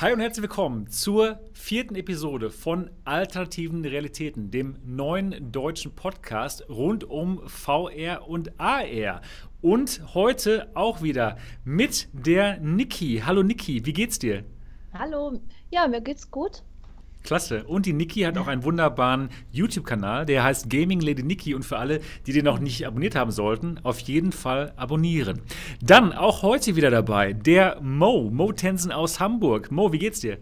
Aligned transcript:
Hi 0.00 0.14
und 0.14 0.20
herzlich 0.20 0.44
willkommen 0.44 0.86
zur 0.88 1.40
vierten 1.52 1.94
Episode 1.94 2.48
von 2.48 2.90
Alternativen 3.04 3.84
Realitäten, 3.84 4.50
dem 4.50 4.78
neuen 4.82 5.52
deutschen 5.52 5.94
Podcast 5.94 6.66
rund 6.70 7.04
um 7.04 7.46
VR 7.46 8.26
und 8.26 8.58
AR. 8.58 9.20
Und 9.60 10.14
heute 10.14 10.70
auch 10.72 11.02
wieder 11.02 11.36
mit 11.66 12.08
der 12.14 12.58
Niki. 12.60 13.24
Hallo 13.26 13.42
Niki, 13.42 13.84
wie 13.84 13.92
geht's 13.92 14.18
dir? 14.18 14.44
Hallo, 14.94 15.38
ja, 15.68 15.86
mir 15.86 16.00
geht's 16.00 16.30
gut. 16.30 16.62
Klasse. 17.22 17.64
Und 17.64 17.86
die 17.86 17.92
Niki 17.92 18.20
hat 18.22 18.38
auch 18.38 18.46
einen 18.46 18.64
wunderbaren 18.64 19.28
YouTube-Kanal, 19.52 20.26
der 20.26 20.42
heißt 20.42 20.70
Gaming 20.70 21.00
Lady 21.00 21.22
Niki. 21.22 21.54
Und 21.54 21.64
für 21.64 21.78
alle, 21.78 22.00
die 22.26 22.32
den 22.32 22.44
noch 22.44 22.58
nicht 22.58 22.86
abonniert 22.86 23.14
haben 23.14 23.30
sollten, 23.30 23.78
auf 23.82 23.98
jeden 24.00 24.32
Fall 24.32 24.72
abonnieren. 24.76 25.40
Dann 25.82 26.12
auch 26.12 26.42
heute 26.42 26.76
wieder 26.76 26.90
dabei 26.90 27.32
der 27.32 27.80
Mo, 27.80 28.30
Mo 28.30 28.52
Tensen 28.52 28.92
aus 28.92 29.20
Hamburg. 29.20 29.70
Mo, 29.70 29.92
wie 29.92 29.98
geht's 29.98 30.20
dir? 30.20 30.38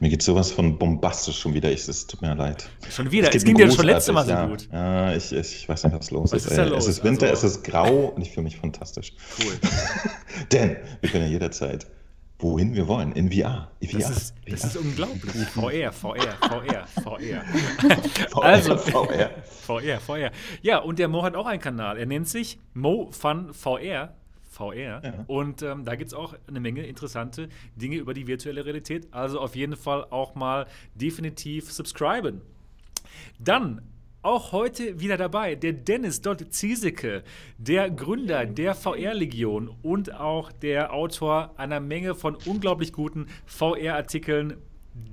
Mir 0.00 0.08
geht 0.08 0.22
sowas 0.22 0.50
von 0.50 0.78
bombastisch 0.78 1.38
schon 1.38 1.54
wieder. 1.54 1.70
Ich, 1.70 1.86
es 1.88 2.06
tut 2.06 2.22
mir 2.22 2.34
leid. 2.34 2.68
Schon 2.90 3.10
wieder? 3.10 3.28
Es, 3.28 3.36
es 3.36 3.44
ging 3.44 3.56
dir 3.56 3.70
schon 3.70 3.84
letztes 3.84 4.14
Mal 4.14 4.24
so 4.24 4.30
ja. 4.30 4.46
gut. 4.46 4.68
Ja, 4.72 5.14
ich, 5.14 5.32
ich, 5.32 5.68
weiß 5.68 5.84
nicht, 5.84 5.96
was 5.96 6.10
los 6.10 6.32
was 6.32 6.46
ist. 6.46 6.52
ist 6.52 6.68
los? 6.70 6.84
Es 6.86 6.96
ist 6.98 7.04
Winter, 7.04 7.28
also, 7.28 7.46
es 7.46 7.56
ist 7.56 7.64
grau 7.64 8.06
und 8.06 8.22
ich 8.22 8.30
fühle 8.30 8.44
mich 8.44 8.56
fantastisch. 8.56 9.12
Cool. 9.38 9.52
Denn 10.52 10.76
wir 11.00 11.10
können 11.10 11.24
ja 11.24 11.30
jederzeit 11.30 11.86
wohin 12.40 12.74
wir 12.74 12.88
wollen, 12.88 13.12
in 13.12 13.30
VR. 13.30 13.70
VR. 13.82 13.98
Das, 13.98 14.10
ist, 14.10 14.34
das 14.48 14.64
ist 14.64 14.76
unglaublich. 14.76 15.32
VR, 15.54 15.92
VR, 15.92 16.36
VR, 16.40 16.86
VR. 16.86 17.44
VR, 18.30 18.42
also, 18.42 18.76
VR. 18.76 19.30
VR, 19.44 20.00
VR. 20.00 20.30
Ja, 20.62 20.78
und 20.78 20.98
der 20.98 21.08
Mo 21.08 21.22
hat 21.22 21.34
auch 21.34 21.46
einen 21.46 21.60
Kanal. 21.60 21.98
Er 21.98 22.06
nennt 22.06 22.28
sich 22.28 22.58
Mo 22.74 23.10
Fun 23.10 23.52
VR. 23.52 24.14
VR. 24.50 25.00
Ja. 25.02 25.24
Und 25.26 25.62
ähm, 25.62 25.84
da 25.84 25.94
gibt 25.94 26.08
es 26.08 26.14
auch 26.14 26.34
eine 26.46 26.60
Menge 26.60 26.82
interessante 26.82 27.48
Dinge 27.76 27.96
über 27.96 28.14
die 28.14 28.26
virtuelle 28.26 28.64
Realität. 28.64 29.08
Also 29.12 29.40
auf 29.40 29.56
jeden 29.56 29.76
Fall 29.76 30.04
auch 30.10 30.34
mal 30.34 30.66
definitiv 30.94 31.72
subscriben. 31.72 32.42
Dann 33.38 33.80
auch 34.22 34.52
heute 34.52 35.00
wieder 35.00 35.16
dabei 35.16 35.54
der 35.54 35.72
Dennis 35.72 36.20
Dott 36.20 36.52
Ziesecke, 36.52 37.22
der 37.58 37.90
Gründer 37.90 38.44
der 38.46 38.74
VR-Legion 38.74 39.70
und 39.82 40.14
auch 40.14 40.52
der 40.52 40.92
Autor 40.92 41.54
einer 41.56 41.80
Menge 41.80 42.14
von 42.14 42.36
unglaublich 42.46 42.92
guten 42.92 43.26
VR-Artikeln. 43.46 44.56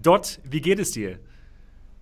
Dott, 0.01 0.39
wie 0.43 0.61
geht 0.61 0.79
es 0.79 0.91
dir? 0.91 1.19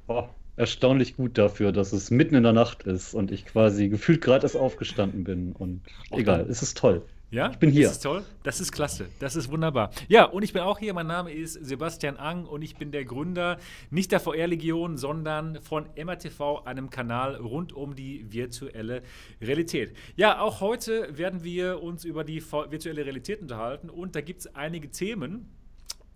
Oh, 0.07 0.27
erstaunlich 0.55 1.15
gut 1.15 1.37
dafür, 1.37 1.71
dass 1.71 1.93
es 1.93 2.09
mitten 2.09 2.35
in 2.35 2.43
der 2.43 2.53
Nacht 2.53 2.83
ist 2.83 3.13
und 3.13 3.31
ich 3.31 3.45
quasi 3.45 3.89
gefühlt 3.89 4.21
gerade 4.21 4.43
erst 4.43 4.57
aufgestanden 4.57 5.23
bin. 5.23 5.51
Und 5.51 5.81
egal, 6.11 6.47
es 6.49 6.63
ist 6.63 6.77
toll. 6.77 7.03
Ja, 7.31 7.49
ich 7.49 7.57
bin 7.57 7.71
hier. 7.71 7.87
Das 7.87 7.97
ist 7.97 8.03
toll. 8.03 8.23
Das 8.43 8.61
ist 8.61 8.71
klasse. 8.71 9.09
Das 9.19 9.35
ist 9.35 9.51
wunderbar. 9.51 9.89
Ja, 10.07 10.25
und 10.25 10.43
ich 10.43 10.53
bin 10.53 10.61
auch 10.61 10.77
hier. 10.77 10.93
Mein 10.93 11.07
Name 11.07 11.31
ist 11.31 11.53
Sebastian 11.53 12.17
Ang 12.17 12.45
und 12.45 12.61
ich 12.61 12.75
bin 12.75 12.91
der 12.91 13.03
Gründer 13.03 13.57
nicht 13.89 14.11
der 14.11 14.19
VR-Legion, 14.19 14.97
sondern 14.97 15.61
von 15.61 15.89
MRTV, 15.95 16.63
einem 16.65 16.89
Kanal 16.89 17.35
rund 17.35 17.73
um 17.73 17.95
die 17.95 18.31
virtuelle 18.31 19.01
Realität. 19.41 19.95
Ja, 20.15 20.39
auch 20.39 20.61
heute 20.61 21.17
werden 21.17 21.43
wir 21.43 21.81
uns 21.81 22.05
über 22.05 22.23
die 22.23 22.41
virtuelle 22.41 23.05
Realität 23.05 23.41
unterhalten 23.41 23.89
und 23.89 24.15
da 24.15 24.21
gibt 24.21 24.41
es 24.41 24.55
einige 24.55 24.91
Themen. 24.91 25.51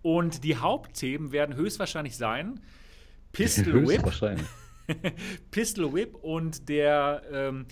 Und 0.02 0.44
die 0.44 0.56
Hauptthemen 0.56 1.32
werden 1.32 1.56
höchstwahrscheinlich 1.56 2.16
sein 2.16 2.60
Pistol 3.32 3.86
Whip. 3.86 4.02
Pistol 5.50 5.92
Whip 5.92 6.14
und 6.14 6.68
der. 6.68 7.22
Ähm, 7.30 7.66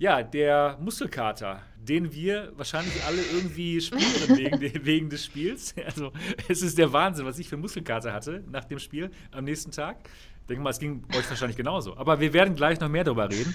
ja, 0.00 0.22
der 0.22 0.78
Muskelkater, 0.80 1.60
den 1.88 2.12
wir 2.12 2.52
wahrscheinlich 2.56 3.02
alle 3.04 3.22
irgendwie 3.22 3.80
spüren 3.80 4.02
wegen, 4.36 4.84
wegen, 4.84 5.10
des 5.10 5.24
Spiels. 5.24 5.74
Also 5.86 6.12
es 6.48 6.62
ist 6.62 6.76
der 6.76 6.92
Wahnsinn, 6.92 7.24
was 7.24 7.38
ich 7.38 7.48
für 7.48 7.56
Muskelkater 7.56 8.12
hatte 8.12 8.44
nach 8.50 8.64
dem 8.64 8.78
Spiel 8.78 9.10
am 9.30 9.44
nächsten 9.44 9.70
Tag. 9.70 9.96
Ich 10.42 10.46
denke 10.48 10.62
mal, 10.62 10.70
es 10.70 10.78
ging 10.78 11.04
euch 11.16 11.28
wahrscheinlich 11.28 11.56
genauso. 11.56 11.96
Aber 11.96 12.20
wir 12.20 12.32
werden 12.32 12.54
gleich 12.54 12.80
noch 12.80 12.88
mehr 12.88 13.04
darüber 13.04 13.30
reden. 13.30 13.54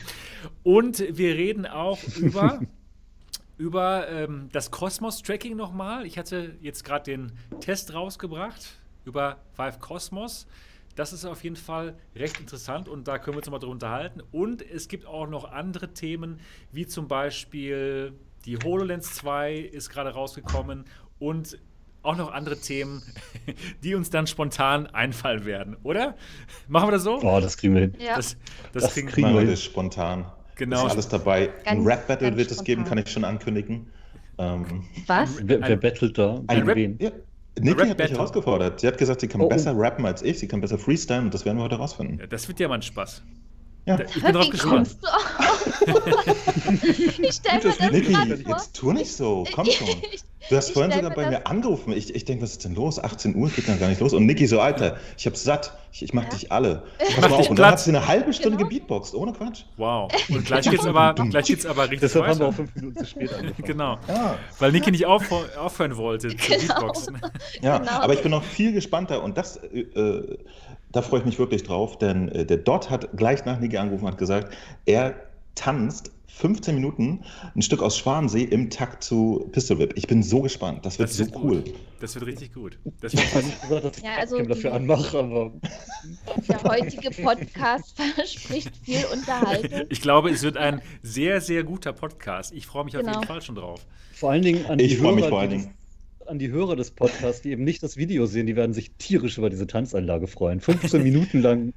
Und 0.63 1.03
wir 1.17 1.35
reden 1.35 1.65
auch 1.65 1.99
über, 2.17 2.61
über 3.57 4.07
ähm, 4.09 4.49
das 4.51 4.71
Cosmos-Tracking 4.71 5.55
nochmal. 5.55 6.05
Ich 6.05 6.17
hatte 6.17 6.55
jetzt 6.61 6.83
gerade 6.83 7.05
den 7.05 7.31
Test 7.61 7.93
rausgebracht 7.93 8.77
über 9.05 9.37
Vive 9.57 9.79
Cosmos. 9.79 10.47
Das 10.95 11.11
ist 11.11 11.25
auf 11.25 11.43
jeden 11.43 11.55
Fall 11.55 11.95
recht 12.15 12.39
interessant 12.39 12.87
und 12.87 13.07
da 13.07 13.17
können 13.17 13.35
wir 13.35 13.39
uns 13.39 13.49
mal 13.49 13.57
drüber 13.57 13.71
unterhalten. 13.71 14.21
Und 14.31 14.61
es 14.61 14.87
gibt 14.87 15.07
auch 15.07 15.27
noch 15.27 15.51
andere 15.51 15.93
Themen, 15.93 16.39
wie 16.71 16.85
zum 16.85 17.07
Beispiel 17.07 18.13
die 18.45 18.57
HoloLens 18.57 19.13
2 19.15 19.55
ist 19.55 19.89
gerade 19.89 20.11
rausgekommen 20.11 20.85
und 21.19 21.57
auch 22.01 22.17
noch 22.17 22.33
andere 22.33 22.57
Themen, 22.59 23.01
die 23.83 23.95
uns 23.95 24.09
dann 24.09 24.27
spontan 24.27 24.87
einfallen 24.87 25.45
werden, 25.45 25.77
oder? 25.83 26.15
Machen 26.67 26.87
wir 26.87 26.91
das 26.91 27.03
so? 27.03 27.19
Oh, 27.21 27.39
das 27.39 27.57
kriegen 27.57 27.75
wir 27.75 27.81
hin. 27.81 27.93
Ja. 27.99 28.17
Das, 28.17 28.35
das, 28.73 28.83
Das 28.83 28.93
kriegen 28.93 29.07
kriegen 29.07 29.33
wir 29.33 29.45
das 29.45 29.63
spontan. 29.63 30.25
Genau. 30.55 30.85
Ist 30.85 30.91
alles 30.93 31.07
dabei. 31.07 31.51
Ein 31.65 31.83
Rap-Battle 31.83 32.35
wird 32.37 32.51
es 32.51 32.63
geben, 32.63 32.83
kann 32.83 32.97
ich 32.97 33.09
schon 33.09 33.23
ankündigen. 33.23 33.87
Ähm, 34.37 34.83
Was? 35.07 35.37
Wer, 35.41 35.61
wer 35.61 35.67
Ein- 35.69 35.79
battelt 35.79 36.17
da? 36.17 36.41
ein 36.47 36.63
Rap, 36.63 36.75
wen? 36.75 36.97
ja. 36.99 37.11
Niki 37.59 37.87
hat 37.87 37.97
mich 37.99 38.11
herausgefordert. 38.11 38.79
Sie 38.79 38.87
hat 38.87 38.97
gesagt, 38.97 39.21
sie 39.21 39.27
kann 39.27 39.39
Oh, 39.41 39.45
oh. 39.45 39.49
besser 39.49 39.77
rappen 39.77 40.05
als 40.07 40.23
ich, 40.23 40.39
sie 40.39 40.47
kann 40.47 40.59
besser 40.59 40.79
freestylen 40.79 41.25
und 41.25 41.33
das 41.35 41.45
werden 41.45 41.57
wir 41.59 41.63
heute 41.63 41.75
rausfinden. 41.75 42.17
Ja, 42.19 42.25
das 42.27 42.47
wird 42.47 42.59
ja 42.59 42.67
mal 42.67 42.75
ein 42.75 42.81
Spaß. 42.81 43.21
Ja. 43.85 43.99
Ich 43.99 44.23
bin 44.23 44.33
drauf 44.33 44.45
Wie 44.45 44.49
gespannt. 44.51 44.95
du 45.01 45.07
auf? 45.07 46.83
ich 46.87 47.33
stelle 47.35 47.57
mir 47.63 47.75
das 47.77 47.91
Niki, 47.91 48.13
gerade 48.13 48.37
vor. 48.37 48.51
jetzt 48.55 48.73
tu 48.75 48.91
nicht 48.93 49.11
so, 49.11 49.43
komm 49.53 49.65
schon. 49.65 49.87
Du 50.49 50.57
hast 50.57 50.67
ich 50.67 50.73
vorhin 50.73 50.91
sogar 50.91 51.09
mir 51.11 51.15
bei 51.15 51.29
mir 51.29 51.47
angerufen. 51.47 51.93
Ich, 51.93 52.13
ich 52.13 52.25
denke, 52.25 52.43
was 52.43 52.51
ist 52.51 52.65
denn 52.65 52.75
los? 52.75 52.99
18 53.01 53.33
Uhr 53.33 53.47
geht 53.49 53.65
dann 53.69 53.79
gar 53.79 53.87
nicht 53.87 54.01
los. 54.01 54.11
Und 54.11 54.25
Niki 54.25 54.45
so, 54.45 54.59
Alter, 54.59 54.97
ich 55.17 55.25
hab's 55.25 55.41
satt. 55.45 55.71
Ich, 55.93 56.03
ich 56.03 56.13
mach 56.13 56.23
Ja. 56.23 56.29
dich 56.31 56.51
alle. 56.51 56.83
Pass 56.99 57.07
mach 57.15 57.21
mal 57.21 57.27
dich 57.29 57.37
auf. 57.45 57.49
Und 57.51 57.59
dann 57.59 57.71
hat 57.71 57.79
sie 57.79 57.91
eine 57.91 58.05
halbe 58.09 58.33
Stunde 58.33 58.57
Genau. 58.57 58.67
gebeatboxt, 58.67 59.15
ohne 59.15 59.31
Quatsch. 59.31 59.61
Wow. 59.77 60.11
Und 60.27 60.45
gleich 60.45 60.69
geht's 60.69 60.85
aber, 60.85 61.13
gleich 61.13 61.45
geht's 61.45 61.65
aber 61.65 61.83
richtig 61.83 62.01
Deshalb 62.01 62.27
haben 62.27 62.39
wir 62.39 62.47
auch 62.47 62.51
weiter. 62.51 62.57
fünf 62.57 62.75
Minuten 62.75 62.97
zu 62.99 63.05
spät 63.05 63.33
angefangen. 63.39 63.65
Genau. 63.65 63.97
Ja, 64.09 64.37
Weil 64.59 64.73
Niki 64.73 64.91
nicht 64.91 65.07
aufhö- 65.07 65.55
aufhören 65.55 65.95
wollte 65.95 66.27
zu 66.27 66.35
Genau. 66.35 66.57
Beatboxen. 66.67 67.21
ja. 67.61 67.77
Genau. 67.77 67.91
aber 68.01 68.13
ich 68.13 68.21
bin 68.21 68.31
noch 68.31 68.43
viel 68.43 68.73
gespannter 68.73 69.23
und 69.23 69.37
das, 69.37 69.55
äh, 69.55 69.79
äh, 69.79 70.37
da 70.93 71.01
freue 71.01 71.19
ich 71.19 71.25
mich 71.25 71.37
wirklich 71.39 71.63
drauf, 71.63 71.97
denn 71.97 72.29
äh, 72.29 72.45
der 72.45 72.57
Dot 72.57 72.89
hat 72.89 73.09
gleich 73.17 73.43
nach 73.45 73.59
Niki 73.59 73.77
angerufen 73.77 74.05
und 74.05 74.11
hat 74.11 74.17
gesagt, 74.17 74.55
er 74.85 75.15
tanzt 75.55 76.11
15 76.27 76.73
Minuten 76.73 77.23
ein 77.55 77.61
Stück 77.61 77.83
aus 77.83 77.95
Schwanensee 77.95 78.41
im 78.43 78.71
Takt 78.71 79.03
zu 79.03 79.47
Pistol 79.51 79.77
Whip. 79.77 79.93
Ich 79.95 80.07
bin 80.07 80.23
so 80.23 80.41
gespannt. 80.41 80.83
Das 80.83 80.97
wird 80.97 81.09
Das 81.09 81.17
so 81.17 81.25
wird 81.25 81.35
cool. 81.35 81.61
gut. 81.61 81.73
Das 81.99 82.15
wird 82.15 82.25
richtig 82.25 82.53
gut. 82.55 82.79
Das 83.01 83.13
Ich 83.13 83.19
wird 83.19 83.33
habe 83.35 83.45
nicht 83.45 83.61
gesagt, 83.61 83.85
dass 83.85 83.97
ich 83.99 84.03
Ja, 84.03 84.15
also 84.19 84.41
dafür 84.41 84.55
die- 84.71 84.75
anmache, 84.75 85.19
aber 85.19 85.51
Der 86.49 86.63
heutige 86.63 87.11
Podcast 87.21 87.95
verspricht 88.15 88.71
viel 88.83 89.05
Unterhaltung. 89.13 89.81
Ich 89.89 90.01
glaube, 90.01 90.31
es 90.31 90.41
wird 90.41 90.57
ein 90.57 90.81
sehr, 91.03 91.39
sehr 91.39 91.63
guter 91.63 91.93
Podcast. 91.93 92.51
Ich 92.53 92.65
freue 92.65 92.85
mich 92.85 92.95
auf 92.97 93.03
Genau. 93.03 93.13
jeden 93.13 93.27
Fall 93.27 93.41
schon 93.43 93.55
drauf. 93.55 93.85
vor 94.15 94.31
allen 94.31 94.41
Dingen 94.41 94.65
an 94.65 94.79
Ich 94.79 94.95
die, 94.95 95.01
mich 95.01 95.17
Hörer, 95.21 95.29
vor 95.29 95.39
allen 95.39 95.49
die 95.51 95.57
Dingen. 95.57 95.73
An 96.27 96.39
die 96.39 96.49
Hörer 96.49 96.75
des 96.75 96.91
Podcasts, 96.91 97.41
die 97.41 97.51
eben 97.51 97.63
nicht 97.63 97.83
das 97.83 97.97
Video 97.97 98.25
sehen, 98.25 98.47
die 98.47 98.55
werden 98.55 98.73
sich 98.73 98.91
tierisch 98.97 99.37
über 99.37 99.49
diese 99.49 99.67
Tanzanlage 99.67 100.27
freuen. 100.27 100.59
15 100.59 101.03
Minuten 101.03 101.41
lang 101.41 101.73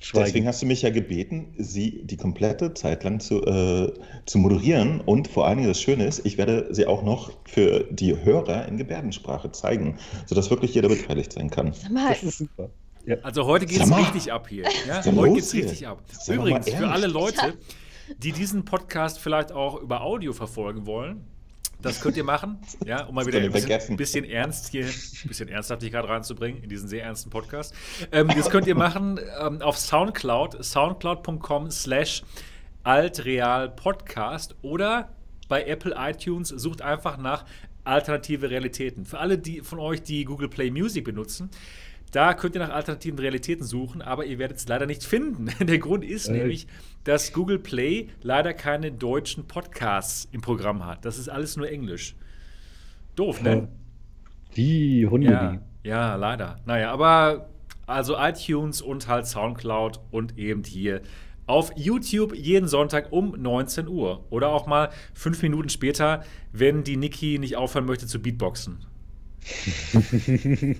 Deswegen 0.00 0.26
schweigen. 0.26 0.46
hast 0.46 0.62
du 0.62 0.66
mich 0.66 0.82
ja 0.82 0.90
gebeten, 0.90 1.54
sie 1.56 2.02
die 2.04 2.16
komplette 2.16 2.74
Zeit 2.74 3.04
lang 3.04 3.20
zu, 3.20 3.42
äh, 3.42 3.92
zu 4.26 4.38
moderieren. 4.38 5.00
Und 5.00 5.28
vor 5.28 5.46
allen 5.46 5.58
Dingen 5.58 5.68
das 5.68 5.80
Schöne 5.80 6.04
ist, 6.06 6.26
ich 6.26 6.36
werde 6.36 6.68
sie 6.74 6.86
auch 6.86 7.02
noch 7.02 7.32
für 7.44 7.84
die 7.90 8.22
Hörer 8.22 8.68
in 8.68 8.76
Gebärdensprache 8.76 9.50
zeigen, 9.52 9.98
sodass 10.26 10.50
wirklich 10.50 10.74
jeder 10.74 10.88
beteiligt 10.88 11.32
sein 11.32 11.48
kann. 11.48 11.72
Das 11.94 12.22
ist 12.22 12.38
super. 12.38 12.70
Ja. 13.06 13.16
Also 13.22 13.46
heute 13.46 13.66
geht 13.66 13.80
es 13.80 13.96
richtig 13.96 14.32
ab 14.32 14.48
hier. 14.48 14.64
Ja? 14.86 15.04
Heute 15.04 15.34
geht 15.34 15.44
es 15.44 15.54
richtig 15.54 15.86
ab. 15.86 16.02
Übrigens, 16.28 16.68
für 16.68 16.88
alle 16.88 17.06
Leute, 17.06 17.54
die 18.18 18.32
diesen 18.32 18.64
Podcast 18.64 19.18
vielleicht 19.18 19.52
auch 19.52 19.80
über 19.80 20.02
Audio 20.02 20.32
verfolgen 20.32 20.86
wollen, 20.86 21.24
das 21.82 22.00
könnt 22.00 22.16
ihr 22.16 22.24
machen, 22.24 22.58
ja, 22.86 23.04
um 23.04 23.14
mal 23.14 23.26
wieder 23.26 23.40
ein 23.40 23.52
bisschen, 23.52 23.96
bisschen 23.96 24.24
ernst 24.24 24.70
hier, 24.70 24.86
ein 24.86 25.28
bisschen 25.28 25.48
Ernsthaftigkeit 25.48 26.04
reinzubringen 26.08 26.62
in 26.62 26.68
diesen 26.70 26.88
sehr 26.88 27.04
ernsten 27.04 27.28
Podcast. 27.30 27.74
Ähm, 28.10 28.28
das 28.28 28.48
könnt 28.48 28.66
ihr 28.66 28.74
machen 28.74 29.20
ähm, 29.40 29.60
auf 29.60 29.76
Soundcloud, 29.78 30.64
soundcloud.com 30.64 31.70
slash 31.70 32.22
altrealpodcast 32.84 34.56
oder 34.62 35.10
bei 35.48 35.64
Apple 35.64 35.94
iTunes 35.98 36.48
sucht 36.48 36.82
einfach 36.82 37.16
nach 37.18 37.44
alternative 37.84 38.48
Realitäten. 38.50 39.04
Für 39.04 39.18
alle 39.18 39.38
die 39.38 39.60
von 39.60 39.78
euch, 39.78 40.02
die 40.02 40.24
Google 40.24 40.48
Play 40.48 40.70
Music 40.70 41.04
benutzen, 41.04 41.50
da 42.12 42.32
könnt 42.32 42.54
ihr 42.54 42.60
nach 42.60 42.70
alternativen 42.72 43.18
Realitäten 43.18 43.64
suchen, 43.64 44.00
aber 44.00 44.24
ihr 44.24 44.38
werdet 44.38 44.58
es 44.58 44.68
leider 44.68 44.86
nicht 44.86 45.04
finden. 45.04 45.50
Der 45.66 45.78
Grund 45.78 46.04
ist 46.04 46.28
Äh. 46.28 46.32
nämlich, 46.32 46.66
dass 47.04 47.32
Google 47.32 47.58
Play 47.58 48.08
leider 48.22 48.52
keine 48.54 48.90
deutschen 48.90 49.46
Podcasts 49.46 50.28
im 50.32 50.40
Programm 50.40 50.84
hat. 50.84 51.04
Das 51.04 51.18
ist 51.18 51.28
alles 51.28 51.56
nur 51.56 51.70
Englisch. 51.70 52.16
Doof, 53.14 53.42
ne? 53.42 53.68
Die 54.56 55.06
Hunde. 55.06 55.30
Ja, 55.30 55.58
ja, 55.82 56.16
leider. 56.16 56.56
Naja, 56.64 56.90
aber 56.92 57.48
also 57.86 58.16
iTunes 58.18 58.80
und 58.80 59.06
halt 59.08 59.26
Soundcloud 59.26 60.00
und 60.10 60.38
eben 60.38 60.64
hier 60.64 61.02
auf 61.46 61.72
YouTube 61.76 62.34
jeden 62.34 62.68
Sonntag 62.68 63.12
um 63.12 63.34
19 63.36 63.86
Uhr. 63.88 64.24
Oder 64.30 64.48
auch 64.48 64.66
mal 64.66 64.90
fünf 65.12 65.42
Minuten 65.42 65.68
später, 65.68 66.24
wenn 66.52 66.84
die 66.84 66.96
Niki 66.96 67.38
nicht 67.38 67.56
aufhören 67.56 67.84
möchte 67.84 68.06
zu 68.06 68.20
Beatboxen. 68.20 68.78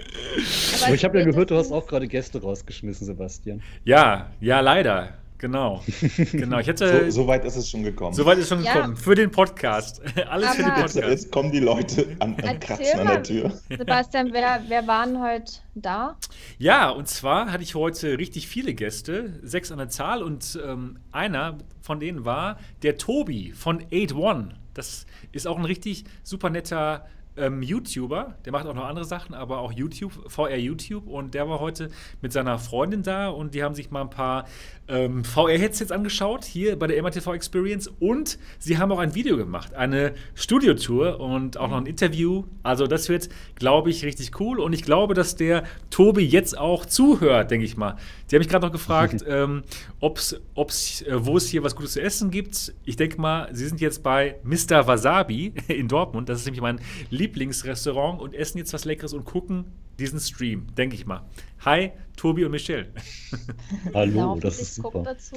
Aber 0.84 0.94
ich 0.94 1.04
habe 1.04 1.18
ja 1.18 1.24
gehört, 1.24 1.50
du 1.50 1.56
hast 1.56 1.72
auch 1.72 1.86
gerade 1.86 2.08
Gäste 2.08 2.42
rausgeschmissen, 2.42 3.06
Sebastian. 3.06 3.62
Ja, 3.84 4.32
ja, 4.40 4.60
leider. 4.60 5.14
Genau. 5.40 5.82
genau. 6.32 6.58
Ich 6.58 6.66
hätte, 6.66 7.06
so, 7.10 7.22
so 7.22 7.26
weit 7.26 7.46
ist 7.46 7.56
es 7.56 7.70
schon 7.70 7.82
gekommen. 7.82 8.12
So 8.14 8.26
weit 8.26 8.36
ist 8.38 8.48
schon 8.50 8.62
Ja. 8.62 8.74
gekommen. 8.74 8.96
Für 8.96 9.14
den 9.14 9.30
Podcast. 9.30 10.02
Alles 10.28 10.50
für 10.50 10.62
den 10.62 10.70
Aber- 10.70 10.80
Jetzt, 10.82 10.94
Podcast. 10.94 11.10
jetzt 11.24 11.32
kommen 11.32 11.50
die 11.50 11.60
Leute 11.60 12.06
an, 12.18 12.36
an 12.42 12.60
Kratzen 12.60 13.00
an 13.00 13.06
der 13.06 13.22
Tür. 13.22 13.52
Sebastian, 13.70 14.28
wer, 14.32 14.62
wer 14.68 14.86
waren 14.86 15.20
heute 15.22 15.52
da? 15.74 16.16
Ja, 16.58 16.90
und 16.90 17.08
zwar 17.08 17.50
hatte 17.50 17.62
ich 17.62 17.74
heute 17.74 18.18
richtig 18.18 18.48
viele 18.48 18.74
Gäste, 18.74 19.40
sechs 19.42 19.72
an 19.72 19.78
der 19.78 19.88
Zahl, 19.88 20.22
und 20.22 20.58
ähm, 20.62 20.98
einer 21.10 21.56
von 21.80 22.00
denen 22.00 22.26
war 22.26 22.58
der 22.82 22.98
Tobi 22.98 23.52
von 23.52 23.82
8one. 23.84 24.50
Das 24.74 25.06
ist 25.32 25.46
auch 25.46 25.56
ein 25.58 25.64
richtig 25.64 26.04
super 26.22 26.50
netter 26.50 27.06
ähm, 27.36 27.62
YouTuber. 27.62 28.34
Der 28.44 28.52
macht 28.52 28.66
auch 28.66 28.74
noch 28.74 28.84
andere 28.86 29.04
Sachen, 29.04 29.34
aber 29.34 29.58
auch 29.60 29.72
YouTube, 29.72 30.12
VR 30.30 30.56
YouTube. 30.58 31.06
Und 31.06 31.32
der 31.34 31.48
war 31.48 31.60
heute 31.60 31.90
mit 32.20 32.32
seiner 32.32 32.58
Freundin 32.58 33.02
da 33.02 33.28
und 33.28 33.54
die 33.54 33.62
haben 33.62 33.74
sich 33.74 33.90
mal 33.90 34.02
ein 34.02 34.10
paar 34.10 34.44
ähm, 34.90 35.24
VR-Headsets 35.24 35.92
angeschaut, 35.92 36.44
hier 36.44 36.78
bei 36.78 36.86
der 36.86 37.00
MRTV 37.02 37.32
Experience. 37.34 37.90
Und 38.00 38.38
sie 38.58 38.78
haben 38.78 38.92
auch 38.92 38.98
ein 38.98 39.14
Video 39.14 39.36
gemacht, 39.36 39.74
eine 39.74 40.14
Studiotour 40.34 41.20
und 41.20 41.56
auch 41.56 41.68
noch 41.68 41.78
ein 41.78 41.86
Interview. 41.86 42.44
Also 42.62 42.86
das 42.86 43.08
wird, 43.08 43.28
glaube 43.54 43.90
ich, 43.90 44.04
richtig 44.04 44.38
cool. 44.40 44.60
Und 44.60 44.72
ich 44.72 44.82
glaube, 44.82 45.14
dass 45.14 45.36
der 45.36 45.64
Tobi 45.90 46.22
jetzt 46.22 46.58
auch 46.58 46.84
zuhört, 46.84 47.50
denke 47.50 47.64
ich 47.64 47.76
mal. 47.76 47.96
Die 48.30 48.34
haben 48.34 48.40
mich 48.40 48.48
gerade 48.48 48.66
noch 48.66 48.72
gefragt, 48.72 49.24
ähm, 49.28 49.62
ob's, 50.00 50.36
ob's, 50.54 51.02
äh, 51.02 51.24
wo 51.24 51.36
es 51.36 51.48
hier 51.48 51.62
was 51.62 51.76
Gutes 51.76 51.92
zu 51.92 52.02
essen 52.02 52.30
gibt. 52.30 52.74
Ich 52.84 52.96
denke 52.96 53.20
mal, 53.20 53.48
sie 53.52 53.66
sind 53.66 53.80
jetzt 53.80 54.02
bei 54.02 54.36
Mr. 54.42 54.86
Wasabi 54.86 55.54
in 55.68 55.88
Dortmund. 55.88 56.28
Das 56.28 56.40
ist 56.40 56.44
nämlich 56.46 56.62
mein 56.62 56.80
Lieblingsrestaurant 57.10 58.20
und 58.20 58.34
essen 58.34 58.58
jetzt 58.58 58.72
was 58.72 58.84
Leckeres 58.84 59.12
und 59.12 59.24
gucken 59.24 59.66
diesen 60.00 60.18
Stream, 60.18 60.66
denke 60.76 60.96
ich 60.96 61.06
mal. 61.06 61.22
Hi, 61.64 61.92
Tobi 62.20 62.44
und 62.44 62.50
Michelle. 62.50 62.92
Hallo, 63.94 64.20
Laufen 64.20 64.42
das 64.42 64.60
ist 64.60 64.74
super. 64.74 65.02
Dazu. 65.02 65.36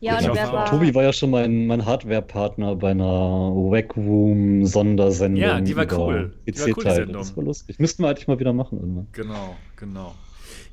Ja, 0.00 0.18
wer 0.22 0.50
war, 0.50 0.64
Tobi 0.64 0.94
war 0.94 1.02
ja 1.02 1.12
schon 1.12 1.28
mein, 1.28 1.66
mein 1.66 1.84
Hardware-Partner 1.84 2.76
bei 2.76 2.92
einer 2.92 3.04
Wackroom-Sondersendung. 3.04 5.42
Ja, 5.42 5.60
die 5.60 5.76
war 5.76 5.84
cool. 5.92 6.34
Die 6.46 6.58
war 6.58 6.68
cool, 6.68 6.84
die. 6.84 6.90
Sendung. 6.92 7.12
das 7.12 7.36
war 7.36 7.44
lustig. 7.44 7.78
Müssten 7.78 8.04
wir 8.04 8.08
eigentlich 8.08 8.26
mal 8.26 8.38
wieder 8.38 8.54
machen 8.54 8.80
irgendwann. 8.80 9.08
Genau, 9.12 9.54
genau. 9.76 10.14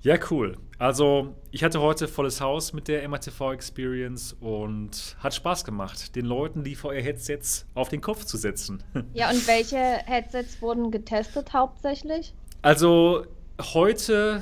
Ja, 0.04 0.18
cool. 0.32 0.56
Also, 0.78 1.36
ich 1.52 1.66
hatte 1.66 1.82
heute 1.82 2.08
volles 2.08 2.40
Haus 2.40 2.72
mit 2.72 2.88
der 2.88 3.06
MATV 3.10 3.52
Experience 3.52 4.32
und 4.40 5.18
hat 5.20 5.34
Spaß 5.34 5.66
gemacht, 5.66 6.16
den 6.16 6.24
Leuten 6.26 6.64
die 6.64 6.76
VR-Headsets 6.76 7.66
auf 7.74 7.90
den 7.90 8.00
Kopf 8.00 8.24
zu 8.24 8.38
setzen. 8.38 8.82
ja, 9.14 9.30
und 9.30 9.46
welche 9.50 9.76
Headsets 9.76 10.62
wurden 10.62 10.92
getestet 10.92 11.52
hauptsächlich? 11.52 12.34
Also, 12.62 13.26
heute 13.74 14.42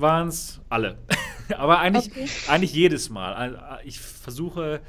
waren 0.00 0.28
es 0.28 0.60
alle. 0.68 0.98
Aber 1.56 1.78
eigentlich, 1.78 2.10
Okay. 2.10 2.26
eigentlich 2.48 2.72
jedes 2.74 3.10
Mal. 3.10 3.80
Ich 3.84 4.00
versuche 4.00 4.80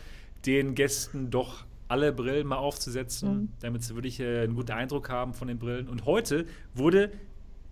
den 0.45 0.75
Gästen 0.75 1.29
doch 1.29 1.65
alle 1.88 2.11
Brillen 2.13 2.45
mal 2.47 2.57
aufzusetzen, 2.57 3.29
Mhm. 3.33 3.50
damit 3.61 3.83
sie 3.83 3.95
wirklich 3.95 4.19
äh, 4.19 4.41
einen 4.44 4.56
guten 4.56 4.71
Eindruck 4.73 5.09
haben 5.09 5.33
von 5.33 5.47
den 5.47 5.57
Brillen. 5.57 5.88
Und 5.89 6.06
heute 6.06 6.45
wurde 6.73 7.11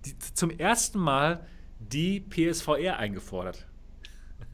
die, 0.06 0.16
zum 0.34 0.50
ersten 0.52 1.00
Mal 1.00 1.46
die 1.80 2.20
PSVR 2.22 2.98
eingefordert. 2.98 3.66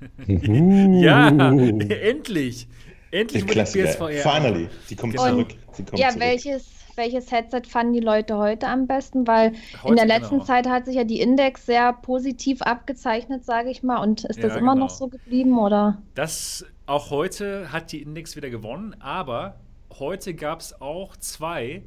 Ja, 0.27 1.29
endlich! 1.29 2.67
Endlich 3.11 3.43
wurde 3.47 3.63
die. 3.63 3.83
PSVR. 3.83 4.21
Finally. 4.21 4.69
Sie 4.87 4.95
kommt 4.95 5.13
Genau. 5.13 5.29
zurück. 5.29 5.49
Sie 5.73 5.83
kommt 5.83 5.99
Ja, 5.99 6.09
zurück. 6.09 6.21
welches, 6.23 6.65
welches 6.97 7.31
Headset 7.31 7.63
fanden 7.67 7.93
die 7.93 7.99
Leute 7.99 8.37
heute 8.37 8.67
am 8.67 8.87
besten? 8.87 9.25
Weil 9.27 9.49
in 9.51 9.81
Heute, 9.83 9.95
der 9.95 10.05
letzten 10.05 10.35
genau. 10.35 10.45
Zeit 10.45 10.67
hat 10.67 10.85
sich 10.85 10.95
ja 10.95 11.03
die 11.03 11.19
Index 11.19 11.65
sehr 11.65 11.93
positiv 11.93 12.61
abgezeichnet, 12.61 13.45
sage 13.45 13.69
ich 13.69 13.83
mal. 13.83 13.97
Und 13.97 14.23
ist 14.25 14.43
das 14.43 14.53
Ja, 14.53 14.59
immer 14.59 14.73
genau. 14.73 14.85
noch 14.85 14.89
so 14.91 15.07
geblieben, 15.07 15.57
oder? 15.57 16.01
Das 16.15 16.65
auch 16.85 17.09
heute 17.09 17.71
hat 17.71 17.91
die 17.91 18.01
Index 18.01 18.35
wieder 18.35 18.49
gewonnen, 18.49 18.95
aber 18.99 19.55
heute 19.99 20.33
gab 20.33 20.59
es 20.59 20.81
auch 20.81 21.15
zwei, 21.17 21.83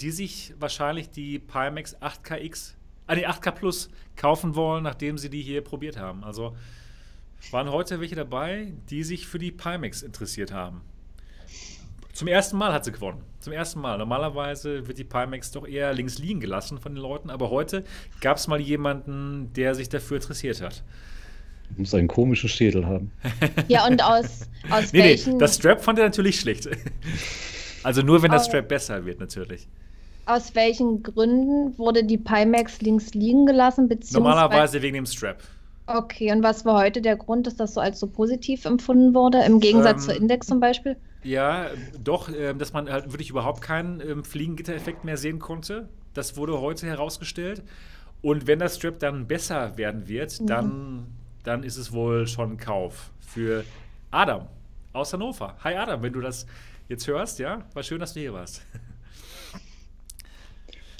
die 0.00 0.10
sich 0.10 0.54
wahrscheinlich 0.58 1.10
die 1.10 1.38
Pimax 1.38 1.96
8KX, 2.00 2.74
ah 3.06 3.14
nee, 3.14 3.26
8K 3.26 3.50
Plus 3.52 3.90
kaufen 4.16 4.54
wollen, 4.56 4.82
nachdem 4.82 5.18
sie 5.18 5.30
die 5.30 5.42
hier 5.42 5.62
probiert 5.62 5.98
haben. 5.98 6.24
Also 6.24 6.54
waren 7.50 7.70
heute 7.70 8.00
welche 8.00 8.16
dabei, 8.16 8.72
die 8.90 9.02
sich 9.02 9.26
für 9.26 9.38
die 9.38 9.50
Pimax 9.50 10.02
interessiert 10.02 10.52
haben. 10.52 10.82
Zum 12.20 12.28
ersten 12.28 12.58
Mal 12.58 12.70
hat 12.74 12.84
sie 12.84 12.92
gewonnen. 12.92 13.22
Zum 13.38 13.54
ersten 13.54 13.80
Mal. 13.80 13.96
Normalerweise 13.96 14.86
wird 14.86 14.98
die 14.98 15.04
Pimax 15.04 15.52
doch 15.52 15.66
eher 15.66 15.94
links 15.94 16.18
liegen 16.18 16.38
gelassen 16.38 16.76
von 16.78 16.94
den 16.94 17.00
Leuten, 17.00 17.30
aber 17.30 17.48
heute 17.48 17.82
gab 18.20 18.36
es 18.36 18.46
mal 18.46 18.60
jemanden, 18.60 19.50
der 19.56 19.74
sich 19.74 19.88
dafür 19.88 20.18
interessiert 20.18 20.60
hat. 20.60 20.82
Muss 21.78 21.94
einen 21.94 22.08
komischen 22.08 22.50
Schädel 22.50 22.84
haben. 22.84 23.10
Ja, 23.68 23.86
und 23.86 24.04
aus, 24.04 24.50
aus 24.70 24.92
Nee, 24.92 24.98
nee, 24.98 25.04
welchen, 25.04 25.38
das 25.38 25.54
Strap 25.54 25.82
fand 25.82 25.98
er 25.98 26.04
natürlich 26.04 26.38
schlecht. 26.38 26.68
Also 27.84 28.02
nur, 28.02 28.22
wenn 28.22 28.30
das 28.30 28.44
Strap 28.44 28.68
besser 28.68 29.06
wird, 29.06 29.18
natürlich. 29.18 29.66
aus 30.26 30.54
welchen 30.54 31.02
Gründen 31.02 31.78
wurde 31.78 32.04
die 32.04 32.18
Pimax 32.18 32.82
links 32.82 33.14
liegen 33.14 33.46
gelassen? 33.46 33.88
Beziehungsweise 33.88 34.18
Normalerweise 34.18 34.82
wegen 34.82 34.96
dem 34.96 35.06
Strap. 35.06 35.42
Okay, 35.92 36.30
und 36.32 36.42
was 36.42 36.64
war 36.64 36.78
heute 36.80 37.02
der 37.02 37.16
Grund, 37.16 37.46
dass 37.46 37.56
das 37.56 37.74
so 37.74 37.80
als 37.80 37.98
so 37.98 38.06
positiv 38.06 38.64
empfunden 38.64 39.12
wurde, 39.14 39.42
im 39.44 39.58
Gegensatz 39.60 40.02
Ähm, 40.02 40.04
zur 40.04 40.14
Index 40.14 40.46
zum 40.46 40.60
Beispiel? 40.60 40.96
Ja, 41.22 41.70
doch, 41.98 42.30
ähm, 42.32 42.58
dass 42.58 42.72
man 42.72 42.88
halt 42.90 43.12
wirklich 43.12 43.30
überhaupt 43.30 43.60
keinen 43.60 44.00
ähm, 44.00 44.24
Fliegengitter-Effekt 44.24 45.04
mehr 45.04 45.16
sehen 45.16 45.38
konnte. 45.38 45.88
Das 46.14 46.36
wurde 46.36 46.60
heute 46.60 46.86
herausgestellt. 46.86 47.62
Und 48.22 48.46
wenn 48.46 48.58
das 48.58 48.76
Strap 48.76 48.98
dann 49.00 49.26
besser 49.26 49.76
werden 49.76 50.08
wird, 50.08 50.40
Mhm. 50.40 50.46
dann, 50.46 51.06
dann 51.42 51.62
ist 51.64 51.76
es 51.76 51.92
wohl 51.92 52.26
schon 52.26 52.52
ein 52.52 52.56
Kauf 52.58 53.10
für 53.20 53.64
Adam 54.10 54.46
aus 54.92 55.12
Hannover. 55.12 55.56
Hi 55.64 55.74
Adam, 55.76 56.02
wenn 56.02 56.12
du 56.12 56.20
das 56.20 56.46
jetzt 56.88 57.06
hörst, 57.08 57.38
ja, 57.38 57.64
war 57.74 57.82
schön, 57.82 58.00
dass 58.00 58.14
du 58.14 58.20
hier 58.20 58.32
warst. 58.34 58.62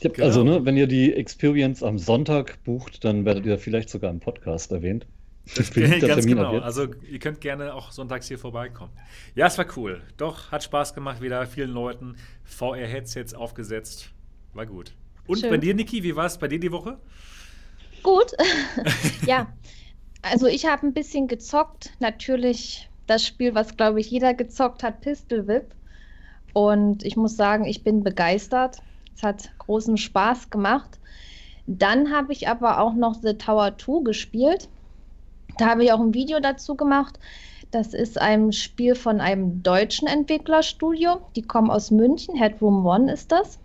Ja, 0.03 0.11
Genau. 0.11 0.27
Also, 0.27 0.45
ne, 0.45 0.65
wenn 0.65 0.77
ihr 0.77 0.87
die 0.87 1.13
Experience 1.13 1.83
am 1.83 1.99
Sonntag 1.99 2.63
bucht, 2.65 3.05
dann 3.05 3.25
werdet 3.25 3.47
ihr 3.47 3.59
vielleicht 3.59 3.91
sogar 3.91 4.11
im 4.11 4.21
Podcast 4.21 4.73
erwähnt. 4.73 5.07
Beliebter 5.75 6.07
Ganz 6.07 6.27
Termin 6.27 6.37
genau. 6.37 6.59
Also 6.59 6.87
ihr 7.11 7.19
könnt 7.19 7.41
gerne 7.41 7.75
auch 7.75 7.91
sonntags 7.91 8.29
hier 8.29 8.39
vorbeikommen. 8.39 8.93
Ja, 9.35 9.47
es 9.47 9.59
war 9.59 9.67
cool. 9.77 10.03
Doch, 10.17 10.53
hat 10.53 10.63
Spaß 10.63 10.95
gemacht, 10.95 11.21
wieder 11.21 11.45
vielen 11.47 11.71
Leuten 11.71 12.17
VR-Headsets 12.45 13.35
aufgesetzt. 13.35 14.11
War 14.55 14.67
gut. 14.67 14.95
Und 15.27 15.41
Schön. 15.41 15.51
bei 15.51 15.57
dir, 15.57 15.75
Niki, 15.75 16.03
wie 16.03 16.15
war 16.15 16.27
es 16.27 16.39
bei 16.39 16.49
dir 16.49 16.61
die 16.61 16.73
Woche? 16.73 16.99
Gut. 18.03 18.33
ja, 19.27 19.53
also 20.23 20.47
ich 20.47 20.67
habe 20.67 20.87
ein 20.87 20.93
bisschen 20.93 21.27
gezockt. 21.27 21.93
Natürlich 22.01 22.89
das 23.07 23.27
Spiel, 23.27 23.55
was 23.55 23.77
glaube 23.77 24.01
ich 24.01 24.11
jeder 24.11 24.35
gezockt 24.35 24.83
hat, 24.83 25.01
Pistol 25.01 25.47
Whip. 25.47 25.75
Und 26.53 27.05
ich 27.05 27.17
muss 27.17 27.37
sagen, 27.37 27.65
ich 27.65 27.83
bin 27.83 28.03
begeistert. 28.03 28.79
Es 29.21 29.25
hat 29.25 29.51
großen 29.59 29.99
Spaß 29.99 30.49
gemacht. 30.49 30.99
Dann 31.67 32.11
habe 32.11 32.33
ich 32.33 32.49
aber 32.49 32.81
auch 32.81 32.95
noch 32.95 33.17
The 33.21 33.35
Tower 33.35 33.77
2 33.77 34.03
gespielt. 34.03 34.67
Da 35.59 35.67
habe 35.69 35.85
ich 35.85 35.93
auch 35.93 36.01
ein 36.01 36.15
Video 36.15 36.41
dazu 36.41 36.75
gemacht. 36.75 37.19
Das 37.71 37.93
ist 37.93 38.19
ein 38.19 38.51
Spiel 38.55 38.95
von 38.95 39.21
einem 39.21 39.63
deutschen 39.63 40.09
Entwicklerstudio. 40.09 41.21
Die 41.37 41.43
kommen 41.43 41.71
aus 41.71 41.91
München. 41.91 42.35
Headroom 42.35 42.87
One 42.87 43.13
ist 43.13 43.31
das. 43.31 43.59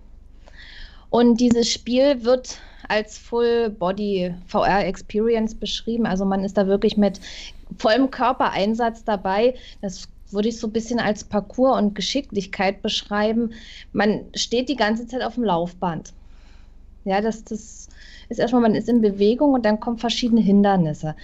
Und 1.10 1.40
dieses 1.40 1.72
Spiel 1.72 2.26
wird 2.26 2.60
als 2.90 3.18
Full 3.18 3.70
Body 3.70 4.36
VR 4.48 4.86
Experience 4.86 5.56
beschrieben. 5.56 6.06
Also 6.06 6.26
man 6.26 6.44
ist 6.44 6.58
da 6.58 6.68
wirklich 6.68 6.98
mit 6.98 7.22
vollem 7.78 8.12
Körpereinsatz 8.12 9.06
dabei. 9.06 9.56
Das 9.82 10.10
würde 10.32 10.50
ich 10.50 10.60
so 10.60 10.67
ein 10.67 10.74
bisschen 10.74 11.00
als 11.00 11.24
Parcours 11.24 11.77
und 11.77 11.96
Geschicklichkeit 11.96 12.82
beschreiben. 12.82 13.51
Man 13.94 14.25
steht 14.34 14.70
die 14.70 14.75
ganze 14.75 15.08
Zeit 15.08 15.22
auf 15.22 15.36
dem 15.36 15.44
Laufband. 15.44 16.13
Ja, 17.05 17.22
das, 17.22 17.44
das 17.44 17.88
ist 18.29 18.39
erstmal, 18.39 18.63
man 18.63 18.75
ist 18.75 18.89
in 18.89 19.01
Bewegung 19.01 19.53
und 19.53 19.63
dann 19.65 19.79
kommen 19.79 20.00
verschiedene 20.00 20.41
Hindernisse. 20.41 21.15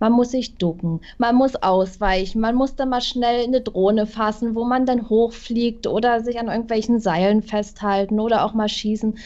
Man 0.00 0.12
muss 0.12 0.32
sich 0.32 0.56
ducken, 0.56 1.00
man 1.16 1.36
muss 1.36 1.56
ausweichen, 1.56 2.40
man 2.40 2.54
muss 2.54 2.74
dann 2.74 2.88
mal 2.88 3.00
schnell 3.00 3.44
eine 3.44 3.60
Drohne 3.60 4.06
fassen, 4.06 4.54
wo 4.54 4.64
man 4.64 4.86
dann 4.86 5.08
hochfliegt 5.08 5.86
oder 5.86 6.22
sich 6.22 6.38
an 6.38 6.48
irgendwelchen 6.48 7.00
Seilen 7.00 7.42
festhalten 7.42 8.18
oder 8.20 8.44
auch 8.44 8.54
mal 8.54 8.68
schießen. 8.68 9.16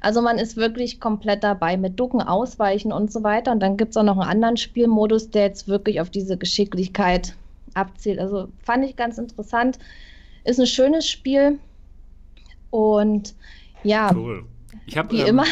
Also 0.00 0.22
man 0.22 0.38
ist 0.38 0.56
wirklich 0.56 1.00
komplett 1.00 1.42
dabei 1.42 1.76
mit 1.76 1.98
Ducken, 1.98 2.22
Ausweichen 2.22 2.92
und 2.92 3.12
so 3.12 3.24
weiter. 3.24 3.50
Und 3.50 3.60
dann 3.60 3.76
gibt 3.76 3.90
es 3.90 3.96
auch 3.96 4.04
noch 4.04 4.18
einen 4.18 4.30
anderen 4.30 4.56
Spielmodus, 4.56 5.30
der 5.30 5.46
jetzt 5.46 5.66
wirklich 5.66 6.00
auf 6.00 6.10
diese 6.10 6.36
Geschicklichkeit 6.36 7.34
abzielt. 7.76 8.18
Also 8.18 8.48
fand 8.62 8.84
ich 8.84 8.96
ganz 8.96 9.18
interessant. 9.18 9.78
Ist 10.44 10.58
ein 10.60 10.66
schönes 10.66 11.08
Spiel. 11.08 11.58
Und 12.70 13.34
ja, 13.82 14.10
Cool. 14.14 14.44
Hab, 14.94 15.10
wie 15.10 15.20
ähm, 15.20 15.26
immer, 15.28 15.44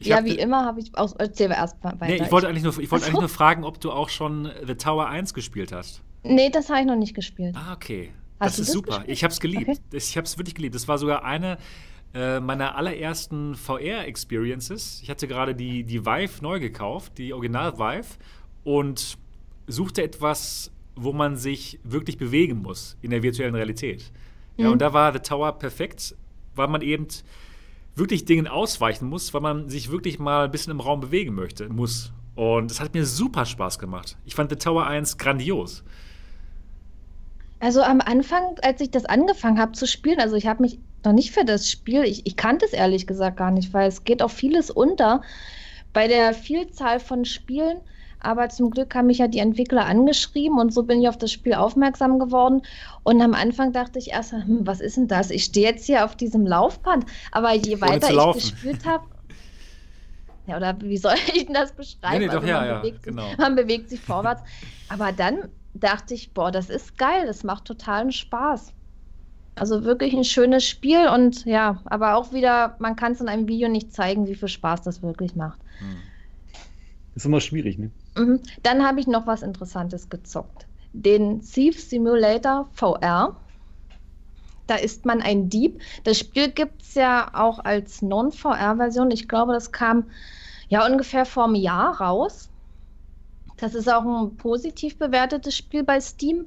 ja, 0.00 0.16
hab- 0.16 0.24
wie 0.24 0.34
immer 0.38 0.64
habe 0.64 0.80
ich 0.80 0.96
auch, 0.96 1.14
erzähl 1.18 1.50
erst 1.50 1.82
mal 1.82 1.92
weiter. 2.00 2.06
Nee, 2.12 2.22
ich 2.22 2.32
wollte 2.32 2.48
eigentlich 2.48 2.64
nur, 2.64 2.78
ich 2.78 2.90
wollte 2.90 3.06
eigentlich 3.06 3.20
nur 3.20 3.28
fragen, 3.28 3.64
ob 3.64 3.80
du 3.80 3.90
auch 3.90 4.08
schon 4.08 4.50
The 4.66 4.74
Tower 4.74 5.06
1 5.08 5.32
gespielt 5.34 5.72
hast. 5.72 6.02
nee, 6.22 6.50
das 6.50 6.68
habe 6.68 6.80
ich 6.80 6.86
noch 6.86 6.96
nicht 6.96 7.14
gespielt. 7.14 7.54
Ah, 7.56 7.72
okay. 7.74 8.10
Hast 8.38 8.58
das 8.58 8.58
ist 8.58 8.68
das 8.68 8.72
super. 8.74 8.88
gespielt? 8.96 9.08
Ich 9.10 9.24
habe 9.24 9.32
es 9.32 9.40
geliebt. 9.40 9.68
Okay. 9.68 9.78
Ich 9.92 10.16
habe 10.16 10.26
es 10.26 10.36
wirklich 10.36 10.54
geliebt. 10.54 10.74
Das 10.74 10.88
war 10.88 10.98
sogar 10.98 11.24
eine 11.24 11.56
äh, 12.12 12.40
meiner 12.40 12.74
allerersten 12.76 13.54
VR-Experiences. 13.54 15.00
Ich 15.02 15.08
hatte 15.10 15.26
gerade 15.28 15.54
die, 15.54 15.84
die 15.84 16.04
Vive 16.04 16.42
neu 16.42 16.60
gekauft, 16.60 17.16
die 17.18 17.32
Original 17.32 17.78
Vive, 17.78 18.16
und 18.64 19.16
suchte 19.66 20.02
etwas, 20.02 20.70
wo 20.96 21.12
man 21.12 21.36
sich 21.36 21.78
wirklich 21.84 22.18
bewegen 22.18 22.62
muss 22.62 22.96
in 23.02 23.10
der 23.10 23.22
virtuellen 23.22 23.54
Realität. 23.54 24.10
Ja, 24.56 24.66
Mhm. 24.66 24.72
und 24.72 24.78
da 24.82 24.92
war 24.92 25.12
The 25.12 25.18
Tower 25.20 25.52
perfekt, 25.58 26.14
weil 26.54 26.68
man 26.68 26.80
eben 26.82 27.06
wirklich 27.94 28.24
Dingen 28.24 28.46
ausweichen 28.48 29.08
muss, 29.08 29.32
weil 29.34 29.40
man 29.42 29.68
sich 29.68 29.90
wirklich 29.90 30.18
mal 30.18 30.46
ein 30.46 30.50
bisschen 30.50 30.70
im 30.70 30.80
Raum 30.80 31.00
bewegen 31.00 31.34
möchte, 31.34 31.68
muss. 31.68 32.12
Und 32.34 32.70
es 32.70 32.80
hat 32.80 32.92
mir 32.94 33.06
super 33.06 33.46
Spaß 33.46 33.78
gemacht. 33.78 34.16
Ich 34.26 34.34
fand 34.34 34.50
The 34.50 34.56
Tower 34.56 34.86
1 34.86 35.16
grandios. 35.16 35.84
Also 37.58 37.82
am 37.82 38.00
Anfang, 38.02 38.56
als 38.62 38.80
ich 38.82 38.90
das 38.90 39.06
angefangen 39.06 39.58
habe 39.58 39.72
zu 39.72 39.86
spielen, 39.86 40.20
also 40.20 40.36
ich 40.36 40.46
habe 40.46 40.62
mich 40.62 40.78
noch 41.04 41.12
nicht 41.12 41.30
für 41.32 41.44
das 41.44 41.70
Spiel, 41.70 42.04
ich, 42.04 42.26
ich 42.26 42.36
kannte 42.36 42.66
es 42.66 42.72
ehrlich 42.72 43.06
gesagt 43.06 43.38
gar 43.38 43.50
nicht, 43.50 43.72
weil 43.72 43.88
es 43.88 44.04
geht 44.04 44.22
auch 44.22 44.30
vieles 44.30 44.70
unter 44.70 45.22
bei 45.94 46.08
der 46.08 46.34
Vielzahl 46.34 47.00
von 47.00 47.24
Spielen. 47.24 47.78
Aber 48.20 48.48
zum 48.48 48.70
Glück 48.70 48.94
haben 48.94 49.06
mich 49.06 49.18
ja 49.18 49.28
die 49.28 49.38
Entwickler 49.38 49.86
angeschrieben 49.86 50.58
und 50.58 50.72
so 50.72 50.82
bin 50.82 51.00
ich 51.00 51.08
auf 51.08 51.18
das 51.18 51.30
Spiel 51.30 51.54
aufmerksam 51.54 52.18
geworden. 52.18 52.62
Und 53.02 53.20
am 53.20 53.34
Anfang 53.34 53.72
dachte 53.72 53.98
ich 53.98 54.10
erst, 54.10 54.32
hm, 54.32 54.66
was 54.66 54.80
ist 54.80 54.96
denn 54.96 55.08
das? 55.08 55.30
Ich 55.30 55.44
stehe 55.44 55.68
jetzt 55.68 55.84
hier 55.84 56.04
auf 56.04 56.16
diesem 56.16 56.46
Laufband. 56.46 57.06
Aber 57.32 57.52
je 57.54 57.80
weiter 57.80 58.10
ich 58.10 58.42
gespielt 58.42 58.86
habe, 58.86 59.04
ja, 60.46 60.56
oder 60.56 60.76
wie 60.80 60.96
soll 60.96 61.14
ich 61.34 61.46
denn 61.46 61.54
das 61.54 61.72
beschreiben? 61.72 62.18
Nee, 62.18 62.26
nee, 62.26 62.26
doch, 62.26 62.34
Also 62.34 62.48
ja, 62.48 62.60
man 62.60 62.68
ja, 62.68 62.78
bewegt 62.78 63.04
sich, 63.04 63.14
genau. 63.14 63.28
man 63.38 63.56
bewegt 63.56 63.90
sich 63.90 64.00
vorwärts. 64.00 64.42
Aber 64.88 65.12
dann 65.12 65.48
dachte 65.74 66.14
ich, 66.14 66.32
boah, 66.32 66.50
das 66.50 66.70
ist 66.70 66.96
geil, 66.96 67.26
das 67.26 67.44
macht 67.44 67.64
totalen 67.64 68.12
Spaß. 68.12 68.72
Also 69.56 69.84
wirklich 69.84 70.14
ein 70.14 70.24
schönes 70.24 70.64
Spiel 70.64 71.08
und 71.08 71.44
ja, 71.46 71.80
aber 71.86 72.16
auch 72.16 72.32
wieder, 72.32 72.76
man 72.78 72.94
kann 72.94 73.12
es 73.12 73.20
in 73.20 73.28
einem 73.28 73.48
Video 73.48 73.68
nicht 73.68 73.92
zeigen, 73.92 74.26
wie 74.26 74.34
viel 74.34 74.48
Spaß 74.48 74.82
das 74.82 75.02
wirklich 75.02 75.34
macht. 75.34 75.58
Hm. 75.78 75.96
Ist 77.16 77.24
immer 77.24 77.40
schwierig, 77.40 77.78
ne? 77.78 77.90
Mhm. 78.14 78.42
Dann 78.62 78.86
habe 78.86 79.00
ich 79.00 79.06
noch 79.06 79.26
was 79.26 79.42
Interessantes 79.42 80.10
gezockt. 80.10 80.66
Den 80.92 81.40
Thief 81.40 81.82
Simulator 81.82 82.68
VR. 82.74 83.34
Da 84.66 84.74
ist 84.76 85.06
man 85.06 85.22
ein 85.22 85.48
Dieb. 85.48 85.80
Das 86.04 86.18
Spiel 86.18 86.50
gibt 86.50 86.82
es 86.82 86.94
ja 86.94 87.30
auch 87.32 87.58
als 87.60 88.02
Non-VR-Version. 88.02 89.10
Ich 89.10 89.28
glaube, 89.28 89.54
das 89.54 89.72
kam 89.72 90.10
ja 90.68 90.84
ungefähr 90.86 91.24
vor 91.24 91.44
einem 91.44 91.54
Jahr 91.54 91.98
raus. 92.00 92.50
Das 93.56 93.74
ist 93.74 93.90
auch 93.90 94.04
ein 94.04 94.36
positiv 94.36 94.98
bewertetes 94.98 95.56
Spiel 95.56 95.84
bei 95.84 96.00
Steam. 96.00 96.46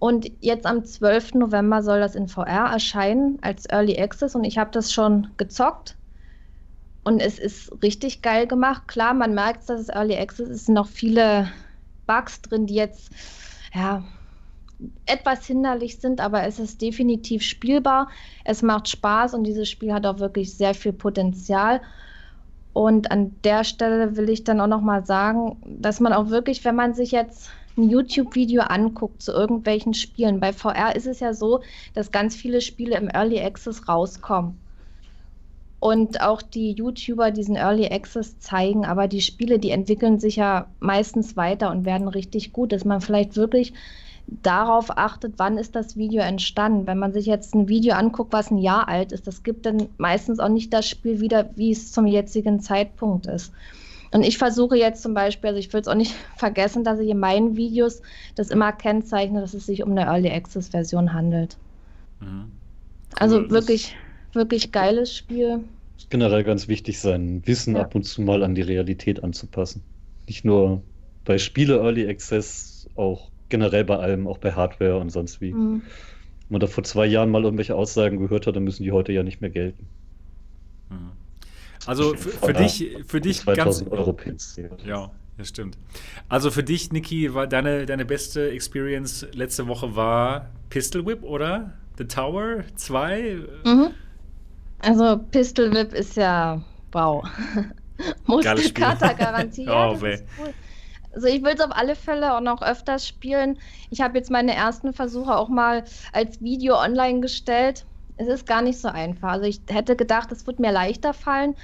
Und 0.00 0.28
jetzt 0.40 0.66
am 0.66 0.84
12. 0.84 1.34
November 1.34 1.84
soll 1.84 2.00
das 2.00 2.16
in 2.16 2.26
VR 2.26 2.72
erscheinen 2.72 3.38
als 3.42 3.66
Early 3.66 3.96
Access. 4.00 4.34
Und 4.34 4.42
ich 4.42 4.58
habe 4.58 4.72
das 4.72 4.92
schon 4.92 5.28
gezockt. 5.36 5.96
Und 7.04 7.20
es 7.20 7.38
ist 7.38 7.70
richtig 7.82 8.22
geil 8.22 8.46
gemacht. 8.46 8.88
Klar, 8.88 9.12
man 9.12 9.34
merkt, 9.34 9.68
dass 9.68 9.80
es 9.80 9.88
Early 9.90 10.16
Access 10.16 10.48
ist, 10.48 10.66
sind 10.66 10.74
noch 10.74 10.88
viele 10.88 11.50
Bugs 12.06 12.40
drin, 12.40 12.66
die 12.66 12.74
jetzt 12.74 13.10
ja 13.74 14.02
etwas 15.06 15.46
hinderlich 15.46 16.00
sind, 16.00 16.20
aber 16.20 16.44
es 16.44 16.58
ist 16.58 16.80
definitiv 16.80 17.42
spielbar. 17.42 18.08
Es 18.44 18.62
macht 18.62 18.88
Spaß 18.88 19.34
und 19.34 19.44
dieses 19.44 19.68
Spiel 19.68 19.92
hat 19.92 20.06
auch 20.06 20.18
wirklich 20.18 20.56
sehr 20.56 20.74
viel 20.74 20.92
Potenzial. 20.92 21.80
Und 22.72 23.10
an 23.10 23.36
der 23.44 23.64
Stelle 23.64 24.16
will 24.16 24.28
ich 24.30 24.42
dann 24.42 24.60
auch 24.60 24.66
noch 24.66 24.80
mal 24.80 25.04
sagen, 25.04 25.58
dass 25.64 26.00
man 26.00 26.12
auch 26.12 26.30
wirklich, 26.30 26.64
wenn 26.64 26.74
man 26.74 26.94
sich 26.94 27.12
jetzt 27.12 27.50
ein 27.76 27.88
YouTube-Video 27.88 28.62
anguckt 28.62 29.22
zu 29.22 29.32
irgendwelchen 29.32 29.94
Spielen, 29.94 30.40
bei 30.40 30.52
VR 30.52 30.96
ist 30.96 31.06
es 31.06 31.20
ja 31.20 31.34
so, 31.34 31.60
dass 31.92 32.12
ganz 32.12 32.34
viele 32.34 32.60
Spiele 32.60 32.96
im 32.96 33.08
Early 33.08 33.40
Access 33.40 33.88
rauskommen 33.88 34.58
und 35.84 36.22
auch 36.22 36.40
die 36.40 36.72
YouTuber 36.72 37.30
diesen 37.30 37.56
Early 37.56 37.88
Access 37.88 38.38
zeigen, 38.38 38.86
aber 38.86 39.06
die 39.06 39.20
Spiele, 39.20 39.58
die 39.58 39.68
entwickeln 39.68 40.18
sich 40.18 40.36
ja 40.36 40.66
meistens 40.80 41.36
weiter 41.36 41.70
und 41.70 41.84
werden 41.84 42.08
richtig 42.08 42.54
gut, 42.54 42.72
dass 42.72 42.86
man 42.86 43.02
vielleicht 43.02 43.36
wirklich 43.36 43.74
darauf 44.26 44.96
achtet, 44.96 45.34
wann 45.36 45.58
ist 45.58 45.76
das 45.76 45.94
Video 45.94 46.22
entstanden. 46.22 46.86
Wenn 46.86 46.98
man 46.98 47.12
sich 47.12 47.26
jetzt 47.26 47.54
ein 47.54 47.68
Video 47.68 47.96
anguckt, 47.96 48.32
was 48.32 48.50
ein 48.50 48.56
Jahr 48.56 48.88
alt 48.88 49.12
ist, 49.12 49.26
das 49.26 49.42
gibt 49.42 49.66
dann 49.66 49.90
meistens 49.98 50.40
auch 50.40 50.48
nicht 50.48 50.72
das 50.72 50.88
Spiel 50.88 51.20
wieder, 51.20 51.50
wie 51.54 51.72
es 51.72 51.92
zum 51.92 52.06
jetzigen 52.06 52.60
Zeitpunkt 52.60 53.26
ist. 53.26 53.52
Und 54.10 54.22
ich 54.22 54.38
versuche 54.38 54.78
jetzt 54.78 55.02
zum 55.02 55.12
Beispiel, 55.12 55.48
also 55.48 55.60
ich 55.60 55.70
will 55.74 55.82
es 55.82 55.88
auch 55.88 55.94
nicht 55.94 56.14
vergessen, 56.36 56.84
dass 56.84 56.98
ich 56.98 57.10
in 57.10 57.18
meinen 57.18 57.58
Videos 57.58 58.00
das 58.36 58.48
immer 58.48 58.72
kennzeichne, 58.72 59.42
dass 59.42 59.52
es 59.52 59.66
sich 59.66 59.82
um 59.82 59.90
eine 59.90 60.06
Early 60.06 60.30
Access 60.30 60.68
Version 60.68 61.12
handelt. 61.12 61.58
Mhm. 62.20 62.52
Also 63.16 63.40
Cool. 63.40 63.50
wirklich, 63.50 63.94
wirklich 64.34 64.72
geiles 64.72 65.16
Spiel. 65.16 65.60
Ist 65.96 66.10
generell 66.10 66.44
ganz 66.44 66.68
wichtig, 66.68 66.98
sein 67.00 67.42
Wissen 67.46 67.76
Ja. 67.76 67.82
ab 67.82 67.94
und 67.94 68.04
zu 68.04 68.22
mal 68.22 68.42
an 68.42 68.54
die 68.54 68.62
Realität 68.62 69.22
anzupassen. 69.22 69.82
Nicht 70.26 70.44
nur 70.44 70.82
bei 71.24 71.38
Spiele 71.38 71.76
Early 71.78 72.08
Access, 72.08 72.88
auch 72.96 73.30
generell 73.48 73.84
bei 73.84 73.96
allem, 73.98 74.26
auch 74.26 74.38
bei 74.38 74.52
Hardware 74.52 74.98
und 74.98 75.10
sonst 75.10 75.40
wie. 75.40 75.52
Mhm. 75.52 75.82
Wenn 75.82 76.50
man 76.50 76.60
da 76.60 76.66
vor 76.66 76.84
zwei 76.84 77.06
Jahren 77.06 77.30
mal 77.30 77.44
irgendwelche 77.44 77.74
Aussagen 77.74 78.18
gehört 78.18 78.46
hat, 78.46 78.56
dann 78.56 78.64
müssen 78.64 78.82
die 78.82 78.92
heute 78.92 79.12
ja 79.12 79.22
nicht 79.22 79.40
mehr 79.40 79.50
gelten. 79.50 79.86
Mhm. 80.90 81.12
Also 81.86 82.14
für, 82.14 82.30
für 82.30 82.52
dich, 82.52 82.96
für 83.06 83.20
dich 83.20 83.44
ganz. 83.44 83.58
2000 83.78 83.92
Euro 83.92 84.12
Pins. 84.12 84.58
Ja, 84.86 85.10
das 85.36 85.48
stimmt. 85.48 85.76
Also 86.28 86.50
für 86.50 86.62
dich, 86.62 86.92
Niki, 86.92 87.34
war 87.34 87.46
deine, 87.46 87.86
deine 87.86 88.04
beste 88.04 88.50
Experience 88.50 89.26
letzte 89.32 89.66
Woche 89.68 89.94
war 89.96 90.50
Pistol 90.70 91.04
Whip, 91.06 91.22
oder? 91.22 91.74
The 91.98 92.04
Tower 92.04 92.64
2? 92.76 93.36
Mhm. 93.64 93.88
Also 94.84 95.18
Pistol 95.30 95.72
Whip 95.72 95.92
ist 95.92 96.16
ja 96.16 96.60
wow. 96.92 97.24
Geiles 98.42 98.68
Spiel. 98.68 98.84
Muskelkater-Garantie. 98.84 99.66
Oh, 99.68 100.00
weh. 100.00 100.18
cool. 100.38 100.52
Also 101.14 101.28
ich 101.28 101.42
will 101.42 101.52
es 101.52 101.60
auf 101.60 101.70
alle 101.70 101.94
Fälle 101.94 102.34
auch 102.34 102.40
noch 102.40 102.60
öfters 102.60 103.06
spielen. 103.06 103.58
Ich 103.90 104.00
habe 104.00 104.18
jetzt 104.18 104.30
meine 104.30 104.54
ersten 104.54 104.92
Versuche 104.92 105.36
auch 105.36 105.48
mal 105.48 105.84
als 106.12 106.42
Video 106.42 106.76
online 106.76 107.20
gestellt. 107.20 107.86
Es 108.16 108.26
ist 108.26 108.46
gar 108.46 108.62
nicht 108.62 108.80
so 108.80 108.88
einfach. 108.88 109.30
Also 109.30 109.46
ich 109.46 109.60
hätte 109.68 109.94
gedacht, 109.94 110.32
es 110.32 110.46
wird 110.46 110.58
mir 110.58 110.72
leichter 110.72 111.14
fallen, 111.14 111.54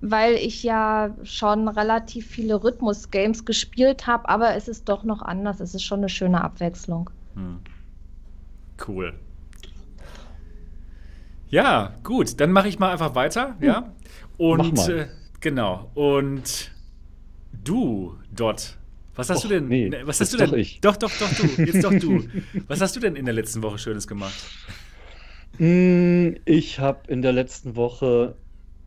weil 0.00 0.34
ich 0.34 0.64
ja 0.64 1.14
schon 1.22 1.68
relativ 1.68 2.26
viele 2.26 2.62
Rhythmus-Games 2.62 3.44
gespielt 3.44 4.08
habe, 4.08 4.28
aber 4.28 4.56
es 4.56 4.66
ist 4.66 4.88
doch 4.88 5.04
noch 5.04 5.22
anders. 5.22 5.60
Es 5.60 5.74
ist 5.74 5.84
schon 5.84 6.00
eine 6.00 6.08
schöne 6.08 6.42
Abwechslung. 6.42 7.10
Hm. 7.34 7.60
Cool. 8.86 9.14
Ja, 11.50 11.96
gut, 12.04 12.40
dann 12.40 12.52
mache 12.52 12.68
ich 12.68 12.78
mal 12.78 12.92
einfach 12.92 13.14
weiter, 13.14 13.56
ja? 13.60 13.92
Und 14.36 14.88
äh, 14.88 15.08
genau. 15.40 15.90
Und 15.94 16.72
du, 17.52 18.16
Dot, 18.34 18.78
was 19.14 19.30
hast 19.30 19.38
Och, 19.38 19.42
du 19.42 19.48
denn? 19.48 19.68
nee, 19.68 19.88
ne, 19.88 20.06
was 20.06 20.20
hast 20.20 20.32
du 20.32 20.36
denn? 20.38 20.50
doch 20.50 20.52
ich. 20.52 20.80
Doch, 20.80 20.96
doch, 20.96 21.12
doch, 21.18 21.32
du. 21.34 21.62
Jetzt 21.62 21.82
doch 21.84 21.94
du. 21.94 22.24
was 22.68 22.80
hast 22.80 22.96
du 22.96 23.00
denn 23.00 23.16
in 23.16 23.24
der 23.26 23.34
letzten 23.34 23.62
Woche 23.62 23.78
Schönes 23.78 24.06
gemacht? 24.08 24.54
Mm, 25.58 26.36
Ich 26.44 26.78
habe 26.80 27.00
in 27.12 27.22
der 27.22 27.32
letzten 27.32 27.76
Woche 27.76 28.38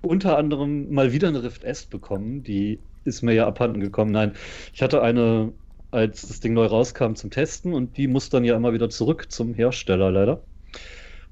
unter 0.01 0.38
anderem 0.38 0.91
mal 0.93 1.12
wieder 1.13 1.27
eine 1.29 1.43
Rift 1.43 1.63
S 1.63 1.86
bekommen. 1.86 2.43
Die 2.43 2.84
ist 3.05 3.22
mir 3.22 3.34
ja 3.34 3.48
abhanden 3.48 3.79
gekommen. 3.82 4.12
Nein, 4.12 4.34
ich 4.74 4.82
hatte 4.82 5.01
eine, 5.01 5.53
als 5.91 6.27
das 6.27 6.39
Ding 6.39 6.53
neu 6.53 6.65
rauskam, 6.65 7.13
zum 7.15 7.32
Testen 7.32 7.74
und 7.74 7.98
die 7.98 8.08
muss 8.08 8.29
dann 8.29 8.43
ja 8.43 8.55
immer 8.55 8.74
wieder 8.74 8.89
zurück 8.89 9.32
zum 9.32 9.53
Hersteller 9.53 10.12
leider. 10.12 10.46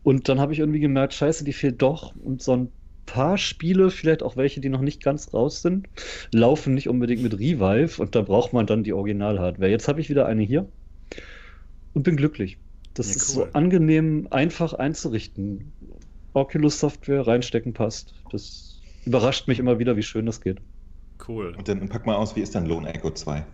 Und 0.03 0.29
dann 0.29 0.39
habe 0.39 0.53
ich 0.53 0.59
irgendwie 0.59 0.79
gemerkt, 0.79 1.13
scheiße, 1.13 1.43
die 1.43 1.53
fehlt 1.53 1.81
doch. 1.81 2.15
Und 2.15 2.41
so 2.41 2.55
ein 2.55 2.73
paar 3.05 3.37
Spiele, 3.37 3.89
vielleicht 3.91 4.23
auch 4.23 4.37
welche, 4.37 4.61
die 4.61 4.69
noch 4.69 4.81
nicht 4.81 5.03
ganz 5.03 5.33
raus 5.33 5.61
sind, 5.61 5.89
laufen 6.33 6.73
nicht 6.73 6.89
unbedingt 6.89 7.21
mit 7.23 7.33
Revive 7.39 8.01
und 8.01 8.15
da 8.15 8.21
braucht 8.21 8.53
man 8.53 8.65
dann 8.67 8.83
die 8.83 8.93
Original-Hardware. 8.93 9.69
Jetzt 9.71 9.87
habe 9.87 10.01
ich 10.01 10.09
wieder 10.09 10.25
eine 10.27 10.43
hier 10.43 10.71
und 11.93 12.03
bin 12.03 12.17
glücklich. 12.17 12.59
Das 12.93 13.09
Ja, 13.09 13.15
ist 13.15 13.29
cool. 13.29 13.35
so 13.35 13.53
angenehm 13.53 14.27
einfach 14.31 14.73
einzurichten. 14.73 15.73
Oculus-Software 16.33 17.27
reinstecken 17.27 17.73
passt. 17.73 18.15
Das 18.29 18.85
überrascht 19.05 19.47
mich 19.47 19.59
immer 19.59 19.79
wieder, 19.79 19.97
wie 19.97 20.03
schön 20.03 20.25
das 20.25 20.41
geht. 20.41 20.61
Cool. 21.25 21.55
Und 21.55 21.67
dann 21.69 21.87
pack 21.87 22.05
mal 22.05 22.15
aus, 22.15 22.35
wie 22.35 22.41
ist 22.41 22.53
denn 22.55 22.65
Lone 22.65 22.93
Echo 22.93 23.11
2? 23.11 23.45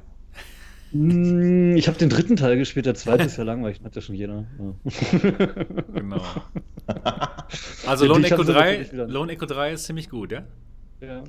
Mm, 0.91 1.75
Ich 1.75 1.87
habe 1.87 1.97
den 1.97 2.09
dritten 2.09 2.35
Teil 2.35 2.57
gespielt, 2.57 2.85
der 2.85 2.95
zweite 2.95 3.23
ist 3.25 3.37
ja 3.37 3.43
langweilig, 3.45 3.81
hat 3.83 3.95
ja 3.95 4.01
schon 4.01 4.15
jeder. 4.15 4.45
Ja. 4.59 4.73
Genau. 5.93 6.21
Also 7.85 8.05
Lone 8.05 8.25
Echo, 8.27 8.37
haben 8.39 8.45
sie 8.45 8.53
3, 8.53 8.71
wirklich 8.71 8.93
wieder- 8.93 9.07
Lone 9.07 9.31
Echo 9.33 9.45
3 9.45 9.71
ist 9.73 9.85
ziemlich 9.85 10.09
gut, 10.09 10.31
ja? 10.31 10.45
ja. 11.01 11.23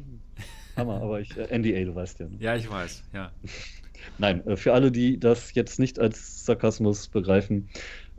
Hammer, 0.76 1.00
aber 1.00 1.20
ich, 1.20 1.36
äh, 1.36 1.56
NDA, 1.56 1.84
du 1.84 1.94
weißt 1.94 2.18
ja. 2.20 2.26
Ne? 2.26 2.36
Ja, 2.40 2.56
ich 2.56 2.68
weiß, 2.70 3.04
ja. 3.12 3.30
Nein, 4.18 4.44
äh, 4.46 4.56
für 4.56 4.72
alle, 4.72 4.90
die 4.92 5.18
das 5.18 5.54
jetzt 5.54 5.78
nicht 5.78 5.98
als 6.00 6.44
Sarkasmus 6.44 7.08
begreifen, 7.08 7.68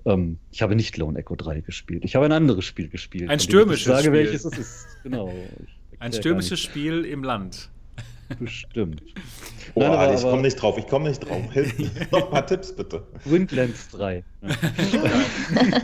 ähm, 0.05 0.37
ich 0.51 0.61
habe 0.61 0.75
nicht 0.75 0.97
Lone 0.97 1.19
Echo 1.19 1.35
3 1.35 1.61
gespielt. 1.61 2.03
Ich 2.05 2.15
habe 2.15 2.25
ein 2.25 2.31
anderes 2.31 2.63
Spiel 2.65 2.87
gespielt. 2.89 3.29
Ein 3.29 3.37
ich 3.37 3.43
stürmisches 3.43 3.87
nicht 3.87 3.95
sage, 3.95 4.07
Spiel. 4.07 4.13
welches 4.13 4.45
es 4.45 4.57
ist. 4.57 4.87
Genau. 5.03 5.33
Ich 5.91 6.01
Ein 6.01 6.13
stürmisches. 6.13 6.59
Spiel 6.59 7.03
im 7.05 7.23
Land. 7.23 7.69
Bestimmt. 8.37 9.01
Oh, 9.73 9.79
Nein, 9.81 9.91
aber- 9.91 10.13
ich 10.13 10.21
komme 10.21 10.41
nicht 10.43 10.55
drauf, 10.61 10.77
ich 10.77 10.87
komme 10.87 11.09
nicht 11.09 11.19
drauf. 11.19 11.41
Hilf 11.51 11.77
mir. 11.79 11.89
Noch 12.11 12.25
ein 12.25 12.29
paar 12.29 12.45
Tipps 12.45 12.75
bitte. 12.75 13.03
Windlands 13.25 13.89
3. 13.89 14.23
Ja. 14.41 14.49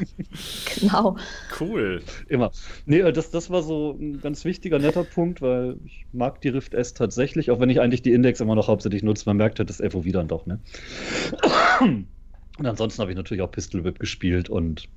Genau. 0.80 1.16
Cool. 1.60 2.02
Immer. 2.28 2.52
Nee, 2.86 3.00
äh, 3.00 3.14
das, 3.14 3.32
das 3.32 3.50
war 3.50 3.64
so 3.64 3.92
ein 4.00 4.20
ganz 4.22 4.44
wichtiger, 4.46 4.80
netter 4.80 5.04
Punkt, 5.06 5.42
weil 5.42 5.78
ich 5.86 6.06
mag 6.12 6.42
die 6.42 6.50
Rift 6.50 6.74
S 6.74 6.94
tatsächlich, 6.94 7.52
auch 7.52 7.60
wenn 7.60 7.70
ich 7.70 7.80
eigentlich 7.80 8.02
die 8.02 8.12
Index 8.12 8.42
immer 8.42 8.56
noch 8.56 8.68
hauptsächlich 8.68 9.02
nutze. 9.04 9.24
Man 9.28 9.38
merkt 9.38 9.60
halt 9.60 9.70
das 9.70 9.78
FOV 9.78 10.06
dann 10.12 10.28
doch, 10.28 10.46
ne? 10.46 10.60
Und 11.80 12.66
ansonsten 12.66 13.02
habe 13.02 13.12
ich 13.12 13.18
natürlich 13.18 13.42
auch 13.42 13.52
Pistol 13.52 13.84
Whip 13.84 14.00
gespielt 14.00 14.50
und 14.50 14.88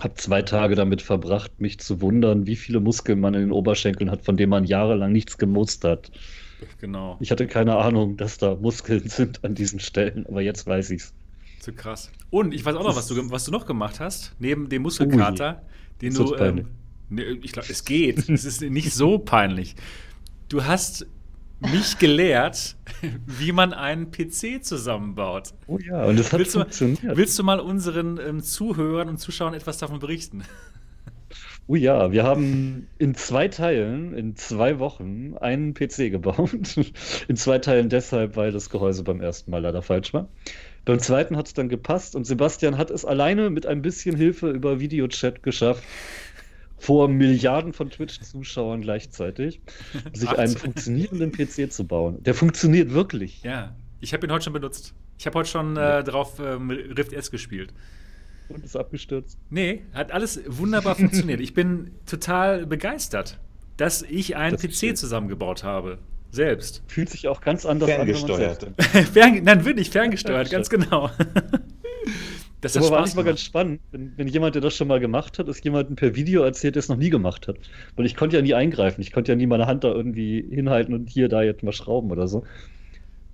habe 0.00 0.14
zwei 0.14 0.42
Tage 0.42 0.74
damit 0.74 1.02
verbracht, 1.02 1.60
mich 1.60 1.78
zu 1.78 2.00
wundern, 2.00 2.46
wie 2.46 2.56
viele 2.56 2.80
Muskeln 2.80 3.20
man 3.20 3.34
in 3.34 3.40
den 3.40 3.52
Oberschenkeln 3.52 4.10
hat, 4.10 4.22
von 4.24 4.36
denen 4.36 4.50
man 4.50 4.64
jahrelang 4.64 5.12
nichts 5.12 5.36
gemust 5.38 5.84
hat. 5.84 6.10
Genau. 6.80 7.16
Ich 7.20 7.30
hatte 7.30 7.46
keine 7.46 7.76
Ahnung, 7.76 8.16
dass 8.16 8.38
da 8.38 8.54
Muskeln 8.54 9.08
sind 9.08 9.44
an 9.44 9.54
diesen 9.54 9.80
Stellen, 9.80 10.26
aber 10.26 10.42
jetzt 10.42 10.66
weiß 10.66 10.90
ich's. 10.90 11.12
Zu 11.60 11.72
krass. 11.72 12.10
Und 12.30 12.52
ich 12.52 12.64
weiß 12.64 12.76
auch 12.76 12.84
noch, 12.84 12.96
was 12.96 13.06
du, 13.06 13.30
was 13.30 13.44
du 13.44 13.50
noch 13.50 13.66
gemacht 13.66 14.00
hast, 14.00 14.34
neben 14.38 14.68
dem 14.68 14.82
Muskelkater, 14.82 15.62
den 16.02 16.10
Ist 16.10 16.18
du. 16.18 16.24
das 16.24 16.38
peinlich? 16.38 16.66
Ähm, 16.66 16.72
ne, 17.16 17.22
ich 17.42 17.52
glaube, 17.52 17.68
es 17.70 17.84
geht. 17.84 18.28
es 18.28 18.44
ist 18.44 18.60
nicht 18.60 18.92
so 18.92 19.18
peinlich. 19.18 19.74
Du 20.48 20.64
hast 20.64 21.06
mich 21.60 21.98
gelehrt, 21.98 22.76
wie 23.26 23.52
man 23.52 23.72
einen 23.72 24.10
PC 24.10 24.62
zusammenbaut. 24.62 25.54
Oh 25.66 25.78
ja, 25.78 26.04
und 26.04 26.18
es 26.18 26.32
hat 26.32 26.40
Willst 26.40 26.54
du, 26.54 26.60
funktioniert. 26.60 27.16
willst 27.16 27.38
du 27.38 27.44
mal 27.44 27.60
unseren 27.60 28.18
ähm, 28.18 28.42
Zuhörern 28.42 29.08
und 29.08 29.18
Zuschauern 29.18 29.54
etwas 29.54 29.78
davon 29.78 29.98
berichten? 30.00 30.42
Oh 31.66 31.76
ja, 31.76 32.12
wir 32.12 32.24
haben 32.24 32.88
in 32.98 33.14
zwei 33.14 33.48
Teilen, 33.48 34.12
in 34.14 34.36
zwei 34.36 34.78
Wochen, 34.78 35.34
einen 35.40 35.72
PC 35.72 36.10
gebaut. 36.10 36.50
In 37.28 37.36
zwei 37.36 37.58
Teilen 37.58 37.88
deshalb, 37.88 38.36
weil 38.36 38.52
das 38.52 38.68
Gehäuse 38.68 39.02
beim 39.02 39.22
ersten 39.22 39.50
Mal 39.50 39.62
leider 39.62 39.80
falsch 39.80 40.12
war. 40.12 40.28
Beim 40.84 40.98
zweiten 40.98 41.38
hat 41.38 41.46
es 41.46 41.54
dann 41.54 41.70
gepasst 41.70 42.14
und 42.14 42.26
Sebastian 42.26 42.76
hat 42.76 42.90
es 42.90 43.06
alleine 43.06 43.48
mit 43.48 43.64
ein 43.64 43.80
bisschen 43.80 44.14
Hilfe 44.14 44.50
über 44.50 44.80
Videochat 44.80 45.42
geschafft, 45.42 45.82
vor 46.76 47.08
Milliarden 47.08 47.72
von 47.72 47.88
Twitch-Zuschauern 47.88 48.82
gleichzeitig, 48.82 49.62
sich 50.12 50.28
einen 50.28 50.54
funktionierenden 50.54 51.32
PC 51.32 51.72
zu 51.72 51.86
bauen. 51.86 52.22
Der 52.22 52.34
funktioniert 52.34 52.92
wirklich. 52.92 53.42
Ja, 53.42 53.74
ich 54.00 54.12
habe 54.12 54.26
ihn 54.26 54.32
heute 54.32 54.44
schon 54.44 54.52
benutzt. 54.52 54.92
Ich 55.18 55.26
habe 55.26 55.38
heute 55.38 55.48
schon 55.48 55.78
äh, 55.78 56.04
drauf 56.04 56.38
ähm, 56.40 56.68
Rift 56.68 57.14
S 57.14 57.30
gespielt. 57.30 57.72
Und 58.48 58.64
ist 58.64 58.76
abgestürzt. 58.76 59.38
Nee, 59.50 59.82
hat 59.92 60.12
alles 60.12 60.40
wunderbar 60.46 60.94
funktioniert. 60.96 61.40
Ich 61.40 61.54
bin 61.54 61.92
total 62.06 62.66
begeistert, 62.66 63.38
dass 63.76 64.02
ich 64.02 64.36
einen 64.36 64.56
Das. 64.56 64.62
PC 64.62 64.96
zusammengebaut 64.96 65.64
habe. 65.64 65.98
Selbst. 66.30 66.82
Fühlt 66.88 67.10
sich 67.10 67.28
auch 67.28 67.40
ganz 67.40 67.64
anders 67.64 67.88
an. 67.88 67.96
Ferngesteuert. 67.96 68.66
selbst 68.78 69.12
Fern, 69.12 69.40
nein, 69.44 69.64
wirklich 69.64 69.90
ferngesteuert, 69.90 70.50
ganz 70.50 70.68
genau. 70.68 71.10
Das 72.64 72.78
Aber 72.78 72.90
war 72.90 72.98
Spaß 73.00 73.16
mal 73.16 73.24
ganz 73.24 73.42
spannend, 73.42 73.82
wenn, 73.92 74.14
wenn 74.16 74.26
jemand, 74.26 74.54
der 74.54 74.62
das 74.62 74.74
schon 74.74 74.88
mal 74.88 74.98
gemacht 74.98 75.38
hat, 75.38 75.48
es 75.48 75.62
jemandem 75.62 75.96
per 75.96 76.14
Video 76.14 76.42
erzählt, 76.42 76.76
der 76.76 76.80
es 76.80 76.88
noch 76.88 76.96
nie 76.96 77.10
gemacht 77.10 77.46
hat. 77.46 77.56
Weil 77.94 78.06
ich 78.06 78.16
konnte 78.16 78.36
ja 78.36 78.42
nie 78.42 78.54
eingreifen. 78.54 79.02
Ich 79.02 79.12
konnte 79.12 79.32
ja 79.32 79.36
nie 79.36 79.46
meine 79.46 79.66
Hand 79.66 79.84
da 79.84 79.88
irgendwie 79.88 80.42
hinhalten 80.50 80.94
und 80.94 81.10
hier, 81.10 81.28
da 81.28 81.42
jetzt 81.42 81.62
mal 81.62 81.72
schrauben 81.72 82.10
oder 82.10 82.26
so. 82.26 82.44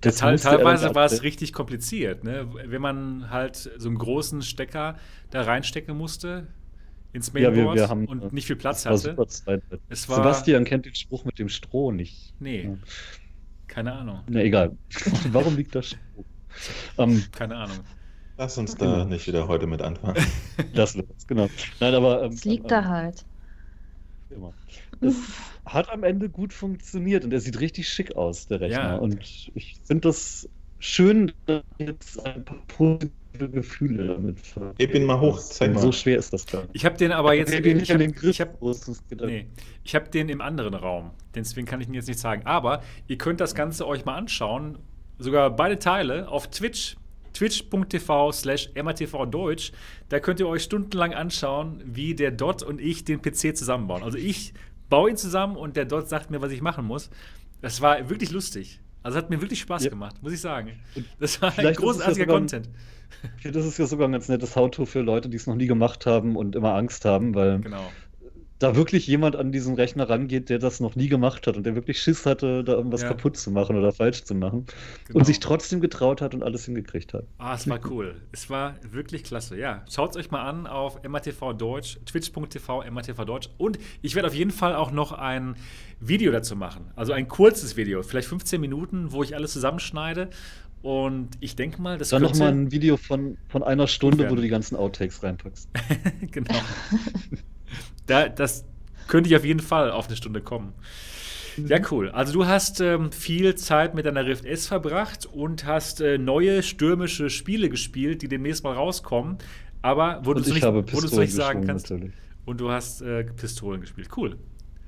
Das 0.01 0.15
Teil, 0.17 0.37
teilweise 0.39 0.93
war 0.95 1.05
es 1.05 1.21
richtig 1.23 1.53
kompliziert, 1.53 2.23
ne? 2.23 2.47
wenn 2.65 2.81
man 2.81 3.29
halt 3.29 3.55
so 3.77 3.87
einen 3.87 3.97
großen 3.97 4.41
Stecker 4.41 4.95
da 5.29 5.43
reinstecken 5.43 5.95
musste 5.95 6.47
ins 7.13 7.27
Ja, 7.35 7.51
Mainboard 7.51 7.75
wir, 7.75 7.83
wir 7.83 7.89
haben, 7.89 8.05
und 8.07 8.33
nicht 8.33 8.47
viel 8.47 8.55
Platz 8.55 8.83
das 8.83 8.85
war 8.85 8.91
hatte. 8.93 9.09
super 9.11 9.27
Zeit. 9.27 9.63
Es 9.89 10.09
war- 10.09 10.15
Sebastian 10.17 10.63
kennt 10.65 10.85
den 10.85 10.95
Spruch 10.95 11.23
mit 11.25 11.37
dem 11.39 11.49
Stroh 11.49 11.91
nicht. 11.91 12.33
Nee, 12.39 12.63
Ja. 12.63 12.77
keine 13.67 13.93
Ahnung. 13.93 14.21
Na 14.27 14.41
egal. 14.41 14.75
Warum 15.31 15.55
liegt 15.55 15.75
da 15.75 15.81
Stroh? 15.83 15.97
Ähm, 16.97 17.23
Keine 17.31 17.55
Ahnung. 17.55 17.77
Lass 18.37 18.57
uns 18.57 18.75
da 18.75 18.85
Genau. 18.85 19.05
nicht 19.05 19.27
wieder 19.27 19.47
heute 19.47 19.67
mit 19.67 19.81
anfangen. 19.81 20.15
das 20.73 20.95
wird's, 20.95 21.27
genau. 21.27 21.47
Nein, 21.79 21.93
aber. 21.93 22.23
Ähm, 22.23 22.31
Es 22.31 22.43
liegt 22.43 22.63
ähm, 22.63 22.69
da 22.69 22.85
halt. 22.85 23.23
Immer. 24.29 24.53
Es 25.01 25.15
hat 25.65 25.89
am 25.89 26.03
Ende 26.03 26.29
gut 26.29 26.53
funktioniert 26.53 27.23
und 27.23 27.33
er 27.33 27.39
sieht 27.39 27.59
richtig 27.59 27.87
schick 27.89 28.15
aus, 28.15 28.47
der 28.47 28.61
Rechner. 28.61 28.77
Ja. 28.77 28.95
Und 28.95 29.19
ich 29.21 29.79
finde 29.83 30.07
das 30.09 30.49
schön, 30.79 31.31
dass 31.45 31.63
jetzt 31.77 32.25
ein 32.25 32.43
paar 32.43 32.57
positive 32.67 33.11
Gefühle 33.51 34.07
damit 34.07 34.37
Heb 34.77 34.93
ihn 34.93 35.05
mal 35.05 35.19
hoch, 35.19 35.39
zeig 35.39 35.77
So 35.77 35.87
mal. 35.87 35.93
schwer 35.93 36.17
ist 36.17 36.33
das 36.33 36.51
nicht. 36.51 36.67
Ich 36.73 36.85
habe 36.85 36.97
den 36.97 37.11
aber 37.11 37.33
jetzt. 37.33 37.53
Ich 37.53 37.63
nicht 37.63 37.89
an 37.91 37.95
habe 37.95 38.03
den 38.03 38.13
Griff, 38.13 38.31
ich 38.31 38.41
hab, 38.41 38.61
nee, 39.21 39.47
ich 39.83 39.95
hab 39.95 40.11
den 40.11 40.29
im 40.29 40.41
anderen 40.41 40.73
Raum. 40.73 41.11
Deswegen 41.33 41.65
kann 41.65 41.79
ich 41.81 41.87
ihn 41.87 41.93
jetzt 41.93 42.07
nicht 42.07 42.19
sagen. 42.19 42.45
Aber 42.45 42.81
ihr 43.07 43.17
könnt 43.17 43.39
das 43.39 43.55
Ganze 43.55 43.87
euch 43.87 44.03
mal 44.05 44.15
anschauen. 44.15 44.77
Sogar 45.17 45.55
beide 45.55 45.79
Teile 45.79 46.27
auf 46.27 46.49
Twitch. 46.49 46.97
Twitch.tv 47.33 48.33
slash 48.33 48.69
MRTV 48.75 49.25
Deutsch. 49.25 49.71
Da 50.09 50.19
könnt 50.19 50.41
ihr 50.41 50.47
euch 50.49 50.63
stundenlang 50.63 51.13
anschauen, 51.13 51.81
wie 51.85 52.13
der 52.13 52.31
Dot 52.31 52.61
und 52.61 52.81
ich 52.81 53.05
den 53.05 53.21
PC 53.21 53.55
zusammenbauen. 53.55 54.03
Also 54.03 54.17
ich 54.17 54.53
baue 54.91 55.09
ihn 55.09 55.17
zusammen 55.17 55.55
und 55.57 55.75
der 55.75 55.85
Dot 55.85 56.07
sagt 56.07 56.29
mir, 56.29 56.39
was 56.41 56.51
ich 56.51 56.61
machen 56.61 56.85
muss. 56.85 57.09
Das 57.61 57.81
war 57.81 58.09
wirklich 58.11 58.29
lustig. 58.31 58.79
Also 59.01 59.17
hat 59.17 59.31
mir 59.31 59.41
wirklich 59.41 59.59
Spaß 59.61 59.83
Ja. 59.85 59.89
gemacht, 59.89 60.21
muss 60.21 60.33
ich 60.33 60.41
sagen. 60.41 60.79
Das 61.19 61.41
war 61.41 61.49
ein 61.49 61.55
vielleicht 61.55 61.79
ja 61.79 61.85
großartiger 61.85 62.25
ein- 62.25 62.29
Content. 62.41 62.69
Finde, 63.37 63.57
Das 63.57 63.67
ist 63.67 63.77
ja 63.79 63.85
sogar 63.87 64.07
ein 64.07 64.11
ganz 64.11 64.29
nettes 64.29 64.55
How-To 64.55 64.85
für 64.85 65.01
Leute, 65.01 65.27
die 65.29 65.37
es 65.37 65.47
noch 65.47 65.55
nie 65.55 65.65
gemacht 65.67 66.05
haben 66.05 66.35
und 66.35 66.55
immer 66.55 66.75
Angst 66.75 67.05
haben, 67.05 67.33
weil 67.35 67.59
Genau. 67.59 67.91
Da 68.61 68.75
wirklich 68.75 69.07
jemand 69.07 69.35
an 69.35 69.51
diesen 69.51 69.75
Rechner 69.75 70.07
rangeht, 70.09 70.49
der 70.49 70.59
das 70.59 70.79
noch 70.79 70.95
nie 70.95 71.07
gemacht 71.07 71.47
hat 71.47 71.57
und 71.57 71.63
der 71.65 71.73
wirklich 71.75 72.01
Schiss 72.01 72.25
hatte, 72.25 72.63
da 72.63 72.73
irgendwas 72.73 73.01
Ja. 73.01 73.07
kaputt 73.09 73.35
zu 73.37 73.49
machen 73.49 73.75
oder 73.75 73.91
falsch 73.91 74.23
zu 74.23 74.35
machen 74.35 74.65
Genau. 75.07 75.19
und 75.19 75.25
sich 75.25 75.39
trotzdem 75.39 75.81
getraut 75.81 76.21
hat 76.21 76.33
und 76.35 76.43
alles 76.43 76.65
hingekriegt 76.65 77.13
hat. 77.13 77.25
Ah, 77.39 77.55
es 77.55 77.67
war 77.67 77.79
cool. 77.89 78.21
Es 78.31 78.49
war 78.49 78.75
wirklich 78.91 79.23
klasse. 79.23 79.57
Ja, 79.57 79.83
schaut 79.89 80.11
es 80.11 80.17
euch 80.17 80.29
mal 80.29 80.43
an 80.43 80.67
auf 80.67 81.01
MATV 81.07 81.53
Deutsch, 81.53 81.97
twitch.tv 82.05 82.83
MATV 82.91 83.25
Deutsch. 83.25 83.49
Und 83.57 83.79
ich 84.01 84.13
werde 84.15 84.27
auf 84.27 84.35
jeden 84.35 84.51
Fall 84.51 84.75
auch 84.75 84.91
noch 84.91 85.11
ein 85.11 85.55
Video 85.99 86.31
dazu 86.31 86.55
machen. 86.55 86.91
Also 86.95 87.13
ein 87.13 87.27
kurzes 87.27 87.77
Video, 87.77 88.03
vielleicht 88.03 88.27
15 88.27 88.61
Minuten, 88.61 89.11
wo 89.11 89.23
ich 89.23 89.35
alles 89.35 89.53
zusammenschneide. 89.53 90.29
Und 90.83 91.29
ich 91.39 91.55
denke 91.55 91.81
mal, 91.81 91.97
das 91.97 92.09
Dann 92.09 92.23
nochmal 92.23 92.49
ein 92.51 92.71
Video 92.71 92.97
von, 92.97 93.37
von 93.49 93.61
einer 93.63 93.87
Stunde, 93.87 94.29
wo 94.29 94.35
du 94.35 94.41
die 94.41 94.47
ganzen 94.49 94.75
Outtakes 94.75 95.21
reinpackst. 95.23 95.69
genau. 96.31 96.55
da, 98.11 98.29
das 98.29 98.65
könnte 99.07 99.29
ich 99.29 99.35
auf 99.35 99.45
jeden 99.45 99.59
Fall 99.61 99.91
auf 99.91 100.07
eine 100.07 100.15
Stunde 100.15 100.41
kommen. 100.41 100.73
Ja, 101.57 101.79
cool. 101.91 102.09
Also 102.09 102.31
du 102.33 102.45
hast 102.45 102.79
ähm, 102.79 103.11
viel 103.11 103.55
Zeit 103.55 103.93
mit 103.93 104.05
deiner 104.05 104.25
Rift 104.25 104.45
S 104.45 104.67
verbracht 104.67 105.25
und 105.25 105.65
hast 105.65 105.99
äh, 106.01 106.17
neue 106.17 106.63
stürmische 106.63 107.29
Spiele 107.29 107.69
gespielt, 107.69 108.21
die 108.21 108.27
demnächst 108.29 108.63
mal 108.63 108.73
rauskommen. 108.73 109.37
Aber 109.81 110.19
wo 110.23 110.33
du 110.33 110.37
Und 110.37 110.41
es 110.41 110.47
ich 110.47 110.53
nicht, 110.55 110.63
habe 110.63 110.85
wo 110.93 110.99
du 111.01 111.07
es 111.07 111.11
nicht 111.13 111.33
sagen 111.33 111.65
kannst. 111.65 111.89
natürlich. 111.89 112.13
Und 112.45 112.59
du 112.61 112.69
hast 112.71 113.01
äh, 113.01 113.23
Pistolen 113.23 113.81
gespielt. 113.81 114.09
Cool. 114.15 114.37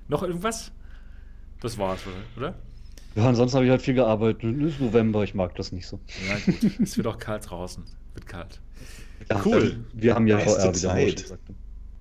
Noch 0.07 0.23
irgendwas? 0.23 0.71
Das 1.61 1.77
war's, 1.77 2.01
oder? 2.05 2.47
oder? 2.47 2.55
Ja, 3.15 3.27
ansonsten 3.29 3.55
habe 3.57 3.65
ich 3.65 3.71
halt 3.71 3.81
viel 3.81 3.93
gearbeitet. 3.93 4.43
Es 4.61 4.73
ist 4.73 4.79
November, 4.81 5.23
ich 5.23 5.33
mag 5.33 5.55
das 5.55 5.71
nicht 5.71 5.87
so. 5.87 5.99
Ja, 6.27 6.35
gut. 6.45 6.79
es 6.81 6.97
wird 6.97 7.07
auch 7.07 7.19
kalt 7.19 7.49
draußen. 7.49 7.83
Wird 8.13 8.25
kalt. 8.27 8.61
Ja, 9.29 9.41
Cool. 9.45 9.83
Wir 9.93 10.15
haben 10.15 10.27
ja 10.27 10.39
VR, 10.39 10.73
wie 10.73 10.79
der 10.79 10.93
Mo 10.93 11.05
schon 11.07 11.17
Zeit. 11.17 11.19
sagte. 11.19 11.53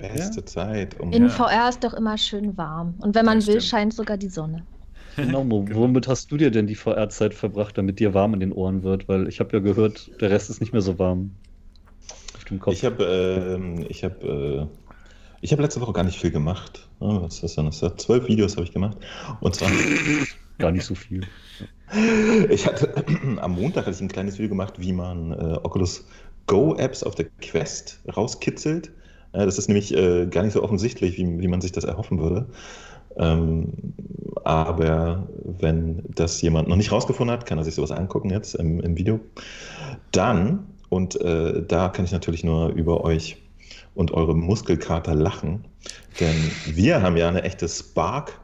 Beste 0.08 0.44
Zeit. 0.44 0.98
Um 1.00 1.12
In 1.12 1.24
Ja. 1.24 1.28
VR 1.28 1.68
ist 1.68 1.82
doch 1.84 1.94
immer 1.94 2.18
schön 2.18 2.56
warm. 2.56 2.94
Und 2.98 3.14
wenn 3.14 3.24
man 3.24 3.40
Ja, 3.40 3.46
will, 3.46 3.60
stimmt. 3.60 3.70
scheint 3.70 3.94
sogar 3.94 4.16
die 4.16 4.28
Sonne. 4.28 4.66
Genau, 5.16 5.44
Mo, 5.44 5.66
womit 5.72 6.08
hast 6.08 6.30
du 6.32 6.36
dir 6.38 6.50
denn 6.50 6.66
die 6.66 6.74
VR-Zeit 6.74 7.34
verbracht, 7.34 7.76
damit 7.76 7.98
dir 8.00 8.14
warm 8.14 8.34
in 8.34 8.40
den 8.40 8.52
Ohren 8.52 8.82
wird? 8.82 9.08
Weil 9.08 9.28
ich 9.28 9.40
habe 9.40 9.52
ja 9.52 9.58
gehört, 9.60 10.10
der 10.20 10.30
Rest 10.30 10.48
ist 10.50 10.60
nicht 10.60 10.72
mehr 10.72 10.80
so 10.82 10.98
warm. 10.98 11.30
Auf 12.34 12.44
dem 12.44 12.58
Kopf. 12.60 12.74
Ich 12.74 12.84
habe 12.84 13.04
ähm, 13.04 13.84
ich 13.88 14.04
hab, 14.04 14.22
äh, 14.24 14.66
ich 15.42 15.52
hab 15.52 15.60
letzte 15.60 15.80
Woche 15.82 15.92
gar 15.92 16.04
nicht 16.04 16.18
viel 16.18 16.30
gemacht. 16.30 16.88
Ja, 17.00 17.22
Was 17.22 17.42
ist 17.42 17.56
denn 17.58 17.66
das? 17.66 17.78
Zwölf 17.98 18.26
Videos 18.26 18.56
habe 18.56 18.64
ich 18.64 18.72
gemacht. 18.72 18.96
Und 19.40 19.54
zwar, 19.54 19.70
Gar 20.58 20.72
nicht 20.72 20.84
so 20.84 20.94
viel. 20.94 21.26
ich 22.48 22.66
hatte 22.66 22.94
am 23.40 23.52
Montag 23.52 23.86
hatte 23.86 23.96
ich 23.96 24.00
ein 24.00 24.08
kleines 24.08 24.38
Video 24.38 24.48
gemacht, 24.50 24.74
wie 24.78 24.92
man 24.92 25.32
äh, 25.32 25.58
Oculus 25.62 26.06
Go 26.46 26.74
Apps 26.76 27.02
auf 27.02 27.14
der 27.14 27.26
Quest 27.40 28.00
rauskitzelt. 28.16 28.90
Äh, 29.32 29.44
das 29.44 29.58
ist 29.58 29.68
nämlich 29.68 29.96
äh, 29.96 30.26
gar 30.26 30.42
nicht 30.42 30.52
so 30.52 30.62
offensichtlich, 30.62 31.18
wie, 31.18 31.40
wie 31.40 31.48
man 31.48 31.60
sich 31.60 31.72
das 31.72 31.84
erhoffen 31.84 32.20
würde. 32.20 32.46
Ähm, 33.16 33.72
aber 34.44 35.28
wenn 35.44 36.02
das 36.14 36.40
jemand 36.42 36.68
noch 36.68 36.76
nicht 36.76 36.92
rausgefunden 36.92 37.32
hat, 37.32 37.46
kann 37.46 37.58
er 37.58 37.64
sich 37.64 37.74
sowas 37.74 37.90
angucken 37.90 38.30
jetzt 38.30 38.54
im, 38.54 38.78
im 38.80 38.96
Video. 38.96 39.18
Dann, 40.10 40.66
und 40.88 41.20
äh, 41.20 41.62
da 41.66 41.88
kann 41.88 42.04
ich 42.04 42.12
natürlich 42.12 42.44
nur 42.44 42.68
über 42.70 43.02
euch 43.04 43.38
und 43.94 44.12
eure 44.12 44.34
Muskelkater 44.34 45.14
lachen, 45.14 45.66
denn 46.20 46.36
wir 46.66 47.02
haben 47.02 47.16
ja 47.16 47.28
eine 47.28 47.42
echte 47.42 47.68
Spark. 47.68 48.38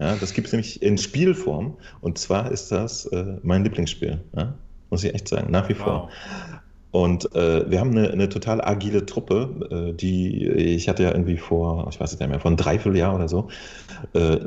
Ja, 0.01 0.15
das 0.15 0.33
gibt 0.33 0.47
es 0.47 0.53
nämlich 0.53 0.81
in 0.81 0.97
Spielform. 0.97 1.77
Und 2.01 2.17
zwar 2.17 2.51
ist 2.51 2.71
das 2.71 3.05
äh, 3.05 3.37
mein 3.43 3.63
Lieblingsspiel. 3.63 4.19
Ja? 4.35 4.55
Muss 4.89 5.03
ich 5.03 5.13
echt 5.13 5.27
sagen, 5.27 5.51
nach 5.51 5.69
wie 5.69 5.75
vor. 5.75 6.09
Wow. 6.09 6.11
Und 6.89 7.33
äh, 7.35 7.69
wir 7.69 7.79
haben 7.79 7.91
eine, 7.91 8.09
eine, 8.09 8.27
total 8.27 8.61
agile 8.61 9.05
Truppe, 9.05 9.91
äh, 9.91 9.93
die 9.93 10.45
ich 10.47 10.89
hatte 10.89 11.03
ja 11.03 11.11
irgendwie 11.11 11.37
vor, 11.37 11.87
ich 11.89 11.99
weiß 11.99 12.11
nicht 12.11 12.27
mehr, 12.27 12.39
vor 12.39 12.49
einem 12.49 12.57
Dreivierteljahr 12.57 13.15
oder 13.15 13.29
so, 13.29 13.47
äh, 14.13 14.39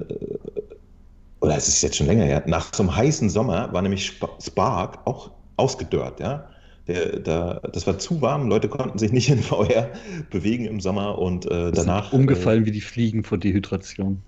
oder 1.40 1.56
es 1.56 1.68
ist 1.68 1.80
jetzt 1.82 1.96
schon 1.96 2.06
länger 2.06 2.24
her, 2.24 2.42
nach 2.46 2.74
so 2.74 2.82
einem 2.82 2.94
heißen 2.94 3.30
Sommer 3.30 3.72
war 3.72 3.80
nämlich 3.80 4.20
Spark 4.42 4.98
auch 5.06 5.30
ausgedörrt, 5.56 6.20
ja. 6.20 6.46
Der, 6.86 7.18
der, 7.18 7.60
das 7.72 7.86
war 7.86 7.98
zu 7.98 8.20
warm, 8.20 8.46
Leute 8.48 8.68
konnten 8.68 8.98
sich 8.98 9.10
nicht 9.10 9.30
in 9.30 9.38
VR 9.42 9.88
bewegen 10.28 10.66
im 10.66 10.80
Sommer 10.80 11.16
und 11.16 11.50
äh, 11.50 11.72
danach. 11.72 12.12
Umgefallen 12.12 12.64
äh, 12.64 12.66
wie 12.66 12.72
die 12.72 12.82
Fliegen 12.82 13.24
vor 13.24 13.38
Dehydration. 13.38 14.20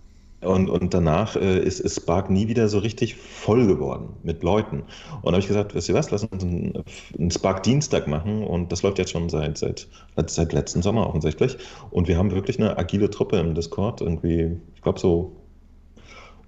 Und, 0.42 0.68
und 0.68 0.92
danach 0.92 1.34
äh, 1.36 1.58
ist, 1.58 1.80
ist 1.80 1.96
Spark 1.96 2.28
nie 2.30 2.46
wieder 2.46 2.68
so 2.68 2.78
richtig 2.78 3.16
voll 3.16 3.66
geworden 3.66 4.10
mit 4.22 4.42
Leuten. 4.42 4.84
Und 5.22 5.24
da 5.24 5.32
habe 5.32 5.40
ich 5.40 5.48
gesagt, 5.48 5.74
wisst 5.74 5.88
ihr 5.88 5.94
was, 5.94 6.10
lass 6.10 6.24
uns 6.24 6.44
einen, 6.44 6.84
einen 7.18 7.30
Spark-Dienstag 7.30 8.06
machen. 8.06 8.44
Und 8.44 8.70
das 8.70 8.82
läuft 8.82 8.98
jetzt 8.98 9.12
schon 9.12 9.28
seit, 9.28 9.58
seit, 9.58 9.88
seit 10.26 10.52
letzten 10.52 10.82
Sommer 10.82 11.08
offensichtlich. 11.08 11.56
Und 11.90 12.06
wir 12.06 12.18
haben 12.18 12.30
wirklich 12.32 12.58
eine 12.58 12.76
agile 12.78 13.08
Truppe 13.08 13.38
im 13.38 13.54
Discord. 13.54 14.02
Irgendwie, 14.02 14.60
ich 14.74 14.82
glaube 14.82 15.00
so 15.00 15.32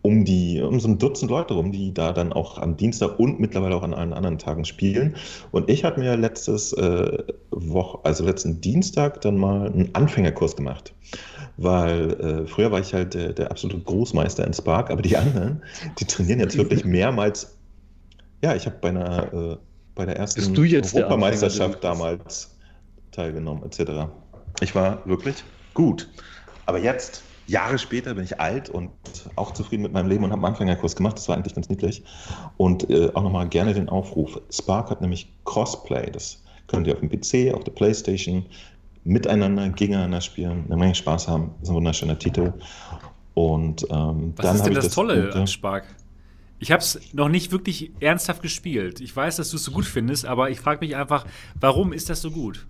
um 0.03 0.25
die, 0.25 0.61
um 0.61 0.79
so 0.81 0.89
ein 0.89 0.99
Dutzend 0.99 1.31
Leute 1.31 1.55
rum, 1.55 1.73
die 1.73 1.93
da 1.93 2.13
dann 2.13 2.33
auch 2.33 2.59
am 2.59 2.77
Dienstag 2.77 3.19
und 3.19 3.41
mittlerweile 3.41 3.75
auch 3.75 3.83
an 3.83 3.95
allen 3.95 4.13
anderen 4.13 4.39
Tagen 4.39 4.65
spielen. 4.65 5.17
Und 5.51 5.69
ich 5.69 5.85
habe 5.85 6.01
mir 6.01 6.17
letztes 6.17 6.73
äh, 6.73 7.19
Woche, 7.51 7.99
also 8.05 8.25
letzten 8.25 8.61
Dienstag 8.61 9.21
dann 9.23 9.37
mal 9.37 9.67
einen 9.67 9.95
Anfängerkurs 9.95 10.57
gemacht. 10.57 10.95
Weil 11.59 12.13
äh, 12.21 12.47
früher 12.47 12.71
war 12.71 12.79
ich 12.79 12.95
halt 12.95 13.15
der, 13.15 13.33
der 13.33 13.51
absolute 13.51 13.81
Großmeister 13.81 14.47
in 14.47 14.55
Spark, 14.55 14.91
aber 14.91 15.03
die 15.03 15.17
anderen, 15.17 15.63
die 15.99 16.05
trainieren 16.05 16.39
jetzt 16.39 16.57
wirklich 16.57 16.85
mehrmals. 16.85 17.57
Ja, 18.43 18.55
ich 18.55 18.65
habe 18.67 18.77
bei 18.81 18.91
einer 18.91 19.33
äh, 19.33 19.57
bei 19.97 20.07
der 20.07 20.17
ersten 20.17 20.57
Europameisterschaft 20.57 21.83
damals 21.83 22.57
teilgenommen, 23.11 23.65
etc. 23.65 24.09
Ich 24.61 24.75
war 24.77 25.05
wirklich 25.05 25.43
gut. 25.75 26.09
Aber 26.67 26.79
jetzt 26.79 27.25
Jahre 27.49 27.79
später 27.79 28.15
bin 28.15 28.23
ich 28.23 28.39
alt 28.39 28.71
und 28.71 28.91
auch 29.35 29.53
zufrieden 29.53 29.83
mit 29.83 29.93
meinem 29.93 30.09
Leben 30.09 30.23
und 30.23 30.31
habe 30.31 30.41
einen 30.45 30.53
Anfängerkurs 30.53 30.95
gemacht. 30.95 31.17
Das 31.17 31.29
war 31.29 31.37
eigentlich 31.37 31.55
ganz 31.55 31.69
niedlich. 31.69 32.05
Und 32.59 32.89
äh, 32.91 33.11
auch 33.15 33.23
nochmal 33.23 33.49
gerne 33.49 33.75
den 33.75 33.89
Aufruf. 33.89 34.41
Spark 34.51 34.91
hat 34.91 35.01
nämlich 35.01 35.33
Crossplay. 35.45 36.11
Das 36.13 36.43
könnt 36.69 36.87
ihr 36.87 36.93
auf 36.95 37.01
dem 37.01 37.09
PC, 37.09 37.53
auf 37.53 37.65
der 37.65 37.73
Playstation 37.73 38.47
miteinander, 39.05 39.69
gegeneinander 39.71 40.21
spielen, 40.21 40.65
eine 40.67 40.77
Menge 40.77 40.95
Spaß 40.95 41.29
haben. 41.29 41.53
Das 41.55 41.65
ist 41.65 41.69
ein 41.71 41.75
wunderschöner 41.77 42.19
Titel. 42.19 42.53
Und 43.35 43.87
ähm, 43.91 44.33
Was 44.37 44.47
dann 44.47 44.57
ist 44.57 44.67
denn 44.67 44.75
das, 44.75 44.85
das 44.87 44.95
Tolle 44.95 45.27
Gute, 45.27 45.39
an 45.39 45.47
Spark? 45.47 45.85
Ich 46.59 46.73
habe 46.73 46.83
es 46.83 47.01
noch 47.13 47.29
nicht 47.29 47.53
wirklich 47.53 47.93
ernsthaft 48.01 48.43
gespielt. 48.43 49.01
Ich 49.01 49.15
weiß, 49.15 49.37
dass 49.37 49.51
du 49.51 49.57
es 49.57 49.65
so 49.65 49.71
gut 49.71 49.85
findest, 49.85 50.27
aber 50.27 50.51
ich 50.51 50.59
frage 50.59 50.85
mich 50.85 50.97
einfach, 50.97 51.25
warum 51.61 51.93
ist 51.93 52.11
das 52.11 52.21
so 52.21 52.31
gut? 52.31 52.67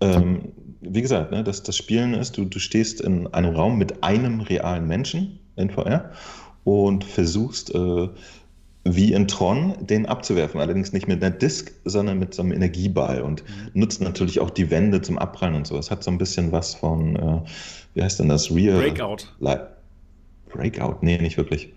Ähm, 0.00 0.52
wie 0.80 1.02
gesagt, 1.02 1.32
ne, 1.32 1.44
das, 1.44 1.62
das 1.62 1.76
Spielen 1.76 2.14
ist, 2.14 2.36
du, 2.38 2.44
du 2.44 2.58
stehst 2.58 3.00
in 3.00 3.26
einem 3.28 3.54
Raum 3.54 3.76
mit 3.78 4.02
einem 4.02 4.40
realen 4.40 4.86
Menschen 4.86 5.38
in 5.56 5.70
VR 5.70 6.12
und 6.64 7.04
versuchst, 7.04 7.74
äh, 7.74 8.08
wie 8.88 9.12
in 9.12 9.26
Tron, 9.26 9.74
den 9.80 10.06
abzuwerfen. 10.06 10.60
Allerdings 10.60 10.92
nicht 10.92 11.08
mit 11.08 11.22
einer 11.22 11.34
Disk, 11.34 11.72
sondern 11.84 12.18
mit 12.18 12.34
so 12.34 12.42
einem 12.42 12.52
Energieball 12.52 13.20
und 13.20 13.42
mhm. 13.42 13.80
nutzt 13.80 14.00
natürlich 14.00 14.38
auch 14.40 14.50
die 14.50 14.70
Wände 14.70 15.02
zum 15.02 15.18
Abprallen 15.18 15.56
und 15.56 15.66
so. 15.66 15.76
Es 15.76 15.90
hat 15.90 16.04
so 16.04 16.10
ein 16.10 16.18
bisschen 16.18 16.52
was 16.52 16.74
von, 16.74 17.16
äh, 17.16 17.40
wie 17.94 18.02
heißt 18.02 18.20
denn 18.20 18.28
das? 18.28 18.50
Real. 18.54 18.78
Breakout. 18.78 19.24
Li 19.40 19.56
Breakout? 20.48 20.98
Nee, 21.00 21.18
nicht 21.18 21.36
wirklich. 21.36 21.72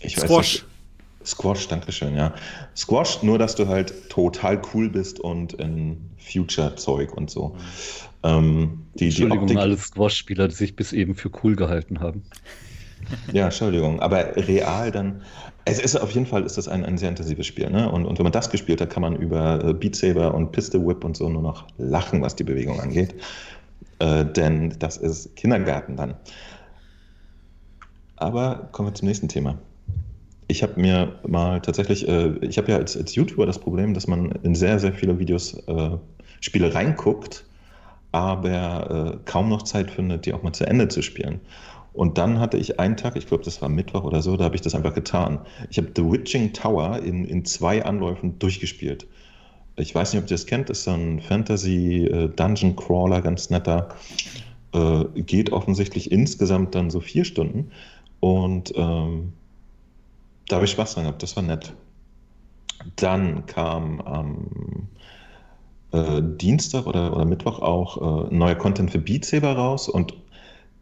Ich 0.00 0.16
Squash. 0.16 0.62
Weiß 0.62 0.64
Squash, 1.24 1.68
Dankeschön, 1.68 2.14
ja. 2.16 2.32
Squash, 2.76 3.22
nur 3.22 3.38
dass 3.38 3.54
du 3.54 3.66
halt 3.66 4.08
total 4.08 4.62
cool 4.72 4.88
bist 4.88 5.20
und 5.20 5.54
in 5.54 5.98
Future-Zeug 6.16 7.12
und 7.12 7.28
so. 7.28 7.56
Ähm, 8.22 8.86
die, 8.94 9.06
Entschuldigung, 9.06 9.46
die 9.46 9.56
alle 9.56 9.76
Squash-Spieler, 9.76 10.48
die 10.48 10.54
sich 10.54 10.76
bis 10.76 10.92
eben 10.92 11.14
für 11.14 11.30
cool 11.42 11.56
gehalten 11.56 12.00
haben. 12.00 12.22
Ja, 13.32 13.44
Entschuldigung, 13.44 14.00
aber 14.00 14.36
real 14.36 14.90
dann. 14.90 15.22
Es 15.64 15.78
ist 15.78 15.96
auf 15.96 16.10
jeden 16.12 16.26
Fall 16.26 16.44
ist 16.44 16.56
das 16.56 16.66
ein, 16.66 16.84
ein 16.84 16.96
sehr 16.96 17.10
intensives 17.10 17.46
Spiel, 17.46 17.68
ne? 17.70 17.90
Und, 17.90 18.06
und 18.06 18.18
wenn 18.18 18.24
man 18.24 18.32
das 18.32 18.50
gespielt 18.50 18.80
hat, 18.80 18.90
kann 18.90 19.02
man 19.02 19.16
über 19.16 19.64
äh, 19.64 19.74
Beat 19.74 19.96
Saber 19.96 20.34
und 20.34 20.52
Pistol 20.52 20.86
Whip 20.86 21.04
und 21.04 21.16
so 21.16 21.28
nur 21.28 21.42
noch 21.42 21.66
lachen, 21.76 22.22
was 22.22 22.36
die 22.36 22.44
Bewegung 22.44 22.80
angeht. 22.80 23.14
Äh, 23.98 24.24
denn 24.24 24.74
das 24.78 24.96
ist 24.96 25.36
Kindergarten 25.36 25.96
dann. 25.96 26.14
Aber 28.16 28.68
kommen 28.72 28.88
wir 28.88 28.94
zum 28.94 29.08
nächsten 29.08 29.28
Thema 29.28 29.58
ich 30.48 30.62
habe 30.62 30.80
mir 30.80 31.20
mal 31.26 31.60
tatsächlich, 31.60 32.08
äh, 32.08 32.30
ich 32.40 32.58
habe 32.58 32.72
ja 32.72 32.78
als, 32.78 32.96
als 32.96 33.14
YouTuber 33.14 33.46
das 33.46 33.58
Problem, 33.58 33.94
dass 33.94 34.06
man 34.06 34.32
in 34.42 34.54
sehr, 34.54 34.78
sehr 34.78 34.94
viele 34.94 35.18
Videos 35.18 35.54
äh, 35.68 35.90
Spiele 36.40 36.74
reinguckt, 36.74 37.44
aber 38.12 39.12
äh, 39.14 39.18
kaum 39.26 39.50
noch 39.50 39.62
Zeit 39.62 39.90
findet, 39.90 40.24
die 40.24 40.32
auch 40.32 40.42
mal 40.42 40.54
zu 40.54 40.66
Ende 40.66 40.88
zu 40.88 41.02
spielen. 41.02 41.40
Und 41.98 42.16
dann 42.16 42.38
hatte 42.38 42.58
ich 42.58 42.78
einen 42.78 42.96
Tag, 42.96 43.16
ich 43.16 43.26
glaube, 43.26 43.42
das 43.42 43.60
war 43.60 43.68
Mittwoch 43.68 44.04
oder 44.04 44.22
so, 44.22 44.36
da 44.36 44.44
habe 44.44 44.54
ich 44.54 44.60
das 44.60 44.76
einfach 44.76 44.94
getan. 44.94 45.40
Ich 45.68 45.78
habe 45.78 45.88
The 45.96 46.04
Witching 46.04 46.52
Tower 46.52 47.00
in, 47.00 47.24
in 47.24 47.44
zwei 47.44 47.84
Anläufen 47.84 48.38
durchgespielt. 48.38 49.08
Ich 49.74 49.96
weiß 49.96 50.12
nicht, 50.12 50.22
ob 50.22 50.30
ihr 50.30 50.36
das 50.36 50.46
kennt, 50.46 50.70
ist 50.70 50.84
so 50.84 50.92
ein 50.92 51.20
Fantasy-Dungeon-Crawler, 51.20 53.18
äh, 53.18 53.20
ganz 53.20 53.50
netter. 53.50 53.88
Äh, 54.72 55.06
geht 55.22 55.50
offensichtlich 55.50 56.12
insgesamt 56.12 56.76
dann 56.76 56.90
so 56.90 57.00
vier 57.00 57.24
Stunden. 57.24 57.72
Und 58.20 58.72
ähm, 58.76 59.32
da 60.46 60.54
habe 60.54 60.66
ich 60.66 60.70
Spaß 60.70 60.94
dran 60.94 61.02
gehabt, 61.02 61.24
das 61.24 61.34
war 61.34 61.42
nett. 61.42 61.72
Dann 62.94 63.44
kam 63.46 64.00
am 64.02 64.88
äh, 65.90 66.22
Dienstag 66.22 66.86
oder, 66.86 67.16
oder 67.16 67.24
Mittwoch 67.24 67.58
auch 67.58 68.28
äh, 68.30 68.32
neuer 68.32 68.54
Content 68.54 68.92
für 68.92 69.00
Beat 69.00 69.24
Saber 69.24 69.56
raus 69.56 69.88
und 69.88 70.14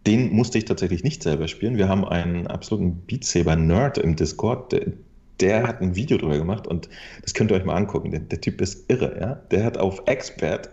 den 0.06 0.32
musste 0.32 0.58
ich 0.58 0.64
tatsächlich 0.64 1.02
nicht 1.02 1.22
selber 1.22 1.48
spielen. 1.48 1.76
Wir 1.76 1.88
haben 1.88 2.04
einen 2.04 2.46
absoluten 2.46 2.96
Beat 3.06 3.24
Saber 3.24 3.56
Nerd 3.56 3.98
im 3.98 4.16
Discord, 4.16 4.72
der, 4.72 4.92
der 5.40 5.66
hat 5.66 5.80
ein 5.80 5.96
Video 5.96 6.16
drüber 6.16 6.38
gemacht 6.38 6.66
und 6.66 6.88
das 7.22 7.34
könnt 7.34 7.50
ihr 7.50 7.56
euch 7.56 7.64
mal 7.64 7.74
angucken. 7.74 8.10
Der, 8.10 8.20
der 8.20 8.40
Typ 8.40 8.60
ist 8.60 8.90
irre, 8.90 9.18
ja. 9.20 9.34
Der 9.50 9.64
hat 9.64 9.78
auf 9.78 10.02
Expert 10.06 10.70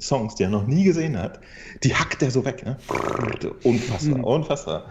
Songs, 0.00 0.34
die 0.34 0.44
er 0.44 0.50
noch 0.50 0.66
nie 0.66 0.84
gesehen 0.84 1.18
hat, 1.18 1.40
die 1.82 1.94
hackt 1.94 2.22
er 2.22 2.30
so 2.30 2.44
weg. 2.44 2.64
Ne? 2.64 2.76
Unfassbar, 3.64 4.18
hm. 4.18 4.24
unfassbar. 4.24 4.84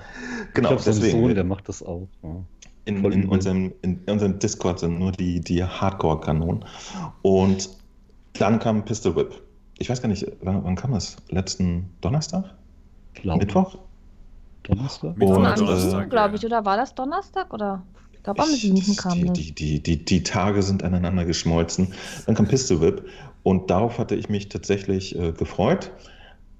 Genau, 0.53 0.75
ich 0.75 0.83
deswegen. 0.83 1.19
Sohn, 1.19 1.35
der 1.35 1.43
macht 1.43 1.67
das 1.67 1.81
auch. 1.81 2.07
Ja. 2.23 2.43
In, 2.85 3.03
in, 3.05 3.27
unserem, 3.27 3.73
in 3.81 3.99
unserem 4.07 4.39
Discord 4.39 4.79
sind 4.79 4.97
nur 4.97 5.11
die, 5.11 5.41
die 5.41 5.63
Hardcore-Kanonen. 5.63 6.65
Und 7.21 7.69
dann 8.33 8.59
kam 8.59 8.85
Pistol 8.85 9.15
Whip. 9.15 9.41
Ich 9.77 9.89
weiß 9.89 10.01
gar 10.01 10.09
nicht, 10.09 10.25
wann, 10.41 10.63
wann 10.63 10.75
kam 10.75 10.93
es? 10.93 11.17
Letzten 11.29 11.89
Donnerstag? 12.01 12.55
Glaube. 13.13 13.45
Mittwoch? 13.45 13.77
Donnerstag? 14.63 15.15
Und, 15.19 15.45
äh, 15.45 16.05
glaube 16.07 16.35
ich, 16.35 16.45
oder 16.45 16.65
war 16.65 16.77
das 16.77 16.93
Donnerstag? 16.93 17.53
Oder? 17.53 17.81
Ich 18.13 18.23
glaube, 18.23 18.41
am 18.41 18.49
7. 18.49 18.95
kam 18.95 19.13
die, 19.13 19.31
die, 19.31 19.51
die, 19.53 19.79
die, 19.81 20.05
die 20.05 20.23
Tage 20.23 20.61
sind 20.61 20.83
aneinander 20.83 21.25
geschmolzen. 21.25 21.93
Dann 22.25 22.35
kam 22.35 22.47
Pistol 22.47 22.81
Whip 22.81 23.05
und 23.43 23.69
darauf 23.69 23.97
hatte 23.97 24.15
ich 24.15 24.29
mich 24.29 24.49
tatsächlich 24.49 25.17
äh, 25.17 25.31
gefreut 25.31 25.91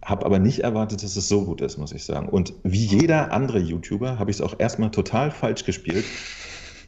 habe 0.03 0.25
aber 0.25 0.39
nicht 0.39 0.59
erwartet, 0.59 1.03
dass 1.03 1.15
es 1.15 1.27
so 1.27 1.45
gut 1.45 1.62
ist, 1.62 1.77
muss 1.77 1.91
ich 1.91 2.03
sagen. 2.03 2.29
Und 2.29 2.53
wie 2.63 2.85
jeder 2.85 3.31
andere 3.31 3.59
YouTuber 3.59 4.17
habe 4.17 4.31
ich 4.31 4.38
es 4.38 4.41
auch 4.41 4.55
erstmal 4.57 4.91
total 4.91 5.31
falsch 5.31 5.65
gespielt. 5.65 6.05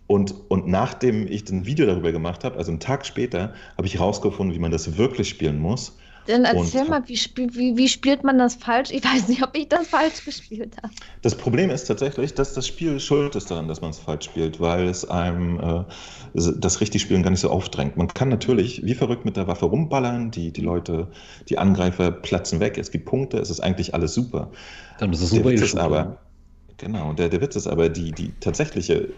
Und, 0.08 0.34
und 0.50 0.68
nachdem 0.68 1.28
ich 1.28 1.50
ein 1.50 1.66
Video 1.66 1.86
darüber 1.86 2.12
gemacht 2.12 2.44
habe, 2.44 2.58
also 2.58 2.72
einen 2.72 2.80
Tag 2.80 3.06
später, 3.06 3.54
habe 3.78 3.88
ich 3.88 3.96
herausgefunden, 3.96 4.56
wie 4.56 4.60
man 4.60 4.72
das 4.72 4.98
wirklich 4.98 5.30
spielen 5.30 5.60
muss. 5.60 5.98
Dann 6.28 6.46
erzähl 6.46 6.82
und, 6.82 6.90
mal, 6.90 7.04
wie, 7.08 7.20
wie, 7.36 7.78
wie, 7.78 7.88
spielt 7.88 8.24
man 8.24 8.38
das 8.38 8.56
falsch? 8.56 8.92
Ich 8.92 9.04
weiß 9.04 9.28
nicht, 9.28 9.44
ob 9.44 9.56
ich 9.58 9.68
das 9.70 9.88
falsch 9.88 10.24
gespielt 10.26 10.76
habe. 10.82 10.94
Das 11.22 11.36
Problem 11.36 11.70
ist 11.70 11.86
tatsächlich, 11.86 12.34
dass 12.34 12.54
das 12.54 12.68
Spiel 12.68 13.00
schuld 13.00 13.36
ist 13.36 13.50
daran, 13.50 13.68
dass 13.68 13.82
man 13.82 13.90
es 13.90 14.00
falsch 14.00 14.26
spielt, 14.26 14.60
weil 14.60 14.88
es 14.88 15.10
einem 15.10 15.60
äh, 15.60 15.84
das 16.34 16.80
richtig 16.80 17.02
Spielen 17.02 17.24
gar 17.24 17.32
nicht 17.32 17.40
so 17.40 17.50
aufdrängt. 17.50 17.98
Man 17.98 18.08
kann 18.08 18.30
natürlich 18.30 18.86
wie 18.86 18.94
verrückt 18.94 19.26
mit 19.26 19.36
der 19.36 19.48
Waffe 19.48 19.66
rumballern, 19.66 20.32
die, 20.32 20.52
die 20.52 20.62
Leute, 20.62 21.08
die 21.50 21.58
Angreifer 21.58 22.12
platzen 22.12 22.60
weg, 22.60 22.78
es 22.78 22.92
gibt 22.92 23.06
Punkte, 23.06 23.38
es 23.40 23.50
ist 23.50 23.60
eigentlich 23.60 23.94
alles 23.94 24.14
super. 24.14 24.52
Dann 25.00 25.12
ist 25.12 25.22
es 25.22 25.32
super. 25.32 25.44
Der 25.44 25.52
Witz 25.54 25.62
ist 25.62 25.76
aber, 25.76 26.18
genau, 26.78 27.14
der, 27.14 27.30
der 27.30 27.42
Witz 27.42 27.56
ist 27.56 27.68
aber, 27.68 27.90
die, 27.90 28.12
die 28.12 28.32
tatsächliche 28.40 29.10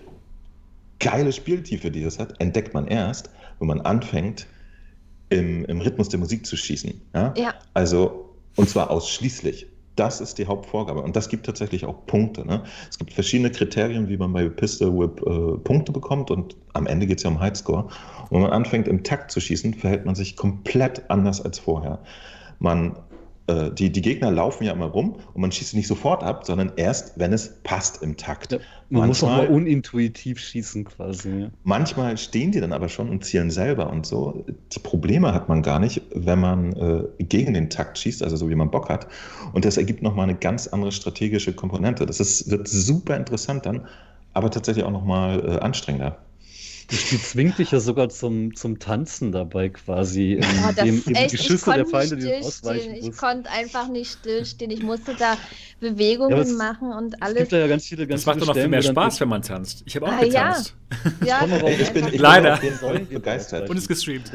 geile 1.00 1.34
Spieltiefe, 1.34 1.92
die 1.92 2.04
es 2.04 2.18
hat, 2.18 2.39
entdeckt 2.39 2.74
man 2.74 2.88
erst, 2.88 3.30
wenn 3.60 3.68
man 3.68 3.82
anfängt, 3.82 4.48
im, 5.34 5.65
im 5.65 5.82
Rhythmus 5.82 6.10
der 6.10 6.19
Musik 6.19 6.46
zu 6.46 6.58
schießen. 6.58 7.02
Ja? 7.13 7.34
ja. 7.38 7.54
Also, 7.74 8.36
und 8.56 8.69
zwar 8.69 8.89
ausschließlich. 8.89 9.67
Das 9.96 10.22
ist 10.22 10.39
die 10.39 10.48
Hauptvorgabe. 10.48 11.02
Und 11.02 11.15
das 11.15 11.30
gibt 11.30 11.46
tatsächlich 11.46 11.86
auch 11.86 12.08
Punkte. 12.08 12.48
Ne? 12.48 12.63
Es 12.89 12.98
gibt 12.98 13.13
verschiedene 13.13 13.52
Kriterien, 13.52 14.10
wie 14.10 14.17
man 14.17 14.34
bei 14.34 14.50
Pistol 14.50 14.98
Whip 14.98 15.22
äh, 15.22 15.60
Punkte 15.60 15.91
bekommt. 15.91 16.32
Und 16.32 16.56
am 16.74 16.88
Ende 16.88 17.06
geht 17.06 17.19
es 17.19 17.24
ja 17.24 17.30
um 17.30 17.39
Highscore. 17.39 17.84
Und 17.84 18.32
wenn 18.32 18.41
man 18.41 18.52
anfängt, 18.52 18.88
im 18.88 19.04
Takt 19.04 19.32
zu 19.32 19.39
schießen, 19.39 19.76
verhält 19.76 20.06
man 20.06 20.15
sich 20.15 20.36
komplett 20.36 21.10
anders 21.10 21.41
als 21.41 21.60
vorher. 21.60 22.00
Man 22.58 22.96
äh, 23.47 23.71
die, 23.71 23.91
die 23.91 24.01
Gegner 24.01 24.32
laufen 24.32 24.63
ja 24.63 24.71
immer 24.71 24.86
rum 24.86 25.17
und 25.34 25.41
man 25.41 25.51
schießt 25.51 25.73
nicht 25.75 25.88
sofort 25.88 26.23
ab, 26.23 26.45
sondern 26.45 26.71
erst, 26.77 27.19
wenn 27.19 27.34
es 27.34 27.62
passt 27.63 28.01
im 28.01 28.15
Takt. 28.15 28.53
Ja, 28.53 28.60
man 28.89 29.08
manchmal, 29.08 29.08
muss 29.08 29.23
auch 29.23 29.27
mal 29.29 29.47
unintuitiv 29.47 30.39
schießen 30.39 30.86
quasi. 30.86 31.29
Ja. 31.29 31.47
Manchmal 31.63 32.17
stehen 32.17 32.51
die 32.51 32.62
dann 32.62 32.71
aber 32.71 32.88
schon 32.88 33.10
und 33.10 33.25
zielen 33.25 33.51
selber 33.51 33.89
und 33.89 34.06
so. 34.06 34.45
Die 34.71 34.79
Probleme 34.79 35.34
hat 35.34 35.49
man 35.49 35.62
gar 35.62 35.79
nicht, 35.79 36.01
wenn 36.13 36.39
man 36.39 36.73
äh, 36.73 37.23
gegen 37.23 37.53
den 37.53 37.69
Takt 37.69 37.97
schießt, 37.97 38.23
also 38.23 38.38
so 38.38 38.49
wie 38.49 38.56
man 38.56 38.71
Bock 38.71 38.89
hat. 38.89 39.08
Und 39.51 39.65
das 39.65 39.75
ergibt 39.75 40.03
nochmal 40.03 40.29
eine 40.29 40.38
ganz 40.38 40.67
andere 40.67 40.93
strategische 40.93 41.53
Komponente. 41.53 42.06
Das 42.06 42.21
ist, 42.21 42.49
wird 42.49 42.67
super 42.67 43.17
interessant 43.17 43.65
dann, 43.65 43.88
aber 44.34 44.51
tatsächlich 44.51 44.86
auch 44.86 44.91
nochmal 44.91 45.43
äh, 45.45 45.60
anstrengender. 45.60 46.17
Das 46.88 47.00
Spiel 47.00 47.19
zwingt 47.19 47.58
dich 47.58 47.72
ja 47.72 47.80
sogar 47.80 48.10
zum, 48.10 48.56
zum 48.56 48.80
Tanzen 48.80 49.32
dabei 49.32 49.69
quasi. 49.69 50.34
In 50.34 50.43
oh, 50.43 50.72
dem, 50.72 51.04
im 51.06 51.15
echt, 51.15 51.32
Geschüsse 51.32 51.74
der 51.74 51.86
Feinde, 51.86 52.17
die 52.17 52.34
ausweichen 52.34 52.93
Ich 52.96 53.15
konnte 53.15 53.50
einfach 53.50 53.88
nicht 53.88 54.12
stillstehen. 54.12 54.72
Ich 54.72 54.84
musste 54.84 55.15
da 55.15 55.38
Bewegungen 55.80 56.48
ja, 56.48 56.54
machen 56.54 56.91
und 56.91 57.22
alles. 57.22 57.36
Es 57.36 57.50
gibt 57.50 57.52
ja 57.54 57.67
ganz 57.67 57.86
viele, 57.86 58.08
ganz 58.08 58.22
das 58.22 58.26
macht 58.26 58.41
doch 58.41 58.48
noch 58.48 58.56
viel 58.56 58.67
mehr 58.67 58.82
Spaß, 58.82 59.19
wenn 59.22 59.30
man 59.30 59.41
tanzt. 59.41 59.84
Ich 59.86 59.96
habe 59.96 60.08
auch 60.08 60.12
ah, 60.12 60.24
getanzt. 60.24 60.76
Ja, 61.26 61.46
ja 61.46 61.67
ich 61.67 61.91
bin, 61.91 62.08
ich 62.08 62.19
leider 62.19 62.58
bin 62.58 63.08
begeistert. 63.08 63.69
Und 63.69 63.78
es 63.78 63.88
gestreamt. 63.88 64.32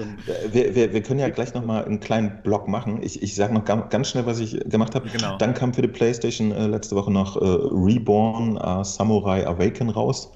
Wir, 0.53 0.75
wir, 0.75 0.93
wir, 0.93 1.03
können 1.03 1.21
ja 1.21 1.29
gleich 1.29 1.55
noch 1.55 1.65
mal 1.65 1.85
einen 1.85 2.01
kleinen 2.01 2.43
Blog 2.43 2.69
machen. 2.69 3.03
Ich, 3.03 3.23
ich 3.23 3.35
sage 3.35 3.55
noch 3.55 3.65
ganz 3.65 4.09
schnell, 4.09 4.27
was 4.27 4.41
ich 4.41 4.59
gemacht 4.69 4.95
habe. 4.95 5.09
Genau. 5.09 5.39
Dann 5.39 5.55
kam 5.55 5.75
für 5.75 5.83
die 5.83 5.89
PlayStation 5.89 6.53
äh, 6.53 6.67
letzte 6.67 6.97
Woche 6.97 7.11
noch 7.11 7.37
äh, 7.37 7.45
Reborn 7.45 8.57
uh, 8.57 8.85
Samurai 8.85 9.47
Awaken 9.47 9.91
raus. 9.91 10.31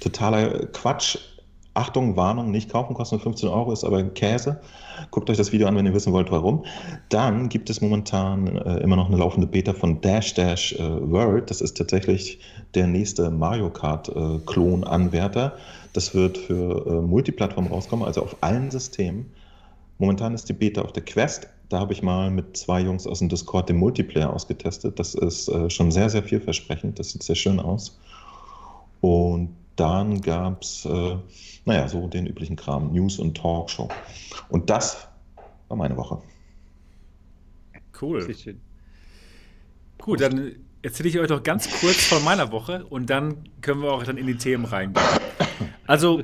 Totaler 0.00 0.66
Quatsch 0.66 1.18
Achtung, 1.78 2.16
Warnung, 2.16 2.50
nicht 2.50 2.70
kaufen, 2.70 2.94
kostet 2.94 3.18
nur 3.18 3.22
15 3.22 3.48
Euro, 3.48 3.72
ist 3.72 3.84
aber 3.84 4.02
Käse. 4.02 4.60
Guckt 5.12 5.30
euch 5.30 5.36
das 5.36 5.52
Video 5.52 5.68
an, 5.68 5.76
wenn 5.76 5.86
ihr 5.86 5.94
wissen 5.94 6.12
wollt, 6.12 6.32
warum. 6.32 6.64
Dann 7.08 7.48
gibt 7.48 7.70
es 7.70 7.80
momentan 7.80 8.56
äh, 8.56 8.78
immer 8.78 8.96
noch 8.96 9.06
eine 9.06 9.16
laufende 9.16 9.46
Beta 9.46 9.72
von 9.72 10.00
Dash 10.00 10.34
Dash 10.34 10.72
äh, 10.72 11.10
World. 11.10 11.50
Das 11.50 11.60
ist 11.60 11.76
tatsächlich 11.76 12.40
der 12.74 12.88
nächste 12.88 13.30
Mario 13.30 13.70
Kart-Klon-Anwärter. 13.70 15.54
Äh, 15.54 15.60
das 15.92 16.16
wird 16.16 16.36
für 16.36 16.84
äh, 16.84 17.00
Multiplattform 17.00 17.68
rauskommen, 17.68 18.04
also 18.04 18.22
auf 18.22 18.36
allen 18.40 18.72
Systemen. 18.72 19.30
Momentan 19.98 20.34
ist 20.34 20.48
die 20.48 20.54
Beta 20.54 20.82
auf 20.82 20.92
der 20.92 21.04
Quest. 21.04 21.48
Da 21.68 21.78
habe 21.78 21.92
ich 21.92 22.02
mal 22.02 22.32
mit 22.32 22.56
zwei 22.56 22.80
Jungs 22.80 23.06
aus 23.06 23.20
dem 23.20 23.28
Discord 23.28 23.68
den 23.68 23.76
Multiplayer 23.76 24.32
ausgetestet. 24.32 24.98
Das 24.98 25.14
ist 25.14 25.46
äh, 25.48 25.70
schon 25.70 25.92
sehr, 25.92 26.10
sehr 26.10 26.24
vielversprechend. 26.24 26.98
Das 26.98 27.10
sieht 27.10 27.22
sehr 27.22 27.36
schön 27.36 27.60
aus. 27.60 27.96
Und 29.00 29.50
dann 29.78 30.20
gab 30.20 30.62
es, 30.62 30.84
äh, 30.84 31.16
naja, 31.64 31.88
so 31.88 32.08
den 32.08 32.26
üblichen 32.26 32.56
Kram, 32.56 32.92
News 32.92 33.18
und 33.18 33.36
Talkshow. 33.36 33.88
Und 34.48 34.70
das 34.70 35.08
war 35.68 35.76
meine 35.76 35.96
Woche. 35.96 36.20
Cool. 38.00 38.26
Gut, 39.98 40.20
dann 40.20 40.56
erzähle 40.82 41.08
ich 41.08 41.18
euch 41.18 41.28
doch 41.28 41.42
ganz 41.42 41.68
kurz 41.80 42.04
von 42.06 42.22
meiner 42.24 42.52
Woche 42.52 42.84
und 42.86 43.10
dann 43.10 43.48
können 43.60 43.82
wir 43.82 43.92
auch 43.92 44.04
dann 44.04 44.16
in 44.16 44.26
die 44.26 44.36
Themen 44.36 44.64
reingehen. 44.64 45.06
Also, 45.86 46.22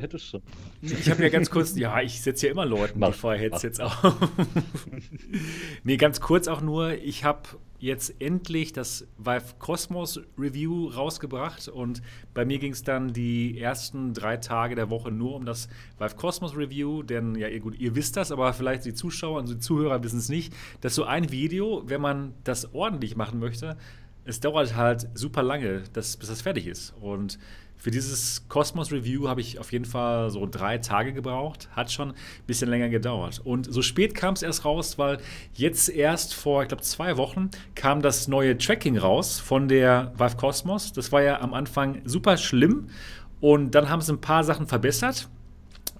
ich 0.82 1.10
habe 1.10 1.22
ja 1.22 1.28
ganz 1.30 1.50
kurz, 1.50 1.74
ja, 1.76 2.00
ich 2.00 2.20
setze 2.20 2.46
ja 2.46 2.52
immer 2.52 2.66
Leuten 2.66 3.00
die 3.00 3.12
Feuerheadsets 3.12 3.80
auf. 3.80 3.96
nee, 5.84 5.96
ganz 5.96 6.20
kurz 6.20 6.48
auch 6.48 6.60
nur, 6.60 6.92
ich 6.92 7.24
habe 7.24 7.42
jetzt 7.84 8.14
endlich 8.18 8.72
das 8.72 9.06
Vive 9.18 9.54
Cosmos 9.58 10.20
Review 10.38 10.88
rausgebracht. 10.88 11.68
Und 11.68 12.00
bei 12.32 12.46
mir 12.46 12.58
ging 12.58 12.72
es 12.72 12.82
dann 12.82 13.12
die 13.12 13.60
ersten 13.60 14.14
drei 14.14 14.38
Tage 14.38 14.74
der 14.74 14.88
Woche 14.88 15.10
nur 15.10 15.34
um 15.34 15.44
das 15.44 15.68
Vive 15.98 16.16
Cosmos 16.16 16.56
Review, 16.56 17.02
denn 17.02 17.34
ja, 17.34 17.48
ihr, 17.48 17.60
gut, 17.60 17.78
ihr 17.78 17.94
wisst 17.94 18.16
das, 18.16 18.32
aber 18.32 18.54
vielleicht 18.54 18.86
die 18.86 18.94
Zuschauer 18.94 19.38
und 19.38 19.48
die 19.50 19.58
Zuhörer 19.58 20.02
wissen 20.02 20.18
es 20.18 20.30
nicht, 20.30 20.54
dass 20.80 20.94
so 20.94 21.04
ein 21.04 21.30
Video, 21.30 21.82
wenn 21.86 22.00
man 22.00 22.32
das 22.42 22.74
ordentlich 22.74 23.16
machen 23.16 23.38
möchte, 23.38 23.76
es 24.24 24.40
dauert 24.40 24.74
halt 24.74 25.06
super 25.12 25.42
lange, 25.42 25.82
dass, 25.92 26.16
bis 26.16 26.28
das 26.28 26.40
fertig 26.40 26.66
ist. 26.66 26.94
Und 27.00 27.38
für 27.84 27.90
dieses 27.90 28.48
Cosmos 28.48 28.92
Review 28.92 29.28
habe 29.28 29.42
ich 29.42 29.58
auf 29.58 29.70
jeden 29.70 29.84
Fall 29.84 30.30
so 30.30 30.48
drei 30.50 30.78
Tage 30.78 31.12
gebraucht. 31.12 31.68
Hat 31.72 31.92
schon 31.92 32.12
ein 32.12 32.16
bisschen 32.46 32.70
länger 32.70 32.88
gedauert. 32.88 33.42
Und 33.44 33.70
so 33.70 33.82
spät 33.82 34.14
kam 34.14 34.32
es 34.32 34.42
erst 34.42 34.64
raus, 34.64 34.96
weil 34.96 35.18
jetzt 35.52 35.90
erst 35.90 36.32
vor, 36.32 36.62
ich 36.62 36.68
glaube, 36.68 36.82
zwei 36.82 37.18
Wochen 37.18 37.50
kam 37.74 38.00
das 38.00 38.26
neue 38.26 38.56
Tracking 38.56 38.96
raus 38.96 39.38
von 39.38 39.68
der 39.68 40.14
Vive 40.16 40.34
Cosmos. 40.38 40.94
Das 40.94 41.12
war 41.12 41.20
ja 41.20 41.42
am 41.42 41.52
Anfang 41.52 42.00
super 42.06 42.38
schlimm. 42.38 42.88
Und 43.42 43.74
dann 43.74 43.90
haben 43.90 44.00
sie 44.00 44.14
ein 44.14 44.20
paar 44.22 44.44
Sachen 44.44 44.66
verbessert. 44.66 45.28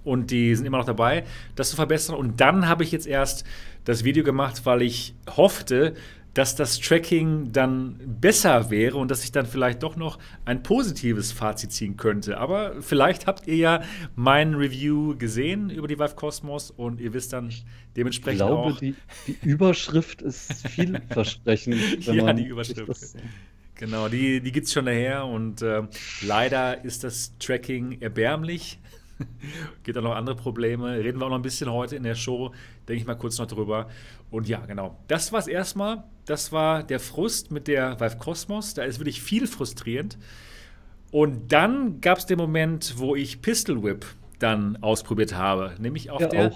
Und 0.05 0.31
die 0.31 0.55
sind 0.55 0.65
immer 0.65 0.79
noch 0.79 0.87
dabei, 0.87 1.25
das 1.55 1.69
zu 1.69 1.77
verbessern. 1.77 2.17
Und 2.17 2.41
dann 2.41 2.67
habe 2.67 2.83
ich 2.83 2.93
jetzt 2.93 3.07
erst 3.07 3.45
das 3.85 4.05
Video 4.05 4.25
gemacht, 4.25 4.65
weil 4.65 4.81
ich 4.81 5.15
hoffte, 5.37 5.93
dass 6.35 6.57
das 6.57 6.81
Tracking 6.81 7.53
dann 7.53 7.99
besser 8.21 8.71
wäre 8.71 8.97
und 8.97 9.11
dass 9.11 9.25
ich 9.25 9.33
dann 9.33 9.47
vielleicht 9.47 9.83
doch 9.83 9.97
noch 9.97 10.19
ein 10.45 10.63
positives 10.63 11.33
Fazit 11.33 11.73
ziehen 11.73 11.97
könnte. 11.97 12.39
Aber 12.39 12.83
vielleicht 12.83 13.27
habt 13.27 13.47
ihr 13.47 13.57
ja 13.57 13.83
mein 14.17 14.55
Review 14.55 15.17
gesehen 15.17 15.71
über 15.71 15.87
die 15.87 15.99
Vive 15.99 16.17
Cosmos 16.17 16.71
und 16.73 17.01
ihr 17.01 17.13
wisst 17.13 17.33
dann 17.33 17.53
dementsprechend 17.97 18.43
auch. 18.43 18.69
Ich 18.71 18.79
glaube, 18.81 18.95
auch, 18.97 18.97
die, 19.27 19.37
die 19.43 19.49
Überschrift 19.49 20.23
ist 20.23 20.69
vielversprechend. 20.69 22.05
ja, 22.07 22.33
die 22.33 22.47
Überschrift. 22.47 23.17
Genau, 23.77 24.09
die, 24.09 24.41
die 24.41 24.53
gibt 24.53 24.67
es 24.67 24.73
schon 24.73 24.87
daher 24.87 25.27
und 25.27 25.63
äh, 25.63 25.83
leider 26.23 26.85
ist 26.85 27.05
das 27.05 27.37
Tracking 27.39 28.01
erbärmlich. 28.01 28.79
Gibt 29.85 29.99
auch 29.99 30.03
noch 30.03 30.15
andere 30.15 30.37
Probleme. 30.37 30.99
Reden 30.99 31.19
wir 31.21 31.27
auch 31.27 31.31
noch 31.31 31.37
ein 31.37 31.43
bisschen 31.43 31.71
heute 31.71 31.97
in 31.97 32.03
der 32.03 32.15
Show, 32.15 32.53
denke 32.89 33.01
ich 33.01 33.07
mal 33.07 33.15
kurz 33.15 33.39
noch 33.39 33.47
drüber. 33.47 33.89
Und 34.35 34.49
ja, 34.49 34.67
genau. 34.67 34.99
Das 35.07 35.33
war 35.33 35.39
es 35.39 35.47
erstmal. 35.47 36.03
Das 36.25 36.51
war 36.51 36.83
der 36.83 36.99
Frust 36.99 37.53
mit 37.53 37.69
der 37.69 38.01
Vive 38.01 38.17
Cosmos. 38.17 38.75
Da 38.75 38.83
ist 38.83 38.99
wirklich 38.99 39.23
viel 39.23 39.47
frustrierend. 39.47 40.19
Und 41.13 41.53
dann 41.53 42.01
gab 42.01 42.19
es 42.19 42.27
den 42.27 42.39
Moment, 42.39 42.95
wo 42.97 43.15
ich 43.15 43.43
Pistol 43.43 43.85
Whip 43.85 44.05
dann 44.41 44.77
ausprobiert 44.83 45.37
habe. 45.37 45.77
Nämlich 45.79 46.11
auf, 46.11 46.21
ja, 46.21 46.27
der, 46.27 46.53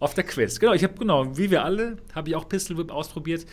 auf 0.00 0.14
der 0.14 0.24
Quest. 0.24 0.58
Genau, 0.58 0.72
ich 0.72 0.82
habe, 0.82 0.94
genau, 0.94 1.38
wie 1.38 1.52
wir 1.52 1.62
alle, 1.64 1.98
habe 2.16 2.30
ich 2.30 2.34
auch 2.34 2.48
Pistol 2.48 2.78
Whip 2.78 2.90
ausprobiert. 2.90 3.46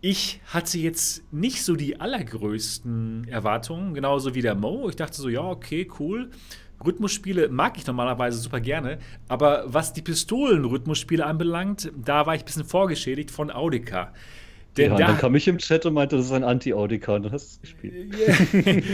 Ich 0.00 0.40
hatte 0.46 0.78
jetzt 0.78 1.24
nicht 1.32 1.64
so 1.64 1.74
die 1.74 2.00
allergrößten 2.00 3.26
Erwartungen, 3.26 3.92
genauso 3.92 4.36
wie 4.36 4.42
der 4.42 4.54
Mo. 4.54 4.88
Ich 4.88 4.94
dachte 4.94 5.20
so, 5.20 5.28
ja, 5.28 5.42
okay, 5.42 5.90
cool. 5.98 6.30
Rhythmusspiele 6.84 7.48
mag 7.48 7.76
ich 7.76 7.86
normalerweise 7.86 8.38
super 8.38 8.60
gerne, 8.60 8.98
aber 9.28 9.64
was 9.66 9.92
die 9.92 10.02
Pistolen-Rhythmusspiele 10.02 11.24
anbelangt, 11.24 11.92
da 11.96 12.26
war 12.26 12.34
ich 12.34 12.42
ein 12.42 12.46
bisschen 12.46 12.64
vorgeschädigt 12.64 13.30
von 13.30 13.50
Audica. 13.50 14.12
Denn 14.76 14.92
ja, 14.92 14.98
da, 14.98 15.06
dann 15.08 15.18
kam 15.18 15.34
ich 15.34 15.48
im 15.48 15.58
Chat 15.58 15.84
und 15.86 15.94
meinte, 15.94 16.16
das 16.16 16.26
ist 16.26 16.32
ein 16.32 16.44
Anti-Audica 16.44 17.14
und 17.14 17.24
dann 17.24 17.32
hast 17.32 17.60
du 17.62 17.66
es 17.66 17.72
gespielt. 17.72 18.14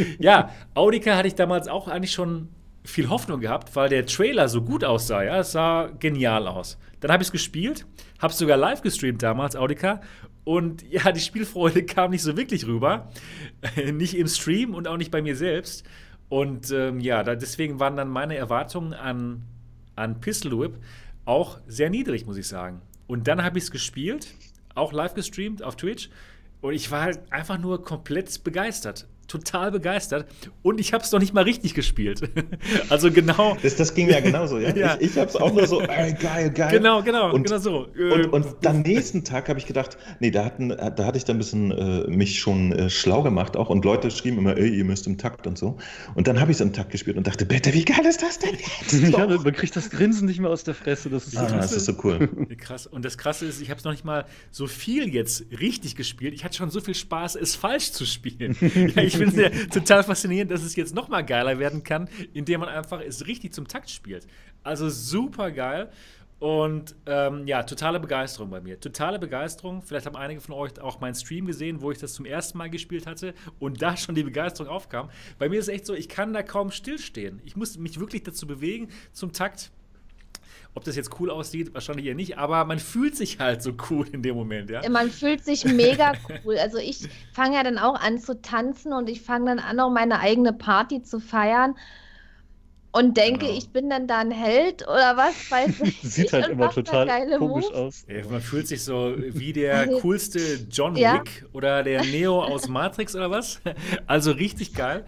ja, 0.19 0.51
Audica 0.75 1.17
hatte 1.17 1.29
ich 1.29 1.35
damals 1.35 1.69
auch 1.69 1.89
eigentlich 1.89 2.13
schon 2.13 2.49
viel 2.83 3.09
Hoffnung 3.09 3.41
gehabt, 3.41 3.75
weil 3.77 3.89
der 3.89 4.07
Trailer 4.07 4.49
so 4.49 4.63
gut 4.63 4.85
aussah. 4.85 5.23
Ja, 5.23 5.41
es 5.41 5.53
sah 5.53 5.91
genial 5.99 6.47
aus. 6.47 6.79
Dann 7.01 7.11
habe 7.11 7.23
ich 7.23 7.29
es 7.29 7.33
gespielt, 7.33 7.85
habe 8.21 8.33
es 8.33 8.39
sogar 8.39 8.57
live 8.57 8.81
gestreamt 8.81 9.23
damals, 9.23 9.55
Audica. 9.55 10.01
Und 10.45 10.89
ja, 10.89 11.13
die 11.13 11.21
Spielfreude 11.21 11.83
kam 11.87 12.13
nicht 12.13 12.23
so 12.23 12.37
wirklich 12.37 12.67
rüber. 12.67 13.11
nicht 13.93 14.17
im 14.17 14.29
Stream 14.29 14.75
und 14.75 14.89
auch 14.89 14.97
nicht 14.97 15.11
bei 15.11 15.21
mir 15.21 15.37
selbst. 15.37 15.85
Und 16.29 16.71
ähm, 16.71 17.01
ja, 17.01 17.23
da, 17.23 17.35
deswegen 17.37 17.79
waren 17.79 17.97
dann 17.97 18.09
meine 18.09 18.37
Erwartungen 18.37 18.95
an, 18.95 19.43
an 19.95 20.21
Pistol 20.21 20.59
Whip 20.59 20.79
auch 21.25 21.59
sehr 21.67 21.91
niedrig, 21.91 22.27
muss 22.27 22.37
ich 22.37 22.49
sagen. 22.49 22.83
Und 23.07 23.29
dann 23.29 23.43
habe 23.43 23.59
ich 23.59 23.65
es 23.65 23.71
gespielt, 23.71 24.29
auch 24.75 24.93
live 24.93 25.15
gestreamt 25.15 25.63
auf 25.63 25.77
Twitch. 25.77 26.11
Und 26.61 26.75
ich 26.75 26.91
war 26.91 27.03
halt 27.03 27.21
einfach 27.31 27.59
nur 27.59 27.85
komplett 27.85 28.43
begeistert 28.43 29.07
total 29.27 29.71
begeistert 29.71 30.27
und 30.63 30.81
ich 30.81 30.93
habe 30.93 31.05
es 31.05 31.13
noch 31.13 31.21
nicht 31.21 31.35
mal 31.35 31.45
richtig 31.45 31.75
gespielt. 31.75 32.23
also 32.89 33.11
genau. 33.11 33.57
Das, 33.63 33.77
das 33.77 33.95
ging 33.95 34.09
ja 34.09 34.21
genauso, 34.21 34.59
ja. 34.59 34.75
ja. 34.77 34.97
Ich, 35.01 35.13
ich 35.13 35.19
habe 35.19 35.29
es 35.29 35.37
auch 35.37 35.53
nur 35.53 35.67
so, 35.67 35.81
ey, 35.81 36.13
geil, 36.15 36.51
geil. 36.51 36.71
Genau, 36.71 37.03
genau, 37.03 37.33
und, 37.33 37.45
genau 37.45 37.59
so. 37.59 37.87
Und, 37.87 38.27
und 38.33 38.67
am 38.67 38.83
nächsten 38.83 39.25
Tag 39.25 39.49
habe 39.49 39.59
ich 39.59 39.67
gedacht, 39.67 39.97
nee, 40.21 40.31
da, 40.31 40.45
hatten, 40.45 40.69
da 40.69 41.05
hatte 41.05 41.19
ich 41.19 41.25
dann 41.25 41.37
ein 41.37 41.39
bisschen 41.39 41.71
äh, 41.71 42.09
mich 42.09 42.39
schon 42.39 42.73
äh, 42.73 42.91
schlau 42.91 43.23
gemacht 43.23 43.57
auch 43.57 43.71
und 43.71 43.85
Leute 43.85 44.11
schrieben 44.11 44.39
immer, 44.39 44.57
ey, 44.57 44.69
ihr 44.69 44.85
müsst 44.85 45.07
im 45.07 45.19
Takt 45.19 45.47
und 45.47 45.59
so. 45.59 45.79
Und 46.15 46.27
dann 46.29 46.41
habe 46.41 46.51
ich 46.51 46.57
es 46.57 46.61
im 46.61 46.73
Takt 46.73 46.91
gespielt 46.91 47.17
und 47.17 47.27
dachte, 47.27 47.47
bitte, 47.47 47.73
wie 47.73 47.85
geil 47.85 48.05
ist 48.07 48.23
das 48.23 48.39
denn 48.39 48.55
jetzt? 48.55 49.13
ja, 49.13 49.27
man 49.27 49.53
kriegt 49.53 49.77
das 49.77 49.91
Grinsen 49.91 50.27
nicht 50.27 50.41
mehr 50.41 50.51
aus 50.51 50.65
der 50.65 50.75
Fresse. 50.75 51.11
Das 51.11 51.27
ist, 51.27 51.37
ah, 51.37 51.47
das 51.51 51.73
ist 51.73 51.87
so 51.87 51.95
cool. 52.05 52.29
Krass. 52.59 52.87
Und 52.87 53.05
das 53.05 53.19
Krasse 53.19 53.47
ist, 53.47 53.61
ich 53.61 53.71
habe 53.71 53.79
es 53.79 53.85
noch 53.85 53.93
nicht 53.93 54.05
mal 54.05 54.27
so 54.51 54.67
viel 54.67 55.13
jetzt 55.13 55.47
richtig 55.61 55.97
gespielt. 55.97 56.35
Ich 56.35 56.45
hatte 56.45 56.57
schon 56.57 56.71
so 56.71 56.81
viel 56.81 56.95
Spaß, 56.95 57.37
es 57.37 57.55
falsch 57.55 57.93
zu 57.93 58.05
spielen. 58.05 58.57
ja, 58.95 59.03
ich 59.03 59.16
bin 59.19 59.31
sehr, 59.31 59.51
total 59.69 59.97
total 59.97 60.05
faszinierend, 60.05 60.51
dass 60.51 60.63
es 60.63 60.77
jetzt 60.77 60.95
noch 60.95 61.09
mal 61.09 61.23
geiler 61.23 61.59
werden 61.59 61.83
kann, 61.83 62.09
indem 62.35 62.61
man 62.61 62.69
einfach 62.69 63.01
es 63.01 63.27
richtig 63.27 63.53
zum 63.53 63.67
Takt 63.67 63.91
spielt. 63.91 64.27
Also 64.63 64.89
super 64.89 65.51
geil. 65.51 65.91
Und 66.39 66.95
ähm, 67.07 67.47
ja, 67.47 67.63
totale 67.63 67.99
Begeisterung 67.99 68.51
bei 68.51 68.61
mir. 68.61 68.79
Totale 68.79 69.19
Begeisterung. 69.19 69.81
Vielleicht 69.81 70.05
haben 70.05 70.17
einige 70.17 70.43
von 70.43 70.55
euch 70.55 70.79
auch 70.81 71.01
meinen 71.01 71.15
Stream 71.15 71.47
gesehen, 71.47 71.81
wo 71.81 71.91
ich 71.91 71.99
das 71.99 72.13
zum 72.13 72.27
ersten 72.27 72.59
Mal 72.59 72.69
gespielt 72.69 73.07
hatte 73.07 73.33
und 73.59 73.81
da 73.81 73.97
schon 73.97 74.15
die 74.15 74.23
Begeisterung 74.23 74.71
aufkam. 74.71 75.09
Bei 75.39 75.49
mir 75.49 75.59
ist 75.59 75.69
es 75.69 75.75
echt 75.75 75.87
so, 75.87 75.95
ich 75.95 76.11
kann 76.11 76.35
da 76.35 76.43
kaum 76.43 76.71
stillstehen. 76.71 77.41
Ich 77.47 77.57
muss 77.57 77.79
mich 77.79 77.99
wirklich 77.99 78.23
dazu 78.23 78.47
bewegen 78.47 78.89
zum 79.13 79.33
Takt. 79.33 79.71
Ob 80.77 80.85
das 80.85 80.95
jetzt 80.95 81.19
cool 81.19 81.31
aussieht, 81.31 81.73
wahrscheinlich 81.73 82.05
eher 82.05 82.15
nicht, 82.15 82.37
aber 82.37 82.65
man 82.67 82.79
fühlt 82.79 83.17
sich 83.17 83.39
halt 83.41 83.63
so 83.63 83.73
cool 83.91 84.07
in 84.13 84.21
dem 84.23 84.37
Moment, 84.37 84.69
ja. 84.69 84.87
Man 84.91 85.11
fühlt 85.11 85.43
sich 85.43 85.65
mega 85.65 86.13
cool. 86.45 86.59
Also 86.59 86.77
ich 86.77 87.09
fange 87.33 87.57
ja 87.57 87.63
dann 87.63 87.79
auch 87.79 87.99
an 87.99 88.19
zu 88.19 88.41
tanzen 88.43 88.93
und 88.93 89.09
ich 89.09 89.23
fange 89.23 89.47
dann 89.47 89.59
an, 89.59 89.81
auch 89.81 89.91
meine 89.91 90.21
eigene 90.21 90.53
Party 90.53 91.03
zu 91.03 91.19
feiern 91.19 91.75
und 92.93 93.17
denke, 93.17 93.47
Genau. 93.47 93.59
ich 93.59 93.71
bin 93.71 93.89
dann 93.91 94.07
da 94.07 94.19
ein 94.19 94.31
Held 94.31 94.83
oder 94.83 95.17
was, 95.17 95.51
weiß 95.51 95.81
ich. 95.83 96.01
Sieht 96.03 96.33
halt 96.35 96.49
immer 96.49 96.71
total 96.71 97.07
geile 97.07 97.39
komisch 97.39 97.65
Moves. 97.67 97.77
aus. 97.79 98.07
Ja, 98.09 98.27
Man 98.31 98.41
fühlt 98.43 98.69
sich 98.69 98.85
so 98.85 99.15
wie 99.19 99.55
der 99.55 99.87
coolste 100.03 100.41
John 100.71 100.95
ja. 100.97 101.15
Wick 101.15 101.47
oder 101.55 101.83
der 101.85 102.05
Neo 102.05 102.43
aus 102.43 102.69
Matrix 102.69 103.15
oder 103.17 103.31
was. 103.31 103.61
Also 104.07 104.31
richtig 104.33 104.75
geil. 104.75 105.05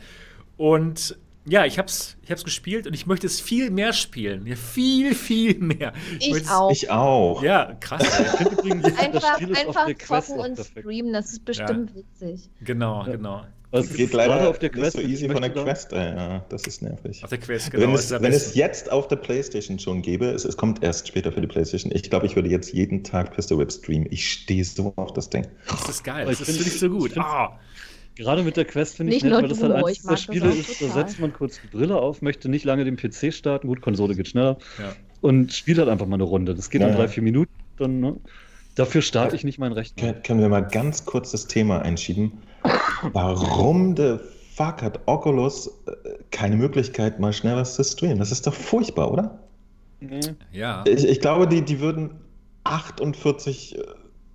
Und 0.57 1.19
ja, 1.49 1.65
ich 1.65 1.79
hab's, 1.79 2.17
ich 2.23 2.31
hab's 2.31 2.45
gespielt 2.45 2.87
und 2.87 2.95
ich 2.95 3.07
möchte 3.07 3.27
es 3.27 3.41
viel 3.41 3.71
mehr 3.71 3.93
spielen. 3.93 4.47
Ja, 4.47 4.57
viel, 4.57 5.15
viel 5.15 5.59
mehr. 5.59 5.93
Ich 6.21 6.31
es- 6.33 6.49
auch. 6.51 6.71
Ich 6.71 6.91
auch. 6.91 7.43
Ja, 7.43 7.75
krass. 7.81 8.03
Ich 8.03 8.27
finde 8.39 8.55
übrigens, 8.55 8.83
das 8.83 8.99
Einfach, 8.99 9.35
Spiel 9.37 9.51
ist 9.51 9.59
auf 9.61 9.67
einfach 9.69 9.87
der 9.87 9.95
Quest 9.95 10.29
zocken 10.29 10.43
und 10.45 10.59
streamen, 10.59 11.13
das 11.13 11.33
ist 11.33 11.45
bestimmt 11.45 11.95
witzig. 11.95 12.51
Genau, 12.61 13.05
Ja. 13.07 13.13
genau. 13.13 13.43
Also 13.71 13.93
Geht 13.95 14.15
leider 14.15 14.49
auf 14.49 14.59
der 14.59 14.71
nicht 14.71 14.81
Quest. 14.81 14.97
so 14.97 15.03
ich 15.03 15.09
easy 15.11 15.29
von 15.29 15.43
der 15.43 15.51
Quest. 15.53 15.93
Ey, 15.93 16.15
ja, 16.17 16.43
das 16.49 16.63
ist 16.67 16.81
nervig. 16.81 17.23
Auf 17.23 17.29
der 17.29 17.39
Quest, 17.39 17.71
genau. 17.71 17.83
wenn 17.89 17.95
es, 17.95 18.11
wenn 18.11 18.33
es 18.33 18.55
jetzt 18.55 18.91
auf 18.91 19.09
der 19.09 19.17
PlayStation 19.17 19.79
schon 19.79 20.01
gäbe, 20.01 20.25
es, 20.31 20.47
es 20.47 20.57
kommt 20.57 20.83
erst 20.83 21.07
später 21.07 21.33
für 21.33 21.43
die 21.43 21.49
PlayStation. 21.49 21.93
Ich 21.95 22.09
glaube, 22.09 22.25
ich 22.25 22.35
würde 22.35 22.49
jetzt 22.49 22.73
jeden 22.73 23.05
Tag 23.05 23.35
Pistol 23.37 23.59
Whip 23.59 23.71
streamen. 23.71 24.07
Ich 24.11 24.27
stehe 24.33 24.65
so 24.65 24.95
auf 24.97 25.13
das 25.13 25.29
Ding. 25.29 25.47
Das 25.69 25.87
ist 25.87 26.03
geil. 26.03 26.25
Das 26.25 26.37
ich 26.37 26.41
ist 26.41 26.47
find- 26.47 26.59
wirklich 26.61 26.81
so 26.81 26.89
gut. 26.89 27.11
ich 27.11 27.19
Ah, 27.19 27.59
Gerade 28.19 28.43
mit 28.43 28.57
der 28.57 28.65
Quest 28.65 28.97
finde 28.97 29.15
ich 29.15 29.23
Nicht 29.23 29.31
nett, 29.31 29.41
nur 29.41 29.43
weil 29.43 29.49
das 29.49 29.63
halt 29.63 29.97
dieser 29.97 30.11
das 30.11 30.23
Spiele 30.23 30.51
ist, 30.51 30.83
da 30.83 30.87
total. 30.87 31.07
setzt 31.07 31.21
man 31.21 31.33
kurz 31.33 31.61
die 31.61 31.69
Brille 31.69 31.95
auf, 31.95 32.21
möchte 32.21 32.49
nicht 32.49 32.65
lange 32.65 32.85
den 32.85 32.97
PC 32.97 33.33
starten, 33.33 33.69
gut, 33.69 33.81
Konsole 33.81 34.17
geht 34.17 34.27
schneller 34.27 34.59
ja. 34.77 34.93
und 35.21 35.53
spielt 35.53 35.79
halt 35.79 35.89
einfach 35.89 36.07
mal 36.07 36.17
eine 36.17 36.25
Runde. 36.25 36.57
Das 36.57 36.69
geht 36.69 36.81
Ja, 36.81 36.89
in 36.89 36.97
drei, 36.97 37.07
vier 37.07 37.23
Minuten, 37.23 37.53
dann, 37.77 38.01
ne? 38.01 38.17
Dafür 38.75 39.03
starte 39.03 39.37
ich 39.37 39.45
nicht 39.45 39.61
meinen 39.61 39.73
Rechner. 39.73 40.03
Können, 40.03 40.23
können 40.25 40.41
wir 40.41 40.49
mal 40.49 40.67
ganz 40.67 41.05
kurz 41.05 41.31
das 41.31 41.47
Thema 41.47 41.81
einschieben? 41.83 42.33
Warum 43.13 43.95
der 43.95 44.19
Fuck 44.57 44.83
hat 44.83 44.99
Oculus 45.07 45.69
äh, 45.87 45.93
keine 46.33 46.57
Möglichkeit, 46.57 47.21
mal 47.21 47.33
schnell 47.33 47.55
was 47.55 47.77
zu 47.77 47.85
streamen? 47.85 48.19
Das 48.19 48.33
ist 48.33 48.49
doch 48.49 48.55
furchtbar, 48.55 49.13
oder? 49.13 49.39
Nee. 50.01 50.19
ja. 50.51 50.85
Ich, 50.89 51.05
ich 51.05 51.21
glaube, 51.21 51.47
die, 51.47 51.63
die 51.63 51.79
würden 51.79 52.11
48 52.65 53.79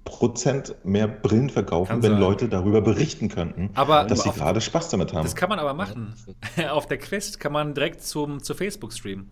Prozent 0.06 0.76
mehr 0.84 1.08
Brillen 1.08 1.50
verkaufen, 1.50 1.88
Kann 1.90 2.04
wenn 2.04 2.12
sein. 2.12 2.20
Leute 2.20 2.50
darüber 2.50 2.82
berichten 2.82 3.30
könnten, 3.30 3.70
Aber 3.74 4.04
dass 4.04 4.24
sie 4.24 4.32
gerade 4.32 4.60
Spaß 4.60 4.90
damit 4.90 5.14
haben. 5.14 5.24
das 5.24 5.36
kann 5.36 5.50
man 5.50 5.60
aber 5.60 5.74
machen. 5.74 6.14
Auf 6.70 6.88
der 6.88 6.98
Quest 6.98 7.40
kann 7.40 7.54
man 7.54 7.74
direkt 7.74 8.04
zum, 8.04 8.44
zu 8.44 8.54
Facebook 8.54 8.92
streamen. 8.94 9.32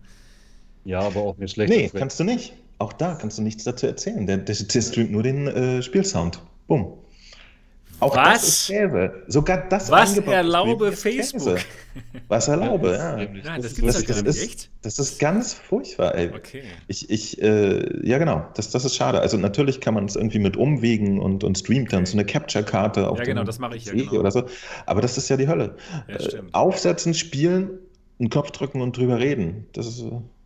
Ja, 0.84 1.00
aber 1.00 1.20
auch 1.20 1.36
mir 1.36 1.48
schlecht. 1.48 1.72
Nee, 1.72 1.90
kannst 1.92 2.18
du 2.18 2.24
nicht. 2.24 2.54
Auch 2.78 2.92
da 2.92 3.14
kannst 3.14 3.38
du 3.38 3.42
nichts 3.42 3.64
dazu 3.64 3.86
erzählen. 3.86 4.26
Der, 4.26 4.38
der, 4.38 4.56
der 4.56 4.80
streamt 4.82 5.12
nur 5.12 5.22
den 5.22 5.46
äh, 5.46 5.82
Spielsound. 5.82 6.40
Bumm. 6.66 6.94
Auch 8.02 8.16
Was? 8.16 8.32
das 8.40 8.48
ist 8.48 8.66
Käse. 8.66 9.12
Sogar 9.28 9.68
das 9.68 9.90
Was 9.90 10.16
erlaube 10.18 10.92
Facebook? 10.92 11.56
Käse. 11.56 11.66
Was 12.28 12.48
erlaube, 12.48 12.92
ja. 12.94 13.16
Nein, 13.16 13.62
das 13.62 13.72
ist 13.72 14.08
Das, 14.08 14.22
ist, 14.22 14.42
Echt? 14.42 14.70
das 14.82 14.98
ist 14.98 15.20
ganz 15.20 15.54
furchtbar, 15.54 16.14
ey. 16.14 16.30
Okay. 16.34 16.62
Ich, 16.88 17.10
ich, 17.10 17.40
äh, 17.40 18.06
ja 18.06 18.18
genau, 18.18 18.46
das, 18.54 18.70
das 18.70 18.84
ist 18.84 18.96
schade. 18.96 19.20
Also 19.20 19.36
natürlich 19.36 19.80
kann 19.80 19.94
man 19.94 20.06
es 20.06 20.16
irgendwie 20.16 20.38
mit 20.38 20.56
Umwegen 20.56 21.20
und, 21.20 21.44
und 21.44 21.58
streamt 21.58 21.92
dann 21.92 22.06
so 22.06 22.16
eine 22.16 22.24
Capture-Karte 22.24 23.08
auf 23.08 23.18
Ja, 23.18 23.24
dem 23.24 23.34
genau, 23.34 23.44
das 23.44 23.58
mache 23.58 23.76
ich 23.76 23.84
ja, 23.84 23.92
genau. 23.92 24.12
oder 24.14 24.30
so. 24.30 24.44
Aber 24.86 25.00
das 25.00 25.16
ist 25.18 25.28
ja 25.28 25.36
die 25.36 25.48
Hölle. 25.48 25.76
Ja, 26.08 26.16
Äh, 26.16 26.42
aufsetzen, 26.52 27.14
spielen, 27.14 27.78
einen 28.18 28.30
Knopf 28.30 28.50
drücken 28.52 28.80
und 28.80 28.96
drüber 28.96 29.18
reden. 29.18 29.66
Das 29.72 29.86
ist. 29.86 30.04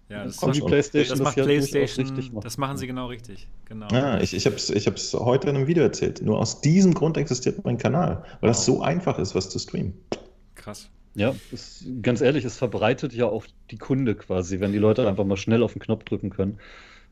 Ja, 0.09 0.25
das, 0.25 0.37
Kommt 0.37 0.55
die 0.55 0.61
schon. 0.61 0.69
PlayStation 0.69 1.19
das 1.19 1.25
macht 1.25 1.37
durchaus 1.37 1.71
PlayStation. 1.71 2.07
richtig 2.07 2.33
macht. 2.33 2.45
Das 2.45 2.59
machen 2.59 2.77
sie 2.77 2.87
genau 2.87 3.07
richtig. 3.07 3.49
Genau. 3.65 3.89
Ja, 3.91 4.21
ich, 4.21 4.35
ich 4.35 4.47
habe 4.47 4.57
es 4.57 4.71
ich 4.71 4.87
hab's 4.87 5.13
heute 5.15 5.49
in 5.51 5.57
einem 5.57 5.67
Video 5.67 5.83
erzählt. 5.83 6.23
Nur 6.23 6.39
aus 6.39 6.61
diesem 6.61 6.95
Grund 6.95 7.17
existiert 7.17 7.65
mein 7.65 7.77
Kanal, 7.79 8.25
weil 8.41 8.49
das 8.49 8.65
so 8.65 8.83
einfach 8.83 9.19
ist, 9.19 9.35
was 9.35 9.51
zu 9.51 9.59
streamen. 9.59 9.95
Krass. 10.55 10.89
Ja, 11.17 11.35
es, 11.51 11.85
ganz 12.03 12.21
ehrlich, 12.21 12.45
es 12.45 12.57
verbreitet 12.57 13.15
ja 13.15 13.27
auch 13.27 13.47
die 13.71 13.79
Kunde 13.79 14.15
quasi, 14.15 14.61
wenn 14.61 14.73
die 14.73 14.79
Leute 14.79 15.09
einfach 15.09 15.25
mal 15.25 15.39
schnell 15.39 15.63
auf 15.63 15.73
den 15.73 15.81
Knopf 15.81 16.05
drücken 16.05 16.31
können. 16.31 16.59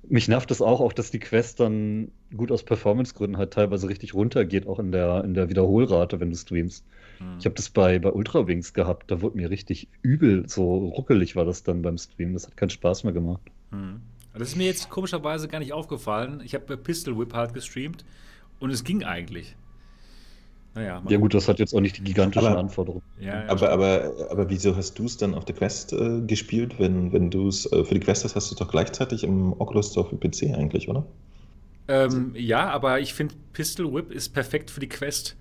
Mich 0.06 0.28
nervt 0.28 0.50
es 0.50 0.60
auch, 0.60 0.80
auch, 0.80 0.92
dass 0.92 1.10
die 1.10 1.18
Quest 1.18 1.60
dann 1.60 2.12
gut 2.36 2.52
aus 2.52 2.62
Performance-Gründen 2.62 3.38
halt 3.38 3.54
teilweise 3.54 3.88
richtig 3.88 4.12
runtergeht, 4.12 4.66
auch 4.66 4.78
in 4.78 4.92
der, 4.92 5.24
in 5.24 5.32
der 5.32 5.48
Wiederholrate, 5.48 6.20
wenn 6.20 6.30
du 6.30 6.36
streamst. 6.36 6.84
Hm. 7.24 7.38
Ich 7.38 7.44
habe 7.46 7.54
das 7.54 7.68
bei, 7.70 7.98
bei 7.98 8.10
Ultra 8.12 8.46
Wings 8.46 8.72
gehabt, 8.74 9.10
da 9.10 9.20
wurde 9.22 9.36
mir 9.36 9.50
richtig 9.50 9.88
übel, 10.02 10.48
so 10.48 10.76
ruckelig 10.88 11.36
war 11.36 11.44
das 11.44 11.62
dann 11.62 11.82
beim 11.82 11.98
Stream. 11.98 12.32
Das 12.34 12.46
hat 12.46 12.56
keinen 12.56 12.70
Spaß 12.70 13.04
mehr 13.04 13.12
gemacht. 13.12 13.42
Hm. 13.70 14.00
Das 14.32 14.48
ist 14.48 14.56
mir 14.56 14.66
jetzt 14.66 14.90
komischerweise 14.90 15.46
gar 15.48 15.60
nicht 15.60 15.72
aufgefallen. 15.72 16.42
Ich 16.44 16.54
habe 16.54 16.76
Pistol 16.76 17.16
Whip 17.18 17.34
halt 17.34 17.54
gestreamt 17.54 18.04
und 18.60 18.70
es 18.70 18.82
ging 18.84 19.04
eigentlich. 19.04 19.54
Naja, 20.74 21.00
Ja 21.08 21.18
gut, 21.18 21.34
das 21.34 21.46
hat 21.46 21.60
jetzt 21.60 21.72
auch 21.72 21.80
nicht 21.80 21.98
die 21.98 22.02
gigantischen 22.02 22.48
Aber- 22.48 22.58
Anforderungen. 22.58 23.04
Ja, 23.20 23.44
ja, 23.44 23.48
Aber, 23.48 23.70
aber, 23.70 24.12
aber 24.30 24.50
wieso 24.50 24.74
hast 24.74 24.98
du 24.98 25.04
es 25.04 25.16
dann 25.16 25.34
auf 25.34 25.44
der 25.44 25.54
Quest 25.54 25.92
äh, 25.92 26.20
gespielt? 26.26 26.80
Wenn, 26.80 27.12
wenn 27.12 27.30
du 27.30 27.46
es 27.46 27.70
äh, 27.72 27.84
für 27.84 27.94
die 27.94 28.00
Quest 28.00 28.24
hast, 28.24 28.34
hast 28.34 28.50
du 28.50 28.54
es 28.54 28.58
doch 28.58 28.68
gleichzeitig 28.68 29.22
im 29.22 29.52
Oculus 29.60 29.92
Store 29.92 30.08
für 30.08 30.16
PC 30.16 30.52
eigentlich, 30.52 30.88
oder? 30.88 31.06
Ähm, 31.86 32.32
ja, 32.34 32.70
aber 32.70 32.98
ich 32.98 33.14
finde, 33.14 33.36
Pistol 33.52 33.92
Whip 33.94 34.10
ist 34.10 34.30
perfekt 34.30 34.68
für 34.72 34.80
die 34.80 34.88
Quest, 34.88 35.36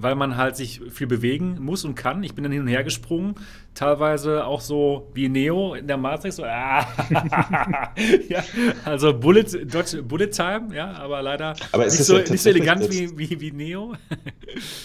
weil 0.00 0.14
man 0.14 0.36
halt 0.36 0.56
sich 0.56 0.80
viel 0.90 1.06
bewegen 1.06 1.58
muss 1.60 1.84
und 1.84 1.94
kann. 1.94 2.22
Ich 2.22 2.34
bin 2.34 2.42
dann 2.44 2.52
hin 2.52 2.62
und 2.62 2.68
her 2.68 2.84
gesprungen, 2.84 3.34
teilweise 3.74 4.44
auch 4.46 4.60
so 4.60 5.10
wie 5.14 5.28
Neo 5.28 5.74
in 5.74 5.86
der 5.86 5.96
Matrix. 5.96 6.36
So, 6.36 6.44
ah, 6.46 6.86
ja, 8.28 8.42
also 8.84 9.12
Bullet, 9.18 9.44
Dodge, 9.64 10.02
Bullet 10.02 10.28
Time, 10.30 10.74
ja, 10.74 10.92
aber 10.92 11.22
leider 11.22 11.54
Aber 11.72 11.86
es 11.86 11.94
nicht, 11.94 12.00
ist 12.00 12.06
so, 12.06 12.18
ja 12.18 12.30
nicht 12.30 12.42
so 12.42 12.50
elegant 12.50 12.82
jetzt- 12.82 12.92
wie, 13.18 13.30
wie, 13.30 13.40
wie 13.40 13.50
Neo. 13.52 13.94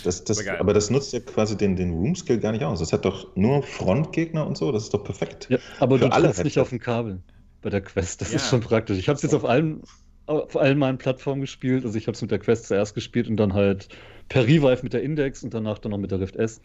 Das, 0.03 0.23
das, 0.25 0.45
Aber 0.45 0.59
aber 0.59 0.73
das 0.73 0.89
nutzt 0.89 1.13
ja 1.13 1.19
quasi 1.21 1.55
den, 1.57 1.75
den 1.77 1.91
Room 1.91 2.15
Skill 2.15 2.37
gar 2.39 2.51
nicht 2.51 2.63
aus. 2.65 2.79
Das 2.79 2.91
hat 2.91 3.05
doch 3.05 3.33
nur 3.35 3.63
Frontgegner 3.63 4.45
und 4.45 4.57
so. 4.57 4.71
Das 4.73 4.83
ist 4.83 4.93
doch 4.93 5.03
perfekt. 5.03 5.47
Ja, 5.49 5.57
aber 5.79 5.97
Für 5.97 6.09
du 6.09 6.13
alle 6.13 6.27
trittst 6.27 6.43
nicht 6.43 6.59
auf 6.59 6.69
dem 6.69 6.79
Kabel 6.79 7.21
bei 7.61 7.69
der 7.69 7.79
Quest. 7.81 8.19
Das 8.21 8.31
Ja. 8.31 8.35
ist 8.35 8.49
schon 8.49 8.59
praktisch. 8.59 8.97
Ich 8.97 9.07
habe 9.07 9.15
es 9.15 9.21
jetzt 9.23 9.33
auf 9.33 9.45
allen, 9.45 9.81
auf 10.25 10.57
allen 10.57 10.77
meinen 10.77 10.97
Plattformen 10.97 11.39
gespielt. 11.41 11.85
Also 11.85 11.97
ich 11.97 12.07
habe 12.07 12.15
es 12.15 12.21
mit 12.21 12.29
der 12.31 12.39
Quest 12.39 12.67
zuerst 12.67 12.93
gespielt 12.93 13.29
und 13.29 13.37
dann 13.37 13.53
halt 13.53 13.87
per 14.29 14.45
Revive 14.45 14.79
mit 14.83 14.93
der 14.93 15.03
Index 15.03 15.43
und 15.43 15.53
danach 15.53 15.79
dann 15.79 15.91
noch 15.91 15.97
mit 15.97 16.11
der 16.11 16.19
Rift 16.19 16.35
S. 16.35 16.61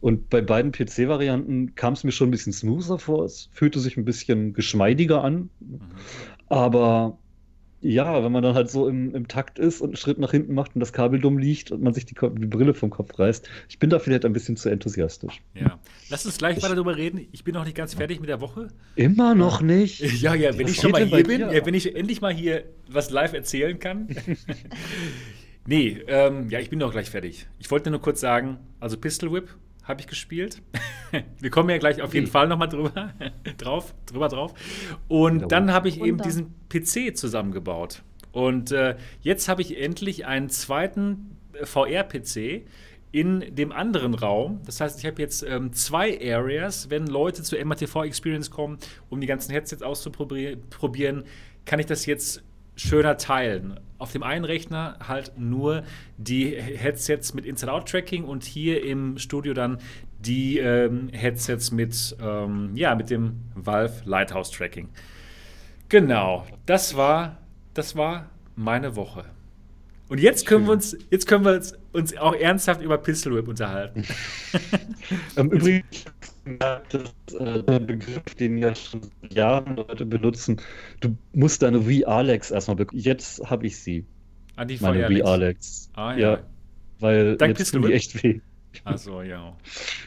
Und 0.00 0.30
bei 0.30 0.40
beiden 0.40 0.70
PC-Varianten 0.72 1.74
kam 1.74 1.94
es 1.94 2.04
mir 2.04 2.12
schon 2.12 2.28
ein 2.28 2.30
bisschen 2.30 2.52
smoother 2.52 2.98
vor. 2.98 3.24
Es 3.24 3.48
fühlte 3.52 3.80
sich 3.80 3.96
ein 3.96 4.04
bisschen 4.04 4.52
geschmeidiger 4.52 5.24
an. 5.24 5.50
Aber 6.48 7.18
ja, 7.80 8.24
wenn 8.24 8.32
man 8.32 8.42
dann 8.42 8.54
halt 8.54 8.70
so 8.70 8.88
im, 8.88 9.14
im 9.14 9.28
Takt 9.28 9.58
ist 9.58 9.80
und 9.80 9.90
einen 9.90 9.96
Schritt 9.96 10.18
nach 10.18 10.32
hinten 10.32 10.54
macht 10.54 10.74
und 10.74 10.80
das 10.80 10.92
Kabel 10.92 11.20
dumm 11.20 11.38
liegt 11.38 11.70
und 11.70 11.82
man 11.82 11.94
sich 11.94 12.06
die, 12.06 12.14
die 12.14 12.46
Brille 12.46 12.74
vom 12.74 12.90
Kopf 12.90 13.18
reißt, 13.18 13.48
ich 13.68 13.78
bin 13.78 13.88
da 13.88 13.98
vielleicht 14.00 14.24
ein 14.24 14.32
bisschen 14.32 14.56
zu 14.56 14.68
enthusiastisch. 14.68 15.40
Ja. 15.54 15.78
Lass 16.10 16.26
uns 16.26 16.38
gleich 16.38 16.56
weiter 16.56 16.74
darüber 16.74 16.96
reden. 16.96 17.28
Ich 17.30 17.44
bin 17.44 17.54
noch 17.54 17.64
nicht 17.64 17.76
ganz 17.76 17.94
fertig 17.94 18.18
mit 18.20 18.28
der 18.28 18.40
Woche. 18.40 18.68
Immer 18.96 19.34
noch 19.34 19.62
nicht. 19.62 20.02
Ja, 20.18 20.34
ja, 20.34 20.56
wenn 20.58 20.64
Was 20.64 20.72
ich 20.72 20.80
schon 20.80 20.90
mal 20.90 21.04
hier 21.04 21.22
bin, 21.22 21.40
ja, 21.40 21.64
wenn 21.64 21.74
ich 21.74 21.94
endlich 21.94 22.20
mal 22.20 22.34
hier 22.34 22.64
was 22.90 23.10
live 23.10 23.34
erzählen 23.34 23.78
kann. 23.78 24.08
nee, 25.68 26.02
ähm, 26.08 26.48
ja, 26.50 26.58
ich 26.58 26.70
bin 26.70 26.78
doch 26.78 26.90
gleich 26.90 27.10
fertig. 27.10 27.46
Ich 27.58 27.70
wollte 27.70 27.90
nur 27.90 28.00
kurz 28.00 28.20
sagen, 28.20 28.58
also 28.80 28.96
Pistol 28.96 29.32
Whip 29.32 29.54
habe 29.84 30.00
ich 30.00 30.06
gespielt. 30.06 30.62
Wir 31.40 31.50
kommen 31.50 31.70
ja 31.70 31.78
gleich 31.78 32.02
auf 32.02 32.12
jeden 32.12 32.26
Wie? 32.26 32.30
Fall 32.30 32.48
nochmal 32.48 32.68
drüber 32.68 33.14
drauf, 33.58 33.94
drüber 34.06 34.28
drauf. 34.28 34.54
Und 35.08 35.50
dann 35.50 35.72
habe 35.72 35.88
ich 35.88 36.00
eben 36.02 36.18
diesen 36.18 36.54
PC 36.68 37.16
zusammengebaut. 37.16 38.02
Und 38.32 38.72
äh, 38.72 38.96
jetzt 39.20 39.48
habe 39.48 39.62
ich 39.62 39.80
endlich 39.80 40.26
einen 40.26 40.50
zweiten 40.50 41.36
äh, 41.54 41.64
VR-PC 41.64 42.66
in 43.10 43.54
dem 43.54 43.72
anderen 43.72 44.14
Raum. 44.14 44.60
Das 44.66 44.80
heißt, 44.80 44.98
ich 44.98 45.06
habe 45.06 45.22
jetzt 45.22 45.42
ähm, 45.42 45.72
zwei 45.72 46.18
Areas. 46.34 46.90
Wenn 46.90 47.06
Leute 47.06 47.42
zur 47.42 47.64
MATV 47.64 48.04
Experience 48.04 48.50
kommen, 48.50 48.78
um 49.08 49.20
die 49.20 49.26
ganzen 49.26 49.52
Headsets 49.52 49.82
auszuprobieren, 49.82 51.24
kann 51.64 51.80
ich 51.80 51.86
das 51.86 52.04
jetzt 52.04 52.42
schöner 52.78 53.16
teilen. 53.16 53.78
Auf 53.98 54.12
dem 54.12 54.22
einen 54.22 54.44
Rechner 54.44 54.96
halt 55.06 55.32
nur 55.36 55.82
die 56.16 56.50
Headsets 56.50 57.34
mit 57.34 57.44
Inside-Out-Tracking 57.44 58.24
und 58.24 58.44
hier 58.44 58.84
im 58.84 59.18
Studio 59.18 59.52
dann 59.54 59.78
die 60.20 60.58
ähm, 60.58 61.08
Headsets 61.12 61.70
mit, 61.70 62.16
ähm, 62.22 62.70
ja, 62.74 62.94
mit 62.94 63.10
dem 63.10 63.40
Valve 63.54 64.02
Lighthouse-Tracking. 64.04 64.88
Genau, 65.88 66.46
das 66.66 66.96
war, 66.96 67.38
das 67.74 67.96
war 67.96 68.30
meine 68.54 68.94
Woche. 68.94 69.24
Und 70.08 70.20
jetzt 70.20 70.46
können 70.46 70.66
wir 70.66 70.72
uns, 70.72 70.96
jetzt 71.10 71.26
können 71.26 71.44
wir 71.44 71.54
uns, 71.54 71.74
uns 71.92 72.16
auch 72.16 72.34
ernsthaft 72.34 72.80
über 72.80 72.98
Pistol 72.98 73.34
Whip 73.36 73.48
unterhalten. 73.48 74.04
Ähm, 75.36 75.82
übrigens, 76.54 77.14
das, 77.28 77.34
äh, 77.34 77.62
der 77.62 77.80
Begriff, 77.80 78.34
den 78.38 78.58
ja 78.58 78.74
schon 78.74 79.02
seit 79.02 79.34
Jahren 79.34 79.76
Leute 79.76 80.06
benutzen, 80.06 80.60
du 81.00 81.16
musst 81.32 81.62
deine 81.62 81.82
VR-Legs 81.82 82.50
erstmal 82.50 82.76
bekommen. 82.76 83.00
Jetzt 83.00 83.48
habe 83.48 83.66
ich 83.66 83.78
sie, 83.78 84.04
An 84.56 84.68
die 84.68 84.78
meine. 84.80 85.06
VR-Legs. 85.06 85.90
Ah, 85.94 86.14
ja. 86.14 86.40
weil 87.00 87.36
Dank 87.36 87.58
jetzt 87.58 87.72
tun 87.72 87.82
die 87.82 87.92
echt 87.92 88.22
weh. 88.22 88.40
Also, 88.84 89.22
ja. 89.22 89.56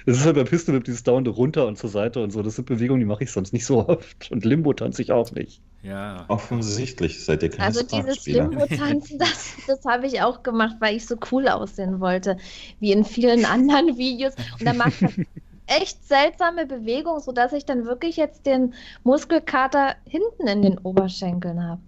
Es 0.05 0.17
ist 0.17 0.25
halt 0.25 0.35
bei 0.35 0.43
Pistol 0.43 0.75
Whip 0.75 0.83
dieses 0.83 1.03
dauernde 1.03 1.31
runter 1.31 1.67
und 1.67 1.77
zur 1.77 1.89
Seite 1.89 2.21
und 2.21 2.31
so. 2.31 2.41
Das 2.41 2.55
sind 2.55 2.65
Bewegungen, 2.65 2.99
die 2.99 3.05
mache 3.05 3.23
ich 3.23 3.31
sonst 3.31 3.53
nicht 3.53 3.65
so 3.65 3.87
oft. 3.87 4.31
Und 4.31 4.45
Limbo 4.45 4.73
tanze 4.73 5.01
ich 5.01 5.11
auch 5.11 5.31
nicht. 5.31 5.61
Ja. 5.83 6.25
Offensichtlich 6.27 7.23
seid 7.25 7.43
ihr 7.43 7.49
keine 7.49 7.63
Also 7.63 7.83
dieses. 7.83 8.25
Limbo-Tanzen, 8.27 9.17
das, 9.17 9.55
das 9.67 9.83
habe 9.85 10.07
ich 10.07 10.21
auch 10.21 10.43
gemacht, 10.43 10.75
weil 10.79 10.95
ich 10.95 11.05
so 11.05 11.15
cool 11.31 11.47
aussehen 11.47 11.99
wollte, 11.99 12.37
wie 12.79 12.91
in 12.91 13.03
vielen 13.03 13.45
anderen 13.45 13.97
Videos. 13.97 14.35
Und 14.59 14.65
da 14.65 14.73
macht 14.73 15.01
man 15.01 15.25
echt 15.67 16.05
seltsame 16.05 16.65
Bewegungen, 16.65 17.19
sodass 17.19 17.53
ich 17.53 17.65
dann 17.65 17.85
wirklich 17.85 18.17
jetzt 18.17 18.45
den 18.45 18.73
Muskelkater 19.03 19.95
hinten 20.05 20.47
in 20.47 20.61
den 20.61 20.77
Oberschenkeln 20.79 21.63
habe. 21.63 21.81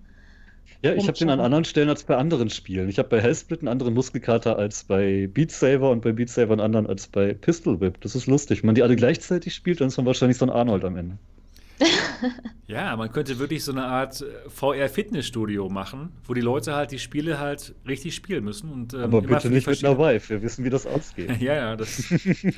Ja, 0.82 0.94
ich 0.94 1.08
habe 1.08 1.18
den 1.18 1.30
an 1.30 1.40
anderen 1.40 1.64
Stellen 1.64 1.88
als 1.88 2.04
bei 2.04 2.18
anderen 2.18 2.50
Spielen. 2.50 2.90
Ich 2.90 3.00
habe 3.00 3.08
bei 3.08 3.22
Hellsplit 3.22 3.62
einen 3.62 3.70
anderen 3.70 3.94
Muskelkater 3.94 4.58
als 4.58 4.84
bei 4.84 5.28
Beat 5.28 5.52
Saber 5.52 5.90
und 5.92 6.02
bei 6.02 6.12
Beat 6.12 6.30
Saber 6.30 6.52
einen 6.54 6.62
anderen 6.62 6.88
als 6.88 7.08
bei 7.08 7.34
Pistol 7.34 7.80
Whip. 7.80 8.02
Das 8.02 8.16
ist 8.16 8.28
lustig. 8.28 8.62
Wenn 8.62 8.68
man 8.68 8.76
die 8.76 8.84
alle 8.84 8.98
gleichzeitig 8.98 9.54
spielt, 9.56 9.80
dann 9.80 9.88
ist 9.88 9.96
man 9.96 10.06
wahrscheinlich 10.06 10.38
so 10.38 10.46
ein 10.46 10.50
Arnold 10.50 10.84
am 10.84 10.98
Ende. 10.98 11.18
Ja, 12.68 12.96
man 12.96 13.12
könnte 13.12 13.38
wirklich 13.40 13.64
so 13.64 13.72
eine 13.72 13.84
Art 13.84 14.22
äh, 14.22 14.50
VR-Fitnessstudio 14.50 15.70
machen, 15.70 16.12
wo 16.26 16.34
die 16.34 16.42
Leute 16.42 16.74
halt 16.74 16.92
die 16.92 17.00
Spiele 17.00 17.40
halt 17.40 17.76
richtig 17.88 18.16
spielen 18.16 18.44
müssen. 18.44 18.72
Und, 18.72 18.94
ähm, 18.94 19.02
Aber 19.02 19.22
bitte 19.22 19.50
nicht 19.50 19.68
mit 19.68 19.84
einer 19.84 19.98
Wife. 19.98 20.30
Wir 20.30 20.42
wissen, 20.42 20.64
wie 20.66 20.70
das 20.70 20.86
ausgeht. 20.86 21.30
Ja, 21.40 21.56
ja, 21.56 21.76
das, 21.76 22.04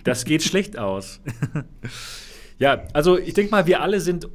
das 0.03 0.26
geht 0.26 0.43
schlecht 0.43 0.78
aus. 0.78 1.22
ja, 2.59 2.84
also 2.93 3.18
ich 3.18 3.34
denke 3.34 3.51
mal, 3.51 3.66
wir 3.66 3.82
alle 3.82 3.99
sind 3.99 4.30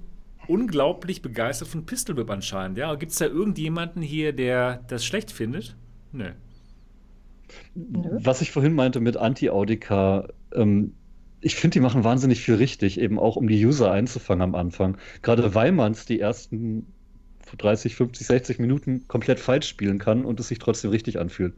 unglaublich 0.49 1.23
begeistert 1.23 1.69
von 1.69 1.87
Pistol 1.87 2.17
Whip 2.17 2.31
anscheinend. 2.31 2.77
Ja, 2.79 2.95
gibt 2.97 3.13
es 3.13 3.19
da 3.19 3.27
irgendjemanden 3.27 4.03
hier, 4.03 4.33
der 4.33 4.83
das 4.89 5.05
schlecht 5.05 5.31
findet? 5.31 5.77
Nö. 6.13 6.31
Was 7.75 8.41
ich 8.41 8.51
vorhin 8.51 8.75
meinte 8.75 9.01
mit 9.01 9.17
Anti-Audica, 9.17 10.29
ähm, 10.55 10.95
ich 11.41 11.57
finde, 11.57 11.75
die 11.75 11.81
machen 11.81 12.05
wahnsinnig 12.05 12.41
viel 12.43 12.55
richtig, 12.57 13.01
eben 13.01 13.19
auch 13.19 13.37
um 13.37 13.49
die 13.49 13.65
User 13.65 13.91
einzufangen 13.93 14.43
am 14.43 14.55
Anfang. 14.55 14.99
Gerade 15.23 15.55
weil 15.55 15.73
man 15.73 15.93
es 15.93 16.05
die 16.07 16.21
ersten 16.21 16.95
30, 17.59 17.97
50, 17.97 18.27
60 18.27 18.59
Minuten 18.59 19.07
komplett 19.09 19.41
falsch 19.41 19.69
spielen 19.69 19.99
kann 19.99 20.25
und 20.25 20.41
es 20.41 20.49
sich 20.49 20.59
trotzdem 20.59 20.91
richtig 20.91 21.19
anfühlt. 21.19 21.57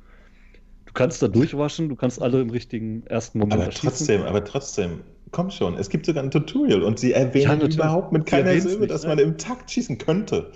Du 0.87 0.93
kannst 0.95 1.23
da 1.23 1.29
durchwaschen, 1.29 1.89
du 1.89 1.97
kannst 1.97 2.23
alle 2.23 2.41
im 2.43 2.51
richtigen 2.51 3.05
ersten 3.07 3.39
Moment 3.39 3.65
Aber 3.65 3.67
erschießen. 3.67 4.11
trotzdem, 4.11 4.23
aber 4.23 4.45
trotzdem, 4.45 5.05
komm 5.31 5.51
schon, 5.51 5.77
es 5.77 5.89
gibt 5.91 6.07
sogar 6.07 6.23
ein 6.25 6.31
Tutorial 6.31 6.83
und 6.83 6.99
sie 6.99 7.13
erwähnen 7.13 7.61
Ja, 7.61 7.67
überhaupt 7.67 8.13
mit 8.13 8.27
keiner 8.27 8.57
Silbe, 8.59 8.87
dass 8.87 9.05
ne? 9.05 9.07
man 9.07 9.19
im 9.19 9.37
Takt 9.39 9.71
schießen 9.71 9.99
könnte. 9.99 10.53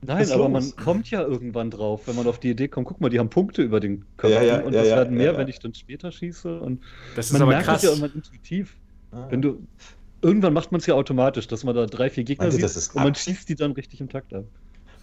Nein, 0.00 0.30
aber 0.30 0.48
los? 0.48 0.52
man 0.76 0.76
kommt 0.84 1.10
ja 1.10 1.22
irgendwann 1.22 1.70
drauf, 1.70 2.06
wenn 2.06 2.14
man 2.16 2.26
auf 2.26 2.38
die 2.38 2.50
Idee 2.50 2.68
kommt, 2.68 2.86
guck 2.86 3.00
mal, 3.00 3.08
die 3.10 3.18
haben 3.18 3.30
Punkte 3.30 3.62
über 3.62 3.80
den 3.80 4.04
Köpfen 4.16 4.36
Ja, 4.36 4.42
ja, 4.42 4.60
und 4.60 4.72
ja, 4.72 4.80
das 4.80 4.88
ja, 4.90 4.96
werden 4.96 5.16
mehr, 5.16 5.26
ja, 5.26 5.32
ja. 5.32 5.38
wenn 5.38 5.48
ich 5.48 5.58
dann 5.58 5.74
später 5.74 6.12
schieße. 6.12 6.60
Und 6.60 6.82
Das 7.16 7.26
ist 7.26 7.32
man 7.32 7.42
aber 7.42 7.50
merkt 7.52 7.66
krass. 7.66 7.78
es 7.78 7.82
ja 7.84 7.90
irgendwann 7.90 8.12
intuitiv. 8.14 8.76
Wenn 9.30 9.42
du 9.42 9.66
irgendwann 10.22 10.52
macht 10.52 10.70
man 10.72 10.80
es 10.80 10.86
ja 10.86 10.94
automatisch, 10.94 11.48
dass 11.48 11.64
man 11.64 11.74
da 11.74 11.86
drei, 11.86 12.10
vier 12.10 12.24
Gegner 12.24 12.44
Meint 12.44 12.52
sieht 12.52 12.62
das 12.62 12.76
ist 12.76 12.94
und 12.94 13.02
man 13.02 13.14
schießt 13.14 13.48
die 13.48 13.54
dann 13.56 13.72
richtig 13.72 14.00
im 14.00 14.08
Takt 14.08 14.34
ab. 14.34 14.44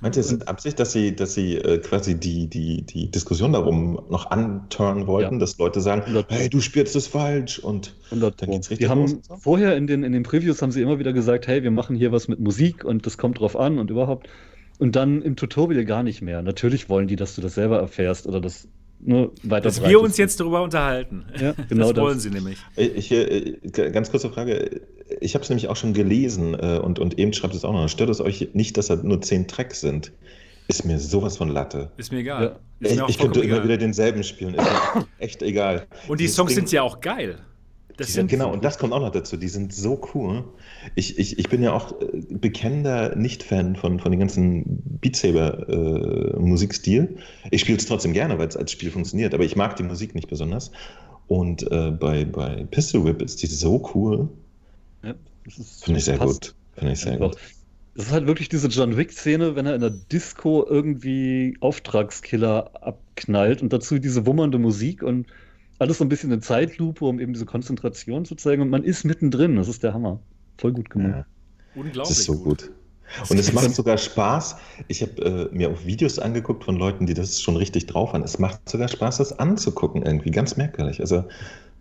Meint 0.01 0.15
ihr, 0.17 0.19
es 0.21 0.31
ist 0.31 0.47
Absicht, 0.47 0.77
dass 0.79 0.91
sie, 0.91 1.15
dass 1.15 1.33
sie 1.33 1.55
äh, 1.57 1.79
quasi 1.79 2.19
die, 2.19 2.47
die, 2.47 2.83
die 2.83 3.09
Diskussion 3.09 3.53
darum 3.53 3.93
noch 4.09 4.29
anturnen 4.29 5.07
wollten, 5.07 5.35
Ja. 5.35 5.39
dass 5.39 5.57
Leute 5.57 5.79
sagen, 5.81 6.01
100 6.01 6.29
hey, 6.31 6.49
du 6.49 6.59
spielst 6.61 6.95
es 6.95 7.07
falsch 7.07 7.59
und 7.59 7.95
100 8.05 8.41
Dann 8.41 8.51
geht's 8.51 8.69
richtig 8.69 8.87
Die 8.87 8.89
haben 8.89 9.01
los 9.01 9.13
und 9.13 9.25
so? 9.25 9.37
vorher 9.37 9.75
in 9.77 9.87
den, 9.87 10.03
in 10.03 10.11
den 10.11 10.23
Previews 10.23 10.61
haben 10.61 10.71
sie 10.71 10.81
immer 10.81 10.99
wieder 10.99 11.13
gesagt, 11.13 11.47
hey, 11.47 11.63
wir 11.63 11.71
machen 11.71 11.95
hier 11.95 12.11
was 12.11 12.27
mit 12.27 12.39
Musik 12.39 12.83
und 12.83 13.05
das 13.05 13.17
kommt 13.17 13.39
drauf 13.39 13.55
an 13.55 13.79
und 13.79 13.89
überhaupt. 13.89 14.27
Und 14.79 14.95
dann 14.95 15.21
im 15.21 15.35
Tutorial 15.35 15.85
gar 15.85 16.03
nicht 16.03 16.21
mehr. 16.21 16.41
Natürlich 16.41 16.89
wollen 16.89 17.07
die, 17.07 17.15
dass 17.15 17.35
du 17.35 17.41
das 17.41 17.55
selber 17.55 17.79
erfährst 17.79 18.27
oder 18.27 18.41
das 18.41 18.67
ne, 18.99 19.29
weiter 19.43 19.63
Dass 19.63 19.83
wir 19.87 20.01
uns 20.01 20.17
jetzt 20.17 20.39
darüber 20.39 20.61
unterhalten. 20.63 21.25
Ja, 21.39 21.53
genau 21.69 21.93
das 21.93 22.01
wollen 22.03 22.15
das. 22.15 22.23
sie 22.23 22.29
nämlich. 22.29 22.57
Ich, 22.75 23.11
äh, 23.11 23.57
g- 23.63 23.89
ganz 23.91 24.11
kurze 24.11 24.29
Frage. 24.29 24.81
Ich 25.21 25.33
habe 25.35 25.43
es 25.43 25.49
nämlich 25.49 25.69
auch 25.69 25.75
schon 25.75 25.93
gelesen 25.93 26.55
äh, 26.55 26.79
und, 26.83 26.99
und 26.99 27.17
eben 27.19 27.31
schreibt 27.31 27.53
es 27.55 27.63
auch 27.63 27.71
noch. 27.73 27.87
Stört 27.89 28.09
es 28.09 28.19
euch 28.19 28.49
nicht, 28.53 28.75
dass 28.77 28.87
da 28.87 28.95
nur 28.97 29.21
zehn 29.21 29.47
Tracks 29.47 29.79
sind? 29.81 30.11
Ist 30.67 30.83
mir 30.83 30.97
sowas 30.99 31.37
von 31.37 31.49
Latte. 31.49 31.91
Ist 31.97 32.11
mir 32.11 32.19
egal. 32.19 32.43
Ja. 32.43 32.87
Ist 32.87 32.91
Ich, 32.93 32.99
mir 32.99 33.09
ich 33.09 33.17
könnte 33.19 33.39
immer 33.41 33.63
wieder 33.63 33.77
denselben 33.77 34.23
spielen. 34.23 34.55
Ist 34.55 34.65
mir 34.95 35.05
echt 35.19 35.41
egal. 35.43 35.85
Und 36.07 36.19
die 36.19 36.23
Dieses 36.23 36.35
Songs 36.35 36.49
Ding- 36.49 36.65
sind 36.65 36.71
ja 36.71 36.81
auch 36.81 36.99
geil. 37.01 37.37
Das 37.97 38.11
sind 38.11 38.29
genau, 38.29 38.51
und 38.51 38.63
das 38.63 38.77
kommt 38.77 38.93
auch 38.93 38.99
noch 38.99 39.11
dazu. 39.11 39.37
Die 39.37 39.47
sind 39.47 39.73
so 39.73 40.01
cool. 40.13 40.43
Ich, 40.95 41.17
ich, 41.17 41.39
ich 41.39 41.49
bin 41.49 41.63
ja 41.63 41.71
auch 41.71 41.99
äh, 42.01 42.21
bekennender 42.29 43.15
Nicht-Fan 43.15 43.75
von, 43.75 43.99
von 43.99 44.11
den 44.11 44.19
ganzen 44.19 44.63
Beat 44.99 45.15
Saber-Musikstil. 45.15 47.17
ich 47.51 47.61
spiele 47.61 47.77
es 47.77 47.85
trotzdem 47.85 48.13
gerne, 48.13 48.37
weil 48.37 48.47
es 48.47 48.57
als 48.57 48.71
Spiel 48.71 48.91
funktioniert, 48.91 49.33
aber 49.33 49.43
ich 49.43 49.55
mag 49.55 49.75
die 49.77 49.83
Musik 49.83 50.13
nicht 50.13 50.27
besonders. 50.27 50.71
Und 51.27 51.69
äh, 51.71 51.91
bei, 51.91 52.25
bei 52.25 52.65
Pistol 52.69 53.05
Whip 53.05 53.21
ist 53.21 53.41
die 53.41 53.47
so 53.47 53.89
cool. 53.95 54.29
Ja, 55.03 55.15
Finde 55.81 55.99
ich 55.99 56.05
sehr 56.05 56.17
passt 56.17 56.41
gut. 56.41 56.55
Finde 56.75 56.93
ich 56.93 56.99
sehr 56.99 57.13
einfach. 57.13 57.31
gut. 57.31 57.39
Das 57.95 58.07
ist 58.07 58.11
halt 58.11 58.27
wirklich 58.27 58.49
diese 58.49 58.67
John 58.67 58.97
Wick-Szene, 58.97 59.55
wenn 59.55 59.65
er 59.65 59.75
in 59.75 59.81
der 59.81 59.89
Disco 59.89 60.65
irgendwie 60.67 61.55
Auftragskiller 61.61 62.71
abknallt 62.81 63.61
und 63.61 63.71
dazu 63.71 63.99
diese 63.99 64.25
wummernde 64.25 64.59
Musik 64.59 65.01
und 65.01 65.27
alles 65.79 65.97
so 65.97 66.05
ein 66.05 66.09
bisschen 66.09 66.31
in 66.31 66.41
Zeitlupe, 66.41 67.05
um 67.05 67.19
eben 67.19 67.33
diese 67.33 67.45
Konzentration 67.45 68.25
zu 68.25 68.35
zeigen. 68.35 68.61
Und 68.61 68.69
man 68.69 68.83
ist 68.83 69.03
mittendrin. 69.03 69.55
Das 69.55 69.67
ist 69.67 69.83
der 69.83 69.93
Hammer. 69.93 70.19
Voll 70.57 70.73
gut 70.73 70.89
gemacht. 70.89 71.25
Ja, 71.75 71.81
unglaublich 71.81 72.09
das 72.09 72.19
ist 72.19 72.25
so 72.25 72.37
gut. 72.37 72.71
Und 73.29 73.37
es 73.37 73.53
macht 73.53 73.75
sogar 73.75 73.97
Spaß. 73.97 74.55
Ich 74.87 75.01
habe 75.01 75.49
äh, 75.51 75.55
mir 75.55 75.69
auch 75.69 75.85
Videos 75.85 76.17
angeguckt 76.17 76.63
von 76.63 76.75
Leuten, 76.75 77.05
die 77.05 77.13
das 77.13 77.39
schon 77.41 77.55
richtig 77.55 77.85
drauf 77.85 78.13
haben. 78.13 78.23
Es 78.23 78.39
macht 78.39 78.67
sogar 78.67 78.87
Spaß, 78.87 79.17
das 79.17 79.37
anzugucken 79.37 80.01
irgendwie. 80.03 80.31
Ganz 80.31 80.57
merkwürdig. 80.57 81.01
Also 81.01 81.23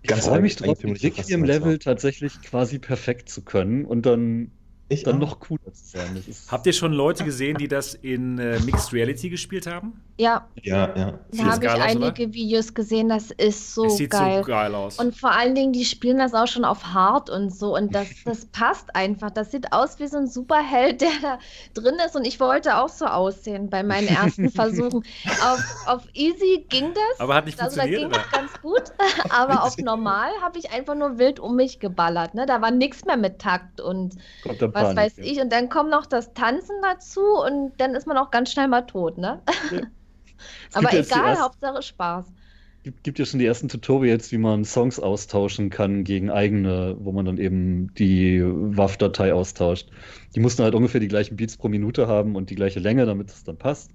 Ich 0.03 0.11
ganz 0.11 0.26
freue 0.26 0.42
mich 0.42 0.57
drauf, 0.57 0.68
mit 0.68 0.78
eigentümliche 0.78 1.07
Requiem-Level 1.07 1.78
tatsächlich 1.78 2.42
quasi 2.42 2.78
perfekt 2.78 3.30
zu 3.30 3.42
können 3.42 3.86
und 3.86 4.05
dann, 4.05 4.51
Ich 4.89 5.03
dann 5.03 5.16
auch. 5.16 5.20
noch 5.20 5.41
cooler 5.41 5.72
zu 5.72 5.85
sein. 5.85 6.14
Das 6.14 6.28
ist, 6.28 6.53
Habt 6.53 6.66
ihr 6.66 6.72
schon 6.74 6.93
Leute 6.93 7.24
gesehen, 7.24 7.57
die 7.57 7.68
das 7.68 7.95
in 7.95 8.39
äh, 8.39 8.61
Mixed 8.61 8.93
Reality 8.93 9.30
gespielt 9.30 9.66
haben? 9.66 10.03
Ja, 10.16 10.47
Ja, 10.62 10.97
ja. 10.97 11.18
Da 11.32 11.45
habe 11.45 11.64
ich 11.64 11.70
aus, 11.70 11.76
oder? 11.76 11.85
einige 11.85 12.32
Videos 12.32 12.72
gesehen, 12.72 13.09
das 13.09 13.32
ist 13.32 13.74
so 13.74 13.87
es 13.87 13.97
sieht 13.97 14.11
geil. 14.11 14.43
so 14.45 14.51
geil 14.51 14.72
aus. 14.74 14.99
Und 15.01 15.16
vor 15.16 15.32
allen 15.32 15.55
Dingen, 15.57 15.72
die 15.72 15.85
spielen 15.85 16.18
das 16.18 16.35
auch 16.35 16.47
schon 16.47 16.64
auf 16.64 16.85
hart 16.85 17.30
und 17.30 17.51
so. 17.51 17.74
Und 17.74 17.95
das, 17.95 18.09
das 18.24 18.47
passt 18.47 18.95
einfach. 18.95 19.30
Das 19.30 19.51
sieht 19.51 19.72
aus 19.72 19.99
wie 19.99 20.07
so 20.07 20.18
ein 20.18 20.28
Superheld, 20.28 21.01
der 21.01 21.11
da 21.20 21.39
drin 21.74 21.97
ist. 22.05 22.14
Und 22.14 22.26
ich 22.26 22.39
wollte 22.39 22.76
auch 22.76 22.91
so 22.91 23.07
aussehen 23.07 23.70
bei 23.70 23.82
meinen 23.82 24.07
ersten 24.07 24.51
Versuchen. 24.53 25.03
Auf, 25.43 25.64
auf 25.87 26.03
Easy 26.12 26.64
ging 26.68 26.93
das. 26.95 27.20
Aber 27.20 27.35
hat 27.35 27.47
nicht 27.47 27.61
also 27.61 27.76
da 27.76 27.82
funktioniert, 27.82 28.12
ging 28.12 28.20
oder? 28.20 28.28
das 28.30 28.41
ganz 28.41 28.62
gut. 28.62 28.82
Aber 29.30 29.64
auf 29.64 29.78
normal 29.78 30.30
habe 30.43 30.59
ich 30.59 30.70
einfach 30.70 30.95
nur 30.95 31.18
wild 31.18 31.41
um 31.41 31.57
mich 31.57 31.80
geballert. 31.80 32.35
Ne? 32.35 32.47
Da 32.47 32.61
war 32.61 32.70
nichts 32.70 33.05
mehr 33.05 33.16
mit 33.16 33.41
Takt 33.41 33.80
und 33.80 34.14
kommt 34.43 34.73
was 34.74 34.94
Panik, 34.94 34.96
weiß 34.96 35.16
ja. 35.18 35.24
ich. 35.24 35.40
Und 35.40 35.52
dann 35.52 35.68
kommt 35.68 35.90
noch 35.90 36.06
das 36.06 36.32
Tanzen 36.34 36.76
dazu 36.82 37.20
und 37.46 37.72
dann 37.78 37.94
ist 37.94 38.06
man 38.06 38.16
auch 38.18 38.30
ganz 38.30 38.52
schnell 38.52 38.68
mal 38.68 38.82
tot. 38.82 39.18
Ne? 39.18 39.42
Es 40.68 40.76
Aber 40.76 40.92
egal, 40.92 41.36
ersten- 41.36 41.42
Hauptsache 41.42 41.82
Spaß. 41.82 42.26
gibt, 42.82 43.02
gibt 43.04 43.18
ja 43.18 43.24
schon 43.24 43.38
die 43.40 43.46
ersten 43.46 43.68
Tutorials, 43.68 44.30
wie 44.32 44.38
man 44.38 44.64
Songs 44.64 44.98
austauschen 45.00 45.70
kann 45.70 46.04
gegen 46.04 46.30
eigene, 46.30 46.96
wo 46.98 47.12
man 47.12 47.24
dann 47.24 47.38
eben 47.38 47.94
die 47.94 48.42
WAV-Datei 48.44 49.32
austauscht. 49.32 49.90
Die 50.34 50.40
mussten 50.40 50.62
halt 50.64 50.74
ungefähr 50.74 51.00
die 51.00 51.08
gleichen 51.08 51.36
Beats 51.36 51.56
pro 51.56 51.68
Minute 51.68 52.08
haben 52.08 52.36
und 52.36 52.50
die 52.50 52.56
gleiche 52.56 52.80
Länge, 52.80 53.06
damit 53.06 53.30
es 53.30 53.44
dann 53.44 53.56
passt. 53.58 53.92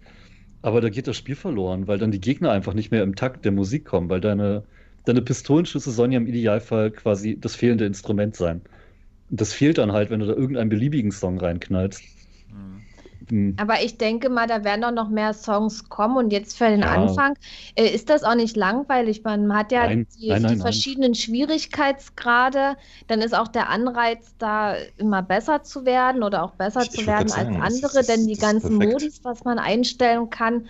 Aber 0.61 0.81
da 0.81 0.89
geht 0.89 1.07
das 1.07 1.17
Spiel 1.17 1.35
verloren, 1.35 1.87
weil 1.87 1.99
dann 1.99 2.11
die 2.11 2.19
Gegner 2.21 2.51
einfach 2.51 2.73
nicht 2.73 2.91
mehr 2.91 3.03
im 3.03 3.15
Takt 3.15 3.45
der 3.45 3.51
Musik 3.51 3.85
kommen, 3.85 4.09
weil 4.09 4.21
deine, 4.21 4.65
deine 5.05 5.21
Pistolenschüsse 5.21 5.91
sollen 5.91 6.11
ja 6.11 6.17
im 6.19 6.27
Idealfall 6.27 6.91
quasi 6.91 7.37
das 7.39 7.55
fehlende 7.55 7.85
Instrument 7.85 8.35
sein. 8.35 8.61
Das 9.29 9.53
fehlt 9.53 9.77
dann 9.77 9.91
halt, 9.91 10.09
wenn 10.09 10.19
du 10.19 10.25
da 10.27 10.33
irgendeinen 10.33 10.69
beliebigen 10.69 11.11
Song 11.11 11.39
reinknallst. 11.39 12.01
Mhm. 12.51 12.81
Hm. 13.29 13.53
Aber 13.59 13.83
ich 13.83 13.97
denke 13.97 14.29
mal, 14.29 14.47
da 14.47 14.63
werden 14.63 14.83
auch 14.83 14.91
noch 14.93 15.09
mehr 15.09 15.33
Songs 15.33 15.87
kommen. 15.87 16.17
Und 16.17 16.31
jetzt 16.31 16.57
für 16.57 16.67
den 16.69 16.79
Ja. 16.79 16.93
Anfang, 16.95 17.35
äh, 17.75 17.87
ist 17.87 18.09
das 18.09 18.23
auch 18.23 18.33
nicht 18.33 18.55
langweilig? 18.55 19.23
Man 19.23 19.53
hat 19.55 19.71
ja 19.71 19.85
Nein, 19.85 20.07
die, 20.19 20.29
nein, 20.29 20.41
nein, 20.41 20.51
die 20.53 20.57
nein. 20.57 20.65
verschiedenen 20.65 21.13
Schwierigkeitsgrade. 21.15 22.75
Dann 23.07 23.21
ist 23.21 23.35
auch 23.35 23.47
der 23.47 23.69
Anreiz, 23.69 24.33
da 24.39 24.75
immer 24.97 25.21
besser 25.21 25.61
zu 25.63 25.85
werden 25.85 26.23
oder 26.23 26.43
auch 26.43 26.51
besser 26.55 26.81
Ich- 26.83 26.91
zu 26.91 27.01
ich 27.01 27.07
werden 27.07 27.23
als 27.23 27.33
sagen, 27.35 27.61
andere. 27.61 27.99
ist- 27.99 28.09
denn 28.09 28.25
die 28.27 28.35
ganzen. 28.37 28.75
Modis, 28.75 29.19
was 29.23 29.43
man 29.43 29.59
einstellen 29.59 30.29
kann. 30.29 30.67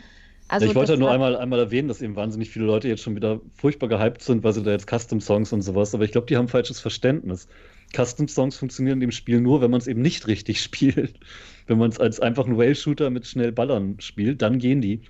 Also 0.49 0.65
Ja, 0.65 0.71
ich 0.71 0.75
wollte 0.75 0.97
nur 0.97 1.11
einmal, 1.11 1.37
einmal 1.37 1.59
erwähnen, 1.59 1.87
dass 1.87 2.01
eben 2.01 2.15
wahnsinnig 2.15 2.49
viele 2.49 2.65
Leute 2.65 2.87
jetzt 2.87 3.03
schon 3.03 3.15
wieder 3.15 3.39
furchtbar 3.53 3.87
gehypt 3.87 4.23
sind, 4.23 4.43
weil 4.43 4.51
sie 4.53 4.63
da 4.63 4.71
jetzt 4.71 4.89
Custom-Songs 4.89 5.53
und 5.53 5.61
sowas, 5.61 5.93
aber 5.93 6.03
ich 6.05 6.11
glaube, 6.11 6.25
die 6.25 6.35
haben 6.37 6.47
falsches 6.47 6.79
Verständnis. 6.79 7.47
Custom-Songs 7.95 8.57
funktionieren 8.57 8.99
dem 8.99 9.11
Spiel 9.11 9.41
nur, 9.41 9.61
wenn 9.61 9.71
man 9.71 9.79
es 9.79 9.87
eben 9.87 10.01
nicht 10.01 10.27
richtig 10.27 10.61
spielt. 10.63 11.19
Wenn 11.67 11.77
man 11.77 11.89
es 11.89 11.99
als 11.99 12.19
einfach 12.19 12.45
ein 12.45 12.55
Rail-Shooter 12.55 13.09
mit 13.09 13.27
schnell 13.27 13.51
Ballern 13.51 13.99
spielt, 13.99 14.41
dann 14.41 14.59
gehen 14.59 14.81
die. 14.81 15.01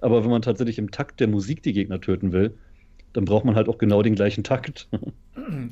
Aber 0.00 0.22
wenn 0.22 0.30
man 0.30 0.42
tatsächlich 0.42 0.78
im 0.78 0.90
Takt 0.90 1.20
der 1.20 1.28
Musik 1.28 1.62
die 1.62 1.72
Gegner 1.72 2.00
töten 2.00 2.32
will, 2.32 2.56
dann 3.12 3.24
braucht 3.24 3.44
man 3.44 3.56
halt 3.56 3.68
auch 3.68 3.78
genau 3.78 4.02
den 4.02 4.14
gleichen 4.14 4.44
Takt. 4.44 4.88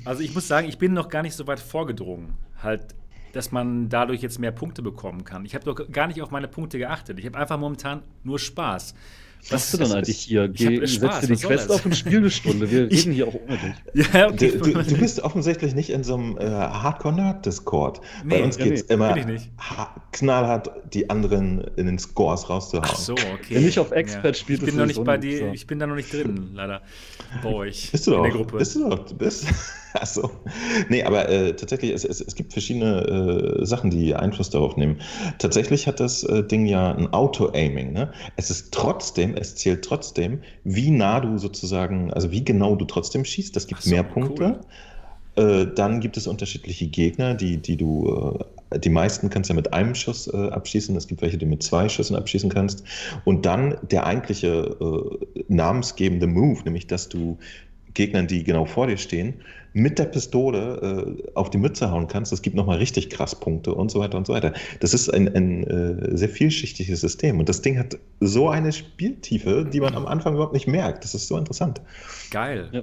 Also 0.07 0.23
ich 0.23 0.33
muss 0.33 0.49
sagen, 0.49 0.69
ich 0.69 0.79
bin 0.79 0.95
noch 0.95 1.11
gar 1.11 1.23
nicht 1.23 1.35
so 1.35 1.47
weit 1.49 1.61
vorgedrungen, 1.61 2.35
halt, 2.63 2.95
dass 3.33 3.53
man 3.53 3.91
dadurch 3.91 4.23
jetzt 4.23 4.39
mehr 4.39 4.53
Punkte 4.53 4.81
bekommen 4.81 5.25
kann. 5.25 5.45
Ich 5.45 5.55
habe 5.55 5.67
doch 5.67 5.91
gar 5.91 6.07
nicht 6.07 6.23
auf 6.23 6.31
meine 6.31 6.49
Punkte 6.49 6.79
geachtet. 6.79 7.19
Ich 7.19 7.27
habe 7.27 7.37
einfach 7.37 7.59
momentan 7.59 8.03
nur 8.23 8.39
Spaß. 8.39 8.95
Was 9.43 9.53
machst 9.53 9.75
du 9.75 9.79
dann 9.79 9.93
eigentlich 9.93 10.19
hier? 10.19 10.49
Geh, 10.49 10.85
setz 10.87 11.21
dir 11.21 11.27
die 11.29 11.37
Quest 11.37 11.71
auf 11.71 11.85
und 11.85 11.97
spiel 11.97 12.19
eine 12.19 12.31
Stunde. 12.31 12.71
Wir 12.71 12.91
ich, 12.91 13.01
reden 13.07 13.13
hier 13.13 13.29
auch 13.29 13.35
ohne 13.35 13.59
dich. 13.59 14.13
Ja, 14.13 14.29
okay. 14.29 14.53
du, 14.53 14.73
du, 14.73 14.83
du, 14.83 14.97
bist 14.97 15.21
offensichtlich 15.21 15.75
nicht 15.75 15.91
in 15.91 16.03
so 16.03 16.15
einem 16.15 16.37
äh, 16.39 16.45
Hardcore-Nerd-Discord. 16.45 18.01
Nee, 18.25 18.39
Bei 18.39 18.45
uns 18.45 18.59
geht 18.59 18.73
es 18.73 18.89
nee, 18.89 18.95
immer 18.95 19.17
knallhart, 20.13 20.71
die 20.93 21.11
anderen 21.11 21.63
in 21.77 21.87
den 21.87 21.99
Scores 21.99 22.51
rauszuhauen. 22.51 22.89
Ach 22.91 22.97
so, 22.97 23.13
okay. 23.13 23.57
Wenn 23.57 23.65
nicht 23.65 23.79
auf 23.79 23.93
Expert 23.93 24.25
ja. 24.25 24.35
spielt, 24.35 24.61
ich 24.61 24.67
bin 24.67 24.77
noch 24.77 24.87
nicht 24.87 25.05
bei 25.05 25.17
dir. 25.17 25.39
So. 25.39 25.47
Ich 25.53 25.67
bin 25.67 25.79
da 25.79 25.87
noch 25.87 25.97
nicht 25.97 26.13
drin, 26.13 26.51
leider. 26.55 26.83
Bei 27.43 27.53
euch. 27.53 27.91
Bist 27.93 28.07
du 28.07 28.13
doch? 28.13 28.19
In 28.19 28.25
der 28.25 28.33
Gruppe. 28.33 28.59
Bist 28.59 28.77
du 28.77 28.89
doch? 28.89 28.99
Du 29.07 29.15
bist. 29.15 29.47
Achso. 29.95 30.31
Nee, 30.89 31.05
aber 31.05 31.29
äh, 31.29 31.55
tatsächlich, 31.55 31.93
es, 31.93 32.05
es, 32.05 32.21
es, 32.21 32.35
gibt 32.35 32.53
verschiedene 32.53 33.61
äh, 33.61 33.65
Sachen, 33.65 33.91
die 33.91 34.15
Einfluss 34.15 34.51
darauf 34.51 34.77
nehmen. 34.77 35.01
Tatsächlich 35.39 35.87
hat 35.87 36.01
das 36.01 36.23
äh, 36.25 36.43
Ding 36.45 36.67
ja 36.67 36.93
ein 36.93 37.13
Auto-Aiming. 37.13 37.93
Ne? 37.93 38.13
Es 38.37 38.51
ist 38.51 38.73
trotzdem, 38.73 39.35
es 39.37 39.57
zählt 39.57 39.85
trotzdem, 39.85 40.43
wie 40.65 40.91
nah 40.91 41.21
du 41.21 41.39
sozusagen, 41.39 42.13
also 42.13 42.31
wie 42.31 42.45
genau 42.45 42.77
du 42.77 42.85
trotzdem 42.85 43.25
schießt. 43.25 43.57
Das 43.57 43.67
gibt 43.67 43.83
so, 43.83 43.91
mehr 43.91 44.03
Punkte. 44.03 44.45
Cool. 44.45 44.61
Äh, 45.37 45.67
dann 45.75 46.01
gibt 46.01 46.17
es 46.17 46.27
unterschiedliche 46.27 46.89
Gegner, 46.89 47.35
die, 47.35 47.59
die 47.59 47.77
du 47.77 48.39
äh, 48.39 48.45
die 48.79 48.89
meisten 48.89 49.31
kannst 49.31 49.49
du 49.49 49.55
ja 49.55 49.57
mit 49.57 49.73
einem 49.73 49.95
Schuss 49.95 50.27
äh, 50.27 50.49
abschießen. 50.49 50.97
Es 50.97 51.07
gibt 51.07 51.23
welche, 51.23 51.39
die 51.39 51.45
du 51.45 51.51
mit 51.51 51.63
zwei 51.63 51.89
Schüssen 51.89 52.17
abschießen 52.17 52.51
kannst. 52.51 52.85
Und 53.25 53.47
dann 53.47 53.77
der 53.91 54.07
eigentliche 54.07 54.77
äh, 54.81 55.43
namensgebende 55.49 56.27
Move, 56.27 56.63
nämlich 56.65 56.87
dass 56.87 57.09
du 57.09 57.39
Gegnern, 57.95 58.27
die 58.27 58.45
genau 58.45 58.67
vor 58.67 58.89
dir 58.89 58.99
stehen, 58.99 59.35
mit 59.73 59.99
der 59.99 60.05
Pistole 60.05 61.17
äh, 61.27 61.31
auf 61.35 61.51
die 61.51 61.59
Mütze 61.59 61.91
hauen 61.91 62.09
kannst. 62.09 62.33
Das 62.33 62.43
gibt 62.43 62.57
nochmal 62.57 62.79
richtig 62.79 63.11
krass 63.11 63.39
Punkte 63.39 63.75
und 63.75 63.91
so 63.91 64.01
weiter 64.01 64.19
und 64.19 64.27
so 64.27 64.33
weiter. 64.33 64.53
Das 64.81 64.95
ist 64.95 65.09
ein, 65.09 65.35
ein 65.35 65.65
äh, 65.65 66.17
sehr 66.17 66.29
vielschichtiges 66.29 67.01
System 67.01 67.39
und 67.39 67.49
das 67.49 67.63
Ding 67.63 67.79
hat 67.79 67.99
so 68.21 68.49
eine 68.49 68.73
Spieltiefe, 68.73 69.65
die 69.71 69.81
man 69.81 69.95
am 69.95 70.07
Anfang 70.07 70.35
überhaupt 70.35 70.55
nicht 70.55 70.67
merkt. 70.67 71.05
Das 71.05 71.15
ist 71.15 71.29
so 71.29 71.37
interessant. 71.37 71.81
Geil. 72.31 72.69
Ja. 72.73 72.83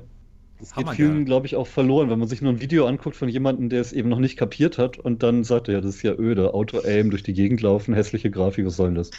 Das 0.63 0.73
geht 0.75 0.89
vielen, 0.91 1.25
glaube 1.25 1.45
ich, 1.45 1.57
auch 1.57 1.67
verloren, 1.67 2.09
wenn 2.09 2.19
man 2.19 2.29
sich 2.29 2.41
nur 2.41 2.53
ein 2.53 2.61
Video 2.61 2.87
anguckt 2.87 3.17
von 3.17 3.27
jemandem, 3.27 3.67
der 3.67 3.81
es 3.81 3.91
eben 3.91 4.07
noch 4.07 4.19
nicht 4.19 4.37
kapiert 4.37 4.77
hat 4.77 4.97
und 4.97 5.21
dann 5.21 5.43
sagt 5.43 5.67
er, 5.67 5.73
ja, 5.73 5.81
das 5.81 5.95
ist 5.95 6.03
ja 6.03 6.13
öde, 6.13 6.53
Auto-Aim, 6.53 7.09
durch 7.09 7.21
die 7.21 7.33
Gegend 7.33 7.61
laufen, 7.61 7.93
hässliche 7.93 8.31
Grafik, 8.31 8.65
was 8.65 8.77
soll 8.77 8.87
denn 8.87 8.95
das? 8.95 9.11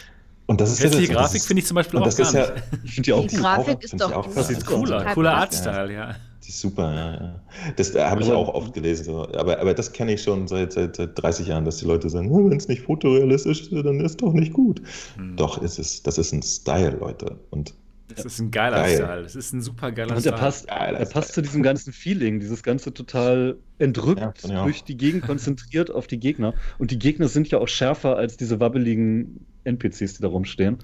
Und 0.47 0.59
das 0.59 0.71
ist 0.71 0.83
Hässliche 0.83 1.13
ja, 1.13 1.19
Grafik 1.19 1.43
finde 1.43 1.61
ich 1.61 1.67
zum 1.67 1.75
Beispiel 1.75 1.99
auch 1.99 2.17
gar 2.17 2.33
ja, 2.33 2.47
Ich 2.83 2.95
finde 2.95 3.01
die 3.03 3.13
auch 3.13 3.27
Die 3.27 3.35
Grafik 3.35 3.83
ist 3.83 4.01
doch 4.01 4.11
auch, 4.11 4.33
Das 4.33 4.49
ist 4.49 4.65
cooler, 4.65 5.05
cooler 5.13 5.35
Artstyle, 5.35 5.93
ja. 5.93 6.15
Die 6.43 6.49
ist 6.49 6.61
super, 6.61 6.93
ja, 6.93 7.13
ja. 7.13 7.41
Das 7.75 7.93
habe 7.93 8.23
ich 8.23 8.31
auch 8.31 8.47
oft 8.47 8.73
gelesen. 8.73 9.05
So. 9.05 9.27
Aber, 9.35 9.59
aber 9.59 9.75
das 9.75 9.93
kenne 9.93 10.13
ich 10.13 10.23
schon 10.23 10.47
seit, 10.47 10.73
seit, 10.73 10.95
seit 10.95 11.21
30 11.21 11.47
Jahren, 11.47 11.65
dass 11.65 11.77
die 11.77 11.85
Leute 11.85 12.09
sagen, 12.09 12.31
oh, 12.31 12.49
wenn 12.49 12.57
es 12.57 12.67
nicht 12.67 12.81
fotorealistisch 12.81 13.61
ist, 13.61 13.71
dann 13.71 13.99
ist 13.99 14.11
es 14.11 14.17
doch 14.17 14.33
nicht 14.33 14.53
gut. 14.53 14.81
Hm. 15.15 15.35
Doch, 15.35 15.61
ist 15.61 15.77
es. 15.77 16.01
Das 16.01 16.17
ist 16.17 16.31
ein 16.31 16.41
Style, 16.41 16.97
Leute. 16.99 17.37
Und 17.51 17.75
das 18.07 18.25
ist 18.25 18.39
ein 18.39 18.51
geiler 18.51 18.77
Geil. 18.83 18.95
Style. 18.95 19.23
Das 19.23 19.35
ist 19.35 19.53
ein 19.53 19.61
super 19.61 19.91
geiler 19.91 20.15
und 20.15 20.21
Style. 20.21 20.35
Und 20.35 20.39
passt, 20.39 20.67
er 20.67 21.05
passt 21.05 21.33
zu 21.33 21.41
diesem 21.41 21.63
ganzen 21.63 21.91
Feeling, 21.93 22.39
dieses 22.39 22.63
ganze 22.63 22.93
total 22.93 23.57
entrückt, 23.79 24.43
ja, 24.47 24.63
durch 24.63 24.83
die 24.83 24.97
Gegend 24.97 25.23
konzentriert 25.23 25.89
auf 25.91 26.07
die 26.07 26.19
Gegner. 26.19 26.53
Und 26.77 26.91
die 26.91 26.99
Gegner 26.99 27.27
sind 27.27 27.49
ja 27.49 27.57
auch 27.57 27.67
schärfer 27.67 28.15
als 28.17 28.37
diese 28.37 28.59
wabbeligen 28.59 29.45
NPCs, 29.63 30.15
die 30.15 30.21
da 30.21 30.27
rumstehen 30.27 30.79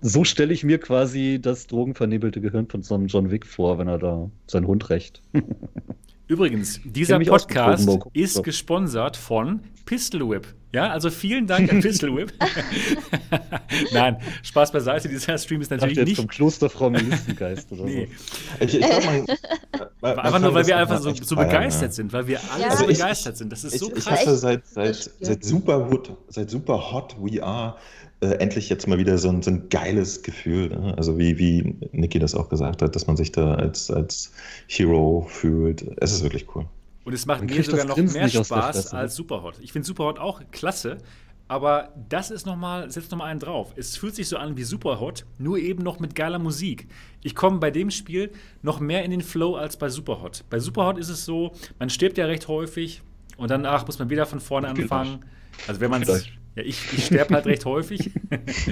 so 0.00 0.24
stelle 0.24 0.52
ich 0.52 0.64
mir 0.64 0.78
quasi 0.78 1.38
das 1.40 1.66
drogenvernebelte 1.66 2.40
Gehirn 2.40 2.68
von 2.68 2.82
so 2.82 2.94
einem 2.94 3.06
John 3.06 3.30
Wick 3.30 3.46
vor, 3.46 3.78
wenn 3.78 3.88
er 3.88 3.98
da 3.98 4.30
seinen 4.46 4.66
Hund 4.66 4.88
rächt. 4.90 5.22
Übrigens, 6.30 6.80
dieser 6.84 7.18
Podcast 7.18 7.88
ist 8.12 8.44
gesponsert 8.44 9.16
von 9.16 9.62
Pistol 9.84 10.30
Whip. 10.30 10.46
Ja, 10.72 10.88
also 10.90 11.10
vielen 11.10 11.48
Dank 11.48 11.72
an 11.72 11.80
Pistol 11.82 12.14
Whip. 12.14 12.32
Nein, 13.92 14.18
Spaß 14.44 14.70
beiseite. 14.70 15.08
Dieser 15.08 15.36
Stream 15.38 15.60
ist 15.60 15.72
natürlich 15.72 15.96
jetzt 15.96 16.06
nicht. 16.06 16.16
vom 16.18 16.28
Klosterfrau 16.28 16.88
Melistengeist 16.88 17.72
oder 17.72 17.82
nee. 17.82 18.08
so. 18.60 18.64
Ich, 18.64 18.78
ich 18.78 18.86
sag 18.86 19.04
mal, 19.04 19.24
man, 20.00 20.18
einfach 20.20 20.38
nur, 20.38 20.54
weil 20.54 20.68
wir 20.68 20.76
einfach 20.76 21.00
so, 21.00 21.12
so 21.12 21.34
begeistert 21.34 21.88
ja. 21.88 21.92
sind, 21.94 22.12
weil 22.12 22.28
wir 22.28 22.38
alle 22.52 22.62
ja. 22.62 22.70
so 22.76 22.84
also 22.84 22.86
begeistert 22.86 23.36
sind. 23.36 23.50
Das 23.50 23.64
ist 23.64 23.74
ich, 23.74 23.80
so 23.80 23.90
krass. 23.90 24.04
Ich 24.04 24.10
hatte 24.10 24.36
seit, 24.36 24.64
seit, 24.68 25.10
seit 25.18 25.42
Superwood, 25.42 26.16
seit 26.28 26.48
Super 26.48 26.92
Hot 26.92 27.16
We 27.18 27.42
Are 27.42 27.76
äh, 28.20 28.34
endlich 28.34 28.68
jetzt 28.68 28.86
mal 28.86 28.98
wieder 28.98 29.16
so 29.18 29.30
ein, 29.30 29.42
so 29.42 29.50
ein 29.50 29.68
geiles 29.68 30.22
Gefühl. 30.22 30.68
Ne? 30.68 30.94
Also 30.96 31.18
wie, 31.18 31.38
wie 31.38 31.74
Niki 31.92 32.18
das 32.18 32.34
auch 32.34 32.48
gesagt 32.48 32.82
hat, 32.82 32.94
dass 32.94 33.06
man 33.06 33.16
sich 33.16 33.32
da 33.32 33.54
als, 33.54 33.90
als 33.90 34.32
Hero 34.66 35.26
fühlt. 35.28 35.86
Es 35.96 36.12
ist 36.12 36.22
wirklich 36.22 36.46
cool. 36.54 36.66
Und 37.04 37.14
es 37.14 37.24
macht 37.24 37.42
mir 37.42 37.62
sogar 37.62 37.86
noch 37.86 37.96
mehr 37.96 38.28
Spaß 38.28 38.92
als 38.92 39.14
Superhot. 39.16 39.54
Ich 39.60 39.72
finde 39.72 39.86
Superhot 39.86 40.18
auch 40.18 40.42
klasse, 40.52 40.98
aber 41.48 41.94
das 42.08 42.30
ist 42.30 42.46
nochmal, 42.46 42.90
setzt 42.90 43.10
nochmal 43.10 43.30
einen 43.30 43.40
drauf. 43.40 43.72
Es 43.74 43.96
fühlt 43.96 44.14
sich 44.14 44.28
so 44.28 44.36
an 44.36 44.56
wie 44.56 44.64
Superhot, 44.64 45.24
nur 45.38 45.58
eben 45.58 45.82
noch 45.82 45.98
mit 45.98 46.14
geiler 46.14 46.38
Musik. 46.38 46.88
Ich 47.22 47.34
komme 47.34 47.58
bei 47.58 47.70
dem 47.70 47.90
Spiel 47.90 48.30
noch 48.62 48.80
mehr 48.80 49.02
in 49.02 49.10
den 49.10 49.22
Flow 49.22 49.56
als 49.56 49.78
bei 49.78 49.88
Superhot. 49.88 50.44
Bei 50.50 50.58
Superhot 50.58 50.98
ist 50.98 51.08
es 51.08 51.24
so, 51.24 51.52
man 51.78 51.88
stirbt 51.88 52.18
ja 52.18 52.26
recht 52.26 52.48
häufig 52.48 53.02
und 53.38 53.50
danach 53.50 53.86
muss 53.86 53.98
man 53.98 54.10
wieder 54.10 54.26
von 54.26 54.40
vorne 54.40 54.68
anfangen. 54.68 55.24
Also 55.66 55.80
wenn 55.80 55.90
man 55.90 56.02
es 56.02 56.26
ja, 56.56 56.62
ich, 56.64 56.92
ich 56.92 57.06
sterbe 57.06 57.34
halt 57.34 57.46
recht 57.46 57.64
häufig. 57.64 58.10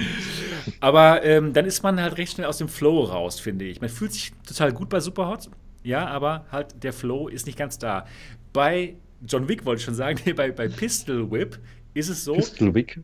aber 0.79 1.23
ähm, 1.23 1.53
dann 1.53 1.65
ist 1.65 1.81
man 1.81 1.99
halt 2.01 2.17
recht 2.17 2.33
schnell 2.33 2.47
aus 2.47 2.57
dem 2.57 2.67
Flow 2.67 3.03
raus, 3.03 3.39
finde 3.39 3.65
ich. 3.65 3.79
Man 3.79 3.89
fühlt 3.89 4.13
sich 4.13 4.33
total 4.45 4.73
gut 4.73 4.89
bei 4.89 4.99
Superhot, 4.99 5.49
ja, 5.83 6.05
aber 6.07 6.45
halt 6.51 6.83
der 6.83 6.93
Flow 6.93 7.29
ist 7.29 7.45
nicht 7.45 7.57
ganz 7.57 7.79
da. 7.79 8.05
Bei 8.51 8.95
John 9.25 9.47
Wick 9.47 9.65
wollte 9.65 9.79
ich 9.79 9.85
schon 9.85 9.95
sagen, 9.95 10.19
nee, 10.25 10.33
bei, 10.33 10.51
bei 10.51 10.67
Pistol 10.67 11.31
Whip 11.31 11.59
ist 11.93 12.09
es 12.09 12.23
so. 12.23 12.35
Pistol 12.35 12.73
Wick? 12.73 12.99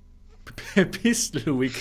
Pistol 1.02 1.60
Whip. 1.60 1.74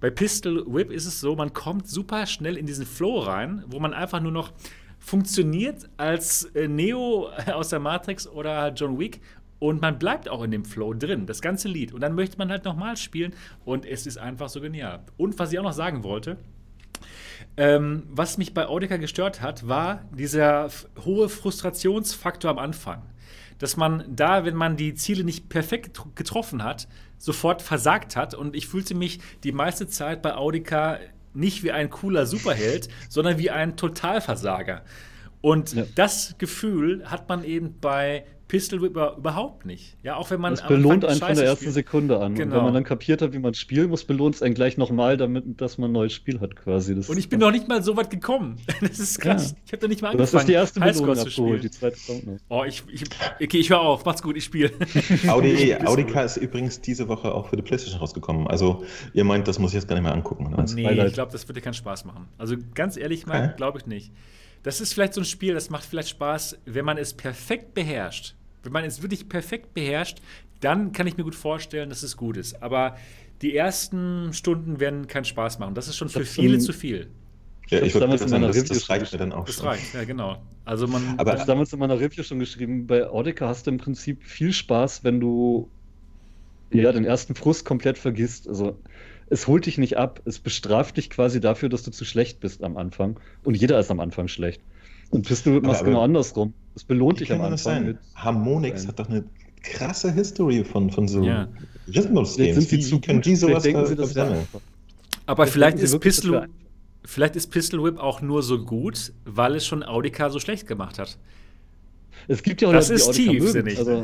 bei 0.00 0.10
Pistol 0.10 0.64
Whip 0.66 0.90
ist 0.90 1.06
es 1.06 1.20
so, 1.20 1.36
man 1.36 1.52
kommt 1.52 1.88
super 1.88 2.26
schnell 2.26 2.56
in 2.56 2.66
diesen 2.66 2.86
Flow 2.86 3.18
rein, 3.18 3.64
wo 3.66 3.80
man 3.80 3.92
einfach 3.92 4.20
nur 4.20 4.32
noch 4.32 4.52
funktioniert 4.98 5.88
als 5.96 6.44
äh, 6.54 6.68
Neo 6.68 7.30
aus 7.52 7.70
der 7.70 7.80
Matrix 7.80 8.28
oder 8.28 8.72
John 8.72 8.98
Wick 8.98 9.20
und 9.60 9.80
man 9.80 9.98
bleibt 9.98 10.28
auch 10.28 10.42
in 10.42 10.50
dem 10.50 10.64
Flow 10.64 10.94
drin, 10.94 11.26
das 11.26 11.40
ganze 11.40 11.68
Lied. 11.68 11.92
Und 11.92 12.00
dann 12.00 12.14
möchte 12.14 12.38
man 12.38 12.50
halt 12.50 12.64
nochmal 12.64 12.96
spielen 12.96 13.34
und 13.64 13.86
es 13.86 14.06
ist 14.06 14.18
einfach 14.18 14.48
so 14.48 14.60
genial. 14.60 15.04
Und 15.16 15.38
was 15.38 15.52
ich 15.52 15.58
auch 15.60 15.64
noch 15.64 15.72
sagen 15.72 16.02
wollte, 16.02 16.38
ähm, 17.56 18.04
was 18.08 18.38
mich 18.38 18.54
bei 18.54 18.66
Audica 18.66 18.96
gestört 18.96 19.42
hat, 19.42 19.68
war 19.68 20.02
dieser 20.16 20.70
hohe 21.04 21.28
Frustrationsfaktor 21.28 22.50
am 22.50 22.58
Anfang. 22.58 23.02
Dass 23.58 23.76
man 23.76 24.04
da, 24.08 24.46
wenn 24.46 24.56
man 24.56 24.76
die 24.78 24.94
Ziele 24.94 25.22
nicht 25.24 25.50
perfekt 25.50 26.00
getroffen 26.14 26.64
hat, 26.64 26.88
sofort 27.18 27.60
versagt 27.60 28.16
hat. 28.16 28.34
Und 28.34 28.56
ich 28.56 28.66
fühlte 28.66 28.94
mich 28.94 29.20
die 29.44 29.52
meiste 29.52 29.86
Zeit 29.86 30.22
bei 30.22 30.34
Audica 30.34 30.98
nicht 31.34 31.62
wie 31.62 31.70
ein 31.70 31.90
cooler 31.90 32.24
Superheld, 32.24 32.88
sondern 33.10 33.36
wie 33.36 33.50
ein 33.50 33.76
Totalversager. 33.76 34.82
Und 35.42 35.74
ja. 35.74 35.84
das 35.94 36.36
Gefühl 36.38 37.10
hat 37.10 37.28
man 37.28 37.44
eben 37.44 37.78
bei 37.80 38.24
Pistol 38.50 38.82
Whip 38.82 38.96
überhaupt 39.16 39.64
nicht. 39.64 39.96
Ja, 40.02 40.16
auch 40.16 40.28
wenn 40.32 40.40
man. 40.40 40.54
Das 40.54 40.66
belohnt 40.66 41.04
einen 41.04 41.20
von 41.20 41.36
der 41.36 41.44
ersten 41.44 41.66
spielt. 41.66 41.74
Sekunde 41.74 42.18
an. 42.18 42.34
Genau. 42.34 42.46
Und 42.46 42.56
wenn 42.56 42.64
man 42.64 42.74
dann 42.74 42.84
kapiert 42.84 43.22
hat, 43.22 43.32
wie 43.32 43.38
man 43.38 43.54
spielen 43.54 43.90
muss, 43.90 44.04
belohnt 44.04 44.34
es 44.34 44.42
einen 44.42 44.54
gleich 44.54 44.76
nochmal, 44.76 45.16
damit 45.16 45.60
dass 45.60 45.78
man 45.78 45.90
ein 45.90 45.92
neues 45.92 46.12
Spiel 46.12 46.40
hat 46.40 46.56
quasi. 46.56 46.96
Das 46.96 47.08
und 47.08 47.16
ich 47.16 47.28
bin 47.28 47.38
noch 47.38 47.52
nicht 47.52 47.68
mal 47.68 47.80
so 47.84 47.96
weit 47.96 48.10
gekommen. 48.10 48.56
Das 48.80 48.98
ist 48.98 49.20
krass. 49.20 49.52
Ja. 49.52 49.56
Ich 49.66 49.72
habe 49.72 49.82
doch 49.82 49.88
nicht 49.88 50.02
mal 50.02 50.08
angefangen. 50.08 50.32
Das 50.32 50.42
ist 50.42 50.48
die 50.48 50.52
erste 50.54 50.80
Belohnung 50.80 51.18
abgeholt, 51.18 51.62
die 51.62 51.70
zweite 51.70 51.96
kommt 52.06 52.26
noch. 52.26 52.38
Oh, 52.48 52.64
ich, 52.64 52.82
ich, 52.90 53.04
okay, 53.40 53.58
ich 53.58 53.70
höre 53.70 53.80
auf. 53.80 54.04
Macht's 54.04 54.22
gut, 54.22 54.36
ich 54.36 54.44
spiele. 54.44 54.72
Audi, 55.28 55.76
Audica 55.84 56.22
ist 56.22 56.38
übrigens 56.38 56.80
diese 56.80 57.06
Woche 57.06 57.32
auch 57.32 57.48
für 57.48 57.56
die 57.56 57.62
PlayStation 57.62 58.00
rausgekommen. 58.00 58.48
Also, 58.48 58.84
ihr 59.12 59.24
meint, 59.24 59.46
das 59.46 59.58
muss 59.58 59.70
ich 59.70 59.74
jetzt 59.74 59.86
gar 59.86 59.94
nicht 59.94 60.02
mehr 60.02 60.14
angucken. 60.14 60.52
Oder? 60.52 60.64
Nee, 60.74 61.06
ich 61.06 61.12
glaube, 61.12 61.30
das 61.30 61.46
würde 61.46 61.60
keinen 61.60 61.74
Spaß 61.74 62.04
machen. 62.04 62.26
Also, 62.38 62.56
ganz 62.74 62.96
ehrlich 62.96 63.26
mal, 63.26 63.54
glaube 63.56 63.78
ich 63.78 63.86
nicht. 63.86 64.10
Das 64.62 64.80
ist 64.80 64.92
vielleicht 64.92 65.14
so 65.14 65.20
ein 65.20 65.26
Spiel, 65.26 65.54
das 65.54 65.70
macht 65.70 65.84
vielleicht 65.84 66.08
Spaß, 66.08 66.58
wenn 66.64 66.84
man 66.84 66.98
es 66.98 67.14
perfekt 67.14 67.74
beherrscht 67.74 68.34
wenn 68.62 68.72
man 68.72 68.84
es 68.84 69.02
wirklich 69.02 69.28
perfekt 69.28 69.74
beherrscht, 69.74 70.18
dann 70.60 70.92
kann 70.92 71.06
ich 71.06 71.16
mir 71.16 71.24
gut 71.24 71.34
vorstellen, 71.34 71.88
dass 71.88 72.02
es 72.02 72.16
gut 72.16 72.36
ist. 72.36 72.62
Aber 72.62 72.96
die 73.42 73.56
ersten 73.56 74.32
Stunden 74.32 74.80
werden 74.80 75.06
keinen 75.06 75.24
Spaß 75.24 75.58
machen. 75.58 75.74
Das 75.74 75.88
ist 75.88 75.96
schon 75.96 76.08
für 76.08 76.24
viele 76.24 76.58
zu 76.58 76.72
viel. 76.72 77.08
Ja, 77.68 77.80
ich, 77.82 77.94
würde 77.94 78.18
sagen, 78.18 78.42
das, 78.42 78.64
das 78.64 78.90
reicht 78.90 79.12
mir 79.12 79.18
dann 79.18 79.32
auch 79.32 79.44
das 79.44 79.56
schon. 79.56 79.66
reicht, 79.66 79.94
ja 79.94 80.02
genau. 80.04 80.42
Also 80.64 80.88
man 80.88 81.14
Aber 81.18 81.34
ich 81.34 81.40
habe 81.40 81.46
damals 81.46 81.72
in 81.72 81.78
meiner 81.78 82.00
Review 82.00 82.24
schon 82.24 82.40
geschrieben, 82.40 82.86
bei 82.88 83.08
Audica 83.08 83.46
hast 83.46 83.66
du 83.66 83.70
im 83.70 83.78
Prinzip 83.78 84.24
viel 84.24 84.52
Spaß, 84.52 85.04
wenn 85.04 85.20
du 85.20 85.70
ja, 86.72 86.90
den 86.90 87.04
ersten 87.04 87.36
Frust 87.36 87.64
komplett 87.64 87.96
vergisst. 87.96 88.48
Also 88.48 88.76
es 89.28 89.46
holt 89.46 89.66
dich 89.66 89.78
nicht 89.78 89.96
ab, 89.96 90.20
es 90.24 90.40
bestraft 90.40 90.96
dich 90.96 91.10
quasi 91.10 91.40
dafür, 91.40 91.68
dass 91.68 91.84
du 91.84 91.92
zu 91.92 92.04
schlecht 92.04 92.40
bist 92.40 92.64
am 92.64 92.76
Anfang. 92.76 93.20
Und 93.44 93.54
jeder 93.54 93.78
ist 93.78 93.90
am 93.90 94.00
Anfang 94.00 94.26
schlecht. 94.26 94.60
Und 95.10 95.28
bist 95.28 95.46
du 95.46 95.60
machst 95.60 95.84
genau 95.84 96.02
andersrum. 96.02 96.54
Es 96.74 96.84
belohnt 96.84 97.20
dich 97.20 97.32
am 97.32 97.40
Anfang. 97.40 97.84
Mit 97.84 97.98
Harmonix 98.14 98.86
hat 98.86 98.98
doch 98.98 99.08
eine 99.08 99.24
krasse 99.62 100.12
History 100.12 100.64
von, 100.64 100.90
von 100.90 101.08
so 101.08 101.22
ja. 101.22 101.48
Rhythmus-Games. 101.88 102.54
Sind 102.54 102.68
sie 102.68 102.80
zu 102.80 103.00
können 103.00 103.20
die 103.20 103.36
sowas 103.36 103.64
denken 103.64 103.86
sie 103.86 103.96
das 103.96 104.16
Aber 105.26 105.46
vielleicht 105.46 105.78
ist 105.78 105.98
Pistol 106.00 106.48
Vielleicht 107.04 107.34
ist 107.34 107.48
Pistol 107.48 107.82
Whip 107.82 107.98
auch 107.98 108.20
nur 108.20 108.42
so 108.42 108.62
gut, 108.62 109.12
weil 109.24 109.56
es 109.56 109.66
schon 109.66 109.82
Audica 109.82 110.28
so 110.28 110.38
schlecht 110.38 110.66
gemacht 110.66 110.98
hat. 110.98 111.16
Es 112.28 112.42
gibt 112.42 112.60
ja 112.60 112.68
auch 112.68 112.72
das 112.72 112.90
Leute, 112.90 113.00
ist 113.00 113.12
tief, 113.12 113.54
also 113.78 114.02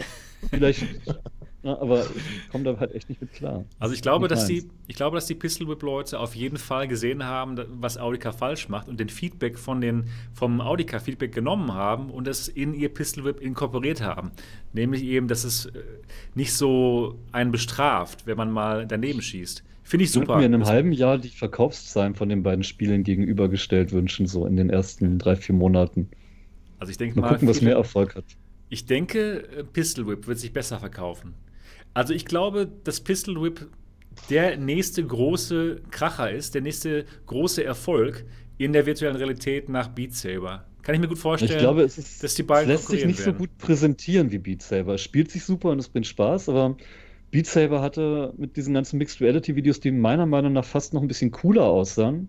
vielleicht 0.50 0.82
Ja, 1.66 1.80
aber 1.80 2.04
ich 2.14 2.48
komme 2.52 2.62
da 2.62 2.78
halt 2.78 2.94
echt 2.94 3.08
nicht 3.08 3.20
mit 3.20 3.32
klar. 3.32 3.64
Also 3.80 3.92
ich 3.92 4.00
glaube, 4.02 4.28
dass 4.28 4.46
die, 4.46 4.68
ich 4.86 4.94
glaube, 4.94 5.16
dass 5.16 5.26
die 5.26 5.34
Pistol 5.34 5.66
Whip 5.68 5.82
Leute 5.82 6.20
auf 6.20 6.36
jeden 6.36 6.58
Fall 6.58 6.86
gesehen 6.86 7.24
haben, 7.24 7.58
was 7.80 7.98
Audica 7.98 8.30
falsch 8.30 8.68
macht 8.68 8.88
und 8.88 9.00
den 9.00 9.08
Feedback 9.08 9.58
von 9.58 9.80
den 9.80 10.04
vom 10.32 10.60
Audica 10.60 11.00
Feedback 11.00 11.34
genommen 11.34 11.74
haben 11.74 12.10
und 12.10 12.28
es 12.28 12.46
in 12.46 12.72
ihr 12.72 12.88
Pistol 12.88 13.24
Whip 13.24 13.40
inkorporiert 13.40 14.00
haben. 14.00 14.30
Nämlich 14.72 15.02
eben, 15.02 15.26
dass 15.26 15.42
es 15.42 15.66
äh, 15.66 15.82
nicht 16.36 16.52
so 16.54 17.18
einen 17.32 17.50
bestraft, 17.50 18.26
wenn 18.28 18.36
man 18.36 18.52
mal 18.52 18.86
daneben 18.86 19.20
schießt. 19.20 19.64
Finde 19.82 20.04
ich 20.04 20.10
Ich 20.10 20.16
würde 20.16 20.26
super. 20.26 20.38
mir 20.38 20.46
in 20.46 20.54
einem 20.54 20.60
Das- 20.60 20.70
halben 20.70 20.92
Jahr 20.92 21.18
die 21.18 21.30
Verkaufszahlen 21.30 22.14
von 22.14 22.28
den 22.28 22.44
beiden 22.44 22.62
Spielen 22.62 23.02
gegenübergestellt 23.02 23.90
wünschen, 23.92 24.26
so 24.28 24.46
in 24.46 24.56
den 24.56 24.70
ersten 24.70 25.18
drei, 25.18 25.34
vier 25.34 25.54
Monaten. 25.56 26.08
Also 26.78 26.92
ich 26.92 26.98
denke 26.98 27.18
Mal 27.18 27.26
mal, 27.26 27.32
gucken, 27.34 27.48
was 27.48 27.60
mehr 27.60 27.74
Erfolg 27.74 28.14
hat. 28.14 28.24
Ich 28.68 28.86
denke, 28.86 29.48
äh, 29.48 29.64
Pistol 29.64 30.06
Whip 30.06 30.26
wird 30.26 30.38
sich 30.38 30.52
besser 30.52 30.78
verkaufen. 30.78 31.34
Also 31.96 32.12
ich 32.12 32.26
glaube, 32.26 32.68
dass 32.84 33.00
Pistol 33.00 33.40
Whip 33.42 33.66
der 34.28 34.58
nächste 34.58 35.02
große 35.04 35.80
Kracher 35.90 36.30
ist, 36.30 36.54
der 36.54 36.60
nächste 36.60 37.06
große 37.24 37.64
Erfolg 37.64 38.24
in 38.58 38.72
der 38.74 38.84
virtuellen 38.84 39.16
Realität 39.16 39.68
nach 39.70 39.88
Beat 39.88 40.14
Saber. 40.14 40.64
Kann 40.82 40.94
ich 40.94 41.00
mir 41.00 41.08
gut 41.08 41.18
vorstellen. 41.18 41.52
Ich 41.52 41.58
glaube, 41.58 41.82
es, 41.82 41.96
ist, 41.96 42.22
dass 42.22 42.34
die 42.34 42.42
beiden 42.42 42.70
es 42.70 42.80
lässt 42.82 42.88
sich 42.90 43.06
nicht 43.06 43.18
so 43.18 43.26
werden. 43.26 43.38
gut 43.38 43.56
präsentieren 43.58 44.30
wie 44.30 44.38
Beat 44.38 44.62
Saber. 44.62 44.94
Es 44.94 45.00
spielt 45.02 45.30
sich 45.30 45.42
super 45.44 45.70
und 45.70 45.78
es 45.78 45.88
bringt 45.88 46.06
Spaß, 46.06 46.50
aber 46.50 46.76
Beat 47.30 47.46
Saber 47.46 47.80
hatte 47.80 48.34
mit 48.36 48.56
diesen 48.58 48.74
ganzen 48.74 48.98
Mixed 48.98 49.20
Reality 49.22 49.56
Videos, 49.56 49.80
die 49.80 49.90
meiner 49.90 50.26
Meinung 50.26 50.52
nach 50.52 50.64
fast 50.66 50.92
noch 50.92 51.00
ein 51.02 51.08
bisschen 51.08 51.30
cooler 51.30 51.64
aussahen, 51.64 52.28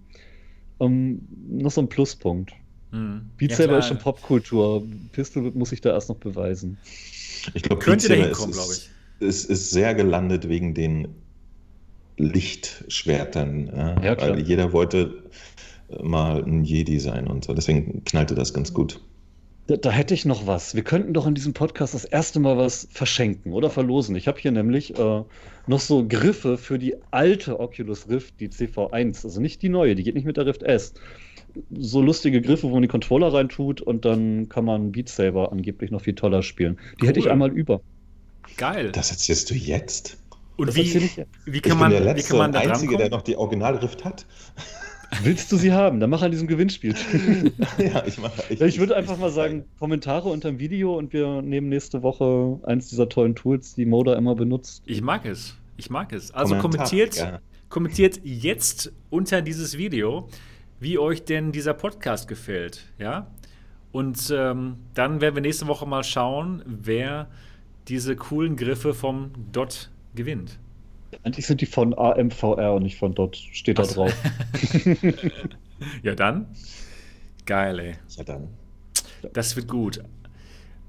ähm, 0.79 1.27
noch 1.49 1.71
so 1.71 1.81
ein 1.81 1.89
Pluspunkt. 1.89 2.53
Hm. 2.91 3.29
Beat 3.35 3.51
Ja, 3.51 3.57
Saber 3.57 3.67
klar. 3.67 3.79
ist 3.79 3.87
schon 3.89 3.99
Popkultur. 3.99 4.83
Pistol 5.11 5.43
Whip 5.43 5.55
muss 5.55 5.73
ich 5.73 5.81
da 5.81 5.89
erst 5.91 6.07
noch 6.07 6.15
beweisen. 6.17 6.77
Ich 7.53 7.63
glaube, 7.63 7.81
Könnte 7.83 8.07
Beat 8.07 8.11
da 8.11 8.15
Saber 8.15 8.27
hinkommen, 8.27 8.49
ist- 8.51 8.55
glaube 8.57 8.73
ich. 8.73 8.89
Es 9.19 9.45
ist 9.45 9.71
sehr 9.71 9.95
gelandet 9.95 10.47
wegen 10.47 10.73
den 10.73 11.07
Lichtschwertern. 12.17 13.67
Ja? 13.67 14.01
Ja, 14.01 14.15
klar. 14.15 14.31
Weil 14.31 14.39
jeder 14.41 14.73
wollte 14.73 15.23
mal 16.01 16.43
ein 16.43 16.63
Jedi 16.63 16.99
sein 16.99 17.27
und 17.27 17.45
so. 17.45 17.53
Deswegen 17.53 18.03
knallte 18.03 18.35
das 18.35 18.53
ganz 18.53 18.73
gut. 18.73 19.01
Da, 19.67 19.75
da 19.75 19.91
hätte 19.91 20.13
ich 20.13 20.25
noch 20.25 20.47
was. 20.47 20.75
Wir 20.75 20.83
könnten 20.83 21.13
doch 21.13 21.27
in 21.27 21.35
diesem 21.35 21.53
Podcast 21.53 21.93
das 21.93 22.05
erste 22.05 22.39
Mal 22.39 22.57
was 22.57 22.87
verschenken 22.91 23.53
oder 23.53 23.69
verlosen. 23.69 24.15
Ich 24.15 24.27
habe 24.27 24.39
hier 24.39 24.51
nämlich 24.51 24.97
äh, 24.97 25.23
noch 25.67 25.79
so 25.79 26.07
Griffe 26.07 26.57
für 26.57 26.79
die 26.79 26.95
alte 27.11 27.59
Oculus 27.59 28.07
Rift, 28.09 28.39
die 28.39 28.49
CV1, 28.49 29.25
also 29.25 29.41
nicht 29.41 29.61
die 29.61 29.69
neue, 29.69 29.95
die 29.95 30.03
geht 30.03 30.15
nicht 30.15 30.25
mit 30.25 30.37
der 30.37 30.45
Rift 30.45 30.63
S. 30.63 30.93
So 31.71 32.01
lustige 32.01 32.41
Griffe, 32.41 32.67
wo 32.69 32.73
man 32.73 32.81
die 32.81 32.87
Controller 32.87 33.33
reintut 33.33 33.81
und 33.81 34.05
dann 34.05 34.47
kann 34.47 34.63
man 34.63 34.91
Beat 34.91 35.09
Saber 35.09 35.51
angeblich 35.51 35.91
noch 35.91 36.01
viel 36.01 36.15
toller 36.15 36.43
spielen. 36.43 36.77
Die 37.01 37.07
hätte 37.07 37.19
ich 37.19 37.25
Cool. 37.25 37.31
einmal 37.31 37.51
über. 37.51 37.81
Geil. 38.55 38.91
Das 38.91 39.11
erzählst 39.11 39.49
du 39.49 39.55
jetzt? 39.55 40.17
und 40.57 40.67
Das 40.67 40.75
wie, 40.75 40.81
ich 40.81 41.17
wie 41.45 41.57
Ich 41.57 41.61
kann 41.61 41.71
bin 41.73 41.79
man, 41.79 41.91
der 41.91 42.01
wie 42.01 42.05
Letzte 42.05 42.29
kann 42.29 42.37
man 42.37 42.47
und 42.47 42.55
da 42.55 42.59
Einzige, 42.59 42.97
der 42.97 43.09
noch 43.09 43.21
die 43.21 43.37
Originalrift 43.37 44.03
hat. 44.03 44.25
Willst 45.23 45.51
du 45.51 45.55
sie 45.55 45.71
haben? 45.71 46.01
Dann 46.01 46.09
mach 46.09 46.21
an 46.21 46.31
diesem 46.31 46.47
Gewinnspiel. 46.47 46.93
ja, 47.77 48.05
ich 48.05 48.17
mache. 48.17 48.53
Ja, 48.53 48.65
ich 48.65 48.77
würde 48.77 48.95
einfach 48.95 49.17
mal 49.17 49.29
sagen, 49.29 49.63
Kommentare 49.79 50.27
unter 50.27 50.49
dem 50.49 50.59
Video 50.59 50.97
und 50.97 51.13
wir 51.13 51.41
nehmen 51.41 51.69
nächste 51.69 52.03
Woche 52.03 52.59
eins 52.63 52.89
dieser 52.89 53.07
tollen 53.07 53.33
Tools, 53.33 53.73
die 53.75 53.85
Moda 53.85 54.15
immer 54.15 54.35
benutzt. 54.35 54.83
Ich 54.85 55.01
mag 55.01 55.25
es. 55.25 55.55
Ich 55.77 55.89
mag 55.89 56.11
es. 56.11 56.31
Also 56.33 56.55
Kommentar, 56.55 56.87
kommentiert, 56.87 57.15
ja. 57.15 57.39
kommentiert 57.69 58.19
jetzt 58.23 58.91
unter 59.09 59.41
dieses 59.41 59.77
Video, 59.77 60.27
wie 60.81 60.97
euch 60.97 61.23
denn 61.23 61.53
dieser 61.53 61.73
Podcast 61.73 62.27
gefällt. 62.27 62.91
Ja? 62.99 63.27
Und 63.93 64.33
ähm, 64.35 64.75
dann 64.93 65.21
werden 65.21 65.35
wir 65.35 65.41
nächste 65.41 65.67
Woche 65.67 65.85
mal 65.85 66.03
schauen, 66.03 66.63
wer 66.65 67.29
diese 67.87 68.15
coolen 68.15 68.55
Griffe 68.55 68.93
vom 68.93 69.31
Dot 69.51 69.89
gewinnt. 70.15 70.59
Eigentlich 71.23 71.47
sind 71.47 71.61
die 71.61 71.65
von 71.65 71.97
AMVR 71.97 72.73
und 72.73 72.83
nicht 72.83 72.97
von 72.97 73.15
dort, 73.15 73.37
steht 73.37 73.79
da 73.79 73.85
so. 73.85 74.05
drauf. 74.05 74.13
Ja, 76.01 76.15
dann. 76.15 76.47
Geil, 77.45 77.79
ey. 77.79 77.95
Ja, 78.17 78.23
dann. 78.23 78.47
Das 79.33 79.55
wird 79.55 79.67
gut. 79.67 80.03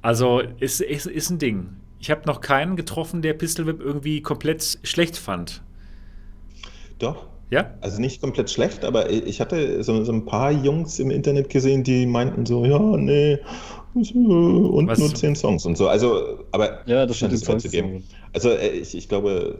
Also, 0.02 0.40
ist, 0.40 0.80
ist, 0.80 1.06
ist 1.06 1.30
ein 1.30 1.38
Ding. 1.38 1.76
Ich 2.00 2.10
habe 2.10 2.22
noch 2.26 2.40
keinen 2.40 2.76
getroffen, 2.76 3.22
der 3.22 3.34
Pistol 3.34 3.66
Whip 3.66 3.80
irgendwie 3.80 4.22
komplett 4.22 4.78
schlecht 4.82 5.16
fand. 5.16 5.62
Doch. 6.98 7.26
Ja? 7.50 7.74
Also 7.80 8.00
nicht 8.00 8.20
komplett 8.20 8.50
schlecht, 8.50 8.84
aber 8.84 9.10
ich 9.10 9.40
hatte 9.40 9.82
so, 9.82 10.04
so 10.04 10.12
ein 10.12 10.26
paar 10.26 10.52
Jungs 10.52 10.98
im 10.98 11.10
Internet 11.10 11.48
gesehen, 11.48 11.82
die 11.82 12.04
meinten 12.04 12.44
so, 12.44 12.64
ja, 12.64 12.78
nee, 12.78 13.38
und 13.94 14.86
Was- 14.86 14.98
nur 14.98 15.14
zehn 15.14 15.34
Songs 15.36 15.64
und 15.66 15.76
so. 15.76 15.88
Also, 15.88 16.44
aber 16.52 16.80
Ja, 16.86 17.06
das 17.06 17.16
scheint 17.18 17.32
es 17.32 17.40
Songs 17.40 17.62
zu 17.62 17.70
geben. 17.70 18.04
Also 18.32 18.50
äh, 18.50 18.70
ich, 18.70 18.94
ich 18.96 19.08
glaube, 19.08 19.58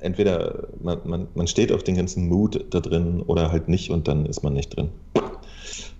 entweder 0.00 0.68
man, 0.82 0.98
man, 1.04 1.28
man 1.34 1.46
steht 1.46 1.72
auf 1.72 1.82
den 1.82 1.96
ganzen 1.96 2.28
Mood 2.28 2.64
da 2.70 2.80
drin 2.80 3.22
oder 3.22 3.50
halt 3.52 3.68
nicht 3.68 3.90
und 3.90 4.08
dann 4.08 4.26
ist 4.26 4.42
man 4.42 4.52
nicht 4.54 4.76
drin. 4.76 4.88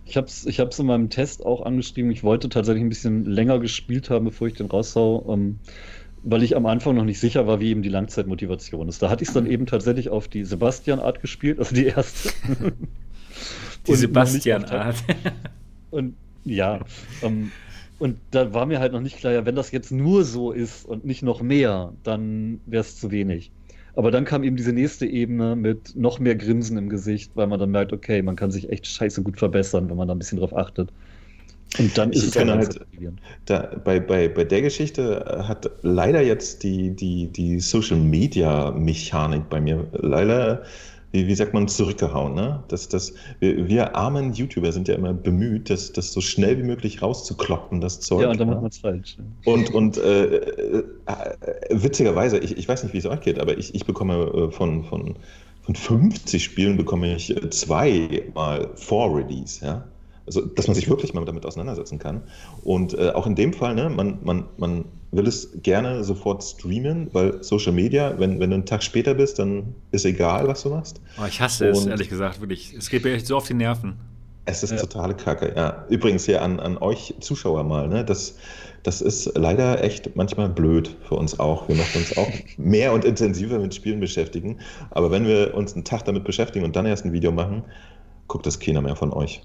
Ich 0.04 0.16
habe 0.16 0.28
es 0.28 0.46
ich 0.46 0.60
hab's 0.60 0.78
in 0.78 0.86
meinem 0.86 1.10
Test 1.10 1.44
auch 1.44 1.62
angeschrieben. 1.66 2.10
Ich 2.12 2.22
wollte 2.22 2.48
tatsächlich 2.48 2.84
ein 2.84 2.88
bisschen 2.88 3.24
länger 3.24 3.58
gespielt 3.58 4.08
haben, 4.08 4.24
bevor 4.26 4.46
ich 4.46 4.54
den 4.54 4.66
raushau, 4.66 5.26
ähm, 5.28 5.58
weil 6.22 6.42
ich 6.44 6.56
am 6.56 6.66
Anfang 6.66 6.94
noch 6.94 7.04
nicht 7.04 7.18
sicher 7.18 7.46
war, 7.46 7.60
wie 7.60 7.70
eben 7.70 7.82
die 7.82 7.88
Langzeitmotivation 7.88 8.88
ist. 8.88 9.02
Da 9.02 9.10
hatte 9.10 9.22
ich 9.24 9.28
es 9.28 9.34
dann 9.34 9.46
eben 9.46 9.66
tatsächlich 9.66 10.08
auf 10.08 10.28
die 10.28 10.44
Sebastian-Art 10.44 11.20
gespielt, 11.20 11.58
also 11.58 11.74
die 11.74 11.86
erste. 11.86 12.30
Die 13.86 13.94
Sebastian-Art. 13.96 14.96
Und 15.90 16.14
ja, 16.46 16.80
ähm, 17.20 17.52
und 17.98 18.18
da 18.30 18.52
war 18.54 18.66
mir 18.66 18.80
halt 18.80 18.92
noch 18.92 19.00
nicht 19.00 19.18
klar, 19.18 19.32
ja, 19.32 19.46
wenn 19.46 19.56
das 19.56 19.70
jetzt 19.72 19.90
nur 19.90 20.24
so 20.24 20.52
ist 20.52 20.84
und 20.84 21.04
nicht 21.04 21.22
noch 21.22 21.42
mehr, 21.42 21.94
dann 22.02 22.60
wäre 22.66 22.82
es 22.82 22.96
zu 22.98 23.10
wenig. 23.10 23.52
Aber 23.94 24.10
dann 24.10 24.26
kam 24.26 24.44
eben 24.44 24.56
diese 24.56 24.72
nächste 24.72 25.06
Ebene 25.06 25.56
mit 25.56 25.96
noch 25.96 26.18
mehr 26.18 26.36
Grinsen 26.36 26.76
im 26.76 26.90
Gesicht, 26.90 27.32
weil 27.34 27.46
man 27.46 27.58
dann 27.58 27.70
merkt, 27.70 27.92
okay, 27.94 28.22
man 28.22 28.36
kann 28.36 28.50
sich 28.50 28.68
echt 28.70 28.86
scheiße 28.86 29.22
gut 29.22 29.38
verbessern, 29.38 29.88
wenn 29.88 29.96
man 29.96 30.08
da 30.08 30.14
ein 30.14 30.18
bisschen 30.18 30.38
drauf 30.38 30.54
achtet. 30.54 30.92
Und 31.78 31.96
dann 31.98 32.12
Ich 32.12 32.18
ist 32.18 32.28
es 32.28 32.34
kann 32.34 32.48
dann 32.48 32.58
halt-. 32.58 32.80
Da, 33.46 33.80
bei, 33.84 34.00
bei, 34.00 34.28
bei 34.28 34.44
der 34.44 34.62
Geschichte 34.62 35.44
hat 35.48 35.70
leider 35.82 36.22
jetzt 36.22 36.62
die, 36.62 36.94
die, 36.94 37.28
die 37.28 37.60
Social 37.60 37.98
Media 37.98 38.70
Mechanik 38.72 39.48
bei 39.48 39.60
mir 39.60 39.88
leider, 39.92 40.64
wie, 41.12 41.26
wie 41.26 41.34
sagt 41.34 41.54
man, 41.54 41.68
zurückgehauen. 41.68 42.34
Ne? 42.34 42.62
Das, 42.68 42.88
das, 42.88 43.14
wir, 43.40 43.68
wir 43.68 43.96
armen 43.96 44.32
YouTuber 44.32 44.72
sind 44.72 44.88
ja 44.88 44.94
immer 44.94 45.12
bemüht, 45.12 45.70
das, 45.70 45.92
das 45.92 46.12
so 46.12 46.20
schnell 46.20 46.58
wie 46.58 46.62
möglich 46.62 47.02
rauszukloppen, 47.02 47.80
das 47.80 48.00
Zeug. 48.00 48.22
Ja, 48.22 48.30
und 48.30 48.40
dann 48.40 48.48
ne? 48.48 48.54
macht 48.54 48.62
man 48.62 48.70
es 48.70 48.78
falsch. 48.78 49.16
Und, 49.44 49.72
und 49.72 49.98
äh, 49.98 50.36
äh, 50.36 50.84
witzigerweise, 51.70 52.38
ich, 52.38 52.56
ich 52.56 52.68
weiß 52.68 52.82
nicht, 52.82 52.92
wie 52.92 52.98
es 52.98 53.06
euch 53.06 53.20
geht, 53.20 53.38
aber 53.38 53.56
ich, 53.56 53.74
ich 53.74 53.84
bekomme 53.84 54.14
äh, 54.14 54.50
von, 54.50 54.84
von, 54.84 55.16
von 55.62 55.74
50 55.74 56.42
Spielen 56.42 56.76
bekomme 56.76 57.14
ich 57.14 57.36
äh, 57.36 57.50
zweimal 57.50 58.70
Vor-Release, 58.74 59.64
ja. 59.64 59.84
Also, 60.26 60.44
dass 60.44 60.66
man 60.66 60.74
sich 60.74 60.88
wirklich 60.90 61.14
mal 61.14 61.24
damit 61.24 61.46
auseinandersetzen 61.46 62.00
kann. 62.00 62.22
Und 62.64 62.98
äh, 62.98 63.10
auch 63.10 63.28
in 63.28 63.36
dem 63.36 63.52
Fall, 63.52 63.76
ne, 63.76 63.88
man, 63.88 64.18
man, 64.24 64.44
man 64.56 64.84
will 65.12 65.26
es 65.26 65.50
gerne 65.62 66.02
sofort 66.04 66.42
streamen, 66.42 67.08
weil 67.12 67.42
Social 67.42 67.72
Media, 67.72 68.14
wenn, 68.18 68.40
wenn 68.40 68.50
du 68.50 68.54
einen 68.54 68.66
Tag 68.66 68.82
später 68.82 69.14
bist, 69.14 69.38
dann 69.38 69.74
ist 69.92 70.04
egal, 70.04 70.46
was 70.48 70.62
du 70.62 70.70
machst. 70.70 71.00
Oh, 71.20 71.24
ich 71.26 71.40
hasse 71.40 71.68
es, 71.68 71.78
Und- 71.84 71.90
ehrlich 71.90 72.08
gesagt, 72.08 72.40
wirklich. 72.40 72.74
Es 72.76 72.90
geht 72.90 73.04
mir 73.04 73.12
echt 73.14 73.26
so 73.26 73.36
auf 73.36 73.46
die 73.46 73.54
Nerven. 73.54 73.96
Es 74.48 74.62
ist 74.62 74.70
Ja. 74.70 74.76
totale 74.78 75.14
Kacke, 75.14 75.52
ja. 75.56 75.84
Übrigens 75.88 76.24
hier 76.26 76.40
an, 76.42 76.60
an 76.60 76.78
euch 76.78 77.14
Zuschauer 77.20 77.64
mal, 77.64 77.88
ne? 77.88 78.04
Das, 78.04 78.36
das 78.84 79.00
ist 79.02 79.32
leider 79.36 79.82
echt 79.82 80.14
manchmal 80.14 80.48
blöd 80.48 80.94
für 81.08 81.16
uns 81.16 81.40
auch. 81.40 81.66
Wir 81.68 81.74
möchten 81.74 81.98
uns 81.98 82.16
auch 82.16 82.30
mehr 82.56 82.92
und 82.92 83.04
intensiver 83.04 83.58
mit 83.58 83.74
Spielen 83.74 83.98
beschäftigen. 83.98 84.58
Aber 84.90 85.10
wenn 85.10 85.26
wir 85.26 85.54
uns 85.54 85.74
einen 85.74 85.82
Tag 85.84 86.04
damit 86.04 86.22
beschäftigen 86.24 86.64
und 86.64 86.76
dann 86.76 86.86
erst 86.86 87.04
ein 87.04 87.12
Video 87.12 87.32
machen, 87.32 87.64
guckt 88.28 88.46
das 88.46 88.60
keiner 88.60 88.82
mehr 88.82 88.94
von 88.94 89.12
euch. 89.12 89.42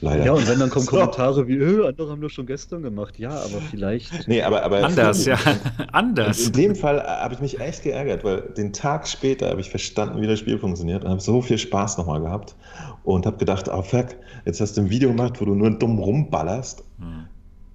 Leider. 0.00 0.24
Ja, 0.26 0.32
und 0.32 0.48
wenn 0.48 0.58
dann 0.58 0.70
kommen 0.70 0.84
So. 0.84 0.92
Kommentare 0.92 1.48
wie, 1.48 1.56
äh, 1.56 1.86
andere 1.86 2.10
haben 2.10 2.20
das 2.20 2.32
schon 2.32 2.46
gestern 2.46 2.82
gemacht. 2.82 3.18
Ja, 3.18 3.30
aber 3.30 3.60
vielleicht. 3.70 4.28
Nee, 4.28 4.42
aber, 4.42 4.62
aber 4.62 4.84
Anders, 4.84 5.24
ja. 5.24 5.36
Anders. 5.92 6.46
in 6.46 6.52
dem 6.52 6.74
Fall 6.76 6.98
äh, 6.98 7.02
habe 7.02 7.34
ich 7.34 7.40
mich 7.40 7.60
echt 7.60 7.82
geärgert, 7.82 8.22
weil 8.22 8.42
den 8.56 8.72
Tag 8.72 9.08
später 9.08 9.50
habe 9.50 9.60
ich 9.60 9.70
verstanden, 9.70 10.20
wie 10.20 10.26
das 10.26 10.38
Spiel 10.38 10.58
funktioniert 10.58 11.04
und 11.04 11.10
habe 11.10 11.20
so 11.20 11.42
viel 11.42 11.58
Spaß 11.58 11.98
nochmal 11.98 12.20
gehabt 12.20 12.54
und 13.02 13.26
habe 13.26 13.38
gedacht, 13.38 13.68
oh 13.68 13.82
fuck, 13.82 14.08
jetzt 14.44 14.60
hast 14.60 14.76
du 14.76 14.82
ein 14.82 14.90
Video 14.90 15.10
gemacht, 15.10 15.40
wo 15.40 15.44
du 15.44 15.54
nur 15.54 15.70
dumm 15.70 15.98
rumballerst. 15.98 16.84
Hm. 16.98 17.26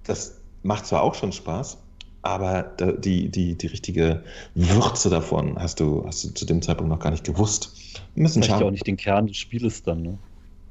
Das 0.04 0.40
macht 0.62 0.86
zwar 0.86 1.02
auch 1.02 1.14
schon 1.14 1.32
Spaß, 1.32 1.78
aber 2.22 2.62
die, 2.98 3.28
die, 3.28 3.56
die 3.56 3.66
richtige 3.66 4.22
Würze 4.54 5.10
davon 5.10 5.58
hast 5.58 5.80
du, 5.80 6.04
hast 6.06 6.24
du 6.24 6.28
zu 6.30 6.46
dem 6.46 6.62
Zeitpunkt 6.62 6.90
noch 6.90 7.00
gar 7.00 7.10
nicht 7.10 7.24
gewusst. 7.24 7.76
Ein 8.16 8.22
bisschen 8.22 8.42
Vielleicht 8.42 8.56
auch 8.56 8.60
schade. 8.60 8.72
nicht 8.72 8.86
den 8.86 8.96
Kern 8.96 9.26
des 9.26 9.36
Spieles 9.36 9.82
dann, 9.82 10.02
ne? 10.02 10.18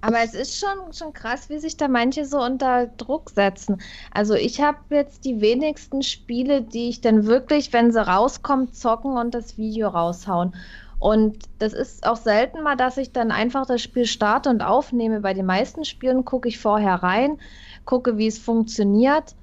Aber 0.04 0.20
es 0.20 0.34
ist 0.34 0.60
schon, 0.60 0.92
schon 0.92 1.14
krass, 1.14 1.50
wie 1.50 1.60
sich 1.60 1.78
da 1.78 1.88
manche 1.88 2.26
so 2.26 2.44
unter 2.44 2.88
Druck 2.88 3.30
setzen. 3.30 3.82
Also 4.12 4.34
ich 4.34 4.60
habe 4.60 4.78
jetzt 4.90 5.24
die 5.24 5.40
wenigsten 5.40 6.04
Spiele, 6.04 6.62
die 6.62 6.90
ich 6.90 7.00
dann 7.00 7.26
wirklich, 7.26 7.72
wenn 7.72 7.94
sie 7.94 8.06
rauskommen, 8.06 8.74
zocken 8.74 9.16
und 9.16 9.34
das 9.34 9.58
Video 9.58 9.88
raushauen. 9.88 10.56
Und 11.00 11.46
das 11.60 11.72
ist 11.72 12.06
auch 12.06 12.18
selten 12.18 12.64
mal, 12.64 12.76
dass 12.76 12.98
ich 12.98 13.14
dann 13.14 13.32
einfach 13.32 13.66
das 13.66 13.82
Spiel 13.82 14.06
starte 14.06 14.50
und 14.50 14.62
aufnehme. 14.62 15.22
Bei 15.22 15.34
den 15.34 15.46
meisten 15.46 15.86
Spielen 15.86 16.26
gucke 16.26 16.50
ich 16.50 16.60
vorher 16.60 16.96
rein, 16.96 17.38
gucke, 17.86 18.18
wie 18.18 18.28
es 18.28 18.40
funktioniert. 18.40 19.36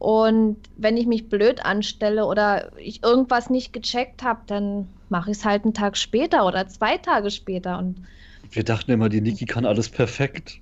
Und 0.00 0.56
wenn 0.76 0.96
ich 0.96 1.06
mich 1.06 1.28
blöd 1.28 1.64
anstelle 1.64 2.26
oder 2.26 2.76
ich 2.78 3.04
irgendwas 3.04 3.48
nicht 3.48 3.72
gecheckt 3.72 4.24
habe, 4.24 4.40
dann 4.48 4.88
mache 5.08 5.30
ich 5.30 5.36
es 5.36 5.44
halt 5.44 5.62
einen 5.62 5.74
Tag 5.74 5.96
später 5.96 6.46
oder 6.46 6.66
zwei 6.66 6.98
Tage 6.98 7.30
später. 7.30 7.78
Und 7.78 8.04
Wir 8.50 8.64
dachten 8.64 8.90
immer, 8.90 9.08
die 9.08 9.20
Niki 9.20 9.44
kann 9.44 9.64
alles 9.64 9.88
perfekt. 9.88 10.58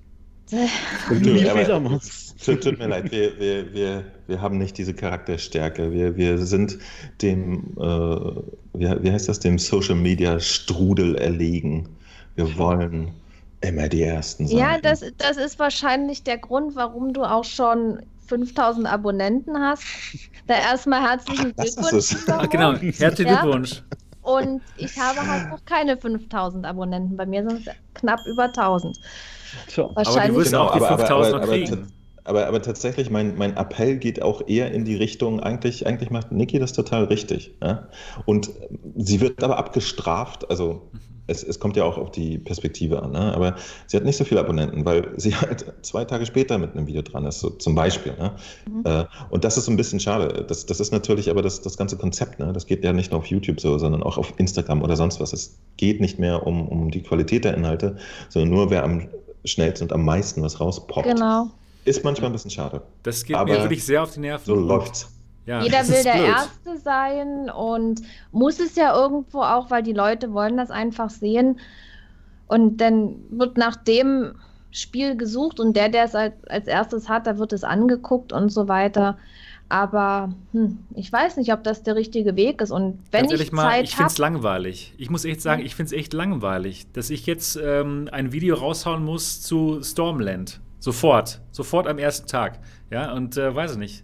Und 1.09 1.25
Du, 1.25 1.33
nie 1.33 1.43
Fehler 1.43 1.79
macht. 1.79 2.03
Tut, 2.43 2.63
tut 2.63 2.79
mir 2.79 2.87
leid, 2.87 3.11
wir, 3.11 3.37
wir, 3.39 3.73
wir, 3.73 4.03
wir 4.27 4.41
haben 4.41 4.57
nicht 4.57 4.77
diese 4.77 4.93
Charakterstärke. 4.93 5.91
Wir, 5.91 6.15
wir 6.15 6.37
sind 6.39 6.79
dem, 7.21 7.75
äh, 7.77 7.81
wie, 7.81 9.03
wie 9.03 9.11
heißt 9.11 9.29
das, 9.29 9.39
dem 9.39 9.59
Social 9.59 9.95
Media 9.95 10.39
Strudel 10.39 11.15
erlegen. 11.15 11.89
Wir 12.35 12.57
wollen 12.57 13.11
immer 13.61 13.89
die 13.89 14.03
Ersten 14.03 14.47
sein. 14.47 14.57
ja, 14.57 14.77
das, 14.79 15.03
das 15.17 15.37
ist 15.37 15.59
wahrscheinlich 15.59 16.23
der 16.23 16.37
Grund, 16.37 16.75
warum 16.75 17.13
du 17.13 17.23
auch 17.23 17.43
schon 17.43 17.99
5000 18.27 18.87
Abonnenten 18.87 19.59
hast. 19.59 19.83
Da 20.47 20.55
erstmal 20.55 21.01
herzlichen 21.01 21.53
Glückwunsch. 21.55 22.15
Ah, 22.27 22.45
genau, 22.45 22.73
herzlichen 22.75 23.31
Ja. 23.31 23.41
Glückwunsch. 23.41 23.83
Und 24.21 24.61
ich 24.77 24.97
habe 24.99 25.25
halt 25.25 25.49
noch 25.49 25.63
keine 25.65 25.97
5000 25.97 26.65
Abonnenten. 26.65 27.15
Bei 27.17 27.25
mir 27.25 27.47
sind 27.47 27.65
es 27.67 27.73
knapp 27.93 28.19
über 28.25 28.43
1000. 28.45 28.99
Tja. 29.67 29.85
Aber 29.85 29.93
du 29.93 29.95
Wahrscheinlich. 30.09 30.37
wirst 30.37 30.51
Genau, 30.51 30.63
auch 30.65 30.71
die 30.73 30.77
aber- 30.79 30.89
aber- 30.89 30.97
5000 30.99 31.35
aber- 31.35 31.43
aber- 31.43 31.51
kriegen. 31.53 31.87
Aber, 32.25 32.45
aber 32.45 32.61
tatsächlich, 32.61 33.09
mein, 33.09 33.37
mein 33.37 33.57
Appell 33.57 33.97
geht 33.97 34.21
auch 34.21 34.47
eher 34.47 34.71
in 34.71 34.85
die 34.85 34.95
Richtung, 34.95 35.39
eigentlich, 35.39 35.87
eigentlich 35.87 36.11
macht 36.11 36.31
Niki 36.31 36.59
das 36.59 36.73
total 36.73 37.05
richtig. 37.05 37.55
Ja? 37.63 37.87
Und 38.25 38.51
sie 38.97 39.19
wird 39.21 39.43
aber 39.43 39.57
abgestraft, 39.57 40.47
also 40.51 40.91
es, 41.29 41.43
es 41.43 41.59
kommt 41.59 41.75
ja 41.77 41.83
auch 41.83 41.97
auf 41.97 42.11
die 42.11 42.37
Perspektive 42.37 43.01
an, 43.01 43.11
ne? 43.11 43.33
aber 43.33 43.55
sie 43.87 43.97
hat 43.97 44.03
nicht 44.03 44.17
so 44.17 44.25
viele 44.25 44.39
Abonnenten, 44.39 44.83
weil 44.85 45.13
sie 45.17 45.35
halt 45.35 45.65
zwei 45.81 46.05
Tage 46.05 46.25
später 46.25 46.57
mit 46.57 46.75
einem 46.75 46.87
Video 46.87 47.01
dran 47.01 47.25
ist, 47.25 47.39
so 47.39 47.49
zum 47.51 47.75
Beispiel. 47.75 48.13
Ne? 48.17 48.31
Mhm. 48.67 48.83
Äh, 48.85 49.05
und 49.29 49.43
das 49.43 49.57
ist 49.57 49.65
so 49.65 49.71
ein 49.71 49.77
bisschen 49.77 49.99
schade. 49.99 50.45
Das, 50.47 50.65
das 50.65 50.79
ist 50.79 50.91
natürlich 50.91 51.29
aber 51.29 51.41
das, 51.41 51.61
das 51.61 51.77
ganze 51.77 51.97
Konzept. 51.97 52.39
Ne? 52.39 52.51
Das 52.53 52.65
geht 52.65 52.83
ja 52.83 52.93
nicht 52.93 53.11
nur 53.11 53.19
auf 53.19 53.27
YouTube 53.27 53.59
so, 53.59 53.77
sondern 53.77 54.03
auch 54.03 54.17
auf 54.17 54.33
Instagram 54.37 54.81
oder 54.81 54.95
sonst 54.95 55.19
was. 55.19 55.33
Es 55.33 55.57
geht 55.77 56.01
nicht 56.01 56.19
mehr 56.19 56.45
um, 56.45 56.67
um 56.67 56.91
die 56.91 57.01
Qualität 57.01 57.45
der 57.45 57.53
Inhalte, 57.53 57.97
sondern 58.29 58.49
nur 58.51 58.69
wer 58.69 58.83
am 58.83 59.07
schnellsten 59.45 59.85
und 59.85 59.93
am 59.93 60.03
meisten 60.03 60.41
was 60.41 60.59
rauspoppt. 60.59 61.07
Genau. 61.07 61.47
Ist 61.85 62.03
manchmal 62.03 62.29
ein 62.29 62.33
bisschen 62.33 62.51
schade. 62.51 62.81
Das 63.03 63.23
geht 63.23 63.35
Aber 63.35 63.53
mir 63.53 63.61
wirklich 63.61 63.85
sehr 63.85 64.03
auf 64.03 64.13
die 64.13 64.19
Nerven. 64.19 64.45
So 64.45 64.55
läuft's. 64.55 65.18
Ja, 65.49 65.63
Jeder 65.63 65.87
will 65.87 66.03
der 66.03 66.13
blöd. 66.13 66.27
Erste 66.27 66.77
sein 66.77 67.49
und 67.49 68.03
muss 68.31 68.59
es 68.59 68.75
ja 68.75 68.95
irgendwo 68.95 69.41
auch, 69.41 69.71
weil 69.71 69.81
die 69.81 69.93
Leute 69.93 70.31
wollen 70.31 70.57
das 70.57 70.69
einfach 70.69 71.09
sehen. 71.09 71.59
Und 72.45 72.77
dann 72.77 73.15
wird 73.31 73.57
nach 73.57 73.75
dem 73.75 74.35
Spiel 74.69 75.17
gesucht 75.17 75.59
und 75.59 75.75
der, 75.75 75.89
der 75.89 76.03
es 76.03 76.13
als, 76.13 76.35
als 76.47 76.67
erstes 76.67 77.09
hat, 77.09 77.25
da 77.25 77.39
wird 77.39 77.51
es 77.51 77.63
angeguckt 77.63 78.31
und 78.31 78.49
so 78.49 78.67
weiter. 78.67 79.17
Aber 79.69 80.35
hm, 80.51 80.77
ich 80.93 81.11
weiß 81.11 81.37
nicht, 81.37 81.51
ob 81.51 81.63
das 81.63 81.81
der 81.81 81.95
richtige 81.95 82.35
Weg 82.35 82.61
ist. 82.61 82.69
Und 82.69 82.99
wenn 83.09 83.21
Ganz 83.21 83.33
ich 83.33 83.39
ehrlich 83.39 83.51
mal, 83.51 83.71
Zeit 83.71 83.85
ich 83.85 83.95
finde 83.95 84.11
es 84.11 84.19
langweilig. 84.19 84.93
Ich 84.99 85.09
muss 85.09 85.25
echt 85.25 85.41
sagen, 85.41 85.65
ich 85.65 85.73
finde 85.73 85.95
es 85.95 85.99
echt 85.99 86.13
langweilig, 86.13 86.85
dass 86.93 87.09
ich 87.09 87.25
jetzt 87.25 87.55
ähm, 87.59 88.07
ein 88.11 88.31
Video 88.31 88.53
raushauen 88.53 89.03
muss 89.03 89.41
zu 89.41 89.81
Stormland. 89.81 90.59
Sofort. 90.77 91.41
Sofort 91.49 91.87
am 91.87 91.97
ersten 91.97 92.27
Tag. 92.27 92.59
Ja, 92.91 93.13
und 93.13 93.35
äh, 93.35 93.55
weiß 93.55 93.71
ich 93.71 93.77
nicht. 93.79 94.03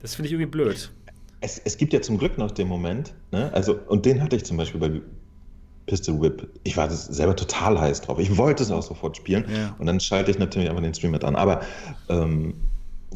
Das 0.00 0.14
finde 0.14 0.28
ich 0.28 0.32
irgendwie 0.32 0.50
blöd. 0.50 0.90
Es, 1.40 1.58
es 1.58 1.76
gibt 1.76 1.92
ja 1.92 2.00
zum 2.02 2.18
Glück 2.18 2.36
noch 2.36 2.50
den 2.50 2.68
Moment, 2.68 3.14
ne? 3.32 3.50
also, 3.52 3.78
und 3.88 4.04
den 4.04 4.22
hatte 4.22 4.36
ich 4.36 4.44
zum 4.44 4.56
Beispiel 4.56 4.80
bei 4.80 5.00
Pistol 5.86 6.20
Whip. 6.20 6.48
Ich 6.62 6.76
war 6.76 6.86
das 6.86 7.06
selber 7.06 7.34
total 7.34 7.80
heiß 7.80 8.02
drauf. 8.02 8.18
Ich 8.18 8.36
wollte 8.36 8.62
es 8.62 8.70
auch 8.70 8.82
sofort 8.82 9.16
spielen. 9.16 9.44
Ja. 9.52 9.74
Und 9.78 9.86
dann 9.86 9.98
schalte 9.98 10.30
ich 10.30 10.38
natürlich 10.38 10.68
einfach 10.68 10.82
den 10.82 10.94
Stream 10.94 11.10
mit 11.12 11.24
an. 11.24 11.34
Aber 11.34 11.62
ähm, 12.08 12.54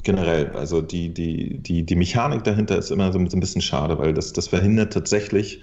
generell, 0.02 0.50
also 0.56 0.82
die, 0.82 1.12
die, 1.12 1.58
die, 1.58 1.84
die 1.84 1.94
Mechanik 1.94 2.42
dahinter 2.44 2.76
ist 2.76 2.90
immer 2.90 3.12
so 3.12 3.18
ein 3.18 3.28
bisschen 3.28 3.62
schade, 3.62 3.98
weil 3.98 4.12
das, 4.12 4.32
das 4.32 4.48
verhindert 4.48 4.92
tatsächlich, 4.92 5.60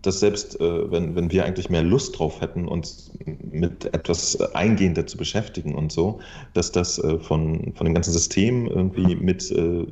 dass 0.00 0.20
selbst 0.20 0.60
äh, 0.60 0.90
wenn, 0.90 1.14
wenn 1.14 1.30
wir 1.30 1.44
eigentlich 1.44 1.70
mehr 1.70 1.82
Lust 1.82 2.18
drauf 2.18 2.40
hätten, 2.40 2.66
uns 2.66 3.12
mit 3.26 3.92
etwas 3.94 4.40
eingehender 4.54 5.06
zu 5.06 5.16
beschäftigen 5.16 5.74
und 5.74 5.92
so, 5.92 6.20
dass 6.54 6.72
das 6.72 6.98
äh, 6.98 7.18
von, 7.18 7.72
von 7.74 7.84
dem 7.84 7.94
ganzen 7.94 8.12
System 8.12 8.66
irgendwie 8.66 9.14
mit 9.14 9.50
äh, 9.52 9.86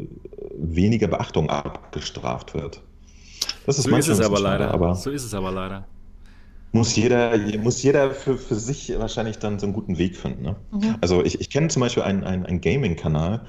weniger 0.60 1.08
Beachtung 1.08 1.50
abgestraft 1.50 2.54
wird. 2.54 2.82
Das 3.66 3.78
ist 3.78 3.84
So 3.84 3.96
ist 3.96 4.08
es 4.08 4.20
aber 4.20 4.36
schade, 4.36 4.64
leider. 4.64 4.74
aber 4.74 4.94
so 4.94 5.10
ist 5.10 5.24
es 5.24 5.34
aber 5.34 5.50
leider. 5.50 5.86
muss 6.72 6.96
jeder, 6.96 7.36
muss 7.58 7.82
jeder 7.82 8.10
für, 8.10 8.36
für 8.36 8.54
sich 8.54 8.92
wahrscheinlich 8.98 9.38
dann 9.38 9.58
so 9.58 9.66
einen 9.66 9.74
guten 9.74 9.98
Weg 9.98 10.16
finden. 10.16 10.42
Ne? 10.42 10.56
Mhm. 10.72 10.96
Also 11.00 11.24
ich, 11.24 11.40
ich 11.40 11.50
kenne 11.50 11.68
zum 11.68 11.80
Beispiel 11.80 12.02
einen, 12.02 12.24
einen, 12.24 12.46
einen 12.46 12.60
Gaming-Kanal, 12.60 13.42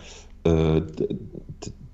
äh, 0.44 0.82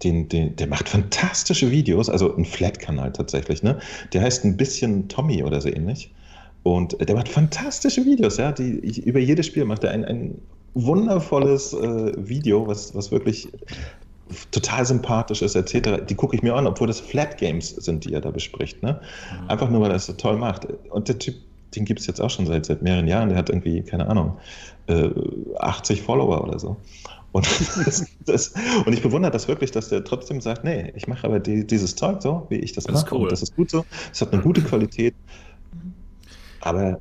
den, 0.04 0.30
den, 0.30 0.56
der 0.56 0.68
macht 0.68 0.90
fantastische 0.90 1.72
Videos, 1.72 2.10
also 2.10 2.36
ein 2.36 2.46
Flat-Kanal 2.46 3.12
tatsächlich, 3.14 3.64
ne? 3.64 3.80
Der 4.14 4.22
heißt 4.22 4.46
ein 4.46 4.56
bisschen 4.56 5.08
Tommy 5.08 5.44
oder 5.44 5.60
so 5.60 5.70
ähnlich. 5.70 6.14
Und 6.64 6.98
der 7.00 7.16
macht 7.16 7.30
fantastische 7.30 8.06
Videos, 8.06 8.38
ja. 8.38 8.52
Die, 8.52 8.80
ich, 8.80 9.06
über 9.06 9.20
jedes 9.20 9.48
Spiel 9.48 9.66
macht 9.66 9.84
er 9.84 9.92
ein, 9.92 10.06
ein 10.06 10.42
wundervolles 10.76 11.74
äh, 11.74 12.14
Video, 12.18 12.68
was, 12.68 12.94
was 12.94 13.12
wirklich 13.12 13.48
total 14.52 14.86
sympathisch 14.86 15.42
ist, 15.42 15.56
etc. 15.56 16.06
Die 16.08 16.16
gucke 16.16 16.36
ich 16.36 16.44
mir 16.44 16.56
an, 16.56 16.68
obwohl 16.68 16.88
das 16.88 17.00
Flat 17.00 17.38
Games 17.38 17.70
sind, 17.70 18.06
die 18.06 18.14
er 18.14 18.22
da 18.22 18.32
bespricht. 18.32 18.82
Ne? 18.84 19.00
Einfach 19.48 19.70
nur, 19.70 19.82
weil 19.82 19.92
er 19.92 19.98
es 19.98 20.06
so 20.06 20.14
toll 20.14 20.38
macht. 20.38 20.68
Und 20.90 21.08
der 21.08 21.20
Typ, 21.20 21.36
den 21.76 21.86
gibt 21.86 22.00
es 22.00 22.08
jetzt 22.08 22.20
auch 22.22 22.30
schon 22.30 22.46
seit, 22.46 22.66
seit 22.66 22.82
mehreren 22.82 23.08
Jahren. 23.08 23.30
Der 23.30 23.38
hat 23.38 23.50
irgendwie, 23.50 23.82
keine 23.84 24.08
Ahnung, 24.08 24.38
äh, 24.88 25.10
80 25.60 26.02
Follower 26.02 26.44
oder 26.44 26.60
so. 26.60 26.78
Und, 27.32 27.46
das, 27.86 28.06
das, 28.26 28.54
und 28.86 28.94
ich 28.94 29.02
bewundere 29.02 29.32
das 29.32 29.48
wirklich, 29.48 29.72
dass 29.72 29.90
der 29.90 30.04
trotzdem 30.04 30.42
sagt, 30.42 30.64
nee, 30.64 30.92
ich 30.96 31.08
mache 31.08 31.28
aber 31.28 31.40
die, 31.40 31.66
dieses 31.66 31.96
Zeug 31.96 32.22
so, 32.22 32.48
wie 32.50 32.56
ich 32.56 32.74
das, 32.74 32.86
Das 32.86 32.96
ist 32.96 33.04
mache. 33.04 33.16
cool. 33.16 33.24
Und 33.24 33.32
das 33.32 33.42
ist 33.42 33.56
gut 33.56 33.70
so. 33.70 33.86
Es 34.12 34.22
hat 34.22 34.34
eine 34.34 34.42
gute 34.42 34.62
Qualität. 34.62 35.14
Aber 36.62 37.00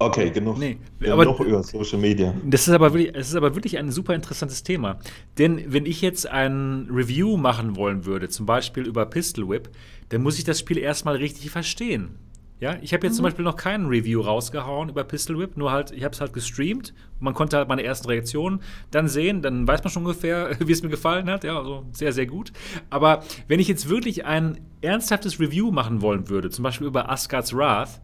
okay, 0.00 0.30
genug, 0.30 0.58
Nee, 0.58 0.78
aber- 1.08 1.24
genug 1.24 1.40
über 1.40 1.62
Social 1.62 1.98
Media. 1.98 2.34
Das 2.44 2.66
ist 2.66 2.74
aber 2.74 2.92
wirklich, 2.92 3.14
es 3.14 3.28
ist 3.28 3.34
aber 3.36 3.54
wirklich 3.54 3.78
ein 3.78 3.90
super 3.90 4.14
interessantes 4.14 4.62
Thema. 4.62 4.98
Denn 5.38 5.62
wenn 5.72 5.86
ich 5.86 6.00
jetzt 6.02 6.26
ein 6.28 6.88
Review 6.90 7.36
machen 7.36 7.76
wollen 7.76 8.04
würde, 8.06 8.28
zum 8.28 8.46
Beispiel 8.46 8.84
über 8.86 9.06
Pistol 9.06 9.48
Whip, 9.48 9.70
dann 10.08 10.22
muss 10.22 10.38
ich 10.38 10.44
das 10.44 10.58
Spiel 10.58 10.78
erstmal 10.78 11.16
richtig 11.16 11.50
verstehen. 11.50 12.16
Ja, 12.58 12.76
ich 12.82 12.92
habe 12.92 13.06
jetzt 13.06 13.16
zum 13.16 13.22
Beispiel 13.22 13.42
noch 13.44 13.56
kein 13.56 13.86
Review 13.86 14.20
rausgehauen 14.20 14.90
über 14.90 15.02
Pistol 15.04 15.38
Whip, 15.38 15.56
nur 15.56 15.72
halt, 15.72 15.92
ich 15.92 16.04
habe 16.04 16.12
es 16.12 16.20
halt 16.20 16.34
gestreamt 16.34 16.92
und 17.18 17.22
man 17.22 17.32
konnte 17.32 17.56
halt 17.56 17.68
meine 17.70 17.82
ersten 17.82 18.06
Reaktionen 18.08 18.60
dann 18.90 19.08
sehen, 19.08 19.40
dann 19.40 19.66
weiß 19.66 19.82
man 19.82 19.90
schon 19.90 20.02
ungefähr, 20.02 20.50
wie 20.66 20.72
es 20.72 20.82
mir 20.82 20.90
gefallen 20.90 21.30
hat. 21.30 21.42
Ja, 21.44 21.56
also 21.58 21.86
sehr, 21.92 22.12
sehr 22.12 22.26
gut. 22.26 22.52
Aber 22.90 23.22
wenn 23.48 23.60
ich 23.60 23.68
jetzt 23.68 23.88
wirklich 23.88 24.26
ein 24.26 24.60
ernsthaftes 24.82 25.40
Review 25.40 25.70
machen 25.70 26.02
wollen 26.02 26.28
würde, 26.28 26.50
zum 26.50 26.62
Beispiel 26.62 26.86
über 26.86 27.08
Asgard's 27.10 27.54
Wrath, 27.56 28.02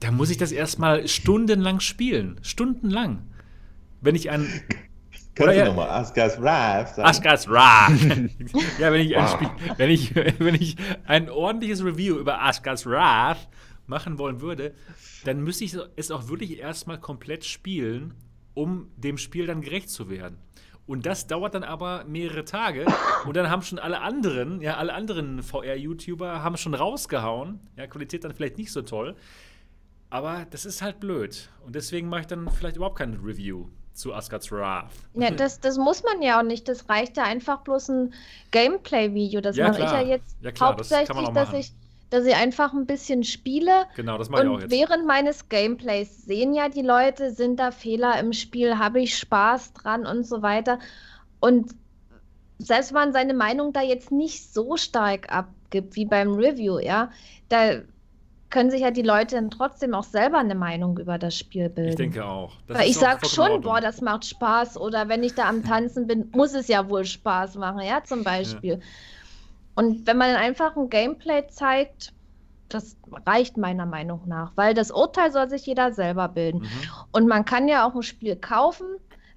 dann 0.00 0.16
muss 0.16 0.30
ich 0.30 0.38
das 0.38 0.52
erstmal 0.52 1.06
stundenlang 1.08 1.80
spielen. 1.80 2.40
Stundenlang. 2.42 3.22
Wenn 4.00 4.14
ich 4.14 4.30
ein 4.30 4.46
Kannst 5.34 5.56
ja. 5.56 5.64
du 5.64 5.70
nochmal 5.70 5.88
Asgard's 5.90 6.40
Wrath 6.40 6.96
sagen? 6.96 7.08
Asgard's 7.08 7.48
Wrath. 7.48 7.92
ja, 8.78 8.92
wenn 8.92 9.00
ich, 9.00 9.16
ein. 9.16 9.28
Spiel, 9.28 9.48
wenn, 9.76 9.90
ich, 9.90 10.14
wenn 10.14 10.54
ich 10.54 10.76
ein 11.06 11.30
ordentliches 11.30 11.84
Review 11.84 12.16
über 12.16 12.42
Asgard's 12.42 12.84
Wrath 12.84 13.48
machen 13.86 14.18
wollen 14.18 14.40
würde, 14.40 14.74
dann 15.24 15.42
müsste 15.42 15.64
ich 15.64 15.76
es 15.96 16.10
auch 16.10 16.28
wirklich 16.28 16.58
erstmal 16.58 16.98
komplett 16.98 17.44
spielen, 17.44 18.14
um 18.54 18.88
dem 18.96 19.18
Spiel 19.18 19.46
dann 19.46 19.62
gerecht 19.62 19.88
zu 19.88 20.10
werden. 20.10 20.36
Und 20.86 21.06
das 21.06 21.26
dauert 21.26 21.54
dann 21.54 21.62
aber 21.62 22.04
mehrere 22.04 22.44
Tage. 22.44 22.84
Und 23.24 23.36
dann 23.36 23.48
haben 23.48 23.62
schon 23.62 23.78
alle 23.78 24.00
anderen, 24.00 24.60
ja, 24.60 24.76
alle 24.76 24.92
anderen 24.92 25.42
VR-YouTuber 25.42 26.42
haben 26.42 26.56
schon 26.56 26.74
rausgehauen. 26.74 27.60
Ja, 27.76 27.86
Qualität 27.86 28.24
dann 28.24 28.34
vielleicht 28.34 28.58
nicht 28.58 28.72
so 28.72 28.82
toll. 28.82 29.14
Aber 30.10 30.46
das 30.50 30.64
ist 30.66 30.82
halt 30.82 31.00
blöd. 31.00 31.50
Und 31.64 31.74
deswegen 31.74 32.08
mache 32.08 32.22
ich 32.22 32.26
dann 32.26 32.50
vielleicht 32.50 32.76
überhaupt 32.76 32.98
kein 32.98 33.14
Review 33.14 33.68
zu 33.92 34.12
Asgard's 34.14 34.50
Wrath. 34.50 34.90
Ja, 35.14 35.30
das, 35.30 35.60
das 35.60 35.78
muss 35.78 36.02
man 36.02 36.22
ja 36.22 36.38
auch 36.40 36.42
nicht. 36.44 36.68
Das 36.68 36.88
reicht 36.88 37.16
ja 37.16 37.24
einfach 37.24 37.62
bloß 37.62 37.88
ein 37.90 38.14
Gameplay-Video. 38.50 39.40
Das 39.40 39.56
Ja, 39.56 39.68
mache 39.68 39.82
ich 39.82 39.88
klar. 39.88 39.94
ja 39.94 40.00
jetzt 40.00 40.36
Ja, 40.40 40.52
klar, 40.52 40.76
das 40.76 40.90
hauptsächlich, 40.90 41.28
auch 41.28 41.32
dass 41.32 41.52
ich, 41.52 41.72
dass 42.10 42.24
ich 42.24 42.34
einfach 42.34 42.72
ein 42.72 42.86
bisschen 42.86 43.24
spiele. 43.24 43.86
Genau, 43.94 44.18
das 44.18 44.28
mache 44.30 44.42
ich 44.42 44.48
auch 44.48 44.54
Und 44.54 44.60
jetzt. 44.60 44.70
während 44.70 45.06
meines 45.06 45.48
Gameplays 45.48 46.24
sehen 46.24 46.54
ja 46.54 46.68
die 46.68 46.82
Leute, 46.82 47.30
sind 47.32 47.58
da 47.60 47.70
Fehler 47.70 48.18
im 48.18 48.32
Spiel, 48.32 48.78
habe 48.78 49.00
ich 49.00 49.16
Spaß 49.18 49.74
dran 49.74 50.06
und 50.06 50.24
so 50.26 50.42
weiter. 50.42 50.78
Und 51.40 51.74
selbst 52.58 52.90
wenn 52.90 53.00
man 53.00 53.12
seine 53.12 53.34
Meinung 53.34 53.72
da 53.72 53.82
jetzt 53.82 54.10
nicht 54.12 54.52
so 54.52 54.76
stark 54.76 55.32
abgibt 55.32 55.96
wie 55.96 56.04
beim 56.06 56.34
Review, 56.34 56.78
ja, 56.78 57.10
da 57.48 57.82
können 58.50 58.70
sich 58.70 58.80
ja 58.80 58.90
die 58.90 59.02
Leute 59.02 59.36
dann 59.36 59.50
trotzdem 59.50 59.94
auch 59.94 60.04
selber 60.04 60.38
eine 60.38 60.54
Meinung 60.54 60.98
über 60.98 61.18
das 61.18 61.36
Spiel 61.36 61.68
bilden. 61.68 61.90
Ich 61.90 61.96
denke 61.96 62.24
auch. 62.24 62.52
Das 62.66 62.78
Weil 62.78 62.90
ich 62.90 62.96
auch 62.96 63.00
sag 63.00 63.26
vollkommen 63.26 63.56
in 63.56 63.62
schon, 63.62 63.62
boah, 63.62 63.80
das 63.80 64.00
macht 64.00 64.24
Spaß. 64.26 64.76
Oder 64.76 65.08
wenn 65.08 65.22
ich 65.22 65.34
da 65.34 65.48
am 65.48 65.64
Tanzen 65.64 66.06
bin, 66.06 66.30
muss 66.32 66.54
es 66.54 66.68
ja 66.68 66.88
wohl 66.88 67.04
Spaß 67.04 67.56
machen, 67.56 67.80
ja, 67.80 68.02
zum 68.04 68.24
Beispiel. 68.24 68.80
Und 69.76 70.06
wenn 70.06 70.18
man 70.18 70.34
einfach 70.34 70.76
ein 70.76 70.90
Gameplay 70.90 71.46
zeigt, 71.48 72.12
das 72.68 72.96
reicht 73.26 73.56
meiner 73.56 73.86
Meinung 73.86 74.22
nach, 74.26 74.52
weil 74.56 74.74
das 74.74 74.90
Urteil 74.90 75.32
soll 75.32 75.48
sich 75.48 75.66
jeder 75.66 75.92
selber 75.92 76.28
bilden. 76.28 76.60
Mhm. 76.60 76.68
Und 77.12 77.28
man 77.28 77.44
kann 77.44 77.68
ja 77.68 77.86
auch 77.86 77.94
ein 77.94 78.02
Spiel 78.02 78.36
kaufen, 78.36 78.86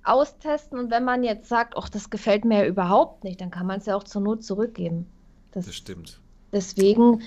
austesten 0.03 0.77
und 0.77 0.91
wenn 0.91 1.03
man 1.03 1.23
jetzt 1.23 1.47
sagt, 1.47 1.75
ach, 1.77 1.89
das 1.89 2.09
gefällt 2.09 2.45
mir 2.45 2.63
ja 2.63 2.65
überhaupt 2.65 3.23
nicht, 3.23 3.41
dann 3.41 3.51
kann 3.51 3.65
man 3.65 3.79
es 3.79 3.85
ja 3.85 3.95
auch 3.95 4.03
zur 4.03 4.21
Not 4.21 4.43
zurückgeben. 4.43 5.07
Das, 5.51 5.65
Das 5.65 5.75
stimmt. 5.75 6.19
Deswegen, 6.51 7.21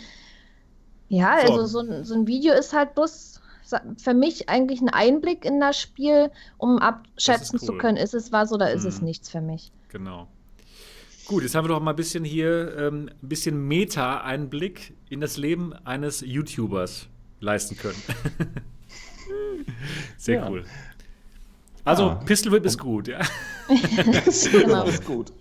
ja, 1.08 1.46
So. 1.46 1.52
also 1.54 1.66
so 1.66 1.78
ein, 1.80 2.04
so 2.04 2.14
ein 2.14 2.26
Video 2.26 2.54
ist 2.54 2.72
halt 2.72 2.94
bloß 2.94 3.40
für 3.98 4.14
mich 4.14 4.48
eigentlich 4.48 4.80
ein 4.80 4.88
Einblick 4.90 5.44
in 5.44 5.58
das 5.60 5.78
Spiel, 5.80 6.30
um 6.56 6.78
abschätzen 6.78 7.58
zu 7.58 7.72
cool. 7.72 7.78
können, 7.78 7.96
ist 7.96 8.14
es 8.14 8.30
was 8.30 8.52
oder 8.52 8.72
ist 8.72 8.84
es 8.84 9.00
Mhm. 9.00 9.06
nichts 9.06 9.28
für 9.28 9.40
mich. 9.40 9.72
Genau. 9.88 10.28
Gut, 11.26 11.42
jetzt 11.42 11.56
haben 11.56 11.64
wir 11.64 11.70
doch 11.74 11.80
mal 11.80 11.90
ein 11.90 11.96
bisschen 11.96 12.22
hier 12.24 12.76
ähm, 12.78 13.10
ein 13.20 13.28
bisschen 13.28 13.66
Meta-Einblick 13.66 14.94
in 15.10 15.20
das 15.20 15.36
Leben 15.36 15.72
eines 15.84 16.20
YouTubers 16.20 17.08
leisten 17.40 17.76
können. 17.76 18.00
Sehr 20.16 20.40
Ja. 20.40 20.48
cool. 20.48 20.64
Also, 21.84 22.08
Ja. 22.08 22.14
Pistol 22.24 22.52
Whip 22.52 22.64
ist 22.64 22.78
gut, 22.78 23.08
ja. 23.08 23.20
Genau. 23.68 24.84
Das 24.84 24.94
ist 24.94 25.04
gut. 25.04 25.32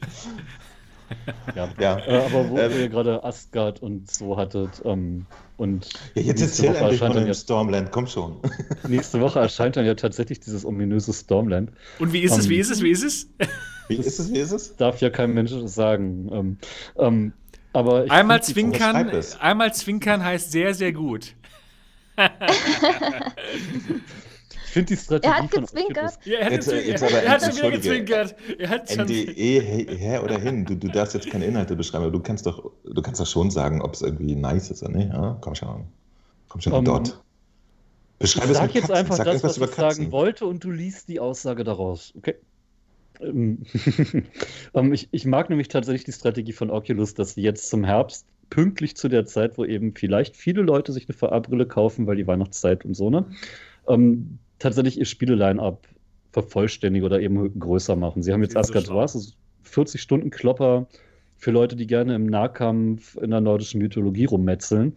Ja. 1.56 1.70
Ja. 1.80 2.00
Äh, 2.00 2.26
aber 2.26 2.50
wo 2.50 2.58
Ähm, 2.58 2.80
ihr 2.80 2.90
gerade 2.90 3.24
Asgard 3.24 3.82
und 3.82 4.12
so 4.12 4.38
hattet 4.38 4.82
ähm, 4.86 5.26
und 5.58 5.88
Ja, 6.16 6.22
jetzt 6.22 6.42
nächste 6.42 6.68
erzähl 6.68 6.70
Woche 6.70 6.78
endlich 6.80 7.00
von 7.00 7.08
erscheint 7.08 7.16
dann 7.16 7.24
dem 7.24 7.28
ja, 7.28 7.34
Stormland, 7.34 7.92
komm 7.92 8.08
schon. 8.08 8.38
nächste 8.88 9.22
Woche 9.22 9.40
erscheint 9.40 9.78
dann 9.78 9.86
ja 9.86 9.94
tatsächlich 9.96 10.40
dieses 10.40 10.66
ominöse 10.66 11.14
Stormland. 11.14 11.72
Und 12.00 12.14
wie 12.14 12.22
ist 12.22 12.38
es, 12.38 12.46
Ähm, 12.46 12.52
wie 12.52 12.58
ist 12.58 12.72
es, 12.72 12.82
wie 12.82 12.90
ist 12.90 13.04
es? 13.04 13.30
Wie 13.88 13.96
ist 13.96 14.20
es, 14.20 14.34
wie 14.34 14.40
ist 14.40 14.52
es? 14.52 14.76
Darf 14.76 15.00
ja 15.02 15.10
kein 15.10 15.34
Mensch 15.34 15.52
sagen. 15.66 16.30
Ähm, 16.32 16.58
ähm, 16.98 17.34
aber 17.74 18.06
ich 18.06 18.12
Einmal 18.12 18.42
zwinkern, 18.42 19.12
einmal 19.40 19.74
zwinkern 19.74 20.24
heißt 20.24 20.52
sehr, 20.52 20.74
sehr 20.74 20.94
gut. 20.94 21.36
Finde 24.76 24.94
die 24.94 24.98
Strategie 25.02 25.32
Er 25.34 25.42
hat 25.42 25.52
von 25.54 25.62
gezwinkert. 25.62 26.20
Ja, 26.26 26.40
er 26.40 26.46
hat, 26.48 26.52
Jetzt, 26.52 26.70
jetzt, 26.70 26.86
jetzt 26.86 27.02
er, 27.04 27.08
aber 27.08 27.24
er 27.24 27.32
hat 27.32 27.42
schon 27.44 27.56
wieder 27.56 27.72
gezwinkert. 27.72 28.36
Er 28.60 28.70
hat 28.70 28.92
schon, 28.92 29.06
NDE 29.06 29.62
he- 29.62 29.88
her 29.98 30.22
oder 30.22 30.38
hin, 30.38 30.66
du, 30.66 30.76
du 30.76 30.90
darfst 30.90 31.14
jetzt 31.14 31.30
keine 31.30 31.46
Inhalte 31.46 31.78
beschreiben, 31.78 32.04
aber 32.04 32.12
du 32.12 32.20
kannst 32.20 32.46
doch, 32.46 32.74
du 32.84 33.02
kannst 33.02 33.22
doch 33.22 33.26
schon 33.26 33.52
sagen, 33.52 33.82
ob 33.82 33.94
es 33.94 34.02
irgendwie 34.02 34.36
nice 34.36 34.72
ist 34.72 34.84
oder 34.84 34.92
nicht. 34.92 35.14
Ja? 35.14 35.38
Komm 35.40 35.56
schon. 35.56 35.86
Komm 36.50 36.60
schon, 36.60 36.74
Ähm, 36.74 36.84
dort. 36.84 37.24
Beschreib 38.20 38.50
Ich 38.50 38.58
sag 38.58 38.76
jetzt 38.76 38.88
Katzen. 38.88 38.96
einfach 38.98 39.16
Sag 39.16 39.26
das, 39.28 39.44
was 39.46 39.58
ich 39.58 39.76
sagen 39.76 40.12
wollte 40.12 40.46
und 40.46 40.62
du 40.62 40.72
liest 40.72 41.08
die 41.08 41.22
Aussage 41.22 41.64
daraus. 41.64 42.12
Okay. 42.18 42.36
Ähm, 43.22 43.64
ähm, 44.74 44.92
ich, 44.94 45.08
ich 45.12 45.26
mag 45.26 45.50
nämlich 45.50 45.70
tatsächlich 45.70 46.04
die 46.04 46.12
Strategie 46.12 46.52
von 46.52 46.70
Oculus, 46.70 47.14
dass 47.14 47.36
sie 47.36 47.44
jetzt 47.44 47.70
zum 47.70 47.86
Herbst, 47.86 48.26
pünktlich 48.50 48.98
zu 48.98 49.08
der 49.08 49.26
Zeit, 49.26 49.58
wo 49.58 49.64
eben 49.64 49.96
vielleicht 49.96 50.36
viele 50.36 50.64
Leute 50.64 50.92
sich 50.92 51.08
eine 51.08 51.18
VR-Brille 51.18 51.66
kaufen, 51.66 52.08
weil 52.08 52.18
die 52.18 52.28
Weihnachtszeit 52.28 52.84
und 52.84 52.94
so, 52.94 53.10
ne? 53.10 53.26
Ähm, 53.88 54.40
tatsächlich 54.60 54.98
ihr 54.98 55.06
Spiele-Line-Up 55.06 55.88
vervollständigen 56.32 57.06
oder 57.06 57.22
eben 57.22 57.60
größer 57.60 57.96
machen. 57.96 58.22
Sie 58.22 58.34
haben 58.34 58.44
jetzt 58.44 58.58
Asgard 58.58 58.90
ist 59.16 59.38
40 59.64 60.02
Stunden 60.02 60.30
Klopper 60.30 60.88
für 61.38 61.52
Leute, 61.52 61.76
die 61.76 61.88
gerne 61.88 62.16
im 62.16 62.26
Nahkampf 62.26 63.16
in 63.18 63.32
der 63.32 63.42
nordischen 63.42 63.82
Mythologie 63.82 64.26
rummetzeln. 64.26 64.96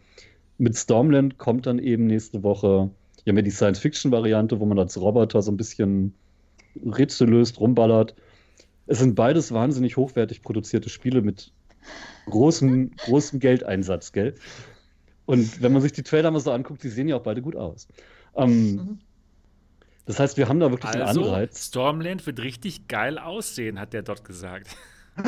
Mit 0.59 0.77
Stormland 0.77 1.39
kommt 1.39 1.67
dann 1.67 1.79
eben 1.79 2.07
nächste 2.07 2.43
Woche 2.43 2.91
ja 3.25 3.33
mehr 3.33 3.43
die 3.43 3.51
Science-Fiction-Variante, 3.51 4.59
wo 4.59 4.67
man 4.67 4.79
als 4.79 5.01
Roboter 5.01 5.43
so 5.43 5.53
ein 5.53 5.57
bisschen 5.57 6.15
Rätsel 6.85 7.29
löst, 7.29 7.61
rumballert. 7.61 8.15
Es 8.87 8.99
sind 8.99 9.15
beides 9.15 9.53
wahnsinnig 9.53 9.97
hochwertig 9.97 10.43
produzierte 10.43 10.89
Spiele 10.89 11.23
mit 11.23 11.53
großem, 12.27 12.91
großem 12.97 13.39
Geldeinsatz, 13.39 14.13
gell? 14.13 14.35
Und 15.27 15.63
wenn 15.63 15.73
man 15.73 15.83
sich 15.83 15.93
die 15.93 16.03
Trailer 16.03 16.31
mal 16.31 16.41
so 16.41 16.51
anguckt, 16.51 16.83
die 16.83 16.89
sehen 16.89 17.09
ja 17.09 17.17
auch 17.17 17.23
beide 17.23 17.43
gut 17.43 17.55
aus. 17.55 17.87
Ähm, 18.35 18.75
Mhm. 18.77 18.99
Das 20.09 20.19
heißt, 20.19 20.39
wir 20.39 20.49
haben 20.49 20.59
da 20.59 20.71
wirklich 20.71 20.91
einen 20.91 21.03
also, 21.03 21.23
Anreiz. 21.23 21.67
Stormland 21.67 22.27
wird 22.27 22.41
richtig 22.41 22.89
geil 22.89 23.19
aussehen, 23.19 23.79
hat 23.79 23.93
der 23.93 24.03
dort 24.03 24.25
gesagt. 24.25 24.69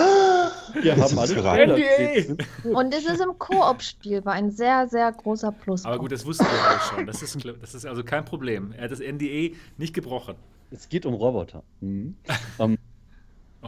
Wir 0.82 0.96
haben 0.96 1.18
alle 1.18 1.34
Trailer 1.34 1.76
gesehen. 1.76 2.38
Und 2.62 2.94
es 2.94 3.04
ist 3.04 3.20
im 3.20 3.36
Koop 3.38 3.82
spielbar, 3.82 4.34
ein 4.34 4.52
sehr, 4.52 4.86
sehr 4.88 5.10
großer 5.10 5.50
Pluspunkt. 5.50 5.86
Aber 5.86 5.98
gut, 5.98 6.12
das 6.12 6.24
wussten 6.24 6.44
wir 6.44 6.52
ja 6.52 6.80
schon. 6.80 7.06
Das 7.06 7.22
ist, 7.22 7.44
das 7.60 7.74
ist 7.74 7.86
also 7.86 8.04
kein 8.04 8.24
Problem. 8.24 8.72
Er 8.72 8.84
hat 8.84 8.92
das 8.92 9.00
NDA 9.00 9.56
nicht 9.78 9.92
gebrochen. 9.92 10.36
Es 10.70 10.88
geht 10.88 11.06
um 11.06 11.14
Roboter. 11.14 11.64
Mhm. 11.80 12.14
ähm, 12.60 12.78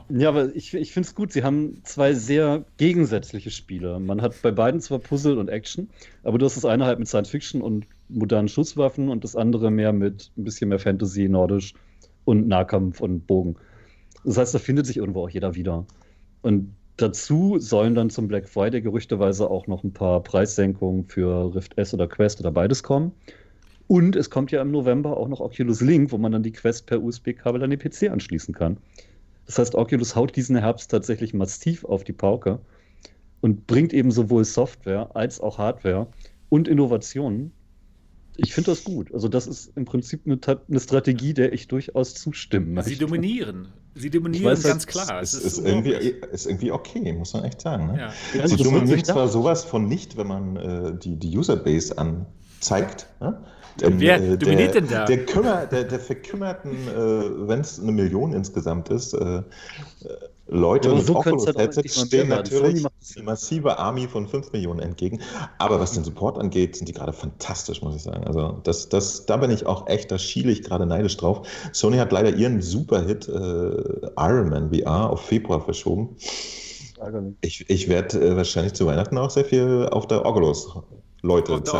ja, 0.09 0.29
aber 0.29 0.55
ich, 0.55 0.73
ich 0.73 0.93
finde 0.93 1.09
es 1.09 1.15
gut. 1.15 1.33
Sie 1.33 1.43
haben 1.43 1.83
zwei 1.85 2.15
sehr 2.15 2.65
gegensätzliche 2.77 3.51
Spiele. 3.51 3.99
Man 3.99 4.23
hat 4.23 4.41
bei 4.43 4.53
beiden 4.53 4.81
zwar 4.81 5.01
Puzzle 5.01 5.39
und 5.39 5.49
Action, 5.49 5.91
aber 6.23 6.39
du 6.39 6.47
hast 6.47 6.57
das 6.57 6.65
eine 6.65 6.87
halt 6.87 6.99
mit 6.99 7.09
Science 7.09 7.31
Fiction 7.31 7.61
und 7.61 7.87
modernen 8.15 8.49
Schusswaffen 8.49 9.09
und 9.09 9.25
das 9.25 9.37
andere 9.37 9.71
mehr 9.71 9.93
mit 9.93 10.31
ein 10.37 10.45
bisschen 10.45 10.69
mehr 10.69 10.79
Fantasy, 10.79 11.29
Nordisch 11.29 11.75
und 12.25 12.49
Nahkampf 12.49 13.01
und 13.01 13.27
Bogen. 13.27 13.57
Das 14.25 14.37
heißt, 14.39 14.55
da 14.55 14.59
findet 14.59 14.87
sich 14.87 14.99
irgendwo 14.99 15.25
auch 15.25 15.31
jeder 15.31 15.55
wieder. 15.55 15.85
Und 16.43 16.75
dazu 16.97 17.59
sollen 17.59 17.95
dann 17.95 18.11
zum 18.11 18.29
Black 18.29 18.49
Friday 18.49 18.81
gerüchteweise 18.81 19.51
auch 19.51 19.67
noch 19.67 19.83
ein 19.85 19.93
paar 19.93 20.23
Preissenkungen 20.23 21.05
für 21.07 21.55
Rift 21.55 21.77
S 21.79 21.93
oder 21.95 22.07
Quest 22.07 22.41
oder 22.41 22.53
beides 22.53 22.83
kommen. 22.83 23.13
Und 23.89 24.17
es 24.17 24.31
kommt 24.31 24.53
ja 24.53 24.63
im 24.63 24.71
November 24.71 25.17
auch 25.17 25.29
noch 25.29 25.41
Oculus 25.41 25.81
Link, 25.81 26.13
wo 26.13 26.19
man 26.19 26.33
dann 26.33 26.43
die 26.43 26.53
Quest 26.53 26.87
per 26.87 27.03
USB-Kabel 27.03 27.63
an 27.63 27.71
den 27.71 27.79
PC 27.79 28.11
anschließen 28.11 28.55
kann. 28.55 28.79
Das 29.47 29.59
heißt, 29.59 29.75
Oculus 29.75 30.15
haut 30.15 30.37
diesen 30.37 30.57
Herbst 30.57 30.91
tatsächlich 30.91 31.35
massiv 31.35 31.85
auf 31.85 32.05
die 32.05 32.13
Pauke 32.13 32.61
und 33.41 33.67
bringt 33.67 33.93
eben 33.93 34.11
sowohl 34.11 34.45
Software 34.45 35.15
als 35.15 35.41
auch 35.41 35.59
Hardware 35.59 36.07
und 36.49 36.69
Innovationen. 36.69 37.53
Ich 38.37 38.55
finde 38.55 38.71
das 38.71 38.85
gut. 38.85 39.13
Also, 39.13 39.29
das 39.29 39.47
ist 39.47 39.77
im 39.77 39.85
Prinzip 39.85 40.23
eine, 40.25 40.39
eine 40.69 40.81
Strategie, 40.81 41.35
der 41.35 41.53
ich 41.53 41.69
durchaus 41.69 42.15
zustimmen 42.15 42.75
möchte. 42.75 42.91
Sie 42.91 42.97
dominieren. 42.97 43.69
Sie 43.95 44.11
dominieren 44.11 44.53
weiß, 44.53 44.63
ganz 44.63 44.87
klar. 44.87 45.21
Es 45.21 45.35
Es 45.35 45.45
ist, 45.45 45.59
unglaublich. 45.59 45.95
irgendwie, 45.95 46.27
ist 46.33 46.47
irgendwie 46.47 46.73
okay, 46.73 47.13
muss 47.13 47.35
man 47.35 47.45
echt 47.45 47.61
sagen. 47.61 47.89
Ne? 47.89 47.99
Ja. 47.99 48.07
Ja, 48.07 48.13
Sie 48.33 48.41
also 48.41 48.65
dominieren 48.65 49.05
zwar 49.05 49.29
sowas 49.29 49.65
von 49.65 49.87
nicht, 49.87 50.17
wenn 50.17 50.27
man 50.27 50.57
äh, 50.57 50.99
die, 50.99 51.17
die 51.17 51.37
Userbase 51.37 51.99
anzeigt. 51.99 53.07
Ne? 53.21 53.45
Denn, 53.81 54.01
Wer 54.01 54.21
äh, 54.21 54.39
dominiert 54.39 54.75
der, 54.75 54.81
denn 54.81 54.91
da? 54.91 55.05
Der, 55.05 55.25
Kümmer, 55.27 55.67
der, 55.67 55.85
der 55.85 56.01
verkümmerten, 56.01 56.73
äh, 56.89 57.49
wenn 57.49 57.61
es 57.61 57.81
eine 57.81 57.93
Million 57.93 58.33
insgesamt 58.33 58.89
ist, 58.89 59.15
äh, 59.15 59.43
Leute 60.49 60.89
Ja, 60.89 60.95
mit 60.97 61.07
so 61.07 61.17
Oculus 61.17 61.47
Headsets 61.47 62.07
stehen 62.07 62.29
natürlich 62.29 62.85
eine 63.17 63.25
massive 63.25 63.79
Army 63.79 64.09
von 64.09 64.27
5 64.27 64.53
Millionen 64.53 64.81
entgegen. 64.81 65.21
Aber 65.59 65.81
was 65.81 65.93
den 65.93 66.05
Support 66.05 66.39
angeht, 66.39 66.77
sind 66.77 66.89
die 66.89 66.93
gerade 66.93 67.13
fantastisch, 67.13 67.81
muss 67.83 67.97
ich 67.97 68.03
sagen. 68.03 68.25
Also 68.25 68.61
das, 68.65 68.89
das, 68.89 69.25
da 69.27 69.37
bin 69.37 69.51
ich 69.51 69.67
auch 69.67 69.87
echt, 69.87 70.11
da 70.11 70.19
schiele 70.19 70.53
ich 70.53 70.63
gerade 70.63 70.85
neidisch 70.85 71.17
drauf. 71.17 71.47
Sony 71.73 71.99
hat 71.99 72.13
leider 72.13 72.35
ihren 72.35 72.61
Superhit 72.61 73.29
äh, 73.29 73.33
Iron 74.17 74.51
Man 74.51 74.75
VR 74.75 75.11
auf 75.11 75.23
Februar 75.23 75.61
verschoben. 75.61 76.17
Ich, 77.41 77.69
ich 77.69 77.89
werde 77.89 78.21
äh, 78.21 78.37
wahrscheinlich 78.37 78.75
zu 78.75 78.87
Weihnachten 78.87 79.19
auch 79.19 79.31
sehr 79.31 79.45
viel 79.45 79.89
auf 79.91 80.07
der 80.07 80.25
Oculus 80.25 80.69
Leute. 81.23 81.53
Und 81.55 81.73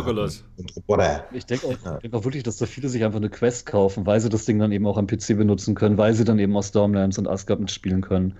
Roboter. 0.75 1.25
Ich 1.33 1.45
denke 1.45 1.67
auch, 1.67 1.71
Ja. 1.85 1.95
ich 1.95 2.01
denk 2.03 2.13
auch 2.13 2.23
wirklich, 2.23 2.43
dass 2.43 2.57
da 2.57 2.65
viele 2.65 2.87
sich 2.89 3.03
einfach 3.03 3.17
eine 3.19 3.29
Quest 3.29 3.65
kaufen, 3.65 4.05
weil 4.05 4.19
sie 4.21 4.29
das 4.29 4.45
Ding 4.45 4.57
dann 4.59 4.71
eben 4.71 4.87
auch 4.87 4.97
am 4.97 5.05
PC 5.07 5.35
benutzen 5.37 5.75
können, 5.75 5.97
weil 5.97 6.13
sie 6.13 6.23
dann 6.23 6.39
eben 6.39 6.55
aus 6.55 6.69
Stormlands 6.69 7.17
und 7.17 7.27
Asgard 7.27 7.59
mitspielen 7.59 8.01
können. 8.01 8.35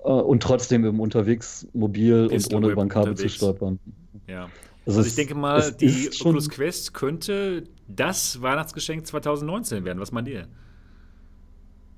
Äh, 0.00 0.08
Und 0.08 0.42
trotzdem 0.42 0.84
eben 0.86 1.00
unterwegs 1.00 1.66
mobil 1.74 2.22
und 2.24 2.28
Pistol 2.30 2.56
ohne 2.58 2.66
Whip 2.68 2.72
über 2.74 2.82
ein 2.82 2.88
Kabel 2.88 3.08
zu 3.08 3.10
unterwegs. 3.24 3.34
stolpern. 3.34 3.78
Ja. 4.26 4.48
Also 4.86 5.00
Also 5.00 5.10
ich 5.10 5.16
denke 5.16 5.34
mal, 5.34 5.70
die 5.72 6.08
Oculus 6.20 6.48
Quest 6.48 6.94
könnte 6.94 7.64
das 7.88 8.40
Weihnachtsgeschenk 8.40 9.06
2019 9.06 9.84
werden. 9.84 10.00
Was 10.00 10.12
meint 10.12 10.28
ihr? 10.28 10.48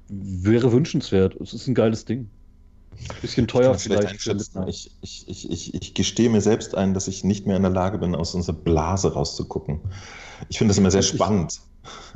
Wäre 0.08 0.72
wünschenswert. 0.72 1.36
Es 1.40 1.54
ist 1.54 1.68
ein 1.68 1.74
geiles 1.74 2.04
Ding. 2.04 2.28
Bisschen 3.22 3.46
teuer 3.46 3.74
vielleicht 3.74 4.20
vielleicht. 4.20 4.56
Ich, 4.66 4.90
ich, 5.00 5.28
ich, 5.28 5.50
ich, 5.50 5.74
ich 5.74 5.94
gestehe 5.94 6.30
mir 6.30 6.40
selbst 6.40 6.74
ein, 6.74 6.94
dass 6.94 7.08
ich 7.08 7.24
nicht 7.24 7.46
mehr 7.46 7.56
in 7.56 7.62
der 7.62 7.70
Lage 7.70 7.98
bin, 7.98 8.14
aus 8.14 8.34
unserer 8.34 8.56
Blase 8.56 9.12
rauszugucken. 9.12 9.80
Ich 10.48 10.58
finde 10.58 10.70
das 10.70 10.78
immer 10.78 10.90
sehr 10.90 11.02
spannend. 11.02 11.60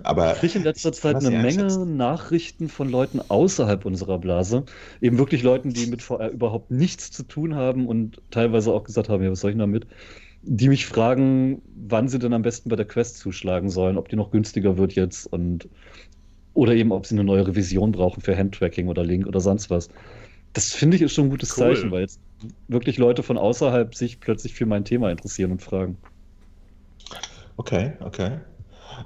Aber 0.02 0.32
Ich 0.32 0.38
kriege 0.40 0.58
in 0.58 0.64
letzter 0.64 0.92
Zeit 0.92 1.16
eine 1.16 1.30
Menge. 1.30 1.86
Nachrichten 1.86 2.68
von 2.68 2.88
Leuten 2.88 3.20
außerhalb 3.28 3.84
unserer 3.84 4.18
Blase. 4.18 4.64
Eben 5.00 5.18
wirklich 5.18 5.42
Leuten, 5.42 5.72
die 5.72 5.86
mit 5.86 6.02
VR 6.02 6.30
überhaupt 6.30 6.70
nichts 6.70 7.10
zu 7.10 7.22
tun 7.22 7.54
haben 7.54 7.86
und 7.86 8.20
teilweise 8.30 8.72
auch 8.72 8.84
gesagt 8.84 9.08
haben, 9.08 9.22
ja, 9.22 9.30
was 9.30 9.40
soll 9.40 9.50
ich 9.50 9.54
denn 9.54 9.60
damit? 9.60 9.86
Die 10.42 10.68
mich 10.68 10.86
fragen, 10.86 11.62
wann 11.74 12.08
sie 12.08 12.18
denn 12.18 12.34
am 12.34 12.42
besten 12.42 12.68
bei 12.68 12.76
der 12.76 12.84
Quest 12.84 13.18
zuschlagen 13.18 13.70
sollen, 13.70 13.96
ob 13.96 14.08
die 14.08 14.16
noch 14.16 14.30
günstiger 14.30 14.76
wird 14.76 14.92
jetzt 14.92 15.26
und 15.32 15.68
oder 16.52 16.74
eben, 16.74 16.92
ob 16.92 17.06
sie 17.06 17.16
eine 17.16 17.24
neue 17.24 17.46
Revision 17.48 17.92
brauchen 17.92 18.20
für 18.20 18.36
Handtracking 18.36 18.88
oder 18.88 19.04
Link 19.04 19.26
oder 19.26 19.40
sonst 19.40 19.70
was. 19.70 19.88
Das 20.54 20.72
finde 20.72 20.96
ich 20.96 21.02
ist 21.02 21.12
schon 21.12 21.26
ein 21.26 21.30
gutes 21.30 21.56
Cool. 21.58 21.74
Zeichen, 21.74 21.90
weil 21.90 22.02
jetzt 22.02 22.20
wirklich 22.68 22.96
Leute 22.96 23.22
von 23.22 23.36
außerhalb 23.36 23.94
sich 23.94 24.20
plötzlich 24.20 24.54
für 24.54 24.66
mein 24.66 24.84
Thema 24.84 25.10
interessieren 25.10 25.52
und 25.52 25.62
fragen. 25.62 25.98
Okay, 27.56 27.92
okay. 28.00 28.38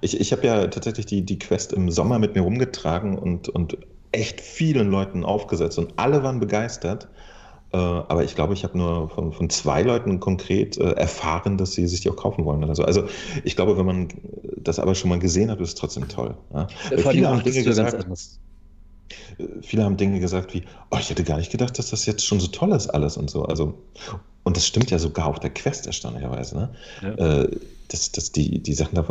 Ich, 0.01 0.21
ich 0.21 0.33
habe 0.33 0.47
ja 0.47 0.67
tatsächlich 0.67 1.07
die, 1.07 1.23
die 1.23 1.39
Quest 1.39 1.73
im 1.73 1.91
Sommer 1.91 2.19
mit 2.19 2.35
mir 2.35 2.43
rumgetragen 2.43 3.19
und, 3.19 3.49
und 3.49 3.79
echt 4.13 4.41
vielen 4.41 4.91
Leuten 4.91 5.25
aufgesetzt 5.25 5.79
und 5.79 5.95
alle 5.97 6.23
waren 6.23 6.41
begeistert. 6.41 7.09
Äh, 7.73 7.77
aber 7.77 8.25
ich 8.25 8.35
glaube, 8.35 8.55
ich 8.55 8.65
habe 8.65 8.77
nur 8.79 9.11
von, 9.11 9.33
von 9.33 9.51
zwei 9.51 9.83
Leuten 9.83 10.21
konkret 10.21 10.79
äh, 10.79 10.93
erfahren, 10.93 11.59
dass 11.59 11.73
sie 11.73 11.87
sich 11.87 12.01
die 12.01 12.11
auch 12.11 12.17
kaufen 12.17 12.45
wollen 12.45 12.65
oder 12.65 12.75
so. 12.75 12.85
Also 12.85 13.05
ich 13.45 13.57
glaube, 13.57 13.77
wenn 13.77 13.87
man 13.87 14.09
das 14.57 14.79
aber 14.79 14.95
schon 14.95 15.11
mal 15.11 15.19
gesehen 15.19 15.51
hat, 15.51 15.61
ist 15.61 15.69
es 15.69 15.75
trotzdem 15.75 16.09
toll. 16.09 16.37
Ja? 16.53 16.67
Weil 16.91 16.99
viele 16.99 17.29
haben 17.29 17.43
Dinge 17.43 17.59
ja 17.59 17.65
ganz 17.65 17.77
gesagt, 17.77 17.95
anders. 17.95 18.41
Viele 19.63 19.85
haben 19.85 19.97
Dinge 19.97 20.21
gesagt 20.21 20.55
wie, 20.55 20.63
oh, 20.91 20.97
ich 20.99 21.11
hätte 21.11 21.25
gar 21.25 21.39
nicht 21.39 21.51
gedacht, 21.51 21.79
dass 21.79 21.91
das 21.91 22.07
jetzt 22.07 22.25
schon 22.25 22.41
so 22.41 22.49
toll 22.49 22.73
ist 22.73 22.89
alles 22.89 23.17
und 23.17 23.31
so. 23.31 23.45
Also, 23.45 23.75
und 24.45 24.57
das 24.57 24.67
stimmt 24.67 24.91
ja 24.91 24.99
sogar 24.99 25.27
auf 25.27 25.41
der 25.41 25.51
Quest 25.51 25.87
erstaunlicherweise, 25.87 26.57
ne? 26.57 26.75
Ja. 27.03 27.43
Äh, 27.43 27.51
dass, 27.89 28.13
dass 28.13 28.33
die, 28.33 28.61
die 28.61 28.75
Sachen 28.75 28.97
da 28.97 29.05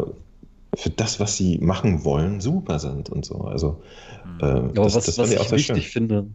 für 0.76 0.90
das, 0.90 1.20
was 1.20 1.38
sie 1.38 1.58
machen 1.58 2.04
wollen, 2.06 2.42
super 2.42 2.80
sind 2.80 3.10
und 3.10 3.26
so. 3.26 3.42
Also, 3.42 3.82
äh, 4.42 4.46
Aber 4.46 4.72
das, 4.74 4.96
was, 4.96 5.06
das 5.06 5.18
was 5.18 5.32
ich 5.32 5.52
wichtig 5.52 5.92
schön. 5.92 6.10
finde, 6.10 6.28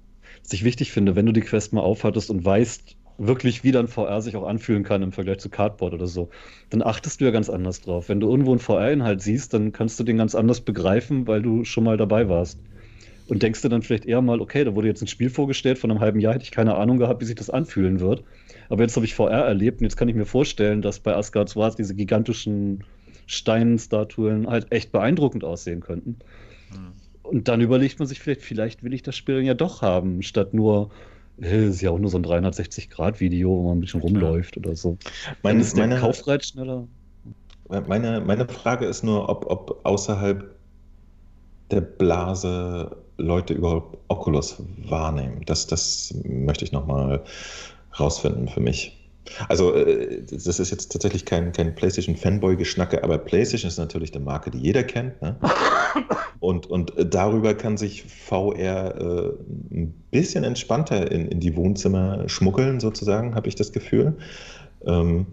was 0.42 0.52
ich 0.52 0.64
wichtig 0.64 0.90
finde, 0.90 1.14
wenn 1.14 1.26
du 1.26 1.32
die 1.32 1.40
Quest 1.40 1.72
mal 1.72 1.82
aufhattest 1.82 2.30
und 2.30 2.44
weißt, 2.44 2.96
wirklich 3.18 3.62
wie 3.62 3.72
dann 3.72 3.88
VR 3.88 4.20
sich 4.20 4.36
auch 4.36 4.46
anfühlen 4.46 4.82
kann 4.82 5.02
im 5.02 5.12
Vergleich 5.12 5.38
zu 5.38 5.48
Cardboard 5.48 5.94
oder 5.94 6.06
so, 6.06 6.30
dann 6.70 6.82
achtest 6.82 7.20
du 7.20 7.24
ja 7.24 7.30
ganz 7.30 7.48
anders 7.48 7.80
drauf. 7.80 8.08
Wenn 8.08 8.20
du 8.20 8.28
irgendwo 8.30 8.50
einen 8.50 8.60
VR-Inhalt 8.60 9.22
siehst, 9.22 9.54
dann 9.54 9.72
kannst 9.72 10.00
du 10.00 10.04
den 10.04 10.16
ganz 10.16 10.34
anders 10.34 10.60
begreifen, 10.60 11.26
weil 11.26 11.42
du 11.42 11.64
schon 11.64 11.84
mal 11.84 11.96
dabei 11.96 12.28
warst. 12.28 12.58
Und 13.32 13.42
denkst 13.42 13.62
du 13.62 13.70
dann 13.70 13.80
vielleicht 13.80 14.04
eher 14.04 14.20
mal, 14.20 14.42
okay, 14.42 14.62
da 14.62 14.74
wurde 14.74 14.88
jetzt 14.88 15.00
ein 15.00 15.06
Spiel 15.06 15.30
vorgestellt, 15.30 15.78
von 15.78 15.90
einem 15.90 16.00
halben 16.00 16.20
Jahr 16.20 16.34
hätte 16.34 16.44
ich 16.44 16.50
keine 16.50 16.74
Ahnung 16.74 16.98
gehabt, 16.98 17.22
wie 17.22 17.24
sich 17.24 17.34
das 17.34 17.48
anfühlen 17.48 17.98
wird. 17.98 18.22
Aber 18.68 18.82
jetzt 18.82 18.94
habe 18.94 19.06
ich 19.06 19.14
VR 19.14 19.46
erlebt 19.46 19.80
und 19.80 19.84
jetzt 19.84 19.96
kann 19.96 20.06
ich 20.06 20.14
mir 20.14 20.26
vorstellen, 20.26 20.82
dass 20.82 21.00
bei 21.00 21.16
Asgard's 21.16 21.56
Wars 21.56 21.74
diese 21.74 21.94
gigantischen 21.94 22.84
Steinstatuen 23.24 24.50
halt 24.50 24.70
echt 24.70 24.92
beeindruckend 24.92 25.44
aussehen 25.44 25.80
könnten. 25.80 26.18
Hm. 26.72 26.92
Und 27.22 27.48
dann 27.48 27.62
überlegt 27.62 27.98
man 27.98 28.06
sich 28.06 28.20
vielleicht, 28.20 28.42
vielleicht 28.42 28.82
will 28.82 28.92
ich 28.92 29.02
das 29.02 29.16
Spiel 29.16 29.40
ja 29.40 29.54
doch 29.54 29.80
haben, 29.80 30.20
statt 30.22 30.52
nur 30.52 30.90
äh, 31.40 31.68
ist 31.68 31.80
ja 31.80 31.90
auch 31.90 31.98
nur 31.98 32.10
so 32.10 32.18
ein 32.18 32.26
360-Grad-Video, 32.26 33.48
wo 33.48 33.68
man 33.68 33.78
ein 33.78 33.80
bisschen 33.80 34.02
rumläuft 34.02 34.58
oder 34.58 34.76
so. 34.76 34.98
Meine, 35.42 35.62
ist 35.62 35.74
der 35.78 35.86
meine, 35.86 36.00
Kaufreiz 36.00 36.48
schneller? 36.48 36.86
Meine, 37.88 38.20
meine 38.20 38.46
Frage 38.46 38.84
ist 38.84 39.02
nur, 39.02 39.30
ob, 39.30 39.46
ob 39.46 39.80
außerhalb 39.86 40.54
der 41.70 41.80
Blase 41.80 42.94
Leute 43.22 43.54
überhaupt 43.54 43.98
Oculus 44.08 44.56
wahrnehmen. 44.88 45.42
Das, 45.46 45.66
das 45.66 46.14
möchte 46.24 46.64
ich 46.64 46.72
nochmal 46.72 47.22
rausfinden 47.98 48.48
für 48.48 48.60
mich. 48.60 48.98
Also, 49.48 49.74
äh, 49.74 50.22
das 50.30 50.58
ist 50.58 50.70
jetzt 50.70 50.90
tatsächlich 50.90 51.24
kein, 51.24 51.52
kein 51.52 51.74
PlayStation-Fanboy-Geschnacke, 51.74 53.04
aber 53.04 53.18
PlayStation 53.18 53.68
ist 53.68 53.78
natürlich 53.78 54.14
eine 54.14 54.24
Marke, 54.24 54.50
die 54.50 54.58
jeder 54.58 54.82
kennt. 54.82 55.22
Ne? 55.22 55.36
Und, 56.40 56.66
und 56.66 56.92
darüber 56.96 57.54
kann 57.54 57.76
sich 57.76 58.02
VR 58.02 58.96
äh, 59.00 59.32
ein 59.70 59.94
bisschen 60.10 60.42
entspannter 60.42 61.10
in, 61.12 61.28
in 61.28 61.38
die 61.38 61.54
Wohnzimmer 61.54 62.28
schmuggeln, 62.28 62.80
sozusagen, 62.80 63.36
habe 63.36 63.46
ich 63.48 63.54
das 63.54 63.72
Gefühl. 63.72 64.16
Ähm, 64.84 65.26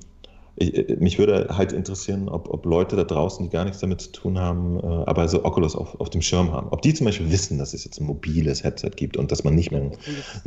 ich, 0.60 0.90
äh, 0.90 0.96
mich 1.00 1.18
würde 1.18 1.48
halt 1.50 1.72
interessieren, 1.72 2.30
ob, 2.30 2.50
ob 2.50 2.66
Leute 2.66 2.96
da 2.96 3.04
draußen, 3.04 3.46
die 3.46 3.50
gar 3.52 3.64
nichts 3.64 3.80
damit 3.80 4.02
zu 4.02 4.12
tun 4.12 4.40
haben, 4.40 4.80
äh, 4.80 4.86
aber 4.86 5.28
so 5.28 5.44
Oculus 5.44 5.76
auf, 5.76 6.00
auf 6.00 6.10
dem 6.10 6.22
Schirm 6.22 6.52
haben. 6.52 6.68
Ob 6.72 6.82
die 6.82 6.94
zum 6.94 7.06
Beispiel 7.06 7.32
wissen, 7.32 7.58
dass 7.58 7.74
es 7.74 7.86
jetzt 7.86 8.00
ein 8.00 8.06
mobiles 8.06 8.64
Headset 8.64 8.92
gibt 8.96 9.18
und 9.18 9.32
dass 9.32 9.44
man 9.44 9.56
nicht 9.56 9.72
mehr 9.72 9.82
einen 9.82 9.98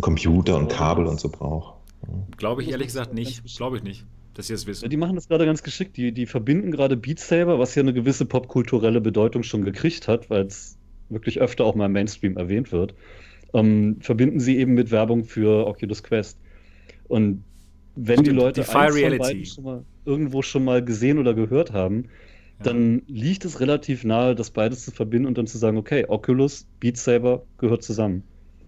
Computer 0.01 0.57
und 0.57 0.69
Kabel 0.69 1.07
und 1.07 1.19
so 1.19 1.29
braucht. 1.29 1.75
Glaube 2.37 2.63
ich 2.63 2.71
ehrlich 2.71 2.89
gesagt 2.89 3.15
nicht. 3.15 3.43
Glaube 3.57 3.77
ich 3.79 3.83
nicht, 3.83 4.05
dass 4.35 4.49
sie 4.49 4.55
es 4.55 4.67
wissen. 4.67 4.85
Ja, 4.85 4.89
die 4.89 4.97
machen 4.97 5.15
das 5.15 5.29
gerade 5.29 5.47
ganz 5.47 5.63
geschickt. 5.63 5.97
Die, 5.97 6.13
die 6.13 6.27
verbinden 6.27 6.71
gerade 6.71 6.97
Beat 6.97 7.21
Saber, 7.21 7.59
was 7.59 7.75
ja 7.75 7.83
eine 7.83 7.93
gewisse 7.93 8.25
popkulturelle 8.25 9.01
Bedeutung 9.01 9.43
schon 9.43 9.65
gekriegt 9.65 10.09
hat, 10.09 10.31
weil 10.31 10.47
es 10.47 10.77
wirklich 11.09 11.41
öfter 11.41 11.65
auch 11.65 11.75
mal 11.75 11.87
im 11.87 11.93
Mainstream 11.93 12.37
erwähnt 12.37 12.73
wird, 12.73 12.95
ähm, 13.55 13.99
verbinden 14.01 14.41
sie 14.41 14.57
eben 14.59 14.75
mit 14.75 14.91
Werbung 14.91 15.25
für 15.25 15.67
Oculus 15.67 16.03
Quest. 16.03 16.39
Und 17.09 17.45
wenn 17.95 18.21
Stimmt, 18.21 18.27
die 18.27 18.31
Leute 18.31 18.61
die 18.63 18.67
Fire 18.67 18.95
Reality. 18.95 19.45
Schon 19.45 19.65
mal, 19.65 19.85
irgendwo 20.05 20.43
schon 20.43 20.65
mal 20.65 20.85
gesehen 20.85 21.19
oder 21.19 21.35
gehört 21.35 21.73
haben, 21.73 22.05
ja. 22.05 22.65
dann 22.65 23.03
liegt 23.07 23.45
es 23.45 23.61
relativ 23.61 24.05
nahe, 24.05 24.35
das 24.35 24.51
beides 24.51 24.85
zu 24.85 24.91
verbinden 24.91 25.27
und 25.27 25.39
dann 25.39 25.47
zu 25.47 25.59
sagen, 25.59 25.77
okay, 25.77 26.05
Oculus, 26.09 26.67
Beat 26.81 26.97
Saber 26.97 27.43
gehört 27.59 27.83
zusammen. 27.83 28.23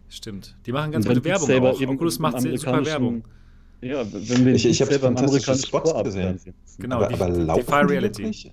Stimmt. 0.08 0.56
Die 0.66 0.72
machen 0.72 0.92
ganz 0.92 1.06
gute 1.06 1.24
Werbung 1.24 1.50
auch. 1.50 1.80
Oculus 1.80 2.18
macht 2.18 2.40
super 2.40 2.84
Werbung. 2.84 3.24
Ja, 3.80 4.04
wenn 4.12 4.46
wir 4.46 4.54
ich, 4.54 4.64
ich 4.64 4.80
habe 4.80 4.98
fantastische 4.98 5.54
Spots 5.56 5.92
gesehen. 6.04 6.40
Genau, 6.78 6.96
aber, 6.96 7.08
die, 7.08 7.14
aber 7.14 7.28
laufen 7.28 7.60
die 7.60 7.70
Fire 7.70 7.88
Reality. 7.88 8.22
Wirklich? 8.22 8.52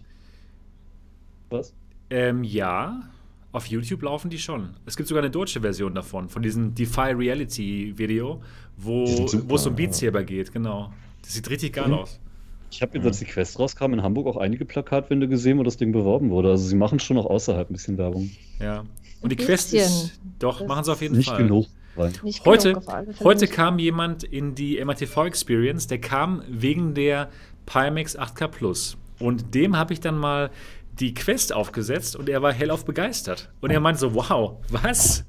Was? 1.50 1.74
Ähm, 2.10 2.44
ja, 2.44 3.10
auf 3.52 3.68
YouTube 3.68 4.02
laufen 4.02 4.30
die 4.30 4.40
schon. 4.40 4.72
Es 4.86 4.98
gibt 4.98 5.08
sogar 5.08 5.24
eine 5.24 5.32
deutsche 5.32 5.62
Version 5.62 5.94
davon, 5.94 6.30
von 6.30 6.42
diesem 6.42 6.74
Defy 6.76 7.12
Reality 7.12 7.94
Video, 7.98 8.42
wo, 8.78 9.06
wo 9.48 9.56
es 9.56 9.66
um 9.66 9.76
Beat 9.76 9.94
Saber 9.94 10.24
geht, 10.24 10.52
genau. 10.52 10.92
Das 11.22 11.34
sieht 11.34 11.50
richtig 11.50 11.74
geil 11.74 11.88
mhm. 11.88 11.94
aus. 11.94 12.20
Ich 12.72 12.82
habe 12.82 12.98
jetzt, 12.98 13.06
als 13.06 13.20
die 13.20 13.26
Quest 13.26 13.60
rauskam, 13.60 13.94
in 13.94 14.02
Hamburg 14.02 14.28
auch 14.28 14.38
einige 14.38 14.66
Plakatwände 14.66 15.28
gesehen, 15.28 15.58
wo 15.58 15.64
das 15.64 15.78
Ding 15.78 15.92
beworben 15.92 16.30
wurde. 16.30 16.50
Also 16.50 16.66
sie 16.66 16.76
machen 16.76 17.00
schon 17.00 17.18
auch 17.18 17.26
außerhalb 17.26 17.70
ein 17.70 17.74
bisschen 17.74 17.98
Werbung. 17.98 18.32
Ja. 18.60 18.86
Und 19.22 19.32
die 19.32 19.36
Quest 19.36 19.74
ist. 19.74 20.20
Doch, 20.40 20.60
das 20.60 20.68
machen 20.68 20.84
sie 20.86 20.92
auf 20.92 21.02
jeden 21.02 21.18
nicht 21.18 21.30
Fall. 21.30 21.38
Genug. 21.38 21.68
Nicht 22.24 22.46
heute 22.46 22.74
genug 22.74 23.20
heute 23.20 23.48
kam 23.48 23.78
jemand 23.78 24.24
in 24.24 24.56
die 24.56 24.84
MATV 24.84 25.26
Experience, 25.26 25.88
der 25.88 26.00
kam 26.00 26.42
wegen 26.48 26.94
der 26.94 27.30
Pimax 27.66 28.18
8K 28.18 28.48
Plus. 28.48 28.98
Und 29.20 29.54
dem 29.54 29.76
habe 29.76 29.92
ich 29.92 30.00
dann 30.00 30.18
mal 30.18 30.50
die 31.00 31.14
Quest 31.14 31.54
aufgesetzt 31.54 32.16
und 32.16 32.30
er 32.30 32.42
war 32.42 32.54
hellauf 32.54 32.86
begeistert. 32.86 33.50
Und 33.60 33.72
er 33.72 33.82
meinte 33.82 34.00
so, 34.00 34.16
wow, 34.16 34.58
was? 34.70 35.26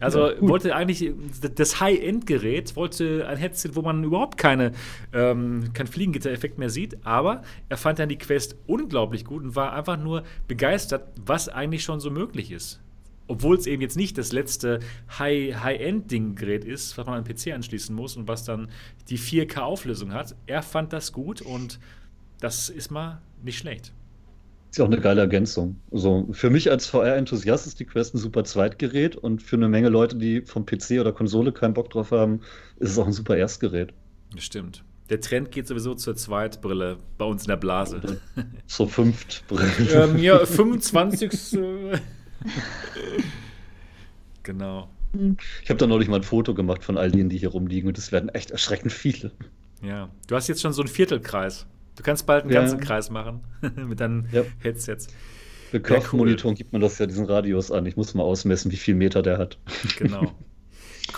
Also 0.00 0.30
ja, 0.30 0.34
wollte 0.40 0.74
eigentlich 0.74 1.12
das 1.54 1.80
High-End-Gerät, 1.80 2.76
wollte 2.76 3.26
ein 3.26 3.36
Headset, 3.36 3.70
wo 3.74 3.82
man 3.82 4.04
überhaupt 4.04 4.36
keine, 4.36 4.72
ähm, 5.12 5.70
kein 5.72 5.86
Fliegengitter-Effekt 5.86 6.58
mehr 6.58 6.70
sieht, 6.70 7.04
aber 7.06 7.42
er 7.68 7.76
fand 7.76 7.98
dann 7.98 8.08
die 8.08 8.18
Quest 8.18 8.56
unglaublich 8.66 9.24
gut 9.24 9.42
und 9.42 9.56
war 9.56 9.72
einfach 9.72 9.96
nur 9.96 10.24
begeistert, 10.48 11.06
was 11.24 11.48
eigentlich 11.48 11.84
schon 11.84 12.00
so 12.00 12.10
möglich 12.10 12.50
ist. 12.50 12.80
Obwohl 13.26 13.56
es 13.56 13.66
eben 13.66 13.80
jetzt 13.80 13.96
nicht 13.96 14.18
das 14.18 14.32
letzte 14.32 14.80
High-End-Ding-Gerät 15.18 16.64
ist, 16.64 16.98
was 16.98 17.06
man 17.06 17.16
an 17.16 17.24
den 17.24 17.34
PC 17.34 17.54
anschließen 17.54 17.94
muss 17.94 18.16
und 18.16 18.28
was 18.28 18.44
dann 18.44 18.68
die 19.08 19.18
4K-Auflösung 19.18 20.12
hat. 20.12 20.36
Er 20.46 20.62
fand 20.62 20.92
das 20.92 21.12
gut 21.12 21.40
und 21.40 21.78
das 22.40 22.68
ist 22.68 22.90
mal 22.90 23.22
nicht 23.42 23.58
schlecht. 23.58 23.92
Ist 24.74 24.78
ja 24.78 24.84
auch 24.86 24.90
eine 24.90 25.00
geile 25.00 25.20
Ergänzung. 25.20 25.76
Also 25.92 26.26
für 26.32 26.50
mich 26.50 26.68
als 26.68 26.86
VR-Enthusiast 26.86 27.68
ist 27.68 27.78
die 27.78 27.84
Quest 27.84 28.12
ein 28.12 28.18
super 28.18 28.42
Zweitgerät 28.42 29.14
und 29.14 29.40
für 29.40 29.54
eine 29.54 29.68
Menge 29.68 29.88
Leute, 29.88 30.16
die 30.16 30.40
vom 30.40 30.66
PC 30.66 30.98
oder 30.98 31.12
Konsole 31.12 31.52
keinen 31.52 31.74
Bock 31.74 31.90
drauf 31.90 32.10
haben, 32.10 32.40
ist 32.80 32.90
es 32.90 32.98
auch 32.98 33.06
ein 33.06 33.12
super 33.12 33.36
Erstgerät. 33.36 33.94
Stimmt. 34.36 34.82
Der 35.10 35.20
Trend 35.20 35.52
geht 35.52 35.68
sowieso 35.68 35.94
zur 35.94 36.16
Zweitbrille 36.16 36.96
bei 37.18 37.24
uns 37.24 37.44
in 37.44 37.50
der 37.50 37.56
Blase. 37.56 38.20
Zur 38.66 38.88
Fünftbrille. 38.88 39.70
ähm, 39.92 40.18
ja, 40.18 40.38
25. 40.44 41.56
genau. 44.42 44.88
Ich 45.62 45.70
habe 45.70 45.78
da 45.78 45.86
neulich 45.86 46.08
mal 46.08 46.16
ein 46.16 46.24
Foto 46.24 46.52
gemacht 46.52 46.82
von 46.82 46.98
all 46.98 47.12
denen, 47.12 47.28
die 47.28 47.38
hier 47.38 47.50
rumliegen 47.50 47.86
und 47.86 47.96
es 47.96 48.10
werden 48.10 48.28
echt 48.30 48.50
erschreckend 48.50 48.92
viele. 48.92 49.30
Ja, 49.82 50.08
du 50.26 50.34
hast 50.34 50.48
jetzt 50.48 50.62
schon 50.62 50.72
so 50.72 50.82
einen 50.82 50.88
Viertelkreis. 50.88 51.64
Du 51.96 52.02
kannst 52.02 52.26
bald 52.26 52.44
einen 52.44 52.52
ja. 52.52 52.60
ganzen 52.60 52.80
Kreis 52.80 53.10
machen 53.10 53.42
mit 53.88 54.00
deinen 54.00 54.28
ja. 54.32 54.42
Headsets. 54.60 55.08
Für 55.70 55.80
Kopfmonitoren 55.80 56.52
cool. 56.52 56.56
gibt 56.56 56.72
man 56.72 56.82
das 56.82 56.98
ja 56.98 57.06
diesen 57.06 57.26
Radius 57.26 57.70
an. 57.70 57.86
Ich 57.86 57.96
muss 57.96 58.14
mal 58.14 58.22
ausmessen, 58.22 58.70
wie 58.70 58.76
viel 58.76 58.94
Meter 58.94 59.22
der 59.22 59.38
hat. 59.38 59.58
Genau. 59.98 60.32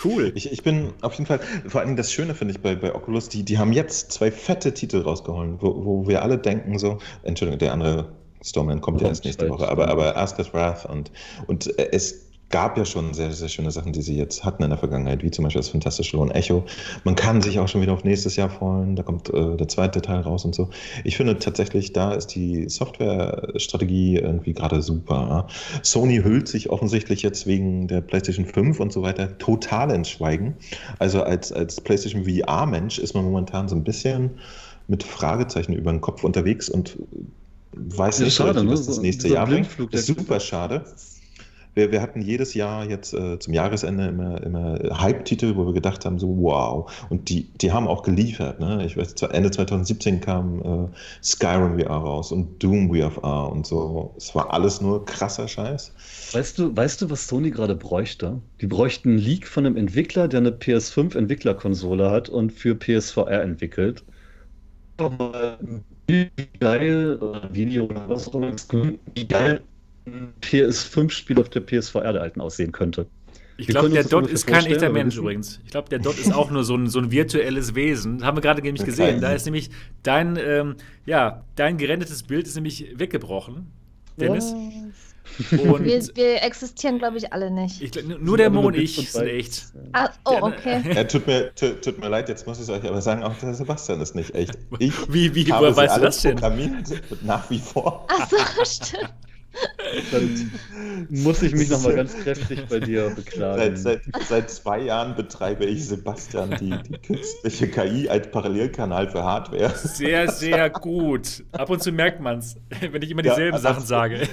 Cool. 0.03 0.31
Ich, 0.35 0.51
ich 0.51 0.63
bin 0.63 0.93
auf 1.01 1.13
jeden 1.13 1.25
Fall, 1.25 1.39
vor 1.65 1.81
allem 1.81 1.95
das 1.95 2.11
Schöne 2.11 2.35
finde 2.35 2.53
ich 2.53 2.59
bei, 2.59 2.75
bei 2.75 2.93
Oculus, 2.93 3.29
die, 3.29 3.43
die 3.43 3.57
haben 3.57 3.71
jetzt 3.71 4.11
zwei 4.11 4.31
fette 4.31 4.73
Titel 4.73 5.01
rausgeholt, 5.01 5.61
wo, 5.61 5.85
wo 5.85 6.07
wir 6.07 6.21
alle 6.21 6.37
denken 6.37 6.77
so, 6.77 6.99
Entschuldigung, 7.23 7.59
der 7.59 7.71
andere 7.71 8.11
Stormland 8.43 8.81
kommt 8.81 9.01
ja 9.01 9.07
erst 9.07 9.25
nächste 9.25 9.49
Woche, 9.49 9.69
aber, 9.69 9.87
aber 9.87 10.17
Asker's 10.17 10.53
Wrath 10.53 10.85
und, 10.85 11.11
und 11.47 11.79
es 11.79 12.27
gab 12.49 12.77
ja 12.77 12.85
schon 12.85 13.13
sehr, 13.13 13.31
sehr 13.33 13.49
schöne 13.49 13.71
Sachen, 13.71 13.91
die 13.91 14.01
sie 14.01 14.15
jetzt 14.15 14.45
hatten 14.45 14.63
in 14.63 14.69
der 14.69 14.79
Vergangenheit, 14.79 15.21
wie 15.23 15.31
zum 15.31 15.43
Beispiel 15.43 15.59
das 15.59 15.69
fantastische 15.69 16.15
Lohn 16.15 16.31
Echo. 16.31 16.63
Man 17.03 17.15
kann 17.15 17.41
sich 17.41 17.59
auch 17.59 17.67
schon 17.67 17.81
wieder 17.81 17.93
auf 17.93 18.03
nächstes 18.03 18.37
Jahr 18.37 18.49
freuen, 18.49 18.95
da 18.95 19.03
kommt 19.03 19.29
äh, 19.33 19.57
der 19.57 19.67
zweite 19.67 20.01
Teil 20.01 20.21
raus 20.21 20.45
und 20.45 20.55
so. 20.55 20.69
Ich 21.03 21.17
finde 21.17 21.37
tatsächlich, 21.39 21.91
da 21.91 22.13
ist 22.13 22.27
die 22.27 22.69
Softwarestrategie 22.69 24.17
irgendwie 24.17 24.53
gerade 24.53 24.81
super. 24.81 25.27
Ja? 25.29 25.47
Sony 25.83 26.21
hüllt 26.23 26.47
sich 26.47 26.69
offensichtlich 26.69 27.21
jetzt 27.21 27.47
wegen 27.47 27.87
der 27.87 28.01
PlayStation 28.01 28.45
5 28.45 28.79
und 28.79 28.93
so 28.93 29.01
weiter 29.01 29.37
total 29.37 29.91
ins 29.91 30.09
Schweigen. 30.09 30.55
Also 30.99 31.23
als, 31.23 31.51
als 31.51 31.81
PlayStation 31.81 32.23
VR-Mensch 32.23 32.97
ist 32.97 33.13
man 33.13 33.25
momentan 33.25 33.67
so 33.67 33.75
ein 33.75 33.83
bisschen 33.83 34.31
mit 34.87 35.03
Fragezeichen 35.03 35.73
über 35.73 35.91
den 35.91 35.99
Kopf 35.99 36.23
unterwegs 36.23 36.69
und 36.69 36.97
weiß 37.73 38.21
nicht, 38.21 38.35
schade, 38.35 38.65
was 38.69 38.85
das 38.85 38.97
ne? 38.97 39.03
nächste 39.03 39.27
so 39.27 39.33
Jahr 39.33 39.47
bringt. 39.47 39.67
Das 39.91 40.01
ist 40.01 40.07
super 40.07 40.39
schade 40.39 40.85
wir, 41.77 41.91
wir 41.91 42.01
hatten 42.01 42.21
jedes 42.21 42.53
Jahr 42.55 42.89
jetzt 42.89 43.13
äh, 43.13 43.39
zum 43.39 43.53
Jahresende 43.53 44.07
immer, 44.07 44.43
immer 44.43 44.79
Hype-Titel, 44.99 45.55
wo 45.55 45.65
wir 45.67 45.73
gedacht 45.73 46.03
haben, 46.03 46.19
so 46.19 46.27
wow. 46.41 46.91
Und 47.09 47.29
die, 47.29 47.43
die 47.61 47.71
haben 47.71 47.87
auch 47.87 48.03
geliefert. 48.03 48.59
Ne? 48.59 48.83
Ich 48.85 48.97
weiß, 48.97 49.13
Ende 49.31 49.51
2017 49.51 50.19
kam 50.19 50.61
äh, 50.61 51.23
Skyrim 51.23 51.79
VR 51.79 51.97
raus 51.97 52.31
und 52.31 52.61
Doom 52.61 52.93
VR 52.93 53.49
und 53.51 53.65
so. 53.65 54.13
Es 54.17 54.35
war 54.35 54.51
alles 54.51 54.81
nur 54.81 55.05
krasser 55.05 55.47
Scheiß. 55.47 55.93
Weißt 56.33 56.57
du, 56.57 56.75
weißt 56.75 57.01
du, 57.01 57.09
was 57.09 57.27
Sony 57.27 57.51
gerade 57.51 57.75
bräuchte? 57.75 58.41
Die 58.59 58.67
bräuchten 58.67 59.09
einen 59.09 59.19
Leak 59.19 59.47
von 59.47 59.65
einem 59.65 59.77
Entwickler, 59.77 60.27
der 60.27 60.39
eine 60.39 60.51
PS5-Entwicklerkonsole 60.51 62.09
hat 62.09 62.27
und 62.27 62.51
für 62.51 62.75
PSVR 62.75 63.41
entwickelt. 63.43 64.03
Wie 66.07 66.29
geil, 66.59 67.17
oder 67.21 67.53
Video 67.53 67.85
oder 67.85 68.09
was 68.09 68.27
auch 68.27 68.35
immer, 68.35 68.51
wie 69.13 69.27
geil 69.27 69.61
PS5-Spiel 70.41 71.39
auf 71.39 71.49
der 71.49 71.61
PSVR 71.61 72.13
der 72.13 72.21
alten 72.21 72.41
aussehen 72.41 72.71
könnte. 72.71 73.07
Ich 73.59 73.65
glaube, 73.67 73.89
der 73.89 74.03
Dot 74.03 74.27
ist 74.29 74.45
kein 74.45 74.65
echter 74.67 74.89
Mensch 74.91 75.15
wissen- 75.15 75.21
übrigens. 75.23 75.59
Ich 75.65 75.71
glaube, 75.71 75.89
der 75.89 75.97
Dot 75.97 76.19
ist 76.19 76.31
auch 76.31 76.51
nur 76.51 76.63
so 76.63 76.75
ein, 76.75 76.87
so 76.87 76.99
ein 76.99 77.09
virtuelles 77.11 77.73
Wesen. 77.73 78.19
Das 78.19 78.27
haben 78.27 78.37
wir 78.37 78.41
gerade 78.41 78.61
nämlich 78.61 78.85
gesehen. 78.85 79.19
Da 79.19 79.33
ist 79.33 79.45
nämlich 79.45 79.71
dein, 80.03 80.37
ähm, 80.37 80.75
ja, 81.07 81.43
dein 81.55 81.77
gerendertes 81.77 82.21
Bild 82.23 82.45
ist 82.47 82.53
nämlich 82.55 82.93
weggebrochen, 82.95 83.71
Dennis. 84.19 84.53
Und 85.51 85.83
Wir, 85.83 86.01
wir 86.15 86.41
existieren, 86.43 86.99
glaube 86.99 87.17
ich, 87.17 87.33
alle 87.33 87.51
nicht. 87.51 87.81
ich, 87.81 87.91
nur 88.19 88.37
der 88.37 88.49
Mo 88.49 88.61
und 88.67 88.75
ich 88.77 88.95
sind 89.11 89.25
echt. 89.27 89.65
Ah, 89.91 90.09
oh, 90.23 90.31
Der- 90.31 90.43
okay. 90.43 90.81
Ja, 90.95 91.03
tut, 91.03 91.27
mir, 91.27 91.53
tut, 91.53 91.81
tut 91.83 91.99
mir 91.99 92.07
leid, 92.09 92.29
jetzt 92.29 92.47
muss 92.47 92.57
ich 92.57 92.63
es 92.63 92.69
euch 92.69 92.87
aber 92.87 93.01
sagen, 93.01 93.23
auch 93.23 93.35
der 93.37 93.53
Sebastian 93.53 93.99
ist 94.01 94.15
nicht 94.15 94.33
echt. 94.35 94.57
Ich 94.79 94.93
Wie, 95.11 95.33
wie, 95.35 95.49
woher 95.49 95.75
weißt 95.75 95.97
du 95.97 96.01
das 96.01 96.21
denn? 96.21 96.35
programmiert, 96.35 97.01
nach 97.23 97.49
wie 97.49 97.59
vor. 97.59 98.07
Ach 98.09 98.29
so, 98.29 98.37
stimmt. 98.85 99.13
Dann 100.11 100.51
muss 101.09 101.41
ich 101.41 101.53
mich 101.53 101.69
nochmal 101.69 101.95
ganz 101.95 102.17
kräftig 102.17 102.65
bei 102.69 102.79
dir 102.79 103.09
beklagen. 103.09 103.77
Seit, 103.77 104.03
seit, 104.03 104.25
seit 104.27 104.49
zwei 104.49 104.81
Jahren 104.81 105.15
betreibe 105.15 105.65
ich 105.65 105.87
Sebastian 105.87 106.51
die, 106.59 106.75
die 106.83 106.97
künstliche 106.97 107.67
KI 107.69 108.09
als 108.09 108.29
Parallelkanal 108.31 109.09
für 109.09 109.23
Hardware. 109.23 109.73
Sehr, 109.75 110.29
sehr 110.31 110.69
gut. 110.69 111.43
Ab 111.51 111.69
und 111.69 111.81
zu 111.81 111.91
merkt 111.91 112.19
man 112.19 112.39
es, 112.39 112.57
wenn 112.91 113.01
ich 113.01 113.11
immer 113.11 113.23
Ja, 113.23 113.33
dieselben 113.33 113.55
ab 113.55 113.59
und 113.59 113.63
Sachen 113.63 113.85
sage. 113.85 114.27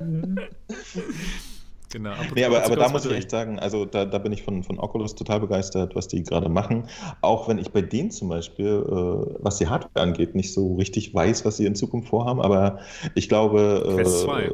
genau. 1.90 2.12
Nee, 2.34 2.44
ab 2.44 2.52
aber, 2.52 2.64
aber 2.64 2.76
da 2.76 2.88
muss 2.88 3.04
ich 3.04 3.12
echt 3.12 3.30
sagen, 3.30 3.58
also 3.58 3.84
da, 3.84 4.04
da 4.04 4.18
bin 4.18 4.32
ich 4.32 4.42
von, 4.42 4.62
von 4.62 4.78
Oculus 4.78 5.14
total 5.14 5.40
begeistert, 5.40 5.94
was 5.94 6.08
die 6.08 6.22
gerade 6.22 6.48
machen. 6.48 6.88
Auch 7.20 7.48
wenn 7.48 7.58
ich 7.58 7.70
bei 7.70 7.82
denen 7.82 8.10
zum 8.10 8.28
Beispiel, 8.28 8.66
äh, 8.86 9.34
was 9.42 9.58
die 9.58 9.68
Hardware 9.68 10.02
angeht, 10.04 10.34
nicht 10.34 10.52
so 10.52 10.76
richtig 10.76 11.14
weiß, 11.14 11.44
was 11.44 11.56
sie 11.58 11.66
in 11.66 11.74
Zukunft 11.74 12.08
vorhaben. 12.08 12.40
Aber 12.40 12.78
ich 13.14 13.28
glaube, 13.28 13.82
Quest 13.94 14.22
äh, 14.22 14.24
2. 14.24 14.50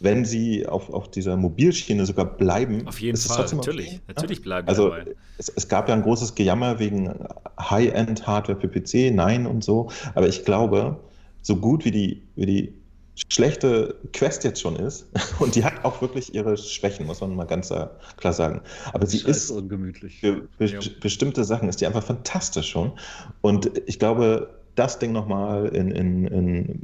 wenn 0.00 0.24
sie 0.24 0.66
auf, 0.66 0.90
auf 0.92 1.10
dieser 1.10 1.36
Mobilschiene 1.36 2.06
sogar 2.06 2.24
bleiben, 2.24 2.86
Auf 2.88 3.00
jeden 3.00 3.16
Fall, 3.16 3.46
natürlich. 3.54 3.88
okay. 3.88 4.00
Natürlich 4.08 4.42
bleiben 4.42 4.66
wir 4.66 4.70
Also 4.70 4.88
dabei. 4.88 5.14
es, 5.38 5.48
es 5.48 5.68
gab 5.68 5.88
ja 5.88 5.94
ein 5.94 6.02
großes 6.02 6.34
Gejammer 6.34 6.78
wegen 6.78 7.14
High-End-Hardware 7.60 8.58
für 8.60 8.68
PC, 8.68 9.14
nein 9.14 9.46
und 9.46 9.62
so. 9.62 9.90
Aber 10.14 10.26
ich 10.26 10.44
glaube, 10.44 10.98
so 11.42 11.56
gut 11.56 11.84
wie 11.84 11.90
die, 11.90 12.22
wie 12.36 12.46
die 12.46 12.81
schlechte 13.28 13.96
Quest 14.12 14.44
jetzt 14.44 14.60
schon 14.60 14.76
ist, 14.76 15.06
und 15.38 15.54
die 15.54 15.64
hat 15.64 15.84
auch 15.84 16.00
wirklich 16.02 16.34
ihre 16.34 16.56
Schwächen, 16.56 17.06
muss 17.06 17.20
man 17.20 17.34
mal 17.34 17.44
ganz 17.46 17.68
klar 18.16 18.32
sagen. 18.32 18.60
Aber 18.92 19.06
sie 19.06 19.18
Scheiße 19.18 19.30
ist 19.30 19.50
ungemütlich. 19.50 20.20
für 20.20 20.48
be 20.58 20.66
Ja. 20.66 20.80
bestimmte 21.00 21.44
Sachen 21.44 21.68
ist 21.68 21.80
die 21.80 21.86
einfach 21.86 22.02
fantastisch 22.04 22.68
schon. 22.70 22.92
Und 23.40 23.70
ich 23.86 23.98
glaube, 23.98 24.50
das 24.74 24.98
Ding 24.98 25.12
nochmal 25.12 25.68
in, 25.68 25.90
in, 25.90 26.26
in 26.26 26.80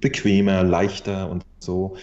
bequemer, 0.00 0.62
leichter 0.62 1.30
und 1.30 1.44
so 1.58 1.96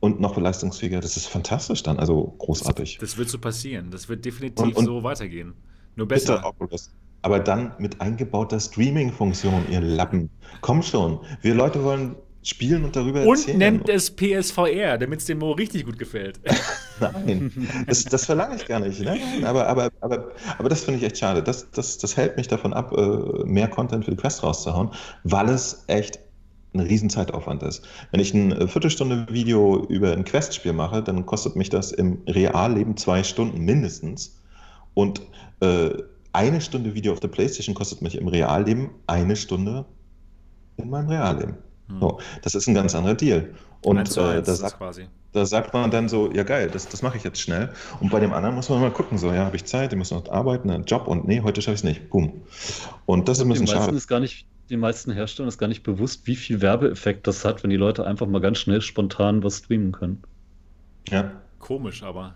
und 0.00 0.20
noch 0.20 0.36
leistungsfähiger, 0.36 1.00
das 1.00 1.16
ist 1.16 1.26
fantastisch 1.26 1.82
dann, 1.82 1.98
also 1.98 2.34
großartig. 2.38 2.98
Das 3.00 3.16
wird 3.16 3.28
so 3.28 3.38
passieren. 3.38 3.90
Das 3.90 4.08
wird 4.08 4.24
definitiv 4.24 4.64
Und- 4.64 4.76
und- 4.76 4.84
so 4.84 5.02
weitergehen. 5.02 5.54
Nur 5.96 6.06
besser. 6.06 6.44
Oculus. 6.44 6.90
Aber 7.22 7.40
dann 7.40 7.72
mit 7.78 8.00
eingebauter 8.00 8.60
Streaming-Funktion, 8.60 9.64
ihr 9.70 9.80
Lappen. 9.80 10.30
Komm 10.60 10.82
schon. 10.82 11.18
Wir 11.40 11.54
Leute 11.54 11.82
wollen 11.82 12.14
spielen 12.48 12.84
und 12.84 12.94
darüber 12.94 13.22
Und 13.22 13.38
erzählen. 13.38 13.58
nennt 13.58 13.88
es 13.88 14.10
PSVR, 14.10 14.98
damit 14.98 15.20
es 15.20 15.26
dem 15.26 15.38
Mo 15.38 15.52
richtig 15.52 15.84
gut 15.84 15.98
gefällt. 15.98 16.40
Nein, 17.00 17.68
das, 17.86 18.04
das 18.04 18.24
verlange 18.24 18.56
ich 18.56 18.66
gar 18.66 18.80
nicht. 18.80 19.00
Nein, 19.00 19.44
aber, 19.44 19.66
aber, 19.66 19.90
aber, 20.00 20.30
aber 20.58 20.68
das 20.68 20.84
finde 20.84 20.98
ich 21.00 21.04
echt 21.04 21.18
schade. 21.18 21.42
Das, 21.42 21.70
das, 21.72 21.98
das 21.98 22.16
hält 22.16 22.36
mich 22.36 22.48
davon 22.48 22.72
ab, 22.72 22.92
äh, 22.96 23.44
mehr 23.44 23.68
Content 23.68 24.04
für 24.04 24.12
die 24.12 24.16
Quest 24.16 24.42
rauszuhauen, 24.42 24.90
weil 25.24 25.48
es 25.48 25.84
echt 25.88 26.20
ein 26.72 26.80
riesen 26.80 27.10
Zeitaufwand 27.10 27.62
ist. 27.62 27.86
Wenn 28.12 28.20
ich 28.20 28.32
ein 28.32 28.52
äh, 28.52 28.68
Viertelstunde 28.68 29.26
Video 29.30 29.84
über 29.88 30.12
ein 30.12 30.24
Quest-Spiel 30.24 30.72
mache, 30.72 31.02
dann 31.02 31.26
kostet 31.26 31.56
mich 31.56 31.68
das 31.68 31.92
im 31.92 32.22
Realleben 32.28 32.96
zwei 32.96 33.24
Stunden 33.24 33.64
mindestens. 33.64 34.40
Und 34.94 35.22
äh, 35.60 35.90
eine 36.32 36.60
Stunde 36.60 36.94
Video 36.94 37.12
auf 37.12 37.20
der 37.20 37.28
Playstation 37.28 37.74
kostet 37.74 38.02
mich 38.02 38.16
im 38.16 38.28
Realleben 38.28 38.90
eine 39.06 39.36
Stunde 39.36 39.86
in 40.76 40.90
meinem 40.90 41.08
Realleben. 41.08 41.56
Hm. 41.88 42.00
So, 42.00 42.20
das 42.42 42.54
ist 42.54 42.66
ein 42.66 42.74
ganz 42.74 42.94
anderer 42.94 43.14
Deal. 43.14 43.54
Und 43.82 43.98
Eins 43.98 44.16
äh, 44.16 44.42
da 44.42 44.54
sagt 44.54 44.78
quasi. 44.78 45.06
da 45.32 45.46
sagt 45.46 45.72
man 45.72 45.90
dann 45.90 46.08
so, 46.08 46.32
ja 46.32 46.42
geil, 46.42 46.68
das, 46.72 46.88
das 46.88 47.02
mache 47.02 47.16
ich 47.18 47.24
jetzt 47.24 47.40
schnell. 47.40 47.70
Und 48.00 48.10
bei 48.10 48.18
dem 48.18 48.32
anderen 48.32 48.54
muss 48.56 48.68
man 48.68 48.80
mal 48.80 48.90
gucken, 48.90 49.18
so, 49.18 49.32
ja, 49.32 49.44
habe 49.44 49.54
ich 49.56 49.64
Zeit, 49.64 49.92
ich 49.92 49.98
muss 49.98 50.10
noch 50.10 50.28
arbeiten, 50.28 50.70
einen 50.70 50.84
Job 50.84 51.06
und 51.06 51.26
nee, 51.28 51.40
heute 51.42 51.62
schaffe 51.62 51.74
ich 51.74 51.80
es 51.80 51.84
nicht. 51.84 52.10
Boom. 52.10 52.42
Und 53.04 53.28
das 53.28 53.38
ist 53.38 53.44
ein 53.44 53.48
Den 53.48 53.60
bisschen 53.60 53.66
meisten 53.66 53.84
schade. 53.84 53.96
ist 53.96 54.08
gar 54.08 54.20
nicht, 54.20 54.46
den 54.70 54.80
meisten 54.80 55.12
Herstellern 55.12 55.48
ist 55.48 55.58
gar 55.58 55.68
nicht 55.68 55.84
bewusst, 55.84 56.26
wie 56.26 56.34
viel 56.36 56.60
Werbeeffekt 56.60 57.26
das 57.26 57.44
hat, 57.44 57.62
wenn 57.62 57.70
die 57.70 57.76
Leute 57.76 58.04
einfach 58.06 58.26
mal 58.26 58.40
ganz 58.40 58.58
schnell 58.58 58.80
spontan 58.80 59.44
was 59.44 59.58
streamen 59.58 59.92
können. 59.92 60.22
Ja. 61.08 61.30
Komisch, 61.60 62.02
aber. 62.02 62.34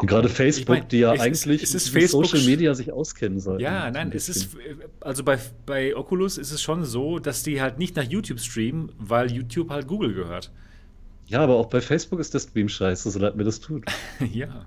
Und 0.00 0.06
gerade 0.08 0.28
Facebook, 0.28 0.76
Ich 0.76 0.82
mein, 0.82 0.88
die 0.88 0.98
ja 0.98 1.12
es 1.12 1.20
ist- 1.20 1.46
eigentlich 1.46 1.62
es 1.62 1.74
ist 1.74 1.92
mit 1.94 2.02
Facebook- 2.02 2.26
Social 2.26 2.46
Media 2.46 2.74
sich 2.74 2.92
auskennen 2.92 3.40
sollten. 3.40 3.62
Ja, 3.62 3.90
nein, 3.90 4.08
ein 4.08 4.12
es 4.12 4.28
ist, 4.28 4.54
bisschen. 4.56 4.80
also 5.00 5.24
bei, 5.24 5.38
bei 5.66 5.96
Oculus 5.96 6.38
ist 6.38 6.50
es 6.52 6.60
schon 6.62 6.84
so, 6.84 7.18
dass 7.18 7.42
die 7.42 7.60
halt 7.60 7.78
nicht 7.78 7.96
nach 7.96 8.04
YouTube 8.04 8.40
streamen, 8.40 8.90
weil 8.98 9.30
YouTube 9.32 9.70
halt 9.70 9.86
Google 9.86 10.14
gehört. 10.14 10.50
Ja, 11.26 11.40
aber 11.40 11.56
auch 11.56 11.66
bei 11.66 11.80
Facebook 11.80 12.20
ist 12.20 12.34
der 12.34 12.40
Stream 12.40 12.68
scheiße, 12.68 13.10
so 13.10 13.18
leid 13.18 13.36
mir 13.36 13.44
das 13.44 13.60
tut. 13.60 13.84
ja. 14.32 14.66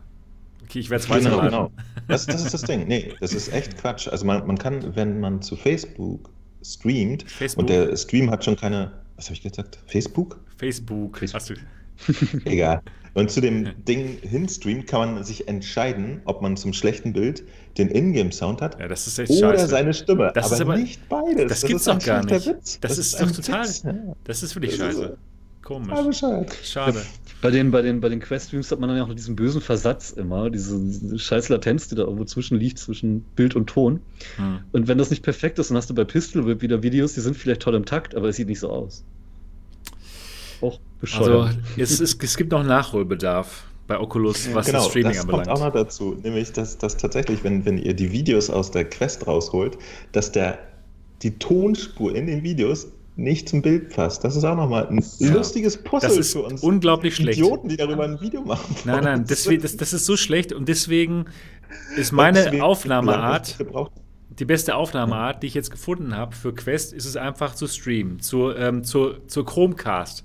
Okay, 0.63 0.79
ich 0.79 0.89
werde 0.89 1.01
es 1.03 1.07
Genau, 1.07 1.17
weiterleiten. 1.37 1.49
genau. 1.49 1.71
Das, 2.07 2.25
das 2.25 2.43
ist 2.43 2.53
das 2.53 2.63
Ding. 2.63 2.87
Nee, 2.87 3.13
das 3.21 3.33
ist 3.33 3.53
echt 3.53 3.77
Quatsch. 3.77 4.07
Also 4.07 4.25
man, 4.25 4.45
man 4.47 4.57
kann, 4.57 4.95
wenn 4.95 5.19
man 5.19 5.41
zu 5.41 5.55
Facebook 5.55 6.29
streamt 6.63 7.23
Facebook, 7.29 7.61
und 7.61 7.69
der 7.69 7.95
Stream 7.95 8.29
hat 8.31 8.43
schon 8.43 8.55
keine, 8.57 8.91
was 9.15 9.25
habe 9.25 9.35
ich 9.35 9.43
gesagt? 9.43 9.79
Facebook? 9.85 10.39
Facebook, 10.57 11.19
Facebook. 11.19 11.57
Egal. 12.45 12.81
Und 13.13 13.31
zu 13.31 13.41
dem 13.41 13.69
Ding 13.85 14.19
hinstreamt, 14.21 14.85
kann 14.85 15.15
man 15.15 15.23
sich 15.23 15.47
entscheiden, 15.47 16.21
ob 16.25 16.43
man 16.43 16.55
zum 16.55 16.71
schlechten 16.73 17.13
Bild 17.13 17.43
den 17.79 17.89
Ingame-Sound 17.89 18.61
hat 18.61 18.79
Ja, 18.79 18.87
das 18.87 19.07
ist 19.07 19.17
echt 19.17 19.31
oder 19.31 19.53
scheiße. 19.53 19.67
seine 19.67 19.93
Stimme. 19.95 20.31
Das 20.35 20.45
aber, 20.47 20.55
ist 20.55 20.61
aber- 20.61 20.77
nicht 20.77 21.09
beides. 21.09 21.49
das 21.49 21.61
gibt's 21.63 21.81
ist 21.83 21.87
ein 21.89 21.97
doch 21.99 22.05
gar 22.05 22.23
nicht. 22.25 22.47
Witz. 22.47 22.79
Das 22.79 22.97
ist 22.99 23.15
ein 23.15 23.27
doch 23.29 23.35
total- 23.35 23.63
Witz. 23.65 23.83
Das 24.23 24.43
ist 24.43 24.55
wirklich 24.55 24.77
Das 24.77 24.89
ist 24.89 24.95
scheiße. 25.01 25.17
Komisch. 25.63 26.21
Schade. 26.63 27.01
Bei 27.41 27.51
den, 27.51 27.71
bei 27.71 27.81
den, 27.81 27.99
bei 27.99 28.07
den 28.07 28.19
Quest-Streams 28.21 28.71
hat 28.71 28.79
man 28.79 28.87
dann 28.87 28.97
ja 28.97 29.03
auch 29.03 29.09
noch 29.09 29.15
diesen 29.15 29.35
bösen 29.35 29.59
Versatz 29.61 30.11
immer, 30.11 30.49
diese, 30.49 30.79
diese 30.79 31.19
scheiß 31.19 31.49
Latenz, 31.49 31.89
die 31.89 31.95
da 31.95 32.03
irgendwo 32.03 32.23
zwischen 32.23 32.57
liegt, 32.57 32.79
zwischen 32.79 33.21
Bild 33.35 33.55
und 33.55 33.67
Ton. 33.67 33.99
Hm. 34.37 34.59
Und 34.71 34.87
wenn 34.87 34.97
das 34.97 35.09
nicht 35.09 35.23
perfekt 35.23 35.59
ist, 35.59 35.69
dann 35.69 35.75
hast 35.77 35.89
du 35.89 35.93
bei 35.93 36.05
Pistol 36.05 36.45
Whip 36.47 36.61
wieder 36.61 36.83
Videos, 36.83 37.15
die 37.15 37.19
sind 37.21 37.35
vielleicht 37.35 37.61
toll 37.63 37.75
im 37.75 37.83
Takt, 37.85 38.15
aber 38.15 38.29
es 38.29 38.37
sieht 38.37 38.47
nicht 38.47 38.59
so 38.61 38.69
aus. 38.69 39.03
Auch 40.61 40.79
bescheuert. 40.99 41.47
Also, 41.47 41.59
es, 41.77 41.99
ist, 41.99 42.23
es 42.23 42.37
gibt 42.37 42.51
noch 42.51 42.63
Nachholbedarf 42.63 43.63
bei 43.87 43.99
Oculus, 43.99 44.49
was 44.53 44.65
genau, 44.65 44.79
das 44.79 44.87
Streaming 44.89 45.13
das 45.13 45.21
anbelangt. 45.21 45.47
kommt 45.47 45.57
auch 45.59 45.63
noch 45.65 45.73
dazu, 45.73 46.17
nämlich 46.21 46.51
dass, 46.51 46.77
dass 46.77 46.97
tatsächlich, 46.97 47.43
wenn, 47.43 47.65
wenn 47.65 47.77
ihr 47.77 47.93
die 47.93 48.11
Videos 48.11 48.49
aus 48.49 48.71
der 48.71 48.85
Quest 48.85 49.27
rausholt, 49.27 49.77
dass 50.11 50.31
der, 50.31 50.57
die 51.21 51.31
Tonspur 51.39 52.13
in 52.15 52.27
den 52.27 52.43
Videos 52.43 52.87
nicht 53.15 53.49
zum 53.49 53.61
Bild 53.63 53.89
passt. 53.89 54.23
Das 54.23 54.35
ist 54.35 54.43
auch 54.43 54.55
nochmal 54.55 54.87
ein 54.89 55.03
Ja. 55.17 55.33
lustiges 55.33 55.77
Puzzle 55.77 56.09
Das 56.09 56.17
ist 56.19 56.33
für 56.33 56.43
uns 56.43 56.61
unglaublich 56.61 57.15
schlecht. 57.15 57.39
Idioten, 57.39 57.67
die 57.69 57.77
darüber 57.77 58.03
ein 58.03 58.21
Video 58.21 58.41
machen. 58.41 58.75
Nein, 58.85 59.03
nein, 59.03 59.25
deswegen, 59.27 59.61
das, 59.63 59.75
das 59.75 59.91
ist 59.93 60.05
so 60.05 60.15
schlecht 60.17 60.53
und 60.53 60.67
deswegen 60.69 61.25
ist 61.95 62.11
meine 62.11 62.43
Deswegen- 62.43 62.61
Aufnahmeart, 62.61 63.55
die 64.29 64.45
beste 64.45 64.75
Aufnahmeart, 64.75 65.41
die 65.41 65.47
ich 65.47 65.55
jetzt 65.55 65.71
gefunden 65.71 66.15
habe 66.15 66.35
für 66.35 66.53
Quest, 66.53 66.93
ist 66.93 67.05
es 67.05 67.15
einfach 67.15 67.55
zu 67.55 67.65
streamen, 67.67 68.19
zur, 68.19 68.55
ähm, 68.59 68.83
zur, 68.83 69.27
zur 69.27 69.45
Chromecast. 69.45 70.23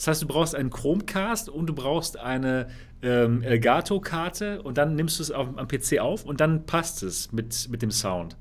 Das 0.00 0.06
heißt, 0.06 0.22
du 0.22 0.26
brauchst 0.26 0.54
einen 0.54 0.70
Chromecast 0.70 1.50
und 1.50 1.66
du 1.66 1.74
brauchst 1.74 2.18
eine 2.18 2.68
ähm, 3.02 3.42
Elgato-Karte 3.42 4.62
und 4.62 4.78
dann 4.78 4.94
nimmst 4.94 5.18
du 5.18 5.22
es 5.22 5.30
auf, 5.30 5.48
am 5.54 5.68
PC 5.68 5.98
auf 6.00 6.24
und 6.24 6.40
dann 6.40 6.64
passt 6.64 7.02
es 7.02 7.32
mit, 7.32 7.68
mit 7.70 7.82
dem 7.82 7.90
Sound. 7.90 8.38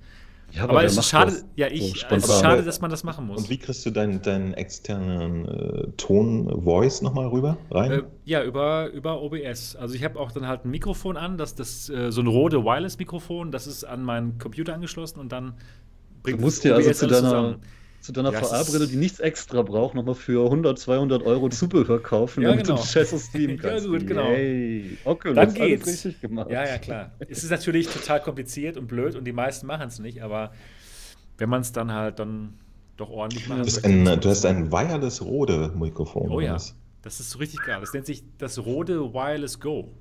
ja, 0.53 0.63
Aber, 0.63 0.75
wer 0.75 0.83
es 0.83 0.95
ist 0.95 1.09
schade, 1.09 1.33
ja, 1.57 1.67
so 1.67 1.75
ich, 1.75 1.95
es 1.95 1.99
spontan? 1.99 2.17
ist 2.19 2.39
schade, 2.39 2.63
dass 2.63 2.79
man 2.79 2.89
das 2.89 3.03
machen 3.03 3.27
muss. 3.27 3.41
Und 3.41 3.49
wie 3.49 3.57
kriegst 3.57 3.85
du 3.85 3.89
deinen, 3.89 4.21
deinen 4.21 4.53
externen 4.53 5.45
äh, 5.49 5.87
Ton-Voice 5.97 7.01
nochmal 7.01 7.27
rüber 7.27 7.57
rein? 7.71 7.91
Äh, 7.91 8.03
ja, 8.23 8.41
über, 8.41 8.89
über 8.91 9.21
OBS. 9.21 9.75
Also 9.75 9.95
ich 9.95 10.05
habe 10.05 10.17
auch 10.17 10.31
dann 10.31 10.47
halt 10.47 10.63
ein 10.63 10.71
Mikrofon 10.71 11.17
an, 11.17 11.37
das, 11.37 11.55
das 11.55 11.89
äh, 11.89 12.09
so 12.09 12.21
ein 12.21 12.27
Rode 12.27 12.63
Wireless-Mikrofon, 12.63 13.51
das 13.51 13.67
ist 13.67 13.83
an 13.83 14.03
meinen 14.03 14.37
Computer 14.37 14.73
angeschlossen 14.73 15.19
und 15.19 15.33
dann 15.33 15.55
Du 16.23 16.23
bringt 16.23 16.39
musst 16.39 16.59
das 16.59 16.63
dir 16.63 16.75
also 16.75 16.91
zu 16.93 17.05
alles 17.05 17.17
deiner, 17.17 17.29
zusammen. 17.29 17.55
Zu 18.01 18.11
deiner 18.13 18.31
Ja, 18.31 18.41
VR-Brille, 18.41 18.87
die 18.87 18.95
nichts 18.95 19.19
extra 19.19 19.61
braucht, 19.61 19.93
nochmal 19.95 20.15
für 20.15 20.45
100, 20.45 20.79
200 20.79 21.23
Euro 21.23 21.49
Zubehör 21.49 22.01
kaufen, 22.01 22.41
Ja, 22.43 22.51
damit 22.51 22.65
genau. 22.67 22.79
du 22.79 22.85
Scheiße 22.85 23.19
streamen 23.19 23.57
Ja, 23.63 23.69
kannst. 23.71 23.87
gut, 23.87 24.07
genau. 24.07 24.31
Yay. 24.31 24.97
Okay, 25.03 25.33
Dann 25.33 25.47
das 25.47 25.53
ist 25.55 25.59
alles 25.61 25.69
geht's. 25.83 25.87
richtig 26.05 26.21
gemacht. 26.21 26.49
Ja, 26.49 26.65
ja, 26.65 26.77
klar. 26.77 27.11
es 27.19 27.43
ist 27.43 27.49
natürlich 27.51 27.87
total 27.87 28.21
kompliziert 28.21 28.77
und 28.77 28.87
blöd 28.87 29.15
und 29.15 29.25
die 29.25 29.33
meisten 29.33 29.67
machen 29.67 29.87
es 29.87 29.99
nicht, 29.99 30.21
aber 30.23 30.51
wenn 31.37 31.49
man 31.49 31.61
es 31.61 31.71
dann 31.71 31.91
halt 31.93 32.19
dann 32.19 32.53
doch 32.97 33.09
ordentlich 33.09 33.47
machen 33.47 33.61
hast 33.61 33.83
möchte, 33.83 33.87
ein, 34.11 34.19
du 34.21 34.29
hast 34.29 34.45
ein 34.45 34.71
wireless 34.71 35.21
Rode-Mikrofon. 35.21 36.29
Oh 36.29 36.35
oder 36.35 36.45
ja, 36.45 36.57
das 37.01 37.19
ist 37.19 37.29
so 37.29 37.39
richtig 37.39 37.63
geil. 37.65 37.77
Das 37.79 37.93
nennt 37.93 38.05
sich 38.05 38.23
das 38.37 38.59
Rode 38.59 39.13
Wireless 39.13 39.59
Go. 39.59 39.93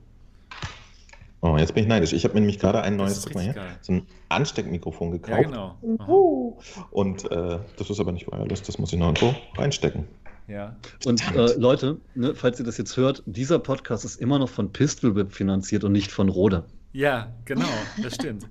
Oh, 1.40 1.56
jetzt 1.56 1.74
bin 1.74 1.84
ich 1.84 1.88
neidisch. 1.88 2.12
Ich 2.12 2.24
habe 2.24 2.34
mir 2.34 2.40
nämlich 2.40 2.58
gerade 2.58 2.80
ein 2.82 2.96
neues, 2.96 3.24
guck 3.24 3.36
mal 3.36 3.52
geil. 3.52 3.78
so 3.80 3.92
ein 3.92 4.06
Ansteckmikrofon 4.28 5.12
gekauft. 5.12 5.42
Ja, 5.42 5.42
genau. 5.42 5.78
Aha. 5.98 6.86
Und 6.90 7.30
äh, 7.30 7.58
das 7.76 7.90
ist 7.90 8.00
aber 8.00 8.10
nicht 8.12 8.26
wireless, 8.26 8.62
das 8.62 8.78
muss 8.78 8.92
ich 8.92 8.98
noch 8.98 9.06
irgendwo 9.06 9.34
reinstecken. 9.56 10.04
Ja. 10.48 10.74
Und 11.04 11.22
äh, 11.36 11.54
Leute, 11.56 11.98
ne, 12.14 12.34
falls 12.34 12.58
ihr 12.58 12.64
das 12.64 12.76
jetzt 12.78 12.96
hört, 12.96 13.22
dieser 13.26 13.58
Podcast 13.58 14.04
ist 14.04 14.16
immer 14.16 14.38
noch 14.38 14.48
von 14.48 14.72
Pistol 14.72 15.14
Whip 15.14 15.30
finanziert 15.32 15.84
und 15.84 15.92
nicht 15.92 16.10
von 16.10 16.28
Rode. 16.28 16.64
Ja, 16.92 17.32
genau, 17.44 17.68
das 18.02 18.14
stimmt. 18.14 18.48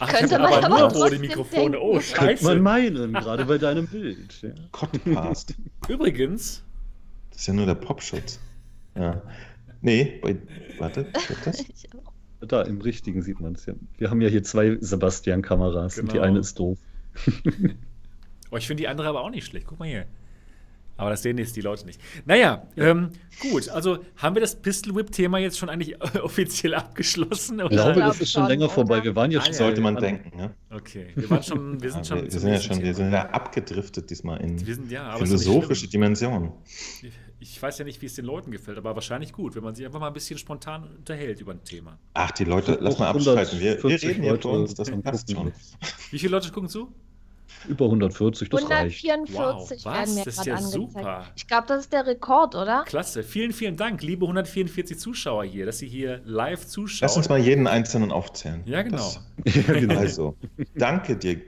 Ach, 0.00 0.08
ich 0.12 0.18
Könnte 0.18 0.34
habe 0.38 0.44
man 0.44 0.64
aber 0.64 0.76
aber 0.76 0.92
nur 0.94 1.02
rote 1.04 1.18
Mikrofone. 1.18 1.72
denken. 1.72 1.76
Oh, 1.86 1.92
Könnte 1.92 2.42
man 2.42 2.54
scheiße. 2.54 2.56
meinen, 2.60 3.12
gerade 3.12 3.44
bei 3.44 3.58
deinem 3.58 3.86
Bild. 3.86 4.40
Ja. 4.42 4.48
Podcast. 4.72 5.54
Übrigens, 5.88 6.64
Das 7.30 7.40
ist 7.42 7.46
ja 7.46 7.52
nur 7.52 7.66
der 7.66 7.74
Popschutz. 7.74 8.40
Ja. 8.96 9.20
Nee, 9.82 10.18
bei, 10.22 10.36
warte, 10.78 11.06
das? 11.44 11.64
Da, 12.48 12.62
im 12.62 12.80
Richtigen 12.80 13.20
sieht 13.20 13.38
man 13.38 13.52
es 13.54 13.66
ja. 13.66 13.74
Wir 13.98 14.08
haben 14.08 14.22
ja 14.22 14.28
hier 14.28 14.42
zwei 14.42 14.78
Sebastian-Kameras 14.80 15.98
und 15.98 16.06
die 16.10 16.12
Genau. 16.14 16.24
eine 16.24 16.38
ist 16.38 16.58
doof. 16.58 16.78
oh, 18.50 18.56
ich 18.56 18.66
finde 18.66 18.82
die 18.82 18.88
andere 18.88 19.08
aber 19.08 19.20
auch 19.20 19.28
nicht 19.30 19.44
schlecht. 19.44 19.66
Guck 19.66 19.78
mal 19.78 19.86
hier. 19.88 20.06
Aber 20.96 21.10
das 21.10 21.22
sehen 21.22 21.36
jetzt 21.38 21.54
die 21.56 21.60
Leute 21.62 21.84
nicht. 21.86 22.00
Naja, 22.26 22.66
ähm, 22.78 23.10
gut. 23.40 23.68
Also 23.70 23.98
haben 24.16 24.36
wir 24.36 24.40
das 24.40 24.54
Pistol 24.60 24.94
Whip-Thema 24.94 25.38
jetzt 25.38 25.58
schon 25.58 25.68
eigentlich 25.68 26.00
offiziell 26.22 26.74
abgeschlossen? 26.74 27.58
Ich 27.58 27.64
Oder? 27.66 27.74
glaube, 27.74 27.92
glaub 27.94 28.08
das 28.08 28.20
ist 28.22 28.32
schon 28.32 28.46
länger 28.46 28.68
vorbei. 28.70 29.04
Wir 29.04 29.14
waren 29.16 29.30
ja 29.30 29.40
Ah, 29.40 29.42
schon. 29.44 29.52
ja, 29.52 29.58
Sollte 29.58 29.80
man 29.82 29.96
an- 29.96 30.02
denken, 30.02 30.36
ne? 30.36 30.54
Okay, 30.70 31.08
wir 31.14 31.28
waren 31.30 31.42
schon, 31.42 31.82
wir 31.82 31.90
sind 31.92 32.06
Ja, 32.08 32.16
schon. 32.16 32.16
wir, 32.18 32.24
wir 32.24 32.30
zum 32.30 32.40
sind 32.40 32.52
ja 32.52 32.60
schon, 32.60 32.82
wir 32.82 32.94
sind 32.94 33.12
ja 33.12 33.30
abgedriftet 33.30 34.08
diesmal 34.10 34.40
in 34.40 34.66
Wir 34.66 34.74
sind 34.74 34.90
ja, 34.90 35.16
philosophische. 35.16 35.88
Dimensionen. 35.88 36.52
Ich 37.42 37.60
weiß 37.60 37.78
ja 37.78 37.84
nicht, 37.86 38.00
wie 38.02 38.06
es 38.06 38.14
den 38.14 38.26
Leuten 38.26 38.50
gefällt, 38.50 38.76
aber 38.76 38.94
wahrscheinlich 38.94 39.32
gut, 39.32 39.56
wenn 39.56 39.62
man 39.64 39.74
sich 39.74 39.86
einfach 39.86 39.98
mal 39.98 40.08
ein 40.08 40.12
bisschen 40.12 40.38
spontan 40.38 40.84
unterhält 40.98 41.40
über 41.40 41.52
ein 41.52 41.64
Thema. 41.64 41.98
Ach, 42.14 42.30
die 42.32 42.44
Leute, 42.44 42.76
lass 42.80 42.98
mal 42.98 43.08
140 43.08 43.38
abschalten. 43.38 43.60
Wir, 43.60 43.82
wir 43.82 44.02
reden 44.02 44.22
hier 44.22 44.32
Leute 44.32 44.42
für 44.48 44.54
uns, 44.54 44.74
das 44.74 44.90
passt 45.02 45.32
schon. 45.32 45.52
Wie 46.10 46.18
viele 46.18 46.32
Leute 46.32 46.50
gucken 46.50 46.68
zu? 46.68 46.92
Über 47.68 47.86
140, 47.86 48.48
das 48.48 48.70
reicht. 48.70 49.04
144 49.04 49.84
Wow, 49.84 49.84
werden 49.84 50.00
was? 50.02 50.14
mir 50.14 50.24
Das 50.24 50.26
ist 50.34 50.36
gerade 50.36 50.48
ja 50.50 50.54
angezeigt. 50.56 50.72
super. 50.74 51.24
Ich 51.34 51.46
glaube, 51.46 51.66
das 51.66 51.80
ist 51.80 51.92
der 51.92 52.06
Rekord, 52.06 52.54
oder? 52.54 52.84
Klasse. 52.86 53.22
Vielen, 53.22 53.52
vielen 53.52 53.76
Dank, 53.76 54.02
liebe 54.02 54.24
144 54.24 54.98
Zuschauer 54.98 55.44
hier, 55.44 55.66
dass 55.66 55.78
Sie 55.78 55.88
hier 55.88 56.20
live 56.24 56.66
zuschauen. 56.66 57.00
Lass 57.02 57.16
uns 57.16 57.28
mal 57.28 57.38
jeden 57.40 57.66
einzelnen 57.66 58.12
aufzählen. 58.12 58.62
Ja, 58.66 58.82
genau. 58.82 58.98
Das, 59.44 59.54
Ja, 59.66 59.72
genau. 59.74 59.98
also, 59.98 60.36
danke 60.76 61.16
dir, 61.16 61.40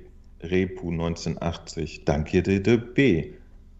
Repu 0.42 0.90
1980. 0.90 2.04
Danke 2.04 2.42
dir, 2.42 2.62
de 2.62 2.76
B. 2.78 3.32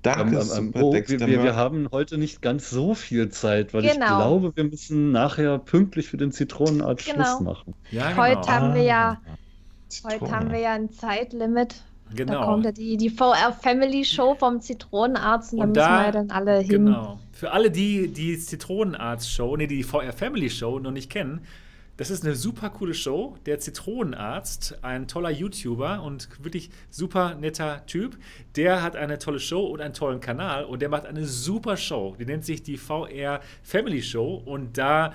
Danke, 0.03 0.21
Ähm, 0.23 0.29
ähm, 0.29 0.35
ähm, 0.35 0.67
Super 0.67 0.83
oh, 0.83 0.93
wir, 0.95 1.09
wir, 1.09 1.43
wir 1.45 1.55
haben 1.57 1.89
heute 1.93 2.19
nicht 2.19 2.43
ganz 2.43 2.71
so 2.71 2.95
viel 2.95 3.29
Zeit, 3.29 3.73
weil 3.73 3.85
ich 3.85 3.93
Genau. 3.93 4.07
glaube, 4.17 4.57
wir 4.57 4.65
müssen 4.65 5.13
nachher 5.13 5.59
pünktlich 5.59 6.09
für 6.09 6.17
den 6.17 6.33
Zitronenart 6.33 7.05
Genau. 7.05 7.25
Schluss 7.25 7.41
machen. 7.41 7.75
Ja, 7.93 8.11
genau. 8.11 8.23
Heute 8.23 8.49
haben 8.53 8.75
wir 8.75 8.83
ja- 8.83 9.21
Ah, 9.25 10.09
Heute 10.11 10.31
haben 10.31 10.51
wir 10.51 10.59
ja 10.59 10.73
ein 10.73 10.91
Zeitlimit. 10.91 11.83
Da 12.11 12.17
genau. 12.25 12.45
kommt 12.47 12.65
ja 12.65 12.73
die, 12.73 12.97
die 12.97 13.11
VR 13.11 13.53
Family 13.53 14.05
Show 14.05 14.35
vom 14.35 14.61
Zitronenarzt 14.61 15.53
und, 15.53 15.61
Und 15.61 15.77
da 15.77 15.83
müssen 15.83 15.93
da- 15.93 15.99
wir 16.01 16.05
ja 16.07 16.13
dann 16.13 16.31
alle 16.31 16.59
hin. 16.61 16.87
Genau. 16.87 17.19
Für 17.33 17.53
alle, 17.53 17.71
die 17.71 18.09
die 18.09 18.39
Zitronenarzt-Show, 18.39 19.57
nee, 19.57 19.67
die 19.67 19.83
VR 19.83 20.13
Family 20.13 20.49
Show 20.51 20.79
noch 20.79 20.91
nicht 20.91 21.11
kennen, 21.11 21.41
das 21.97 22.11
ist 22.11 22.25
eine 22.25 22.35
super 22.35 22.71
coole 22.71 22.95
Show. 22.95 23.37
Der 23.47 23.59
Zitronenarzt, 23.59 24.79
ein 24.83 25.09
toller 25.09 25.31
YouTuber 25.31 26.03
und 26.03 26.29
wirklich 26.43 26.71
super 26.91 27.35
netter 27.35 27.85
Typ, 27.87 28.17
der 28.57 28.83
hat 28.83 28.97
eine 28.97 29.19
tolle 29.19 29.41
Show 29.41 29.67
und 29.67 29.81
einen 29.81 29.95
tollen 29.95 30.21
Kanal 30.21 30.65
und 30.65 30.81
der 30.81 30.89
macht 30.89 31.07
eine 31.07 31.27
super 31.27 31.77
Show. 31.77 32.17
Die 32.19 32.25
nennt 32.25 32.45
sich 32.45 32.63
die 32.63 32.79
VR 32.79 33.41
Family 33.63 34.03
Show 34.03 34.43
und 34.45 34.79
da 34.79 35.13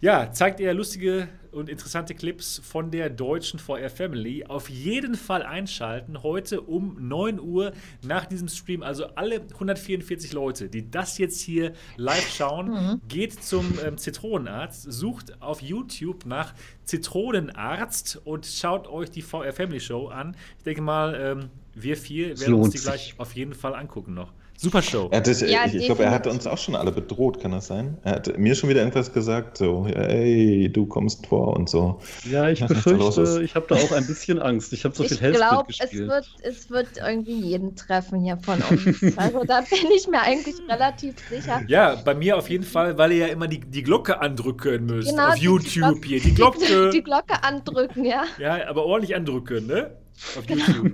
ja, 0.00 0.30
zeigt 0.30 0.60
er 0.60 0.74
lustige 0.74 1.28
und 1.52 1.70
interessante 1.70 2.14
Clips 2.14 2.60
von 2.62 2.90
der 2.90 3.08
deutschen 3.08 3.58
VR 3.58 3.88
Family. 3.88 4.44
Auf 4.44 4.68
jeden 4.68 5.14
Fall 5.14 5.42
einschalten, 5.42 6.22
heute 6.22 6.60
um 6.60 6.96
9 7.00 7.40
Uhr 7.40 7.72
nach 8.02 8.26
diesem 8.26 8.48
Stream. 8.48 8.82
Also 8.82 9.06
alle 9.14 9.40
144 9.40 10.32
Leute, 10.34 10.68
die 10.68 10.90
das 10.90 11.16
jetzt 11.16 11.40
hier 11.40 11.72
live 11.96 12.28
schauen, 12.28 13.00
geht 13.08 13.42
zum 13.42 13.78
ähm, 13.84 13.96
Zitronenarzt, 13.96 14.92
sucht 14.92 15.40
auf 15.40 15.62
YouTube 15.62 16.26
nach 16.26 16.54
Zitronenarzt 16.84 18.20
und 18.24 18.44
schaut 18.44 18.86
euch 18.88 19.10
die 19.10 19.22
VR 19.22 19.52
Family 19.54 19.80
Show 19.80 20.08
an. 20.08 20.36
Ich 20.58 20.64
denke 20.64 20.82
mal, 20.82 21.14
ähm, 21.18 21.50
wir 21.74 21.96
vier 21.96 22.38
werden 22.38 22.54
uns 22.54 22.74
die 22.74 22.78
gleich 22.80 23.14
auf 23.16 23.34
jeden 23.34 23.54
Fall 23.54 23.74
angucken 23.74 24.12
noch. 24.12 24.32
Super 24.58 24.80
Show. 24.82 25.08
Er 25.10 25.18
hat 25.18 25.26
das, 25.26 25.40
Ja, 25.42 25.66
ich 25.66 25.74
ich 25.74 25.86
glaube, 25.86 26.04
er 26.04 26.10
hat 26.10 26.26
uns 26.26 26.46
auch 26.46 26.58
schon 26.58 26.74
alle 26.76 26.90
bedroht, 26.92 27.40
kann 27.40 27.50
das 27.52 27.66
sein? 27.66 27.98
Er 28.04 28.12
hat 28.12 28.38
mir 28.38 28.54
schon 28.54 28.70
wieder 28.70 28.80
irgendwas 28.80 29.12
gesagt, 29.12 29.58
so, 29.58 29.86
ey, 29.86 30.70
du 30.72 30.86
kommst 30.86 31.26
vor 31.26 31.54
und 31.56 31.68
so. 31.68 32.00
Ja, 32.30 32.48
ich 32.48 32.62
Was 32.62 32.68
befürchte, 32.68 33.42
ich 33.42 33.54
habe 33.54 33.66
da 33.68 33.74
auch 33.76 33.92
ein 33.92 34.06
bisschen 34.06 34.40
Angst. 34.40 34.72
Ich 34.72 34.84
habe 34.84 34.94
so 34.94 35.02
viel 35.04 35.12
ich 35.12 35.20
Hellsplit 35.20 35.48
glaube, 35.48 35.66
es 35.70 35.78
gespielt. 35.78 36.08
wird, 36.08 36.26
es 36.42 36.70
wird 36.70 36.88
irgendwie 36.96 37.40
jeden 37.40 37.76
treffen 37.76 38.20
hier 38.22 38.38
von 38.38 38.60
uns. 38.62 39.16
Also 39.18 39.44
da 39.44 39.60
bin 39.60 39.78
ich 39.94 40.08
mir 40.08 40.20
eigentlich 40.22 40.54
relativ 40.68 41.14
sicher. 41.28 41.62
Ja, 41.68 41.94
bei 41.96 42.14
mir 42.14 42.36
auf 42.38 42.48
jeden 42.48 42.64
Fall, 42.64 42.96
weil 42.98 43.12
ihr 43.12 43.18
ja 43.18 43.26
immer 43.26 43.48
die, 43.48 43.60
die 43.60 43.82
Glocke 43.82 44.20
andrücken 44.20 44.86
müsst. 44.86 45.10
Genau, 45.10 45.28
auf 45.28 45.34
die- 45.34 45.44
YouTube 45.44 46.02
die 46.02 46.08
hier. 46.08 46.20
Die 46.20 46.34
Glocke. 46.34 46.90
Die 46.92 47.02
Glocke 47.02 47.42
andrücken, 47.44 48.04
ja. 48.04 48.24
ja, 48.38 48.66
aber 48.68 48.84
ordentlich 48.86 49.14
andrücken, 49.14 49.66
ne? 49.66 49.90
Auf 50.38 50.48
YouTube. 50.48 50.92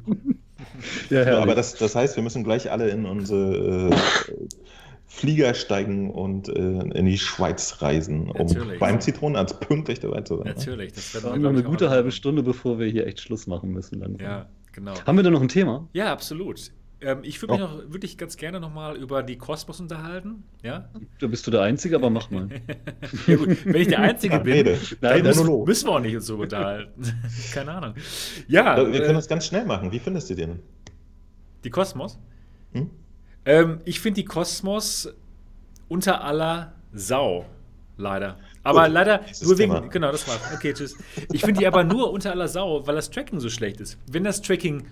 Ja, 1.10 1.24
Ja, 1.24 1.39
aber 1.39 1.55
das, 1.55 1.74
das 1.74 1.94
heißt, 1.94 2.16
wir 2.16 2.22
müssen 2.22 2.44
gleich 2.44 2.70
alle 2.70 2.89
in 2.89 3.05
unsere 3.06 3.90
äh, 3.90 3.94
Flieger 5.06 5.55
steigen 5.55 6.10
und 6.10 6.48
äh, 6.48 6.52
in 6.52 7.05
die 7.06 7.18
Schweiz 7.18 7.82
reisen, 7.82 8.30
um 8.30 8.47
Natürlich. 8.47 8.80
beim 8.80 9.01
Zitronenarzt 9.01 9.60
pünktlich 9.60 10.01
dabei 10.01 10.22
zu 10.22 10.39
sein. 10.39 10.55
Natürlich. 10.56 10.93
Das 10.94 11.12
glaub 11.12 11.36
noch 11.36 11.51
eine 11.51 11.62
gute 11.62 11.90
halbe. 11.90 12.10
Stunde, 12.12 12.43
bevor 12.43 12.78
wir 12.78 12.86
hier 12.86 13.06
echt 13.06 13.20
Schluss 13.20 13.47
machen 13.47 13.70
müssen. 13.70 14.01
Dann. 14.01 14.16
Ja, 14.18 14.47
genau. 14.72 14.94
Haben 15.06 15.16
wir 15.16 15.22
denn 15.22 15.34
noch 15.34 15.43
ein 15.43 15.48
Thema? 15.48 15.86
Ja, 15.93 16.12
absolut. 16.12 16.72
Ähm, 17.03 17.19
ich 17.23 17.41
würde 17.43 17.55
mich 17.55 17.62
Oh. 17.62 17.66
noch 17.66 17.93
wirklich 17.93 18.16
ganz 18.16 18.37
gerne 18.37 18.61
nochmal 18.61 18.97
über 18.97 19.23
die 19.23 19.37
Kosmos 19.37 19.81
unterhalten. 19.81 20.45
Ja? 20.62 20.89
Da 21.20 21.27
bist 21.27 21.47
du 21.47 21.51
der 21.51 21.62
Einzige, 21.62 21.97
aber 21.97 22.11
mach 22.11 22.31
mal. 22.31 22.49
ja 23.27 23.37
gut, 23.37 23.65
wenn 23.66 23.74
ich 23.83 23.89
der 23.89 23.99
Einzige 24.01 24.39
bin, 24.41 24.53
rede. 24.53 24.79
dann 25.01 25.12
Nein, 25.16 25.23
müssen, 25.24 25.65
müssen 25.65 25.89
wir 25.89 25.93
auch 25.93 26.01
nicht 26.01 26.15
uns 26.15 26.27
so 26.27 26.37
unterhalten. 26.37 26.93
Keine 27.53 27.73
Ahnung. 27.73 27.95
Ja, 28.49 28.77
Wir 28.77 29.01
können 29.01 29.11
äh, 29.11 29.15
das 29.15 29.29
ganz 29.29 29.47
schnell 29.47 29.65
machen. 29.65 29.91
Wie 29.93 29.99
findest 29.99 30.31
du 30.31 30.35
den? 30.35 30.61
die 31.65 31.70
Kosmos. 31.70 32.19
Hm? 32.73 32.91
Ähm, 33.45 33.79
ich 33.85 34.01
finde 34.01 34.20
die 34.20 34.24
Kosmos 34.24 35.12
unter 35.89 36.24
aller 36.24 36.73
Sau, 36.93 37.45
leider. 37.97 38.39
Aber 38.65 38.85
Gut, 38.85 38.93
leider 38.93 39.20
nur 39.43 39.59
wegen. 39.59 39.73
Thema. 39.73 39.89
Genau, 39.89 40.11
das 40.12 40.27
war's. 40.29 40.41
Okay, 40.55 40.73
tschüss. 40.74 40.97
Ich 41.33 41.41
finde 41.43 41.61
die 41.61 41.66
aber 41.66 41.85
nur 41.85 42.12
unter 42.12 42.31
aller 42.33 42.49
Sau, 42.49 42.87
weil 42.87 42.95
das 42.97 43.11
Tracking 43.11 43.41
so 43.41 43.49
schlecht 43.49 43.81
ist. 43.81 43.99
Wenn 44.11 44.24
das 44.24 44.41
Tracking 44.43 44.85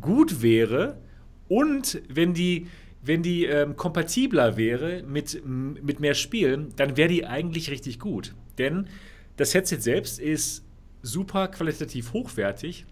gut 0.00 0.42
wäre 0.42 0.98
und 1.48 2.00
wenn 2.08 2.34
die, 2.34 2.68
wenn 3.02 3.22
die 3.22 3.44
ähm, 3.44 3.76
kompatibler 3.76 4.56
wäre 4.56 5.02
mit, 5.02 5.42
mit 5.44 6.00
mehr 6.00 6.14
Spielen, 6.14 6.72
dann 6.76 6.96
wäre 6.96 7.08
die 7.08 7.26
eigentlich 7.26 7.70
richtig 7.70 7.98
gut. 7.98 8.34
Denn 8.58 8.88
das 9.36 9.54
Headset 9.54 9.80
selbst 9.80 10.18
ist 10.18 10.64
super 11.02 11.48
qualitativ 11.48 12.12
hochwertig 12.12 12.86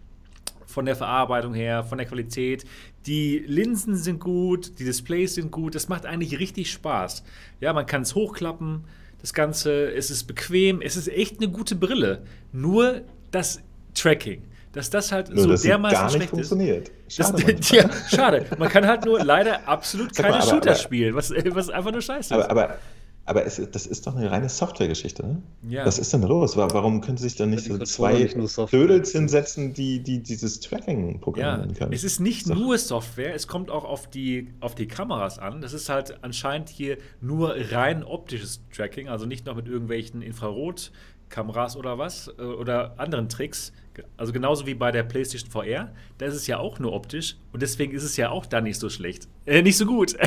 von 0.66 0.86
der 0.86 0.96
Verarbeitung 0.96 1.54
her, 1.54 1.84
von 1.84 1.98
der 1.98 2.06
Qualität. 2.06 2.64
Die 3.06 3.38
Linsen 3.46 3.96
sind 3.96 4.20
gut, 4.20 4.78
die 4.78 4.84
Displays 4.84 5.34
sind 5.34 5.50
gut. 5.50 5.74
Das 5.74 5.88
macht 5.88 6.06
eigentlich 6.06 6.38
richtig 6.38 6.70
Spaß. 6.70 7.24
Ja, 7.60 7.72
man 7.72 7.86
kann 7.86 8.02
es 8.02 8.14
hochklappen, 8.14 8.84
das 9.20 9.34
Ganze, 9.34 9.92
es 9.92 10.10
ist 10.10 10.24
bequem, 10.24 10.80
es 10.80 10.96
ist 10.96 11.08
echt 11.08 11.38
eine 11.38 11.50
gute 11.50 11.76
Brille. 11.76 12.24
Nur 12.52 13.02
das 13.30 13.62
Tracking, 13.94 14.42
dass 14.72 14.90
das 14.90 15.12
halt 15.12 15.30
Nur, 15.30 15.44
so 15.44 15.50
dass 15.50 15.62
dermaßen 15.62 15.94
gar 15.94 16.04
nicht 16.04 16.12
schlecht 16.14 16.24
ist. 16.24 16.30
funktioniert. 16.48 16.90
Das, 17.06 17.26
Schade, 17.28 17.42
Mann. 17.46 17.56
ja, 17.70 17.90
schade. 18.08 18.46
Man 18.58 18.68
kann 18.68 18.86
halt 18.86 19.04
nur 19.04 19.22
leider 19.24 19.68
absolut 19.68 20.14
Sag 20.14 20.24
keine 20.24 20.36
mal, 20.38 20.42
aber- 20.42 20.50
Shooter 20.50 20.70
aber- 20.70 20.78
spielen, 20.78 21.14
was, 21.14 21.30
was 21.30 21.68
einfach 21.70 21.92
nur 21.92 22.00
scheiße 22.02 22.34
ist. 22.34 22.40
aber 22.40 22.50
aber, 22.50 22.78
aber 23.24 23.44
es, 23.46 23.60
das 23.70 23.86
ist 23.86 24.04
doch 24.06 24.16
eine 24.16 24.28
reine 24.30 24.48
Softwaregeschichte, 24.48 25.24
ne? 25.24 25.42
Ja. 25.68 25.86
Was 25.86 25.98
ist 26.00 26.12
denn 26.12 26.22
da 26.22 26.26
los? 26.28 26.56
Wa- 26.56 26.68
Warum 26.72 27.00
können 27.02 27.18
sich 27.18 27.36
dann 27.36 27.50
nicht 27.50 27.64
so 27.66 27.78
zwei 27.78 28.24
Dödels 28.72 29.12
hinsetzen, 29.12 29.74
die, 29.74 30.00
die 30.02 30.20
dieses 30.22 30.58
Tracking 30.58 31.12
Ja, 31.12 31.18
programmieren 31.18 31.74
können? 31.74 31.92
es 31.92 32.02
ist 32.02 32.18
nicht 32.18 32.46
So. 32.46 32.54
nur 32.54 32.76
Software, 32.78 33.32
es 33.34 33.46
kommt 33.46 33.70
auch 33.70 33.84
auf 33.84 34.10
die, 34.10 34.48
auf 34.60 34.74
die 34.74 34.88
Kameras 34.88 35.38
an. 35.38 35.60
Das 35.60 35.72
ist 35.72 35.88
halt 35.88 36.18
anscheinend 36.24 36.68
hier 36.68 36.96
nur 37.20 37.54
rein 37.70 38.02
optisches 38.02 38.60
Tracking, 38.74 39.08
also 39.08 39.24
nicht 39.26 39.46
noch 39.46 39.54
mit 39.54 39.68
irgendwelchen 39.68 40.20
Infrarotkameras 40.22 41.76
oder 41.76 41.98
was 41.98 42.28
äh, 42.38 42.42
oder 42.42 42.94
anderen 42.98 43.28
Tricks. 43.28 43.72
Also 44.16 44.32
genauso 44.32 44.66
wie 44.66 44.74
bei 44.74 44.90
der 44.90 45.02
PlayStation 45.02 45.50
VR, 45.50 45.92
da 46.18 46.26
ist 46.26 46.34
es 46.34 46.46
ja 46.46 46.58
auch 46.58 46.78
nur 46.78 46.92
optisch 46.92 47.36
und 47.52 47.60
deswegen 47.62 47.92
ist 47.92 48.04
es 48.04 48.16
ja 48.16 48.30
auch 48.30 48.46
da 48.46 48.60
nicht 48.60 48.78
so 48.78 48.88
schlecht. 48.88 49.28
Äh, 49.44 49.62
nicht 49.62 49.76
so 49.76 49.86
gut. 49.86 50.16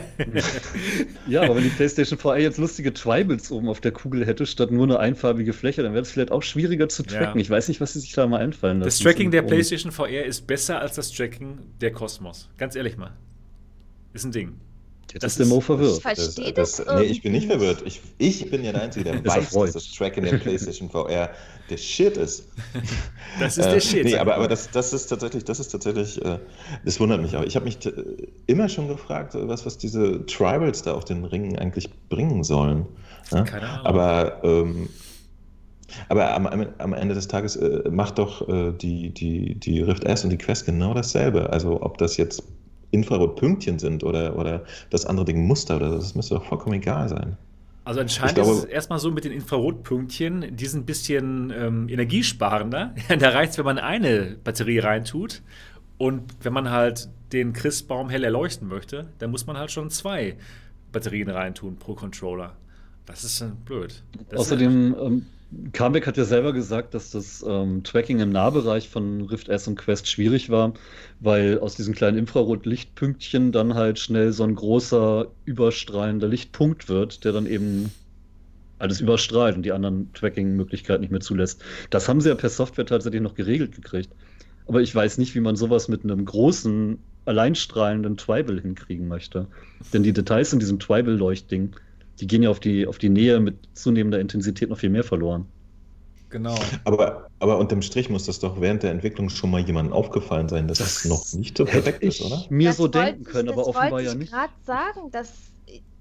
Ja, 1.28 1.42
aber 1.42 1.56
wenn 1.56 1.64
die 1.64 1.70
PlayStation 1.70 2.20
VR 2.20 2.38
jetzt 2.38 2.60
lustige 2.60 2.94
Tribals 2.94 3.52
oben 3.52 3.68
auf 3.68 3.82
der 3.82 3.92
Kugel 3.92 4.26
hätte, 4.26 4.46
statt 4.46 4.72
nur 4.72 4.84
eine 4.84 5.00
einfarbige 5.00 5.54
Fläche, 5.54 5.82
dann 5.82 5.94
wäre 5.94 6.04
es 6.04 6.12
vielleicht 6.12 6.32
auch 6.32 6.44
schwieriger 6.44 6.88
zu 6.88 7.02
tracken. 7.02 7.40
Ja. 7.40 7.42
Ich 7.42 7.50
weiß 7.50 7.68
nicht, 7.68 7.82
was 7.82 7.94
sie 7.94 8.00
sich 8.00 8.14
da 8.14 8.28
mal 8.28 8.42
einfallen 8.42 8.80
lassen. 8.80 8.90
Das 8.90 9.00
Tracking 9.00 9.32
der 9.32 9.42
PlayStation 9.42 9.92
VR 9.92 10.24
ist 10.24 10.46
besser 10.46 10.80
als 10.80 10.96
das 10.96 11.12
Tracking 11.12 11.58
der 11.82 11.92
Cosmos. 11.92 12.50
Ganz 12.58 12.76
ehrlich 12.76 12.98
mal. 12.98 13.14
Ist 14.14 14.26
ein 14.26 14.32
Ding. 14.32 14.60
Jetzt 15.16 15.24
ist 15.24 15.40
der 15.40 15.46
Mo 15.46 15.62
verwirrt. 15.62 15.98
Ich 15.98 16.02
verstehe 16.02 16.52
das, 16.52 16.76
das 16.76 16.86
das, 16.86 17.00
Nee, 17.00 17.06
ich 17.06 17.22
bin 17.22 17.32
nicht 17.32 17.48
verwirrt. 17.48 17.84
Ich, 17.86 18.02
ich 18.18 18.50
bin 18.52 18.66
ja 18.66 18.74
der 18.74 18.82
Einzige, 18.84 19.06
der 19.06 19.26
weiß, 19.26 19.50
dass 19.50 19.72
das 19.72 19.92
Tracking 19.94 20.26
der 20.26 20.38
PlayStation 20.38 20.90
VR 20.90 21.30
der 21.70 21.78
Shit 21.78 22.18
ist. 22.18 22.48
Das 23.40 23.58
ist 23.58 23.66
Äh, 23.66 23.74
der 23.74 23.80
Shit. 23.82 24.06
Nee, 24.06 24.18
aber, 24.18 24.36
aber 24.36 24.48
das, 24.48 24.72
das 24.72 24.94
ist 24.94 25.08
tatsächlich, 25.08 25.44
das 25.44 25.60
ist 25.60 25.68
tatsächlich, 25.70 26.24
äh, 26.24 26.40
das 26.86 27.00
wundert 27.02 27.22
mich 27.22 27.36
auch. 27.36 27.44
Ich 27.44 27.56
habe 27.58 27.66
mich 27.66 27.86
äh, 27.86 27.92
immer 28.48 28.70
schon 28.70 28.88
gefragt, 28.88 29.36
äh, 29.36 29.48
was, 29.48 29.66
was 29.66 29.78
diese 29.78 30.26
Tribals 30.26 30.84
da 30.84 30.94
auf 30.94 31.04
den 31.04 31.26
Ringen 31.26 31.58
eigentlich 31.60 31.90
bringen 32.08 32.44
sollen. 32.46 32.86
Ja? 33.32 33.44
Keine 33.44 33.68
Ahnung. 33.68 33.86
Aber, 33.86 34.42
ähm, 34.44 34.90
aber 36.10 36.34
am, 36.34 36.48
am- 36.48 36.68
am 36.78 36.94
Ende 36.94 37.14
des 37.16 37.28
Tages 37.28 37.56
äh, 37.58 37.90
macht 37.90 38.18
doch 38.20 38.48
äh, 38.48 38.72
die, 38.72 39.14
die, 39.14 39.56
die 39.56 39.82
Rift 39.82 40.04
S 40.06 40.24
und 40.24 40.30
die 40.32 40.38
Quest 40.38 40.66
genau 40.66 40.94
dasselbe. 40.94 41.50
Also 41.52 41.82
ob 41.82 41.98
das 41.98 42.18
jetzt 42.18 42.44
Infrarotpünktchen 42.92 43.80
sind 43.80 44.04
oder, 44.04 44.38
oder 44.38 44.64
das 44.90 45.06
andere 45.06 45.26
Ding 45.26 45.46
Muster 45.46 45.76
oder 45.78 45.90
so, 45.92 45.98
das 45.98 46.16
müsste 46.16 46.36
doch 46.36 46.46
vollkommen 46.46 46.76
egal 46.76 47.10
sein. 47.10 47.38
Also 47.86 48.02
anscheinend 48.02 48.36
glaube- 48.36 48.52
ist 48.52 48.58
es 48.58 48.66
erstmal 48.66 49.00
so 49.00 49.12
mit 49.12 49.24
den 49.24 49.32
Infrarotpünktchen, 49.32 50.56
die 50.56 50.66
sind 50.66 50.82
ein 50.82 50.86
bisschen 50.86 51.54
ähm, 51.56 51.88
energiesparender. 51.88 52.96
da 53.20 53.30
reicht 53.30 53.52
es, 53.52 53.58
wenn 53.58 53.66
man 53.66 53.78
eine 53.78 54.38
Batterie 54.44 54.80
reintut. 54.80 55.42
Und 55.98 56.24
wenn 56.42 56.52
man 56.52 56.72
halt 56.72 57.08
den 57.32 57.54
Christbaum 57.54 58.10
hell 58.10 58.24
erleuchten 58.24 58.68
möchte, 58.68 59.08
dann 59.20 59.32
muss 59.32 59.48
man 59.48 59.58
halt 59.58 59.72
schon 59.72 59.90
zwei 59.92 60.36
Batterien 60.92 61.30
reintun 61.30 61.78
pro 61.78 61.94
Controller. 61.94 62.58
Das 63.06 63.24
ist 63.24 63.40
äh, 63.42 63.52
blöd. 63.64 64.04
Das 64.30 64.40
Außerdem, 64.42 65.24
Carmack 65.72 66.08
hat 66.08 66.18
ja 66.18 66.26
selber 66.26 66.54
gesagt, 66.54 66.94
dass 66.94 67.12
das 67.12 67.44
ähm, 67.48 67.84
Tracking 67.84 68.20
im 68.20 68.30
Nahbereich 68.30 68.90
von 68.90 69.22
Rift 69.22 69.48
S 69.48 69.68
und 69.68 69.76
Quest 69.76 70.08
schwierig 70.08 70.50
war, 70.50 70.74
weil 71.20 71.60
aus 71.60 71.76
diesen 71.76 71.94
kleinen 71.94 72.18
Infrarot-Lichtpünktchen 72.18 73.52
dann 73.52 73.76
halt 73.76 74.00
schnell 74.00 74.34
so 74.34 74.44
ein 74.44 74.56
großer, 74.56 75.28
überstrahlender 75.46 76.28
Lichtpunkt 76.28 76.90
wird, 76.90 77.24
der 77.24 77.32
dann 77.32 77.46
eben 77.46 77.92
alles 78.80 79.00
überstrahlt 79.00 79.56
und 79.56 79.64
die 79.64 79.72
anderen 79.72 80.12
Tracking-Möglichkeiten 80.14 81.02
nicht 81.02 81.12
mehr 81.12 81.22
zulässt. 81.22 81.64
Das 81.90 82.10
haben 82.10 82.22
sie 82.22 82.30
ja 82.30 82.36
per 82.36 82.50
Software 82.50 82.86
tatsächlich 82.86 83.22
noch 83.22 83.36
geregelt 83.36 83.76
gekriegt. 83.76 84.10
Aber 84.68 84.82
ich 84.82 84.94
weiß 84.94 85.20
nicht, 85.20 85.36
wie 85.36 85.40
man 85.40 85.56
sowas 85.56 85.88
mit 85.88 86.04
einem 86.04 86.26
großen, 86.26 86.98
alleinstrahlenden 87.26 88.18
Tribal 88.18 88.60
hinkriegen 88.60 89.08
möchte. 89.08 89.48
Denn 89.94 90.04
die 90.04 90.14
Details 90.14 90.54
in 90.54 90.60
diesem 90.60 90.80
Tribal-Leuchtding, 90.80 91.76
die 92.20 92.28
gehen 92.28 92.44
ja 92.44 92.50
auf 92.50 92.60
die, 92.60 92.88
auf 92.88 92.98
die 92.98 93.10
Nähe 93.10 93.40
mit 93.40 93.70
zunehmender 93.74 94.20
Intensität 94.20 94.70
noch 94.70 94.80
viel 94.80 94.90
mehr 94.90 95.04
verloren. 95.04 95.52
genau. 96.30 96.56
Aber, 96.84 97.28
aber 97.40 97.58
unterm 97.58 97.82
Strich 97.82 98.10
muss 98.10 98.26
das 98.26 98.40
doch 98.40 98.60
während 98.62 98.84
der 98.84 98.92
Entwicklung 98.92 99.30
schon 99.30 99.52
mal 99.52 99.62
jemandem 99.62 99.94
aufgefallen 99.94 100.50
sein, 100.50 100.68
dass 100.68 100.80
es 100.80 101.06
noch 101.06 101.26
nicht 101.34 101.58
so 101.58 101.66
perfekt 101.66 102.04
ist, 102.04 102.22
oder? 102.22 102.46
mir 102.50 102.70
Das 102.70 102.78
so 102.78 102.84
wollte 102.94 103.00
denken 103.06 103.22
ich- 103.22 103.28
können, 103.28 103.50
aber 103.50 103.62
das 103.62 103.68
offenbar 103.68 103.92
wollte 103.92 104.06
ja 104.06 104.12
ich 104.14 104.18
nicht. 104.20 104.32
gerade 104.32 104.54
sagen, 104.66 105.12
dass 105.12 105.52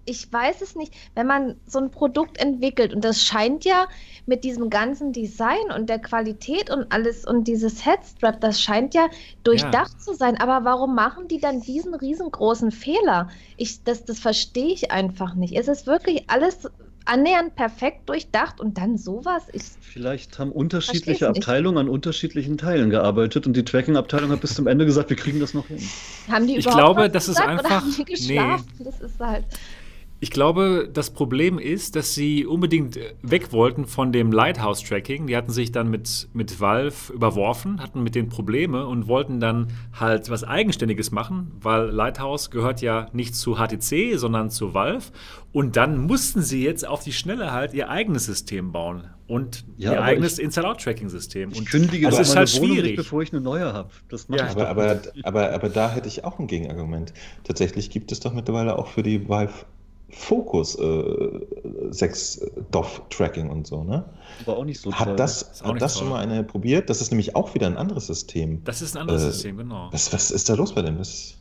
ich 0.07 0.31
weiß 0.31 0.61
es 0.61 0.75
nicht, 0.77 0.93
wenn 1.15 1.27
man 1.27 1.61
so 1.65 1.79
ein 1.79 1.91
Produkt 1.91 2.37
entwickelt 2.39 2.93
und 2.95 3.03
das 3.05 3.23
scheint 3.25 3.65
ja 3.65 3.89
mit 4.27 4.45
diesem 4.45 4.71
ganzen 4.71 5.13
Design 5.13 5.71
und 5.75 5.89
der 5.89 5.99
Qualität 5.99 6.71
und 6.71 6.91
alles 6.91 7.25
und 7.27 7.45
dieses 7.45 7.85
Headstrap, 7.85 8.41
das 8.41 8.61
scheint 8.61 8.95
ja 8.95 9.07
durchdacht 9.43 10.01
zu 10.03 10.15
sein. 10.15 10.39
Aber 10.41 10.65
warum 10.65 10.95
machen 10.95 11.29
die 11.29 11.39
dann 11.41 11.61
diesen 11.61 11.95
riesengroßen 11.95 12.71
Fehler? 12.71 13.29
Ich, 13.57 13.83
das, 13.85 14.05
das 14.05 14.19
verstehe 14.19 14.73
ich 14.73 14.91
einfach 14.91 15.35
nicht. 15.35 15.55
Es 15.57 15.69
ist 15.69 15.87
wirklich 15.87 16.25
alles 16.29 16.69
annähernd 17.07 17.55
perfekt 17.55 18.09
durchdacht 18.09 18.61
und 18.61 18.79
dann 18.79 18.97
sowas. 18.97 19.43
Ich, 19.53 19.63
Vielleicht 19.81 20.39
haben 20.39 20.51
unterschiedliche. 20.51 21.29
Abteilungen 21.29 21.77
an 21.77 21.89
unterschiedlichen 21.91 22.57
Teilen 22.57 22.89
gearbeitet 22.89 23.47
und 23.47 23.55
die 23.55 23.65
Tracking-Abteilung 23.65 24.31
hat 24.31 24.41
bis 24.41 24.55
zum 24.55 24.67
Ende 24.67 24.87
gesagt, 24.87 25.11
wir 25.11 25.17
kriegen 25.19 25.39
das 25.39 25.53
noch 25.53 25.67
hin. 25.69 25.79
haben 26.31 26.47
die 26.47 26.57
Ich 26.57 26.65
überhaupt 26.65 26.79
glaube, 26.81 27.01
was 27.03 27.13
das 27.13 27.29
ist 27.29 27.37
gesagt 27.37 27.51
einfach- 27.51 27.65
Oder 27.67 27.77
haben 27.77 27.91
die 27.95 27.99
nee. 27.99 28.05
geschlafen? 28.05 28.67
Das 28.79 29.01
ist 29.01 29.21
halt. 29.21 29.45
Ich 30.25 30.31
glaube, 30.31 30.89
das 30.91 31.11
Problem 31.11 31.59
ist, 31.59 31.97
dass 31.97 32.15
sie 32.15 32.47
unbedingt 32.47 32.99
weg 33.21 33.53
wollten 33.53 33.85
von 33.85 34.11
dem 34.11 34.33
Lighthouse-Tracking. 34.33 35.27
Die 35.27 35.37
hatten 35.37 35.53
sich 35.53 35.71
dann 35.71 35.91
mit, 35.91 36.31
mit 36.33 36.61
Valve 36.61 37.13
überworfen, 37.13 37.79
hatten 37.83 38.03
mit 38.03 38.15
denen 38.15 38.31
Probleme 38.31 38.87
und 38.87 39.07
wollten 39.07 39.39
dann 39.39 39.67
halt 39.93 40.31
was 40.31 40.43
Eigenständiges 40.43 41.11
machen, 41.11 41.53
weil 41.61 41.91
Lighthouse 41.91 42.51
gehört 42.51 42.81
ja 42.81 43.09
nicht 43.13 43.37
zu 43.37 43.57
HTC, 43.57 44.17
sondern 44.19 44.49
zu 44.49 44.73
Valve. 44.73 45.13
Und 45.53 45.77
dann 45.77 45.99
mussten 45.99 46.41
sie 46.41 46.65
jetzt 46.65 46.89
auf 46.89 47.05
die 47.05 47.13
Schnelle 47.13 47.53
halt 47.53 47.75
ihr 47.75 47.91
eigenes 47.91 48.25
System 48.25 48.73
bauen 48.73 49.05
und 49.27 49.67
Ja, 49.77 49.93
ihr 49.93 50.03
eigenes 50.03 50.39
Inside-Out-Tracking-System. 50.39 51.51
Ich 51.51 51.59
Und 51.59 51.69
kündige 51.69 52.09
aber 52.09 52.17
doch 52.17 52.27
meine 52.29 52.39
halt 52.41 52.61
Wohnung 52.63 52.77
nicht, 52.79 52.97
bevor 52.97 53.21
ich 53.21 53.31
eine 53.33 53.43
neue 53.43 53.75
habe. 53.75 53.91
Das 54.09 54.29
mache 54.29 54.41
Ja, 54.41 54.47
ich 54.47 54.53
Aber, 54.53 54.69
aber, 54.69 54.95
nicht. 54.95 55.27
aber, 55.27 55.53
aber 55.53 55.69
da 55.69 55.93
hätte 55.93 56.09
ich 56.09 56.25
auch 56.25 56.39
ein 56.39 56.47
Gegenargument. 56.47 57.13
Tatsächlich 57.45 57.91
gibt 57.91 58.11
es 58.11 58.21
doch 58.21 58.33
mittlerweile 58.33 58.79
auch 58.79 58.89
für 58.89 59.03
die 59.03 59.29
Vive 59.29 59.67
Focus 60.11 60.77
äh, 60.79 61.41
6 61.91 62.47
DOF-Tracking 62.71 63.51
und 63.51 63.67
so, 63.67 63.83
ne? 63.83 64.05
War 64.45 64.57
auch 64.57 64.65
nicht 64.65 64.81
so 64.81 64.91
toll. 64.91 64.99
Hat 65.01 65.19
das, 65.19 65.43
Ist 65.43 65.65
auch 65.65 65.75
hat 65.75 65.83
das 65.83 65.95
toll. 65.95 66.03
schon 66.03 66.11
mal 66.11 66.21
eine 66.21 66.45
probiert? 66.45 66.89
Das 66.91 67.01
ist 67.01 67.11
nämlich 67.11 67.35
auch 67.35 67.55
wieder 67.55 67.67
ein 67.67 67.77
anderes 67.77 68.07
System. 68.07 68.63
das 68.65 68.83
ist 68.83 68.97
ein 68.97 69.01
anderes 69.03 69.23
Äh, 69.23 69.31
System, 69.33 69.57
genau. 69.57 69.89
Was, 69.91 70.13
was 70.13 70.31
ist 70.31 70.49
da 70.49 70.55
los 70.55 70.75
bei 70.75 70.83
dem? 70.83 70.99
Was, 70.99 71.37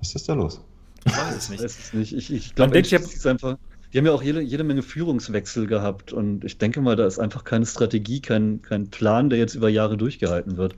was 0.00 0.14
ist 0.14 0.28
da 0.28 0.34
los? 0.34 0.60
Ich 1.04 1.12
weiß 1.16 1.36
es 1.36 1.44
Ich 1.44 1.50
nicht. 1.50 1.62
weiß 1.62 1.78
es 1.78 1.92
nicht. 1.92 2.12
Ich, 2.14 2.32
ich 2.32 2.54
glaube, 2.54 2.78
es 2.78 2.90
ist 2.92 3.26
einfach. 3.26 3.56
Die 3.92 3.98
haben 3.98 4.06
ja 4.06 4.12
auch 4.12 4.22
jede, 4.22 4.40
jede 4.40 4.64
Menge 4.64 4.82
Führungswechsel 4.82 5.66
gehabt 5.68 6.12
und 6.12 6.44
ich 6.44 6.58
denke 6.58 6.80
mal, 6.80 6.96
da 6.96 7.06
ist 7.06 7.20
einfach 7.20 7.44
keine 7.44 7.64
Strategie, 7.64 8.20
kein, 8.20 8.60
kein 8.60 8.90
Plan, 8.90 9.30
der 9.30 9.38
jetzt 9.38 9.54
über 9.54 9.68
Jahre 9.68 9.96
durchgehalten 9.96 10.56
wird. 10.56 10.74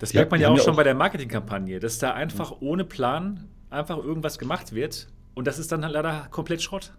Das 0.00 0.12
merkt 0.12 0.32
man 0.32 0.40
ja 0.40 0.48
auch 0.48 0.58
schon 0.58 0.72
auch- 0.72 0.76
bei 0.76 0.82
der 0.84 0.94
Marketingkampagne, 0.96 1.78
dass 1.78 1.98
da 1.98 2.12
einfach 2.12 2.56
ohne 2.60 2.84
Plan 2.84 3.44
einfach 3.70 3.98
irgendwas 3.98 4.38
gemacht 4.38 4.74
wird 4.74 5.06
und 5.40 5.46
das 5.46 5.58
ist 5.58 5.72
dann 5.72 5.82
halt 5.84 5.94
leider 5.94 6.28
komplett 6.30 6.62
Schrott. 6.62 6.92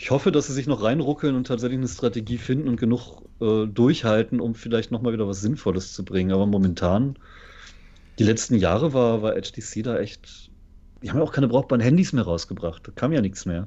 Ich 0.00 0.10
hoffe, 0.10 0.30
dass 0.32 0.46
sie 0.46 0.52
sich 0.52 0.66
noch 0.66 0.82
reinruckeln 0.82 1.34
und 1.34 1.46
tatsächlich 1.48 1.78
eine 1.78 1.88
Strategie 1.88 2.38
finden 2.38 2.68
und 2.68 2.76
genug 2.78 3.22
äh, 3.40 3.66
durchhalten, 3.66 4.40
um 4.40 4.54
vielleicht 4.54 4.90
nochmal 4.92 5.12
wieder 5.12 5.26
was 5.28 5.40
Sinnvolles 5.40 5.92
zu 5.92 6.04
bringen. 6.04 6.32
Aber 6.32 6.46
momentan, 6.46 7.16
die 8.18 8.24
letzten 8.24 8.54
Jahre 8.54 8.92
war, 8.94 9.20
war 9.22 9.32
HTC 9.34 9.82
da 9.82 9.98
echt. 9.98 10.50
Die 11.02 11.10
haben 11.10 11.18
ja 11.18 11.22
auch 11.24 11.32
keine 11.32 11.48
brauchbaren 11.48 11.80
Handys 11.82 12.12
mehr 12.12 12.24
rausgebracht. 12.24 12.86
Da 12.86 12.92
kam 12.92 13.12
ja 13.12 13.20
nichts 13.20 13.44
mehr. 13.46 13.66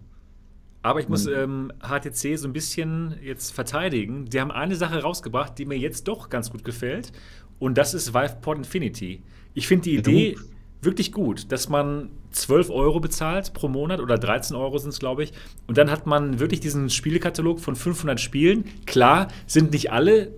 Aber 0.82 1.00
ich 1.00 1.08
muss 1.10 1.26
Man- 1.26 1.36
ähm, 1.36 1.72
HTC 1.82 2.38
so 2.38 2.48
ein 2.48 2.54
bisschen 2.54 3.16
jetzt 3.22 3.52
verteidigen. 3.54 4.26
Die 4.26 4.40
haben 4.42 4.52
eine 4.52 4.76
Sache 4.76 5.02
rausgebracht, 5.02 5.58
die 5.60 5.66
mir 5.66 5.78
jetzt 5.78 6.08
doch 6.08 6.30
ganz 6.30 6.50
gut 6.50 6.64
gefällt 6.64 7.12
und 7.60 7.78
das 7.78 7.94
ist 7.94 8.14
VivePod 8.14 8.58
Infinity. 8.58 9.22
Ich 9.54 9.68
finde 9.68 9.84
die 9.84 9.94
Ja, 9.96 10.00
Idee 10.00 10.32
du- 10.36 10.42
wirklich 10.82 11.12
gut, 11.12 11.52
dass 11.52 11.70
man 11.70 12.10
12 12.32 12.70
Euro 12.70 13.00
bezahlt 13.00 13.54
pro 13.54 13.68
Monat 13.68 14.00
oder 14.00 14.18
13 14.18 14.56
Euro 14.56 14.78
sind 14.78 14.90
es, 14.90 15.00
glaube 15.00 15.24
ich. 15.24 15.34
Und 15.68 15.78
dann 15.78 15.92
hat 15.92 16.08
man 16.08 16.40
wirklich 16.40 16.60
diesen 16.60 16.90
Spielekatalog 16.90 17.60
von 17.60 17.76
500 17.76 18.20
Spielen. 18.20 18.66
Klar, 18.86 19.28
sind 19.46 19.72
nicht 19.72 19.92
alle 19.92 20.32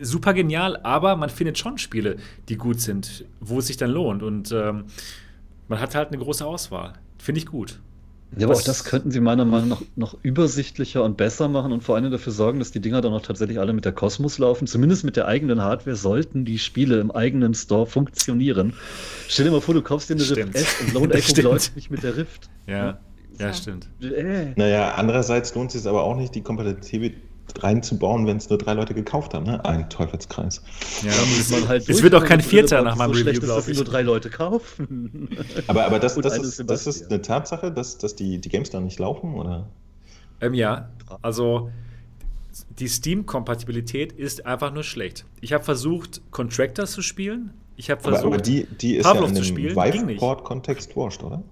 super 0.00 0.34
genial, 0.34 0.78
aber 0.82 1.16
man 1.16 1.30
findet 1.30 1.58
schon 1.58 1.78
Spiele, 1.78 2.16
die 2.48 2.56
gut 2.56 2.80
sind, 2.80 3.24
wo 3.40 3.58
es 3.58 3.66
sich 3.66 3.76
dann 3.76 3.90
lohnt. 3.90 4.22
Und 4.22 4.52
ähm, 4.52 4.84
man 5.68 5.80
hat 5.80 5.94
halt 5.94 6.08
eine 6.08 6.18
große 6.18 6.44
Auswahl. 6.44 6.94
Finde 7.18 7.38
ich 7.38 7.46
gut. 7.46 7.80
Ja, 8.38 8.46
aber 8.46 8.56
auch 8.56 8.62
das 8.62 8.84
könnten 8.84 9.10
sie 9.10 9.20
meiner 9.20 9.44
Meinung 9.44 9.68
nach 9.68 9.82
noch 9.96 10.16
übersichtlicher 10.22 11.04
und 11.04 11.16
besser 11.16 11.48
machen 11.48 11.72
und 11.72 11.82
vor 11.84 11.94
allem 11.96 12.10
dafür 12.10 12.32
sorgen, 12.32 12.58
dass 12.58 12.70
die 12.72 12.80
Dinger 12.80 13.00
dann 13.00 13.12
auch 13.12 13.22
tatsächlich 13.22 13.58
alle 13.60 13.72
mit 13.72 13.84
der 13.84 13.92
Cosmos 13.92 14.38
laufen. 14.38 14.66
Zumindest 14.66 15.04
mit 15.04 15.16
der 15.16 15.26
eigenen 15.28 15.60
Hardware 15.62 15.96
sollten 15.96 16.44
die 16.44 16.58
Spiele 16.58 16.98
im 17.00 17.10
eigenen 17.10 17.54
Store 17.54 17.86
funktionieren. 17.86 18.72
Stell 19.28 19.44
dir 19.46 19.50
mal 19.52 19.60
vor, 19.60 19.74
du 19.74 19.82
kaufst 19.82 20.10
dir 20.10 20.14
eine 20.14 20.24
Stimmt. 20.24 20.54
Rift 20.54 20.66
S 20.66 20.80
und 20.80 20.94
Lone 20.94 21.14
Echo 21.14 21.22
stimmt. 21.30 21.44
läuft 21.44 21.76
nicht 21.76 21.90
mit 21.90 22.02
der 22.02 22.16
Rift. 22.16 22.48
Ja, 22.66 22.74
ja, 23.38 23.46
Ja. 23.46 23.52
stimmt. 23.54 23.88
Äh. 24.02 24.52
Naja, 24.56 24.94
andererseits 24.94 25.54
lohnt 25.54 25.74
es 25.74 25.82
sich 25.82 25.88
aber 25.90 26.02
auch 26.04 26.16
nicht, 26.16 26.34
die 26.34 26.42
Kompatibilität 26.42 27.20
reinzubauen, 27.60 28.26
wenn 28.26 28.36
es 28.38 28.48
nur 28.48 28.58
drei 28.58 28.74
Leute 28.74 28.94
gekauft 28.94 29.34
haben. 29.34 29.44
Ne? 29.44 29.64
Ein 29.64 29.88
Teufelskreis. 29.88 30.62
Ja, 31.02 31.12
Da 31.12 31.20
muss 31.26 31.50
man 31.50 31.68
halt 31.68 31.88
es 31.88 32.02
wird 32.02 32.14
auch 32.14 32.24
kein 32.24 32.40
Vierter 32.40 32.82
nach 32.82 32.96
meinem 32.96 33.14
so 33.14 33.22
Review, 33.24 33.40
glaube 33.40 33.70
ich. 33.70 33.76
nur 33.76 33.84
drei 33.84 34.02
Leute 34.02 34.30
kaufen. 34.30 35.28
Aber, 35.66 35.86
aber 35.86 35.98
das, 35.98 36.14
das, 36.16 36.32
eine 36.34 36.42
ist, 36.44 36.70
das 36.70 36.86
ist 36.86 37.10
eine 37.10 37.22
Tatsache, 37.22 37.70
dass, 37.72 37.98
dass 37.98 38.16
die, 38.16 38.38
die 38.40 38.48
Games 38.48 38.70
da 38.70 38.80
nicht 38.80 38.98
laufen? 38.98 39.34
Oder? 39.34 39.68
Ähm, 40.40 40.54
ja, 40.54 40.88
also 41.22 41.70
die 42.78 42.88
Steam-Kompatibilität 42.88 44.12
ist 44.12 44.46
einfach 44.46 44.72
nur 44.72 44.84
schlecht. 44.84 45.24
Ich 45.40 45.52
habe 45.52 45.64
versucht, 45.64 46.20
Contractors 46.30 46.92
zu 46.92 47.02
spielen. 47.02 47.52
Ich 47.76 47.90
habe 47.90 48.00
Aber, 48.02 48.10
versucht, 48.12 48.34
aber 48.34 48.42
die, 48.42 48.66
die 48.80 48.96
ist 48.96 49.04
Pavlov 49.04 49.30
ja 49.32 49.36
in 49.42 49.54
nicht. 49.54 49.76
Vive-Port-Kontext 49.76 50.94
wurscht, 50.96 51.22
oder? 51.22 51.42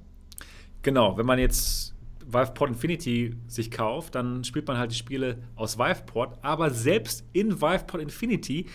genau, 0.82 1.16
wenn 1.16 1.26
man 1.26 1.38
jetzt 1.38 1.91
VivePort 2.26 2.70
Infinity 2.70 3.34
sich 3.48 3.70
kauft, 3.70 4.14
dann 4.14 4.44
spielt 4.44 4.66
man 4.68 4.78
halt 4.78 4.90
die 4.92 4.96
Spiele 4.96 5.38
aus 5.56 5.78
VivePort. 5.78 6.38
Aber 6.42 6.70
selbst 6.70 7.24
in 7.32 7.60
VivePort 7.60 8.02
Infinity 8.02 8.66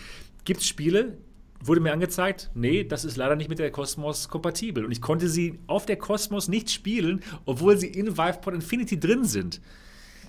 gibt 0.44 0.60
es 0.60 0.66
Spiele, 0.66 1.18
wurde 1.62 1.80
mir 1.80 1.92
angezeigt, 1.92 2.50
nee, 2.54 2.84
das 2.84 3.04
ist 3.04 3.16
leider 3.16 3.34
nicht 3.36 3.48
mit 3.50 3.58
der 3.58 3.70
Cosmos 3.70 4.28
kompatibel. 4.28 4.84
Und 4.84 4.92
ich 4.92 5.00
konnte 5.00 5.28
sie 5.28 5.58
auf 5.66 5.86
der 5.86 5.96
Cosmos 5.96 6.48
nicht 6.48 6.70
spielen, 6.70 7.20
obwohl 7.46 7.76
sie 7.76 7.88
in 7.88 8.16
VivePort 8.16 8.54
Infinity 8.54 8.98
drin 9.00 9.24
sind. 9.24 9.60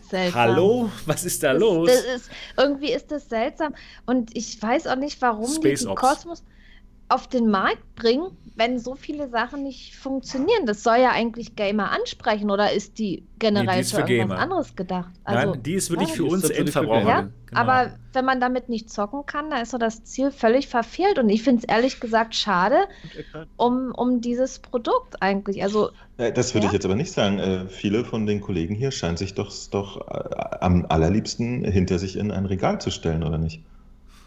Seltsam. 0.09 0.41
Hallo, 0.41 0.91
was 1.05 1.23
ist 1.23 1.43
da 1.43 1.53
Das- 1.53 1.61
los? 1.61 1.87
Das 1.87 2.03
ist, 2.21 2.31
irgendwie 2.57 2.91
ist 2.91 3.11
das 3.11 3.29
seltsam. 3.29 3.75
Und 4.07 4.35
ich 4.35 4.59
weiß 4.59 4.87
auch 4.87 4.95
nicht, 4.95 5.21
warum 5.21 5.45
die, 5.45 5.53
Space 5.53 5.81
die 5.81 5.87
Ops. 5.87 6.01
Kosmos. 6.01 6.43
Auf 7.09 7.27
den 7.27 7.49
Markt 7.49 7.95
bringen, 7.95 8.37
wenn 8.55 8.79
so 8.79 8.95
viele 8.95 9.29
Sachen 9.29 9.63
nicht 9.63 9.95
funktionieren? 9.95 10.65
Das 10.65 10.83
soll 10.83 10.97
ja 10.99 11.11
eigentlich 11.11 11.55
Gamer 11.55 11.91
ansprechen 11.91 12.51
oder 12.51 12.71
ist 12.71 12.99
die 12.99 13.25
generell 13.39 13.65
Nee, 13.65 13.73
die 13.75 13.79
ist 13.81 13.91
für 13.91 14.01
für 14.05 14.13
irgendwas 14.13 14.37
Gamer. 14.37 14.39
anderes 14.39 14.75
gedacht? 14.75 15.11
Also, 15.23 15.51
Nein, 15.51 15.63
die 15.63 15.73
ist 15.73 15.89
wirklich 15.89 16.09
ja, 16.09 16.15
für 16.15 16.25
uns 16.25 16.49
Endverbraucher. 16.49 17.07
ja, 17.07 17.29
Genau. 17.47 17.61
aber 17.61 17.97
wenn 18.13 18.25
man 18.25 18.39
damit 18.39 18.69
nicht 18.69 18.89
zocken 18.91 19.25
kann, 19.25 19.49
dann 19.49 19.61
ist 19.61 19.73
doch 19.73 19.79
das 19.79 20.03
Ziel 20.03 20.31
völlig 20.31 20.67
verfehlt. 20.67 21.17
Und 21.19 21.29
ich 21.29 21.41
finde 21.43 21.63
es 21.67 21.73
ehrlich 21.73 21.99
gesagt 21.99 22.35
schade 22.35 22.77
um, 23.57 23.91
um 23.95 24.21
dieses 24.21 24.59
Produkt 24.59 25.21
eigentlich. 25.21 25.63
Also, 25.63 25.89
Das 26.17 26.53
würde 26.53 26.65
Ja? 26.65 26.67
ich 26.67 26.73
jetzt 26.73 26.85
aber 26.85 26.95
nicht 26.95 27.11
sagen. 27.11 27.39
Äh, 27.39 27.67
viele 27.69 28.03
von 28.05 28.25
den 28.25 28.41
Kollegen 28.41 28.75
hier 28.75 28.91
scheinen 28.91 29.17
sich 29.17 29.33
doch, 29.35 29.51
doch 29.71 30.07
äh, 30.09 30.57
am 30.61 30.85
allerliebsten 30.89 31.63
hinter 31.63 31.97
sich 31.99 32.17
in 32.17 32.31
ein 32.31 32.45
Regal 32.45 32.79
zu 32.81 32.91
stellen, 32.91 33.23
oder 33.23 33.37
nicht? 33.37 33.63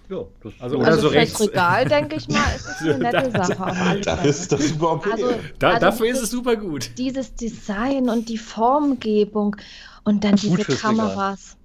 Ja, 0.09 0.25
das 0.43 0.53
Also, 0.61 0.77
Oder 0.77 0.87
also 0.87 1.01
so 1.03 1.09
fürs 1.09 1.15
rechts. 1.21 1.41
Regal, 1.41 1.85
denke 1.87 2.17
ich 2.17 2.29
mal, 2.29 2.45
ist 2.55 2.67
es 2.67 2.81
eine 2.83 2.99
nette 2.99 3.31
Da- 3.31 3.45
Sache 3.47 3.65
auf 3.65 3.81
alle 3.81 4.03
Fälle. 4.03 4.29
ist 4.29 4.53
das 4.53 4.69
super 4.69 4.91
okay. 4.93 5.11
Also, 5.13 5.27
da, 5.59 5.69
also 5.69 5.81
dafür 5.81 6.07
ist 6.09 6.23
es 6.23 6.31
super 6.31 6.57
gut. 6.57 6.91
Dieses 6.99 7.35
Design 7.35 8.09
und 8.11 8.29
die 8.29 8.39
Formgebung 8.39 9.57
und 10.05 10.25
dann 10.25 10.37
Gut 10.37 10.59
diese. 10.67 10.77
Kameras. 10.77 11.57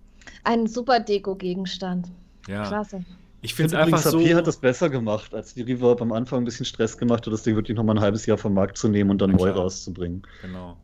Ein 0.43 0.67
super 0.67 0.99
Deko-Gegenstand. 0.99 2.07
Ja. 2.47 2.65
Klasse. 2.67 3.03
Ich 3.41 3.53
finde 3.53 3.75
es 3.75 3.81
einfach 3.81 3.99
so. 3.99 4.17
AP 4.19 4.33
hat 4.33 4.47
das 4.47 4.57
besser 4.57 4.89
gemacht, 4.89 5.33
als 5.35 5.53
die 5.53 5.61
Reverb 5.61 6.01
am 6.01 6.11
Anfang 6.11 6.39
ein 6.39 6.45
bisschen 6.45 6.65
Stress 6.65 6.97
gemacht 6.97 7.25
hat, 7.25 7.33
das 7.33 7.43
Ding 7.43 7.55
wirklich 7.55 7.75
nochmal 7.77 7.97
ein 7.97 8.01
halbes 8.01 8.25
Jahr 8.25 8.37
vom 8.37 8.53
Markt 8.53 8.77
zu 8.77 8.87
nehmen 8.87 9.09
und 9.09 9.21
dann 9.21 9.31
neu 9.31 9.37
klar. 9.51 9.57
rauszubringen. 9.57 10.23
Genau. 10.41 10.77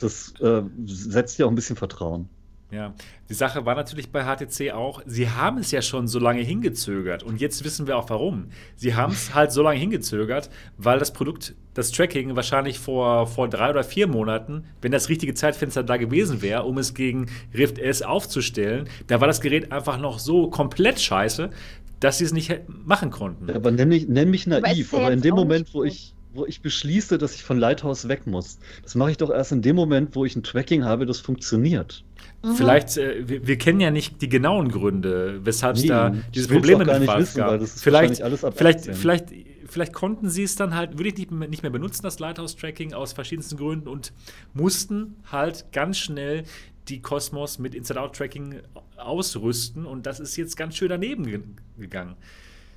Das 0.00 0.34
äh, 0.40 0.62
setzt 0.86 1.38
ja 1.38 1.46
auch 1.46 1.50
ein 1.50 1.54
bisschen 1.54 1.76
Vertrauen. 1.76 2.28
Ja, 2.72 2.94
die 3.28 3.34
Sache 3.34 3.66
war 3.66 3.74
natürlich 3.74 4.10
bei 4.10 4.24
HTC 4.24 4.72
auch, 4.72 5.02
sie 5.04 5.28
haben 5.28 5.58
es 5.58 5.70
ja 5.72 5.82
schon 5.82 6.08
so 6.08 6.18
lange 6.18 6.40
hingezögert 6.40 7.22
und 7.22 7.38
jetzt 7.38 7.64
wissen 7.64 7.86
wir 7.86 7.98
auch 7.98 8.08
warum. 8.08 8.46
Sie 8.76 8.94
haben 8.94 9.12
es 9.12 9.34
halt 9.34 9.52
so 9.52 9.62
lange 9.62 9.78
hingezögert, 9.78 10.48
weil 10.78 10.98
das 10.98 11.12
Produkt, 11.12 11.54
das 11.74 11.90
Tracking 11.90 12.34
wahrscheinlich 12.34 12.78
vor, 12.78 13.26
vor 13.26 13.48
drei 13.50 13.68
oder 13.68 13.84
vier 13.84 14.06
Monaten, 14.06 14.64
wenn 14.80 14.90
das 14.90 15.10
richtige 15.10 15.34
Zeitfenster 15.34 15.82
da 15.82 15.98
gewesen 15.98 16.40
wäre, 16.40 16.62
um 16.62 16.78
es 16.78 16.94
gegen 16.94 17.26
Rift 17.52 17.78
S 17.78 18.00
aufzustellen, 18.00 18.88
da 19.06 19.20
war 19.20 19.26
das 19.28 19.42
Gerät 19.42 19.70
einfach 19.70 19.98
noch 19.98 20.18
so 20.18 20.48
komplett 20.48 20.98
scheiße, 20.98 21.50
dass 22.00 22.18
sie 22.18 22.24
es 22.24 22.32
nicht 22.32 22.58
machen 22.66 23.10
konnten. 23.10 23.50
Ja, 23.50 23.56
aber 23.56 23.70
nenn 23.70 23.88
mich, 23.88 24.08
nenn 24.08 24.30
mich 24.30 24.46
Aber 24.46 24.60
naiv, 24.60 24.92
ja 24.92 24.98
aber 24.98 25.12
in 25.12 25.20
dem 25.20 25.34
Moment, 25.34 25.74
wo 25.74 25.84
ich, 25.84 26.14
wo 26.32 26.46
ich 26.46 26.62
beschließe, 26.62 27.18
dass 27.18 27.34
ich 27.34 27.42
von 27.42 27.58
Lighthouse 27.58 28.08
weg 28.08 28.26
muss, 28.26 28.58
das 28.82 28.94
mache 28.94 29.10
ich 29.10 29.18
doch 29.18 29.28
erst 29.28 29.52
in 29.52 29.60
dem 29.60 29.76
Moment, 29.76 30.16
wo 30.16 30.24
ich 30.24 30.34
ein 30.34 30.42
Tracking 30.42 30.84
habe, 30.84 31.04
das 31.04 31.20
funktioniert. 31.20 32.02
Mhm. 32.42 32.54
Vielleicht, 32.56 32.96
äh, 32.96 33.28
wir, 33.28 33.46
wir 33.46 33.56
kennen 33.58 33.80
ja 33.80 33.90
nicht 33.90 34.20
die 34.22 34.28
genauen 34.28 34.70
Gründe, 34.70 35.40
weshalb 35.44 35.76
es 35.76 35.82
Nee, 35.82 35.88
da 35.88 36.08
ich 36.14 36.20
diese 36.34 36.50
will's 36.50 36.58
Probleme 36.60 36.82
auch 36.82 36.86
gar 36.86 36.94
mit 36.94 37.00
nicht 37.02 37.08
Valve 37.08 37.22
wissen, 37.22 37.38
gab. 37.38 37.68
vielleicht, 37.68 38.16
vielleicht, 38.54 38.78
18. 38.80 38.94
vielleicht, 38.94 39.24
vielleicht 39.66 39.92
konnten 39.92 40.28
sie 40.28 40.42
es 40.42 40.56
dann 40.56 40.74
halt, 40.74 40.98
würde 40.98 41.08
ich 41.10 41.16
nicht, 41.16 41.30
mehr- 41.30 41.48
nicht 41.48 41.62
mehr 41.62 41.70
benutzen, 41.72 42.02
das 42.02 42.18
Lighthouse-Tracking 42.18 42.92
aus 42.94 43.12
verschiedensten 43.12 43.56
Gründen 43.56 43.88
und 43.88 44.12
mussten 44.54 45.16
halt 45.30 45.66
ganz 45.72 45.98
schnell 45.98 46.44
die 46.88 47.00
Cosmos 47.00 47.58
mit 47.60 47.74
Inside-Out-Tracking 47.76 48.56
ausrüsten 48.96 49.86
und 49.86 50.06
das 50.06 50.20
ist 50.20 50.36
jetzt 50.36 50.56
ganz 50.56 50.76
schön 50.76 50.88
daneben 50.88 51.24
ge 51.26 51.40
gegangen. 51.78 52.16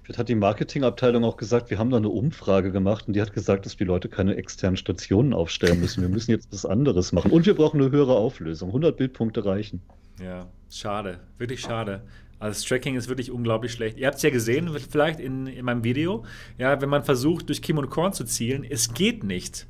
Vielleicht 0.06 0.20
hat 0.20 0.30
die 0.30 0.36
Marketingabteilung 0.36 1.24
auch 1.24 1.36
gesagt, 1.36 1.72
wir 1.72 1.80
haben 1.80 1.90
da 1.90 1.98
eine 1.98 2.10
Umfrage 2.10 2.72
gemacht 2.72 3.08
und 3.08 3.16
die 3.16 3.22
hat 3.24 3.34
gesagt, 3.34 3.66
dass 3.66 3.76
die 3.76 3.86
Leute 3.86 4.08
keine 4.08 4.36
externen 4.36 4.78
Stationen 4.78 5.34
aufstellen 5.34 5.80
müssen. 5.82 6.04
Wir 6.04 6.10
müssen 6.10 6.30
jetzt 6.30 6.48
was 6.54 6.64
anderes 6.64 7.12
machen. 7.12 7.32
Und 7.32 7.48
wir 7.48 7.56
brauchen 7.56 7.82
eine 7.82 7.90
höhere 7.90 8.16
Auflösung. 8.16 8.70
100 8.70 8.96
Bildpunkte 8.96 9.44
reichen. 9.44 9.82
Ja, 10.22 10.48
schade, 10.70 11.22
wirklich 11.40 11.62
schade. 11.62 12.04
Also 12.38 12.60
das 12.60 12.64
Tracking 12.70 12.96
ist 12.96 13.10
wirklich 13.10 13.32
unglaublich 13.32 13.72
schlecht. 13.72 13.98
Ihr 13.98 14.06
habt 14.06 14.18
es 14.18 14.22
ja 14.22 14.30
gesehen, 14.30 14.70
vielleicht 14.92 15.20
in, 15.20 15.48
in 15.48 15.66
meinem 15.66 15.84
Video. 15.84 16.24
Ja, 16.60 16.80
wenn 16.80 16.90
man 16.90 17.04
versucht, 17.04 17.50
durch 17.50 17.64
Kim 17.64 17.80
und 17.80 17.90
Korn 17.90 18.14
zu 18.14 18.26
zielen, 18.26 18.64
es 18.64 18.94
geht 18.94 19.24
nicht. 19.24 19.66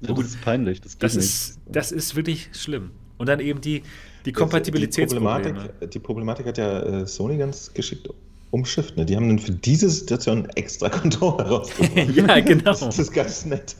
Ja, 0.00 0.14
das 0.14 0.26
ist 0.26 0.40
peinlich. 0.42 0.80
Das 0.80 0.92
geht 0.92 1.02
Das 1.02 1.16
nicht. 1.16 1.24
ist, 1.24 1.60
das 1.66 1.90
ist 1.90 2.14
wirklich 2.14 2.50
schlimm. 2.52 2.92
Und 3.16 3.28
dann 3.28 3.40
eben 3.40 3.60
die, 3.60 3.80
die 3.80 3.84
Die 4.26 4.32
Kompatibilitätsprobleme. 4.32 5.42
Problematik, 5.54 5.90
die 5.90 5.98
Problematik 5.98 6.46
hat 6.46 6.58
ja 6.58 6.82
äh, 6.82 7.06
Sony 7.08 7.36
ganz 7.36 7.74
geschickt 7.74 8.08
umschifft. 8.50 8.96
Ne? 8.96 9.04
Die 9.04 9.14
haben 9.16 9.28
dann 9.28 9.38
für 9.38 9.52
diese 9.52 9.88
Situation 9.90 10.46
extra 10.56 10.88
Controller 10.90 11.46
rausgebracht. 11.46 12.16
ja, 12.16 12.40
genau. 12.40 12.62
Das 12.72 12.98
ist 12.98 13.12
ganz 13.12 13.44
nett. 13.44 13.76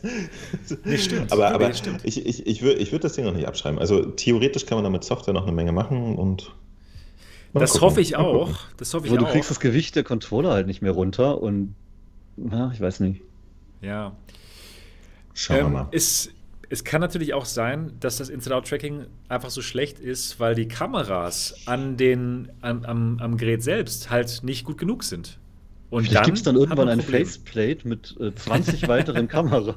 Nee, 0.84 0.98
stimmt. 0.98 1.32
Aber, 1.32 1.48
Nee, 1.48 1.54
aber 1.54 1.68
nee, 1.68 1.74
stimmt. 1.74 2.00
ich, 2.04 2.24
ich, 2.26 2.46
ich 2.46 2.62
würde 2.62 2.80
ich 2.80 2.92
würd 2.92 3.04
das 3.04 3.14
Ding 3.14 3.24
noch 3.24 3.34
nicht 3.34 3.46
abschreiben. 3.48 3.78
Also 3.78 4.04
theoretisch 4.04 4.66
kann 4.66 4.76
man 4.76 4.84
damit 4.84 5.04
Software 5.04 5.34
noch 5.34 5.44
eine 5.44 5.52
Menge 5.52 5.72
machen 5.72 6.16
und. 6.16 6.54
Das 7.54 7.72
gucken. 7.72 7.86
hoffe 7.86 8.00
ich 8.02 8.16
auch. 8.16 8.56
Das 8.76 8.92
hoffe 8.94 9.06
ich 9.06 9.12
Aber 9.12 9.20
du 9.20 9.26
auch. 9.26 9.32
kriegst 9.32 9.50
das 9.50 9.58
Gewicht 9.58 9.96
der 9.96 10.04
Controller 10.04 10.50
halt 10.52 10.66
nicht 10.66 10.82
mehr 10.82 10.92
runter 10.92 11.40
und 11.40 11.74
ja, 12.36 12.70
ich 12.72 12.80
weiß 12.80 13.00
nicht. 13.00 13.22
ja. 13.80 14.12
Schauen 15.34 15.56
wir 15.56 15.64
Ähm, 15.66 15.72
mal. 15.72 15.88
es, 15.92 16.30
es 16.70 16.84
kann 16.84 17.00
natürlich 17.00 17.34
auch 17.34 17.44
sein, 17.44 17.92
dass 18.00 18.18
das 18.18 18.28
Inside-Out-Tracking 18.28 19.06
einfach 19.28 19.50
so 19.50 19.62
schlecht 19.62 19.98
ist, 20.00 20.38
weil 20.38 20.54
die 20.54 20.68
Kameras 20.68 21.54
an 21.66 21.96
den, 21.96 22.50
am, 22.60 22.84
am, 22.84 23.18
am 23.20 23.36
Gerät 23.36 23.62
selbst 23.62 24.10
halt 24.10 24.42
nicht 24.42 24.64
gut 24.64 24.78
genug 24.78 25.04
sind. 25.04 25.38
Und 25.90 26.06
Vielleicht 26.06 26.24
gibt 26.26 26.36
es 26.36 26.42
dann 26.42 26.56
irgendwann 26.56 26.90
ein. 26.90 27.00
Faceplate 27.00 27.88
mit 27.88 28.14
äh, 28.20 28.34
20 28.34 28.88
weiteren 28.88 29.26
Kameras. 29.28 29.74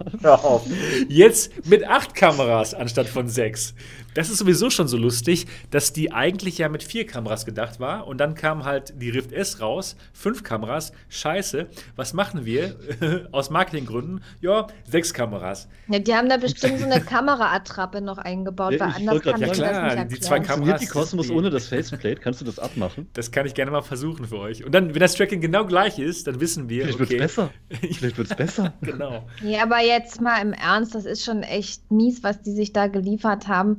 Jetzt 1.08 1.66
mit 1.70 1.88
acht 1.88 2.16
Kameras 2.16 2.74
anstatt 2.74 3.08
von 3.08 3.30
sechs. 3.30 3.74
Das 4.14 4.30
ist 4.30 4.38
sowieso 4.40 4.70
schon 4.70 4.88
so 4.88 4.98
lustig, 4.98 5.48
dass 5.70 5.94
die 5.94 6.12
eigentlich 6.12 6.58
ja 6.58 6.70
mit 6.70 6.84
vier 6.84 7.06
Kameras 7.06 7.46
gedacht 7.46 7.80
war. 7.80 8.08
Und 8.08 8.18
dann 8.20 8.36
kam 8.36 8.66
halt 8.66 8.94
die 9.02 9.10
Rift 9.10 9.32
S 9.32 9.62
raus, 9.62 9.96
fünf 10.14 10.44
Kameras. 10.44 10.92
Scheiße, 11.10 11.68
was 11.96 12.14
machen 12.14 12.46
wir? 12.46 12.76
Aus 13.32 13.50
Marketinggründen, 13.50 14.22
ja, 14.42 14.68
sechs 14.90 15.14
Kameras. 15.14 15.68
Ja, 15.88 16.00
die 16.00 16.14
haben 16.14 16.28
da 16.30 16.38
bestimmt 16.38 16.80
so 16.80 16.86
eine 16.86 17.02
Kameraattrappe 17.02 18.02
noch 18.02 18.18
eingebaut, 18.18 18.74
Ja, 18.74 18.80
weil 18.82 18.94
anders 18.96 19.22
kann 19.22 19.42
ich 19.42 19.42
sagen, 19.42 19.42
das 19.42 19.42
ja, 19.42 19.48
nicht 19.48 19.56
klar, 19.58 19.84
erklären. 19.84 20.10
die 20.10 20.20
zwei 20.20 20.40
Kameras- 20.40 20.80
die 20.82 20.88
Cosmos 20.88 21.28
die- 21.28 21.34
ohne 21.34 21.50
das 21.50 21.68
Faceplate? 21.68 22.16
Kannst 22.22 22.42
du 22.42 22.46
das 22.46 22.60
abmachen? 22.60 23.08
Das 23.14 23.32
kann 23.32 23.46
ich 23.46 23.54
gerne 23.54 23.72
mal 23.72 23.82
versuchen 23.82 24.26
für 24.28 24.40
euch. 24.40 24.64
Und 24.66 24.74
dann, 24.74 24.94
wenn 24.94 25.00
das 25.00 25.16
Tracking 25.16 25.42
genau 25.42 25.66
gleich 25.66 26.00
ist, 26.00 26.28
dann 26.28 26.40
wissen 26.40 26.70
wir, 26.70 26.84
Vielleicht 26.86 27.00
okay. 27.02 27.10
wird's 27.20 27.36
besser. 27.36 27.50
Vielleicht 27.94 28.18
wird's 28.18 28.36
besser. 28.36 28.74
Genau. 28.82 29.26
Ja, 29.44 29.64
aber 29.64 29.80
jetzt 29.80 30.20
mal 30.22 30.42
im 30.42 30.54
Ernst, 30.54 30.96
das 30.96 31.06
ist 31.06 31.24
schon 31.24 31.44
echt 31.44 31.90
mies, 31.92 32.24
was 32.24 32.42
die 32.42 32.52
sich 32.52 32.74
da 32.74 32.88
geliefert 32.88 33.48
haben. 33.48 33.78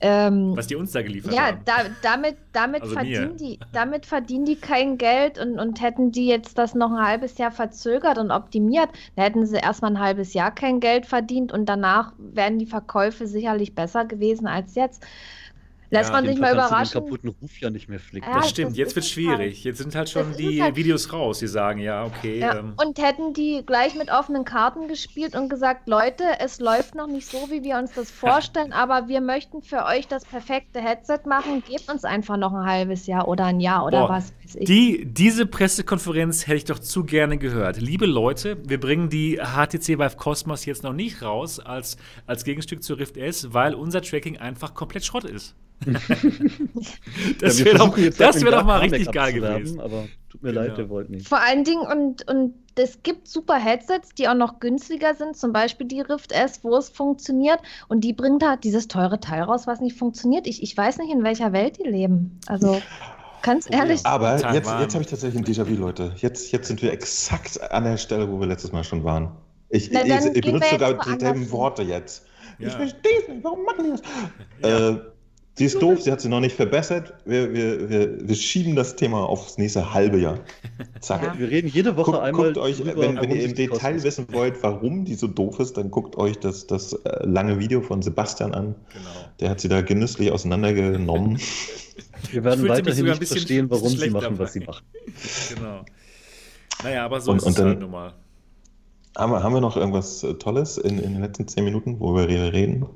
Ähm, 0.00 0.56
Was 0.56 0.66
die 0.66 0.76
uns 0.76 0.92
da 0.92 1.02
geliefert 1.02 1.32
ja, 1.32 1.46
haben. 1.46 1.60
da, 1.64 1.74
damit, 2.02 2.36
damit, 2.52 2.82
Also 2.82 2.94
verdienen 2.94 3.30
mir. 3.30 3.36
die, 3.36 3.58
damit 3.72 4.06
verdienen 4.06 4.44
die 4.44 4.56
kein 4.56 4.98
Geld 4.98 5.38
und, 5.38 5.58
und 5.58 5.80
hätten 5.80 6.12
die 6.12 6.26
jetzt 6.26 6.58
das 6.58 6.74
noch 6.74 6.90
ein 6.90 7.06
halbes 7.06 7.38
Jahr 7.38 7.52
verzögert 7.52 8.18
und 8.18 8.30
optimiert, 8.30 8.90
dann 9.16 9.24
hätten 9.24 9.46
sie 9.46 9.56
erstmal 9.56 9.92
ein 9.92 10.00
halbes 10.00 10.34
Jahr 10.34 10.54
kein 10.54 10.80
Geld 10.80 11.06
verdient 11.06 11.52
und 11.52 11.66
danach 11.68 12.12
wären 12.18 12.58
die 12.58 12.66
Verkäufe 12.66 13.26
sicherlich 13.26 13.74
besser 13.74 14.04
gewesen 14.04 14.46
als 14.46 14.74
jetzt. 14.74 15.04
Lässt 15.90 16.10
Ja, 16.10 16.16
man 16.16 16.26
sich 16.26 16.38
mal 16.38 16.52
überraschen. 16.54 17.00
den 17.00 17.04
kaputten 17.04 17.28
Ruf 17.40 17.60
ja 17.60 17.70
nicht 17.70 17.88
mehr 17.88 18.00
flicken. 18.00 18.26
Ja, 18.28 18.38
Das 18.38 18.50
stimmt, 18.50 18.70
das 18.72 18.78
jetzt 18.78 18.96
wird 18.96 19.04
es 19.04 19.10
schwierig. 19.10 19.62
Jetzt 19.64 19.78
sind 19.78 19.94
halt 19.94 20.08
schon 20.08 20.28
Das 20.28 20.36
die 20.38 20.62
halt. 20.62 20.76
Videos 20.76 21.12
raus, 21.12 21.38
die 21.38 21.46
sagen, 21.46 21.78
ja, 21.80 22.04
okay. 22.04 22.38
Ja, 22.40 22.58
ähm, 22.58 22.74
und 22.84 22.98
hätten 22.98 23.32
die 23.34 23.62
gleich 23.64 23.94
mit 23.94 24.10
offenen 24.10 24.44
Karten 24.44 24.88
gespielt 24.88 25.36
und 25.36 25.48
gesagt, 25.48 25.88
Leute, 25.88 26.24
es 26.40 26.58
läuft 26.58 26.94
noch 26.94 27.06
nicht 27.06 27.26
so, 27.28 27.48
wie 27.50 27.62
wir 27.62 27.76
uns 27.78 27.92
das 27.92 28.10
vorstellen, 28.10 28.72
aber 28.72 29.08
wir 29.08 29.20
möchten 29.20 29.62
für 29.62 29.84
euch 29.84 30.08
das 30.08 30.24
perfekte 30.24 30.80
Headset 30.80 31.20
machen, 31.26 31.62
gebt 31.68 31.88
uns 31.90 32.04
einfach 32.04 32.36
noch 32.36 32.52
ein 32.52 32.64
halbes 32.66 33.06
Jahr 33.06 33.28
oder 33.28 33.44
ein 33.44 33.60
Jahr 33.60 33.84
oder 33.86 34.06
Boah, 34.06 34.08
was 34.10 34.32
weiß 34.42 34.56
ich. 34.56 34.64
Die, 34.66 35.04
diese 35.04 35.46
Pressekonferenz 35.46 36.46
hätte 36.46 36.56
ich 36.56 36.64
doch 36.64 36.78
zu 36.78 37.04
gerne 37.04 37.38
gehört. 37.38 37.80
Liebe 37.80 38.06
Leute, 38.06 38.56
wir 38.66 38.80
bringen 38.80 39.10
die 39.10 39.36
HTC 39.38 39.98
Vive 39.98 40.16
Cosmos 40.16 40.64
jetzt 40.64 40.82
noch 40.82 40.92
nicht 40.92 41.22
raus 41.22 41.60
als, 41.60 41.96
als 42.26 42.44
Gegenstück 42.44 42.82
zur 42.82 42.98
Rift 42.98 43.16
S, 43.16 43.52
weil 43.52 43.74
unser 43.74 44.00
Tracking 44.02 44.38
einfach 44.38 44.74
komplett 44.74 45.04
Schrott 45.04 45.24
ist. 45.24 45.54
das 47.40 47.58
Ja, 47.58 47.64
wäre 47.64 47.78
doch, 47.78 47.96
das 47.96 48.18
halt 48.20 48.44
wär 48.44 48.52
doch 48.52 48.64
mal 48.64 48.80
richtig 48.80 49.10
geil 49.12 49.32
gewesen. 49.32 49.80
Aber 49.80 50.04
tut 50.30 50.42
mir 50.42 50.52
leid, 50.52 50.66
Genau. 50.68 50.78
wir 50.78 50.88
wollten 50.88 51.12
nicht. 51.12 51.28
Vor 51.28 51.40
allen 51.40 51.64
Dingen, 51.64 51.86
und, 51.86 52.28
und 52.28 52.54
es 52.76 53.02
gibt 53.02 53.28
super 53.28 53.56
Headsets, 53.56 54.10
die 54.14 54.28
auch 54.28 54.34
noch 54.34 54.60
günstiger 54.60 55.14
sind, 55.14 55.36
zum 55.36 55.52
Beispiel 55.52 55.86
die 55.86 56.00
Rift 56.00 56.32
S, 56.32 56.60
wo 56.62 56.76
es 56.76 56.88
funktioniert. 56.88 57.60
Und 57.88 58.02
die 58.02 58.12
bringt 58.12 58.42
da 58.42 58.56
dieses 58.56 58.88
teure 58.88 59.20
Teil 59.20 59.42
raus, 59.42 59.66
was 59.66 59.80
nicht 59.80 59.96
funktioniert. 59.98 60.46
Ich, 60.46 60.62
ich 60.62 60.76
weiß 60.76 60.98
nicht, 60.98 61.12
in 61.12 61.22
welcher 61.22 61.52
Welt 61.52 61.78
die 61.78 61.88
leben. 61.88 62.38
Also, 62.46 62.80
ganz 63.42 63.68
ehrlich. 63.70 64.04
Aber 64.04 64.32
jetzt, 64.32 64.66
jetzt 64.80 64.94
habe 64.94 65.02
ich 65.04 65.10
tatsächlich 65.10 65.40
ein 65.40 65.44
Déjà-vu, 65.44 65.74
Leute. 65.74 66.12
Jetzt, 66.16 66.50
jetzt 66.52 66.66
sind 66.68 66.82
wir 66.82 66.92
exakt 66.92 67.60
an 67.70 67.84
der 67.84 67.96
Stelle, 67.96 68.30
wo 68.30 68.40
wir 68.40 68.46
letztes 68.46 68.72
Mal 68.72 68.84
schon 68.84 69.04
waren. 69.04 69.30
Ich, 69.68 69.90
Na, 69.92 70.04
ich, 70.04 70.24
ich 70.36 70.42
benutze 70.44 70.70
sogar 70.70 70.90
woanders 70.96 71.18
dieselben. 71.18 71.50
Worte 71.50 71.82
jetzt. 71.82 72.26
Ja. 72.58 72.68
Ich 72.68 72.74
verstehe 72.74 73.18
es 73.22 73.28
nicht, 73.28 73.42
warum 73.42 73.64
machen 73.64 73.84
die 73.84 73.90
das? 73.90 74.02
Ja. 74.62 74.90
Äh, 74.90 75.00
sie 75.56 75.64
ist 75.66 75.80
doof, 75.80 76.00
sie 76.02 76.10
hat 76.12 76.20
sie 76.20 76.28
noch 76.28 76.40
nicht 76.40 76.54
verbessert. 76.56 77.14
Wir, 77.24 77.52
wir, 77.52 77.88
wir, 77.88 78.28
wir 78.28 78.34
schieben 78.34 78.74
das 78.76 78.96
Thema 78.96 79.24
aufs 79.28 79.56
nächste 79.58 79.92
halbe 79.94 80.18
Jahr. 80.18 80.38
Zack. 81.00 81.22
Ja. 81.22 81.38
Wir 81.38 81.50
reden 81.50 81.68
jede 81.68 81.96
Woche 81.96 82.12
Guckt, 82.12 82.22
einmal. 82.22 82.44
guckt 82.46 82.58
euch, 82.58 82.84
wenn, 82.84 83.16
wenn 83.20 83.30
ihr 83.30 83.44
im 83.44 83.54
Detail 83.54 84.02
wissen 84.02 84.26
wollt, 84.32 84.62
warum 84.62 85.04
die 85.04 85.14
so 85.14 85.26
doof 85.26 85.60
ist, 85.60 85.76
dann 85.76 85.90
guckt 85.90 86.16
euch 86.16 86.38
das, 86.38 86.66
das 86.66 86.92
äh, 86.92 87.26
lange 87.26 87.58
Video 87.58 87.80
von 87.80 88.02
Sebastian 88.02 88.52
an. 88.54 88.74
Genau. 88.92 89.04
Der 89.40 89.50
hat 89.50 89.60
sie 89.60 89.68
da 89.68 89.80
genüsslich 89.82 90.30
auseinandergenommen. 90.32 91.38
Wir 92.30 92.42
werden 92.42 92.66
weiterhin 92.68 93.04
nicht 93.04 93.24
verstehen, 93.26 93.68
warum 93.70 93.88
sie 93.88 94.10
machen, 94.10 94.22
dabei. 94.24 94.38
was 94.38 94.52
sie 94.54 94.60
machen. 94.60 94.84
genau. 95.54 95.84
Naja, 96.82 97.04
aber 97.04 97.20
so 97.20 97.30
Und- 97.30 97.38
ist 97.38 97.44
und 97.44 97.50
es 97.50 97.56
dann- 97.56 97.66
halt 97.68 97.80
nun 97.80 97.90
mal. 97.90 98.14
Haben 99.16 99.30
wir, 99.30 99.44
haben 99.44 99.54
wir 99.54 99.60
noch 99.60 99.76
irgendwas 99.76 100.24
äh, 100.24 100.34
Tolles 100.34 100.76
in, 100.76 100.98
in 100.98 101.12
den 101.12 101.20
letzten 101.22 101.46
zehn 101.46 101.62
Minuten, 101.64 102.00
wo 102.00 102.16
wir 102.16 102.26
reden? 102.28 102.86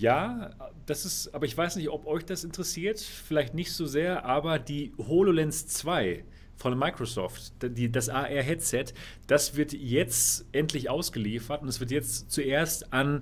Ja, 0.00 0.50
das 0.86 1.04
ist, 1.04 1.34
aber 1.34 1.44
ich 1.44 1.56
weiß 1.56 1.76
nicht, 1.76 1.90
ob 1.90 2.06
euch 2.06 2.24
das 2.24 2.42
interessiert, 2.42 3.00
vielleicht 3.00 3.54
nicht 3.54 3.72
so 3.72 3.84
sehr, 3.84 4.24
aber 4.24 4.58
die 4.58 4.92
HoloLens 4.96 5.66
2 5.66 6.24
von 6.56 6.78
Microsoft, 6.78 7.52
die, 7.62 7.92
das 7.92 8.08
AR-Headset, 8.08 8.86
das 9.26 9.56
wird 9.56 9.74
jetzt 9.74 10.46
endlich 10.52 10.88
ausgeliefert 10.88 11.60
und 11.62 11.68
es 11.68 11.80
wird 11.80 11.90
jetzt 11.90 12.30
zuerst 12.30 12.92
an 12.94 13.20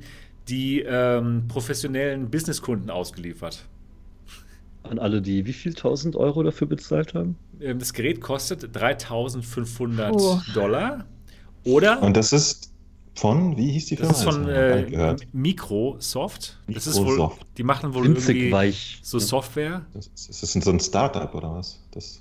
die 0.49 0.81
ähm, 0.81 1.47
professionellen 1.49 2.31
Businesskunden 2.31 2.91
ausgeliefert. 2.91 3.65
An 4.85 5.01
alle, 5.01 5.21
die 5.21 5.47
wie 5.47 5.53
viel 5.53 5.75
tausend 5.75 6.15
Euro 6.15 6.45
dafür 6.45 6.69
bezahlt 6.69 7.15
haben? 7.15 7.37
Ähm, 7.61 7.81
das 7.81 7.93
Gerät 7.93 8.21
kostet 8.21 8.75
3500 8.75 10.13
Oh. 10.15 10.41
Dollar. 10.55 11.07
Oder 11.65 12.03
Und 12.03 12.17
das 12.17 12.33
ist 12.33 12.73
von, 13.19 13.57
wie 13.57 13.71
hieß 13.73 13.87
die 13.87 13.97
Firma? 13.97 14.13
das 14.13 14.19
ist 14.21 14.25
von 14.25 14.43
noch 14.43 14.49
äh. 14.49 15.17
Microsoft. 15.33 16.59
Das 16.69 16.87
ist 16.87 17.03
wohl, 17.05 17.31
die 17.57 17.63
machen 17.63 17.95
wohl 17.95 18.05
Winzig 18.05 18.37
irgendwie 18.37 18.53
weich. 18.53 18.99
so 19.03 19.19
Software. 19.19 19.83
Das 19.95 20.07
ist, 20.07 20.29
das 20.29 20.43
ist 20.55 20.65
so 20.65 20.71
ein 20.71 20.81
Startup 20.81 21.35
oder 21.35 21.53
was? 21.55 21.81
Das, 21.91 22.21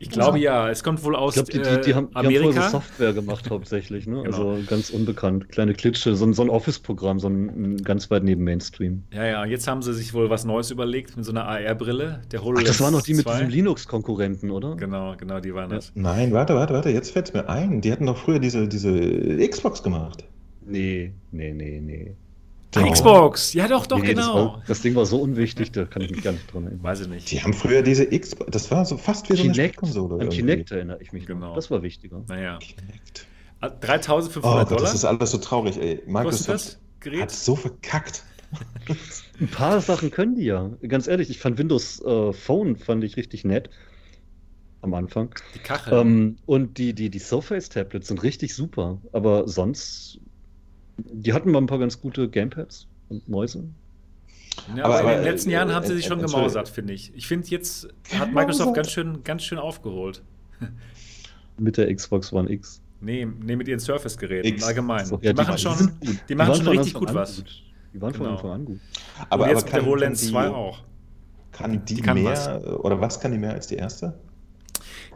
Ich 0.00 0.10
glaube 0.10 0.38
ja, 0.38 0.68
es 0.70 0.82
kommt 0.84 1.02
wohl 1.04 1.16
aus 1.16 1.36
Ich 1.36 1.44
glaube, 1.46 1.64
die, 1.68 1.76
die, 1.76 1.80
die, 1.86 1.90
äh, 1.90 1.94
haben, 1.94 2.08
die 2.10 2.14
haben 2.16 2.24
vorher 2.24 2.40
Amerika. 2.40 2.62
so 2.64 2.70
Software 2.78 3.12
gemacht 3.12 3.50
hauptsächlich, 3.50 4.06
ne? 4.06 4.22
Genau. 4.22 4.50
Also 4.50 4.58
ganz 4.66 4.90
unbekannt. 4.90 5.48
Kleine 5.48 5.74
Klitsche, 5.74 6.14
so 6.14 6.24
ein, 6.24 6.32
so 6.34 6.42
ein 6.42 6.50
Office-Programm, 6.50 7.18
so 7.18 7.28
ein, 7.28 7.74
ein 7.74 7.76
ganz 7.82 8.10
weit 8.10 8.22
neben 8.24 8.44
Mainstream. 8.44 9.02
Ja, 9.12 9.24
ja, 9.26 9.44
jetzt 9.44 9.66
haben 9.68 9.82
sie 9.82 9.92
sich 9.92 10.14
wohl 10.14 10.30
was 10.30 10.44
Neues 10.44 10.70
überlegt 10.70 11.16
mit 11.16 11.24
so 11.24 11.32
einer 11.32 11.46
AR-Brille. 11.46 12.22
Der 12.30 12.40
Ach, 12.40 12.44
HoloLens 12.44 12.68
das 12.68 12.80
waren 12.80 12.92
doch 12.94 13.02
die 13.02 13.14
mit 13.14 13.24
2. 13.24 13.32
diesem 13.34 13.48
Linux-Konkurrenten, 13.50 14.50
oder? 14.50 14.76
Genau, 14.76 15.14
genau, 15.16 15.40
die 15.40 15.52
waren 15.54 15.70
Ja. 15.70 15.76
das. 15.76 15.92
nein, 15.94 16.32
warte, 16.32 16.54
warte, 16.54 16.74
warte, 16.74 16.90
jetzt 16.90 17.10
fällt 17.10 17.28
es 17.28 17.34
mir 17.34 17.48
ein. 17.48 17.80
Die 17.80 17.90
hatten 17.92 18.06
doch 18.06 18.16
früher 18.18 18.38
diese, 18.38 18.68
diese 18.68 19.36
Xbox 19.48 19.82
gemacht. 19.82 20.24
Nee, 20.68 21.12
nee, 21.32 21.52
nee, 21.52 21.80
nee. 21.80 22.14
Doch. 22.72 22.92
Xbox! 22.92 23.54
Ja, 23.54 23.66
doch, 23.66 23.86
doch, 23.86 23.98
nee, 23.98 24.12
Das, 24.12 24.26
genau. 24.26 24.34
war, 24.34 24.62
das 24.66 24.82
Ding 24.82 24.94
war 24.94 25.06
so 25.06 25.20
unwichtig, 25.22 25.72
da 25.72 25.86
kann 25.86 26.02
ich 26.02 26.10
mich 26.10 26.22
gar 26.22 26.32
nicht 26.32 26.52
dran 26.52 26.64
erinnern. 26.64 26.82
Weiß 26.82 27.00
ich 27.00 27.08
nicht. 27.08 27.30
Die 27.30 27.42
haben 27.42 27.54
früher 27.54 27.80
diese 27.82 28.06
Xbox, 28.06 28.50
das 28.50 28.70
war 28.70 28.84
so 28.84 28.98
fast 28.98 29.28
wie 29.30 29.36
so 29.36 29.42
eine 29.42 29.52
Kinect, 29.52 29.74
Spielkonsole. 29.76 30.14
an 30.16 30.20
irgendwie. 30.20 30.36
Kinect 30.36 30.70
erinnere 30.72 31.00
ich 31.00 31.12
mich 31.12 31.24
Genau. 31.26 31.48
noch. 31.48 31.54
Das 31.54 31.70
war 31.70 31.82
wichtiger. 31.82 32.22
Naja. 32.28 32.58
Kinect. 32.58 33.26
Ah, 33.60 33.70
Oh 33.72 33.76
3500 33.80 34.68
Gott, 34.68 34.70
Dollar 34.70 34.82
das 34.82 34.94
ist 34.94 35.04
alles 35.04 35.30
so 35.30 35.38
traurig, 35.38 35.78
ey. 35.80 36.02
Microsoft 36.06 36.78
das 37.02 37.20
hat 37.20 37.30
so 37.30 37.56
verkackt. 37.56 38.22
Ein 39.40 39.48
paar 39.48 39.80
Sachen 39.80 40.10
können 40.10 40.34
die 40.36 40.44
ja. 40.44 40.70
Ganz 40.86 41.06
ehrlich, 41.08 41.30
ich 41.30 41.38
fand 41.38 41.58
Windows 41.58 42.00
äh, 42.02 42.32
Phone 42.32 42.76
fand 42.76 43.02
ich 43.04 43.16
richtig 43.16 43.44
nett 43.44 43.70
am 44.82 44.94
Anfang. 44.94 45.34
Die 45.54 45.58
Kachel. 45.58 45.92
Ähm, 45.98 46.36
und 46.46 46.78
die, 46.78 46.94
die, 46.94 47.10
die 47.10 47.18
Surface-Tablets 47.18 48.08
sind 48.08 48.22
richtig 48.22 48.54
super. 48.54 49.00
Aber 49.12 49.48
sonst, 49.48 50.20
die 50.98 51.32
hatten 51.32 51.50
mal 51.50 51.58
ein 51.60 51.66
paar 51.66 51.78
ganz 51.78 52.00
gute 52.00 52.28
Gamepads 52.28 52.86
und 53.08 53.28
Mäuse. 53.28 53.64
ja, 54.76 54.84
aber- 54.84 54.98
aber, 55.00 55.12
in 55.12 55.18
den 55.18 55.24
letzten 55.32 55.50
äh, 55.50 55.54
Jahren 55.54 55.72
haben 55.74 55.86
sie 55.86 55.92
äh, 55.92 55.96
sich 55.96 56.06
schon 56.06 56.20
gemausert, 56.20 56.68
finde 56.68 56.92
ich. 56.92 57.12
Ich 57.14 57.26
finde, 57.26 57.46
jetzt 57.48 57.88
hat 58.18 58.32
Microsoft 58.32 58.74
ganz 58.74 58.90
schön, 58.90 59.22
ganz 59.24 59.42
schön 59.44 59.58
aufgeholt. 59.58 60.22
Mit 61.58 61.76
der 61.76 61.92
Xbox 61.94 62.32
One 62.32 62.50
X. 62.50 62.80
Nee, 63.00 63.26
nee 63.26 63.54
mit 63.56 63.68
ihren 63.68 63.78
Surface-Geräten 63.80 64.62
allgemein. 64.64 65.06
So, 65.06 65.16
die, 65.18 65.26
ja, 65.26 65.32
machen 65.34 65.56
schon, 65.58 65.92
die 66.28 66.34
machen 66.34 66.48
waren 66.48 66.56
schon 66.56 66.64
von 66.66 66.76
richtig 66.78 66.94
gut 66.94 67.14
was. 67.14 67.36
Gut. 67.36 67.62
Die 67.94 68.00
waren 68.00 68.12
von 68.12 68.24
Genau. 68.26 68.36
Anfang 68.36 68.50
an 68.50 68.64
gut. 68.64 68.80
Aber, 69.28 69.44
und 69.44 69.50
jetzt 69.50 69.58
aber 69.58 69.64
mit 69.64 69.72
der 69.72 69.80
kann, 69.80 69.86
HoloLens 69.88 70.20
kann 70.20 70.26
die, 70.26 70.32
2 70.32 70.48
auch. 70.48 70.78
Kann 71.52 71.72
die, 71.72 71.94
Die 71.94 72.00
kann 72.02 72.22
mehr, 72.22 72.80
oder 72.84 73.00
was 73.00 73.20
kann 73.20 73.32
die 73.32 73.38
mehr 73.38 73.52
als 73.52 73.68
die 73.68 73.76
erste? 73.76 74.18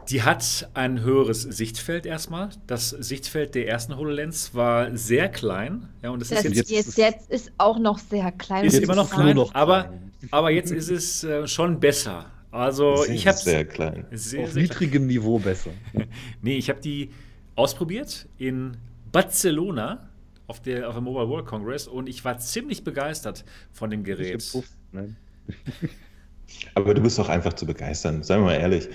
Die 0.09 0.23
hat 0.23 0.69
ein 0.73 1.01
höheres 1.01 1.41
Sichtfeld 1.43 2.05
erstmal. 2.05 2.49
Das 2.67 2.89
Sichtfeld 2.89 3.55
der 3.55 3.67
ersten 3.67 3.95
HoloLens 3.95 4.53
war 4.53 4.95
sehr 4.97 5.29
klein. 5.29 5.87
Ja, 6.01 6.09
und 6.11 6.19
das 6.19 6.29
Das 6.29 6.43
ist 6.45 6.55
jetzt, 6.55 6.71
jetzt, 6.71 6.97
jetzt- 6.97 7.29
ist 7.29 7.51
auch 7.57 7.79
noch 7.79 7.97
sehr 7.99 8.31
klein. 8.31 8.65
ist 8.65 8.77
immer 8.79 8.95
noch 8.95 9.09
klein, 9.09 9.25
nur 9.35 9.45
noch 9.45 9.55
aber, 9.55 9.83
klein. 9.85 10.11
aber 10.31 10.51
jetzt 10.51 10.71
ist 10.71 10.89
es 10.89 11.23
äh, 11.23 11.47
schon 11.47 11.79
besser. 11.79 12.25
Also 12.51 12.97
Sehr, 12.97 13.15
ich 13.15 13.27
habe 13.27 13.37
sehr 13.37 13.65
klein. 13.65 14.05
sehr, 14.11 14.43
Auf 14.43 14.51
sehr 14.51 14.63
klein. 14.63 14.63
niedrigem 14.63 15.07
Niveau 15.07 15.39
besser. 15.39 15.71
Nee, 16.41 16.57
ich 16.57 16.69
habe 16.69 16.79
die 16.81 17.09
ausprobiert 17.55 18.27
in 18.37 18.77
Barcelona 19.11 20.07
auf 20.47 20.59
der 20.61 20.87
auf 20.89 20.95
dem 20.95 21.05
Mobile 21.05 21.27
World 21.29 21.45
Congress 21.45 21.87
und 21.87 22.07
ich 22.09 22.23
war 22.25 22.37
ziemlich 22.37 22.83
begeistert 22.83 23.43
von 23.71 23.89
dem 23.89 24.03
Gerät. 24.03 24.39
Puff- 24.51 24.65
Nein. 24.91 25.15
Aber 26.75 26.93
du 26.93 27.01
bist 27.01 27.17
doch 27.17 27.29
einfach 27.29 27.53
zu 27.53 27.65
begeistern, 27.65 28.21
seien 28.23 28.41
wir 28.41 28.45
mal 28.45 28.55
ehrlich. 28.55 28.87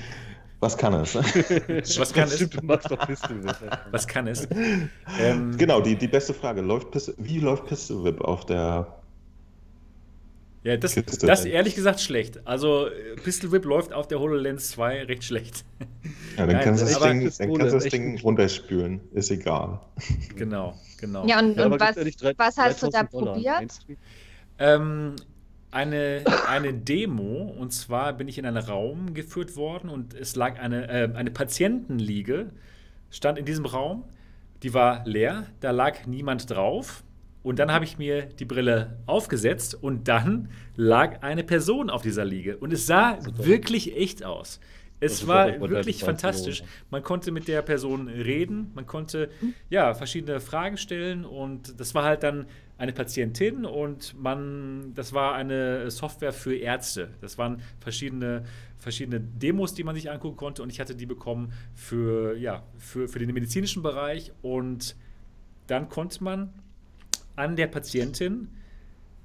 Was 0.60 0.76
kann 0.76 0.94
es? 0.94 1.14
Was 1.98 2.12
kann 2.12 2.28
es? 2.28 2.48
Du 2.48 2.64
machst 2.64 2.90
doch 2.90 3.06
Pistol 3.06 3.44
Whip. 3.44 3.56
Was 3.90 4.06
kann 4.06 4.26
es? 4.26 4.48
Ähm, 5.20 5.56
genau, 5.56 5.80
die, 5.80 5.94
die 5.96 6.08
beste 6.08 6.34
Frage. 6.34 6.60
Läuft 6.62 6.90
Pistol, 6.90 7.14
wie 7.18 7.38
läuft 7.38 7.66
Pistol 7.66 8.04
Whip 8.04 8.20
auf 8.20 8.44
der. 8.46 8.94
Ja, 10.64 10.76
das, 10.76 10.94
Kiste. 10.94 11.26
das 11.26 11.44
ehrlich 11.44 11.76
gesagt 11.76 12.00
schlecht. 12.00 12.44
Also 12.44 12.88
Pistol 13.22 13.52
Whip 13.52 13.64
läuft 13.64 13.92
auf 13.92 14.08
der 14.08 14.18
HoloLens 14.18 14.70
2 14.70 15.04
recht 15.04 15.22
schlecht. 15.22 15.64
Ja, 16.36 16.46
dann 16.46 16.56
Nein, 16.56 16.64
kannst 16.64 16.82
du 16.82 16.86
das 16.86 17.00
Ding, 17.00 17.32
dann 17.38 17.58
kannst 17.58 17.74
das 17.74 17.84
Ding 17.84 18.20
runterspülen. 18.20 19.00
Ist 19.12 19.30
egal. 19.30 19.80
Genau, 20.34 20.74
genau. 21.00 21.24
Ja, 21.26 21.38
und, 21.38 21.56
Ja, 21.56 21.66
und 21.66 21.78
was, 21.78 21.96
was 21.96 22.56
hast 22.58 22.82
du 22.82 22.90
da 22.90 23.04
3000 23.04 23.12
Dollar 23.14 23.34
probiert? 23.34 23.78
Ähm, 24.58 25.14
eine, 25.70 26.24
eine 26.46 26.72
Demo, 26.72 27.54
und 27.58 27.72
zwar 27.72 28.12
bin 28.12 28.28
ich 28.28 28.38
in 28.38 28.46
einen 28.46 28.56
Raum 28.56 29.14
geführt 29.14 29.56
worden 29.56 29.90
und 29.90 30.14
es 30.14 30.36
lag 30.36 30.58
eine, 30.58 30.88
äh, 30.88 31.14
eine 31.14 31.30
Patientenliege, 31.30 32.50
stand 33.10 33.38
in 33.38 33.44
diesem 33.44 33.66
Raum, 33.66 34.04
die 34.62 34.74
war 34.74 35.06
leer, 35.06 35.46
da 35.60 35.70
lag 35.70 36.06
niemand 36.06 36.50
drauf. 36.50 37.04
Und 37.44 37.60
dann 37.60 37.72
habe 37.72 37.84
ich 37.84 37.98
mir 37.98 38.22
die 38.22 38.44
Brille 38.44 38.98
aufgesetzt 39.06 39.74
und 39.80 40.08
dann 40.08 40.50
lag 40.76 41.22
eine 41.22 41.44
Person 41.44 41.88
auf 41.88 42.02
dieser 42.02 42.24
Liege. 42.24 42.58
Und 42.58 42.72
es 42.72 42.86
sah 42.86 43.18
wirklich 43.36 43.96
echt 43.96 44.24
aus. 44.24 44.60
Es 45.00 45.26
war 45.26 45.60
wirklich 45.60 46.02
fantastisch. 46.02 46.62
Man 46.90 47.02
konnte 47.02 47.30
mit 47.30 47.46
der 47.46 47.62
Person 47.62 48.08
reden, 48.08 48.72
man 48.74 48.86
konnte 48.86 49.30
ja 49.70 49.94
verschiedene 49.94 50.40
Fragen 50.40 50.76
stellen 50.76 51.24
und 51.24 51.78
das 51.80 51.94
war 51.94 52.04
halt 52.04 52.22
dann 52.22 52.46
eine 52.78 52.92
Patientin 52.92 53.64
und 53.64 54.14
man, 54.18 54.94
das 54.94 55.12
war 55.12 55.34
eine 55.34 55.90
Software 55.90 56.32
für 56.32 56.56
Ärzte. 56.56 57.10
Das 57.20 57.36
waren 57.36 57.60
verschiedene, 57.80 58.44
verschiedene 58.78 59.20
Demos, 59.20 59.74
die 59.74 59.82
man 59.82 59.96
sich 59.96 60.10
angucken 60.10 60.36
konnte 60.36 60.62
und 60.62 60.70
ich 60.70 60.78
hatte 60.78 60.94
die 60.94 61.06
bekommen 61.06 61.52
für, 61.74 62.36
ja, 62.38 62.62
für, 62.78 63.08
für 63.08 63.18
den 63.18 63.34
medizinischen 63.34 63.82
Bereich 63.82 64.32
und 64.42 64.94
dann 65.66 65.88
konnte 65.88 66.22
man 66.22 66.52
an 67.34 67.56
der 67.56 67.66
Patientin 67.66 68.48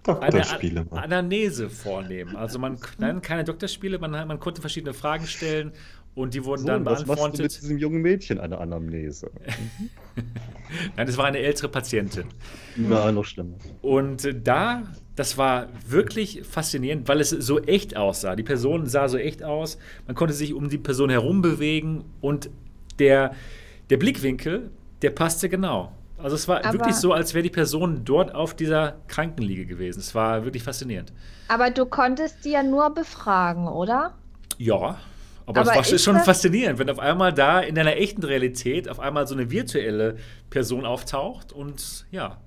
eine. 0.06 0.50
An-. 0.50 0.98
Anamnese 0.98 1.70
vornehmen. 1.70 2.36
Also 2.36 2.58
man, 2.58 2.80
nein, 2.98 3.22
keine 3.22 3.44
Doktorspiele, 3.44 4.00
man, 4.00 4.12
man 4.12 4.40
konnte 4.40 4.62
verschiedene 4.62 4.96
Fragen 4.96 5.28
stellen 5.28 5.74
und 6.16 6.34
die 6.34 6.46
wurden 6.46 6.62
So, 6.62 6.68
dann 6.68 6.86
was 6.86 7.06
machst 7.06 7.08
du 7.08 7.12
mit 7.12 7.18
beantwortet. 7.18 7.62
diesem 7.62 7.78
jungen 7.78 8.02
Mädchen 8.02 8.40
eine 8.40 8.58
Anamnese? 8.60 9.32
Nein, 10.96 11.08
das 11.08 11.18
war 11.18 11.26
eine 11.26 11.40
ältere 11.40 11.70
Patientin. 11.70 12.26
Na, 12.76 13.12
noch 13.12 13.26
schlimmer. 13.26 13.56
Und 13.82 14.26
äh, 14.26 14.34
da, 14.40 14.84
das 15.16 15.38
war 15.38 15.68
wirklich 15.88 16.44
faszinierend, 16.44 17.08
weil 17.08 17.20
es 17.22 17.30
so 17.30 17.60
echt 17.60 17.96
aussah. 17.96 18.36
Die 18.36 18.44
Person 18.44 18.86
sah 18.88 19.08
so 19.08 19.18
echt 19.18 19.44
aus. 19.44 19.78
Man 20.08 20.16
konnte 20.16 20.34
sich 20.34 20.54
um 20.54 20.70
die 20.70 20.78
Person 20.78 21.10
herum 21.10 21.42
bewegen 21.42 22.04
und 22.22 22.50
der, 23.00 23.34
der 23.90 23.98
Blickwinkel, 23.98 24.72
der 25.02 25.12
passte 25.12 25.50
genau. 25.50 25.94
Also 26.18 26.36
es 26.36 26.48
war 26.48 26.64
Aber- 26.64 26.74
wirklich 26.74 26.96
so, 26.96 27.12
als 27.12 27.34
wäre 27.34 27.44
die 27.44 27.50
Person 27.50 28.02
dort 28.06 28.34
auf 28.34 28.56
dieser 28.56 28.96
Krankenliege 29.08 29.66
gewesen. 29.66 30.00
Es 30.00 30.16
war 30.16 30.44
wirklich 30.46 30.64
faszinierend. 30.64 31.12
Aber 31.50 31.70
du 31.70 31.86
konntest 31.86 32.46
die 32.46 32.52
ja 32.52 32.64
nur 32.64 32.94
befragen, 32.94 33.68
oder? 33.68 34.14
Ja, 34.58 34.98
aber, 35.46 35.62
Aber 35.62 35.72
es 35.72 35.76
war 35.90 35.94
ist 35.94 36.04
schon 36.04 36.16
das- 36.16 36.26
faszinierend, 36.26 36.80
wenn 36.80 36.90
auf 36.90 37.00
einmal 37.00 37.34
da 37.34 37.60
in 37.60 37.78
einer 37.78 37.96
echten 37.98 38.24
Realität 38.24 38.88
auf 38.90 39.00
einmal 39.00 39.28
so 39.28 39.36
eine 39.36 39.50
virtuelle 39.52 40.18
Person 40.50 40.86
auftaucht 40.86 41.52
und 41.52 42.06
ja, 42.12 42.38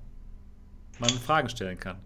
man 0.99 1.09
Fragen 1.09 1.49
stellen 1.49 1.79
kann. 1.79 1.97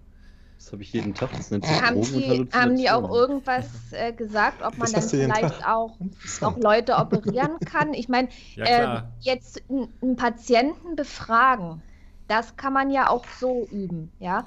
Das 0.58 0.72
habe 0.74 0.84
ich 0.84 0.94
jeden 0.94 1.16
Tag. 1.16 1.32
Das 1.36 1.50
nennt 1.50 1.66
sich 1.66 1.82
Haben 1.82 1.96
Drogen- 1.96 2.40
und 2.40 2.54
die, 2.54 2.58
haben 2.58 2.78
die 2.78 2.90
auch 2.92 3.10
irgendwas 3.10 3.66
äh, 3.92 4.14
gesagt, 4.14 4.62
ob 4.62 4.78
man 4.78 4.92
Das 4.92 5.08
dann 5.10 5.20
vielleicht 5.32 5.66
auch, 5.68 5.98
auch 6.42 6.58
Leute 6.58 6.96
operieren 6.98 7.58
kann? 7.66 7.94
Ich 7.96 8.08
meine, 8.10 8.30
Ja, 8.56 8.66
klar. 8.66 9.12
jetzt 9.22 9.64
einen 9.70 10.16
Patienten 10.18 10.96
befragen, 10.96 11.82
das 12.28 12.56
kann 12.58 12.74
man 12.74 12.92
ja 12.92 13.10
auch 13.10 13.26
so 13.40 13.68
üben, 13.72 14.12
ja. 14.20 14.46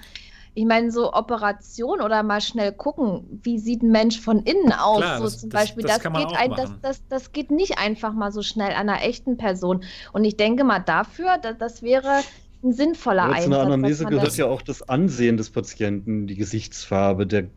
Ich 0.57 0.65
meine, 0.67 0.91
so 0.93 1.13
Operation 1.13 2.01
oder 2.01 2.23
mal 2.23 2.41
schnell 2.41 2.73
gucken, 2.73 3.41
wie 3.43 3.59
sieht 3.59 3.83
ein 3.83 3.91
Mensch 3.91 4.21
von 4.21 4.39
innen 4.45 4.73
aus, 4.73 4.99
Klar, 4.99 5.19
so 5.19 5.25
das- 5.25 5.41
zum 5.41 5.51
das- 5.51 5.61
Beispiel, 5.63 5.83
das 5.85 5.99
das, 5.99 6.13
man 6.13 6.27
geht 6.29 6.37
ein, 6.37 6.51
das, 6.53 6.71
das, 6.81 7.03
das 7.09 7.33
geht 7.33 7.51
nicht 7.51 7.79
einfach 7.79 8.13
mal 8.13 8.31
so 8.31 8.43
schnell 8.43 8.71
an 8.71 8.89
einer 8.89 9.03
echten 9.03 9.37
Person. 9.37 9.83
Und 10.13 10.25
ich 10.25 10.37
denke 10.37 10.63
mal 10.65 10.79
dafür, 10.79 11.39
dass, 11.39 11.59
das 11.59 11.83
wäre 11.83 12.21
ein 12.63 12.73
sinnvoller 12.73 13.25
Ja, 13.25 13.29
zu 13.31 13.35
Einsatz. 13.35 13.47
einer 13.47 13.57
dass 13.57 13.67
Anamnese 13.67 14.05
gehört 14.07 14.27
das- 14.29 14.37
ja 14.37 14.47
auch 14.47 14.63
das 14.63 14.89
Ansehen 14.89 15.37
des 15.37 15.51
Patienten, 15.51 16.27
die 16.29 16.37
Gesichtsfarbe, 16.37 17.27
der 17.27 17.49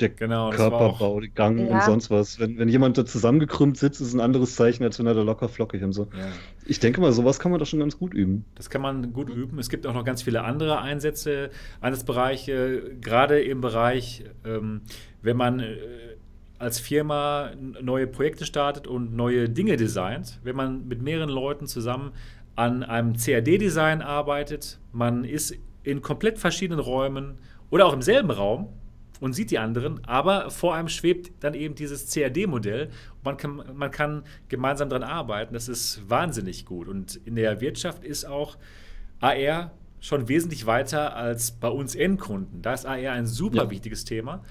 der 0.00 0.10
Genau, 0.10 0.50
Körperbau, 0.50 1.16
auch- 1.16 1.20
die 1.20 1.28
Gang 1.30 1.58
Ja. 1.58 1.74
und 1.74 1.82
sonst 1.82 2.10
was. 2.10 2.38
Wenn, 2.38 2.58
wenn 2.58 2.68
jemand 2.68 2.96
da 2.98 3.04
zusammengekrümmt 3.04 3.76
sitzt, 3.76 4.00
ist 4.00 4.14
ein 4.14 4.20
anderes 4.20 4.54
Zeichen, 4.56 4.84
als 4.84 4.98
wenn 4.98 5.06
er 5.06 5.14
da 5.14 5.22
locker 5.22 5.48
flockig 5.48 5.82
und 5.82 5.92
so. 5.92 6.04
Ja. 6.16 6.26
Ich 6.66 6.80
denke 6.80 7.00
mal, 7.00 7.12
sowas 7.12 7.38
kann 7.38 7.50
man 7.50 7.58
doch 7.60 7.66
schon 7.66 7.80
ganz 7.80 7.98
gut 7.98 8.14
üben. 8.14 8.44
Das 8.54 8.70
kann 8.70 8.80
man 8.82 9.12
gut 9.12 9.28
üben. 9.30 9.58
Es 9.58 9.68
gibt 9.68 9.86
auch 9.86 9.94
noch 9.94 10.04
ganz 10.04 10.22
viele 10.22 10.44
andere 10.44 10.80
Einsätze, 10.80 11.50
Einsatzbereiche, 11.80 12.82
gerade 13.00 13.40
im 13.40 13.60
Bereich, 13.60 14.24
ähm, 14.44 14.82
wenn 15.22 15.36
man 15.36 15.60
äh, 15.60 15.76
als 16.58 16.80
Firma 16.80 17.50
neue 17.80 18.06
Projekte 18.06 18.44
startet 18.44 18.86
und 18.86 19.14
neue 19.14 19.48
Dinge 19.48 19.76
designt, 19.76 20.40
wenn 20.42 20.56
man 20.56 20.88
mit 20.88 21.02
mehreren 21.02 21.28
Leuten 21.30 21.66
zusammen 21.66 22.12
an 22.56 22.82
einem 22.82 23.14
CAD-Design 23.16 24.02
arbeitet, 24.02 24.78
man 24.92 25.24
ist 25.24 25.54
in 25.84 26.02
komplett 26.02 26.38
verschiedenen 26.38 26.80
Räumen 26.80 27.34
oder 27.70 27.86
auch 27.86 27.92
im 27.92 28.02
selben 28.02 28.30
Raum 28.30 28.68
und 29.20 29.32
sieht 29.32 29.50
die 29.50 29.58
anderen, 29.58 30.04
aber 30.06 30.50
vor 30.50 30.74
einem 30.74 30.88
schwebt 30.88 31.32
dann 31.40 31.54
eben 31.54 31.74
dieses 31.74 32.12
CAD-Modell. 32.12 32.88
Man 33.24 33.36
kann, 33.36 33.62
man 33.74 33.90
kann 33.90 34.22
gemeinsam 34.48 34.88
daran 34.88 35.08
arbeiten. 35.08 35.54
Das 35.54 35.68
ist 35.68 36.02
wahnsinnig 36.08 36.64
gut. 36.64 36.88
Und 36.88 37.16
in 37.24 37.34
der 37.34 37.60
Wirtschaft 37.60 38.04
ist 38.04 38.24
auch 38.24 38.56
AR 39.20 39.72
schon 40.00 40.28
wesentlich 40.28 40.66
weiter 40.66 41.16
als 41.16 41.50
bei 41.50 41.68
uns 41.68 41.94
Endkunden. 41.96 42.62
Da 42.62 42.72
ist 42.74 42.86
AR 42.86 43.12
ein 43.12 43.26
super 43.26 43.64
Ja. 43.64 43.70
wichtiges 43.70 44.04
Thema. 44.04 44.42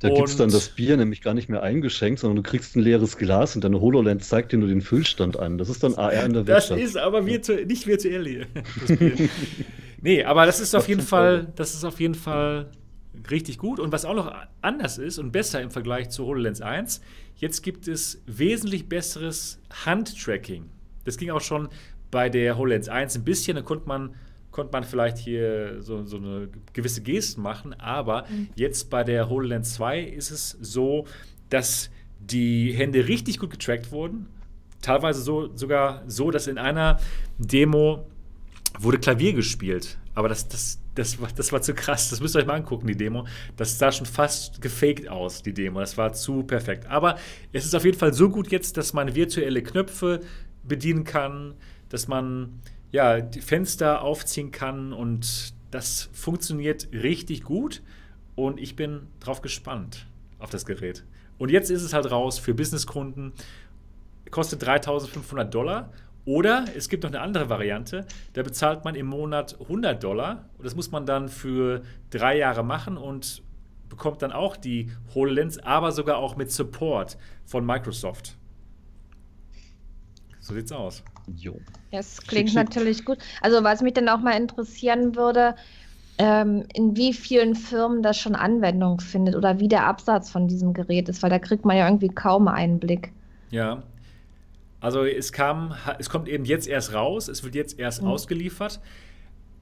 Da 0.00 0.08
gibt 0.08 0.28
es 0.28 0.36
dann 0.36 0.50
das 0.50 0.68
Bier 0.70 0.96
nämlich 0.96 1.22
gar 1.22 1.32
nicht 1.32 1.48
mehr 1.48 1.62
eingeschenkt, 1.62 2.18
sondern 2.18 2.36
du 2.36 2.42
kriegst 2.42 2.74
ein 2.74 2.80
leeres 2.80 3.16
Glas 3.16 3.54
und 3.54 3.62
deine 3.62 3.80
HoloLens 3.80 4.28
zeigt 4.28 4.50
dir 4.50 4.58
nur 4.58 4.66
den 4.68 4.80
Füllstand 4.82 5.38
an. 5.38 5.58
Das 5.58 5.68
ist 5.68 5.84
dann 5.84 5.94
AR 5.94 6.24
in 6.24 6.32
der 6.32 6.42
Das 6.42 6.70
Wirtschaft. 6.70 6.80
ist 6.80 6.96
aber 6.96 7.24
virtu 7.24 7.52
nicht 7.64 7.86
virtuell 7.86 8.26
hier. 8.26 8.46
Das 8.88 8.98
nee, 10.02 10.24
aber 10.24 10.44
das 10.44 10.58
ist 10.58 10.74
auf 10.74 10.88
jeden 10.88 11.02
Fall, 11.02 11.52
das 11.54 11.74
ist 11.74 11.84
auf 11.84 12.00
jeden 12.00 12.16
Fall 12.16 12.66
richtig 13.30 13.58
gut. 13.58 13.80
Und 13.80 13.92
was 13.92 14.04
auch 14.04 14.14
noch 14.14 14.32
anders 14.60 14.98
ist 14.98 15.18
und 15.18 15.32
besser 15.32 15.60
im 15.60 15.70
Vergleich 15.70 16.10
zu 16.10 16.24
HoloLens 16.26 16.60
1, 16.60 17.00
jetzt 17.36 17.62
gibt 17.62 17.88
es 17.88 18.22
wesentlich 18.26 18.88
besseres 18.88 19.60
Handtracking. 19.84 20.70
Das 21.04 21.16
ging 21.16 21.30
auch 21.30 21.40
schon 21.40 21.68
bei 22.10 22.28
der 22.28 22.56
HoloLens 22.56 22.88
1 22.88 23.16
ein 23.16 23.24
bisschen, 23.24 23.56
da 23.56 23.62
konnte 23.62 23.88
man, 23.88 24.14
konnte 24.50 24.72
man 24.72 24.84
vielleicht 24.84 25.18
hier 25.18 25.82
so, 25.82 26.04
so 26.04 26.18
eine 26.18 26.48
gewisse 26.72 27.02
Gesten 27.02 27.42
machen, 27.42 27.74
aber 27.74 28.26
jetzt 28.54 28.90
bei 28.90 29.02
der 29.02 29.28
HoloLens 29.28 29.74
2 29.74 30.00
ist 30.00 30.30
es 30.30 30.50
so, 30.60 31.06
dass 31.48 31.90
die 32.20 32.72
Hände 32.72 33.08
richtig 33.08 33.38
gut 33.38 33.50
getrackt 33.50 33.90
wurden. 33.90 34.26
Teilweise 34.80 35.22
so, 35.22 35.56
sogar 35.56 36.02
so, 36.06 36.30
dass 36.30 36.46
in 36.46 36.58
einer 36.58 36.98
Demo 37.38 38.06
wurde 38.78 38.98
Klavier 38.98 39.32
gespielt. 39.32 39.98
Aber 40.14 40.28
das, 40.28 40.48
das, 40.48 40.81
das, 40.94 41.20
war, 41.20 41.28
das 41.34 41.52
war 41.52 41.62
zu 41.62 41.74
krass. 41.74 42.10
Das 42.10 42.20
müsst 42.20 42.36
ihr 42.36 42.40
euch 42.40 42.46
mal 42.46 42.54
angucken, 42.54 42.86
die 42.86 42.96
Demo. 42.96 43.26
Das 43.56 43.78
sah 43.78 43.92
schon 43.92 44.06
fast 44.06 44.60
gefaked 44.60 45.08
aus, 45.08 45.42
die 45.42 45.52
Demo. 45.52 45.80
Das 45.80 45.96
war 45.96 46.12
zu 46.12 46.42
perfekt. 46.42 46.86
Aber 46.86 47.16
es 47.52 47.64
ist 47.64 47.74
auf 47.74 47.84
jeden 47.84 47.98
Fall 47.98 48.12
so 48.12 48.28
gut 48.28 48.50
jetzt, 48.50 48.76
dass 48.76 48.92
man 48.92 49.14
virtuelle 49.14 49.62
Knöpfe 49.62 50.20
bedienen 50.62 51.04
kann, 51.04 51.54
dass 51.88 52.08
man 52.08 52.60
ja, 52.90 53.20
die 53.20 53.40
Fenster 53.40 54.02
aufziehen 54.02 54.50
kann 54.50 54.92
und 54.92 55.54
das 55.70 56.10
funktioniert 56.12 56.88
richtig 56.92 57.42
gut. 57.42 57.82
Und 58.34 58.60
ich 58.60 58.76
bin 58.76 59.08
drauf 59.20 59.40
gespannt 59.40 60.06
auf 60.38 60.50
das 60.50 60.66
Gerät. 60.66 61.04
Und 61.38 61.50
jetzt 61.50 61.70
ist 61.70 61.82
es 61.82 61.92
halt 61.92 62.10
raus 62.10 62.38
für 62.38 62.54
Businesskunden 62.54 63.32
kostet 64.32 64.62
3500 64.62 65.54
Dollar. 65.54 65.92
Oder 66.24 66.66
es 66.76 66.88
gibt 66.88 67.02
noch 67.02 67.10
eine 67.10 67.20
andere 67.20 67.48
Variante, 67.48 68.06
da 68.34 68.42
bezahlt 68.42 68.84
man 68.84 68.94
im 68.94 69.06
Monat 69.06 69.60
100 69.60 70.02
Dollar. 70.02 70.48
Und 70.56 70.64
das 70.64 70.76
muss 70.76 70.92
man 70.92 71.04
dann 71.04 71.28
für 71.28 71.82
drei 72.10 72.36
Jahre 72.38 72.62
machen 72.62 72.96
und 72.96 73.42
bekommt 73.88 74.22
dann 74.22 74.32
auch 74.32 74.56
die 74.56 74.90
HoloLens, 75.14 75.58
aber 75.58 75.92
sogar 75.92 76.16
auch 76.16 76.36
mit 76.36 76.50
Support 76.50 77.18
von 77.44 77.66
Microsoft. 77.66 78.36
So 80.40 80.54
sieht's 80.54 80.72
aus. 80.72 81.02
Jo. 81.36 81.60
Das 81.90 82.20
klingt 82.22 82.50
schick. 82.50 82.56
natürlich 82.56 83.04
gut. 83.04 83.18
Also 83.42 83.62
was 83.62 83.82
mich 83.82 83.94
dann 83.94 84.08
auch 84.08 84.18
mal 84.18 84.32
interessieren 84.32 85.14
würde, 85.14 85.54
ähm, 86.18 86.64
in 86.74 86.96
wie 86.96 87.12
vielen 87.12 87.54
Firmen 87.54 88.02
das 88.02 88.18
schon 88.18 88.34
Anwendung 88.34 89.00
findet 89.00 89.34
oder 89.34 89.60
wie 89.60 89.68
der 89.68 89.86
Absatz 89.86 90.30
von 90.30 90.48
diesem 90.48 90.72
Gerät 90.72 91.08
ist, 91.08 91.22
weil 91.22 91.30
da 91.30 91.38
kriegt 91.38 91.64
man 91.64 91.76
ja 91.76 91.86
irgendwie 91.86 92.08
kaum 92.08 92.48
Einblick. 92.48 93.12
Ja. 93.50 93.82
Also 94.82 95.04
es 95.04 95.32
kam, 95.32 95.74
es 95.98 96.10
kommt 96.10 96.28
eben 96.28 96.44
jetzt 96.44 96.66
erst 96.68 96.92
raus, 96.92 97.28
es 97.28 97.44
wird 97.44 97.54
jetzt 97.54 97.78
erst 97.78 98.02
Mhm. 98.02 98.08
ausgeliefert. 98.08 98.80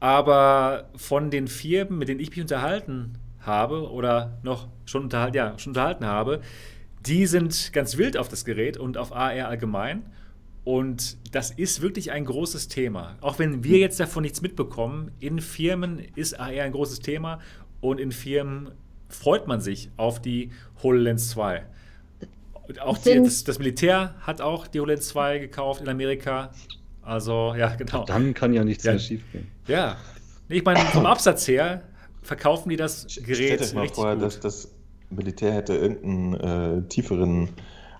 Aber 0.00 0.88
von 0.96 1.30
den 1.30 1.46
Firmen, 1.46 1.98
mit 1.98 2.08
denen 2.08 2.20
ich 2.20 2.30
mich 2.30 2.40
unterhalten 2.40 3.12
habe 3.40 3.90
oder 3.90 4.38
noch 4.42 4.68
schon, 4.86 5.04
unterhal 5.04 5.34
ja, 5.34 5.58
schon 5.58 5.70
unterhalten 5.72 6.06
habe, 6.06 6.40
die 7.06 7.26
sind 7.26 7.72
ganz 7.72 7.96
wild 7.98 8.16
auf 8.16 8.28
das 8.28 8.44
Gerät 8.44 8.76
und 8.78 8.96
auf 8.96 9.12
AR 9.14 9.48
allgemein. 9.48 10.02
Und 10.64 11.16
das 11.34 11.50
ist 11.50 11.80
wirklich 11.82 12.12
ein 12.12 12.24
großes 12.24 12.68
Thema. 12.68 13.16
Auch 13.20 13.38
wenn 13.38 13.64
wir 13.64 13.78
jetzt 13.78 14.00
davon 14.00 14.22
nichts 14.22 14.42
mitbekommen, 14.42 15.10
in 15.18 15.40
Firmen 15.40 15.98
ist 16.16 16.38
AR 16.38 16.48
ein 16.48 16.72
großes 16.72 17.00
Thema 17.00 17.40
und 17.80 18.00
in 18.00 18.12
Firmen 18.12 18.70
freut 19.08 19.46
man 19.46 19.60
sich 19.60 19.90
auf 19.96 20.20
die 20.20 20.50
HoloLens 20.82 21.30
2. 21.30 21.64
Und 22.70 22.80
Auch 22.82 22.98
die, 22.98 23.20
das, 23.22 23.44
das 23.44 23.58
Militär 23.58 24.14
hat 24.22 24.40
auch 24.40 24.66
die 24.66 24.80
HoloLens 24.80 25.08
2 25.08 25.38
gekauft 25.38 25.80
in 25.82 25.88
Amerika. 25.88 26.50
Also, 27.02 27.54
ja, 27.56 27.74
genau. 27.74 28.04
Dann 28.04 28.34
kann 28.34 28.52
ja 28.52 28.62
nichts 28.64 28.84
Ja. 28.84 28.92
mehr 28.92 29.00
schief 29.00 29.22
gehen. 29.32 29.48
Ja. 29.66 29.96
Ich 30.48 30.64
meine, 30.64 30.80
vom 30.80 31.06
Absatz 31.06 31.46
her 31.48 31.82
verkaufen 32.22 32.68
die 32.70 32.76
das 32.76 33.06
Gerät 33.24 33.36
Stellt 33.36 33.62
euch 33.62 33.74
mal 33.74 33.80
richtig 33.82 33.96
vor, 33.96 34.14
gut. 34.14 34.22
dass 34.22 34.40
das 34.40 34.70
Militär 35.10 35.52
hätte 35.52 35.74
irgendeinen 35.74 36.34
äh, 36.84 36.88
tieferen 36.88 37.48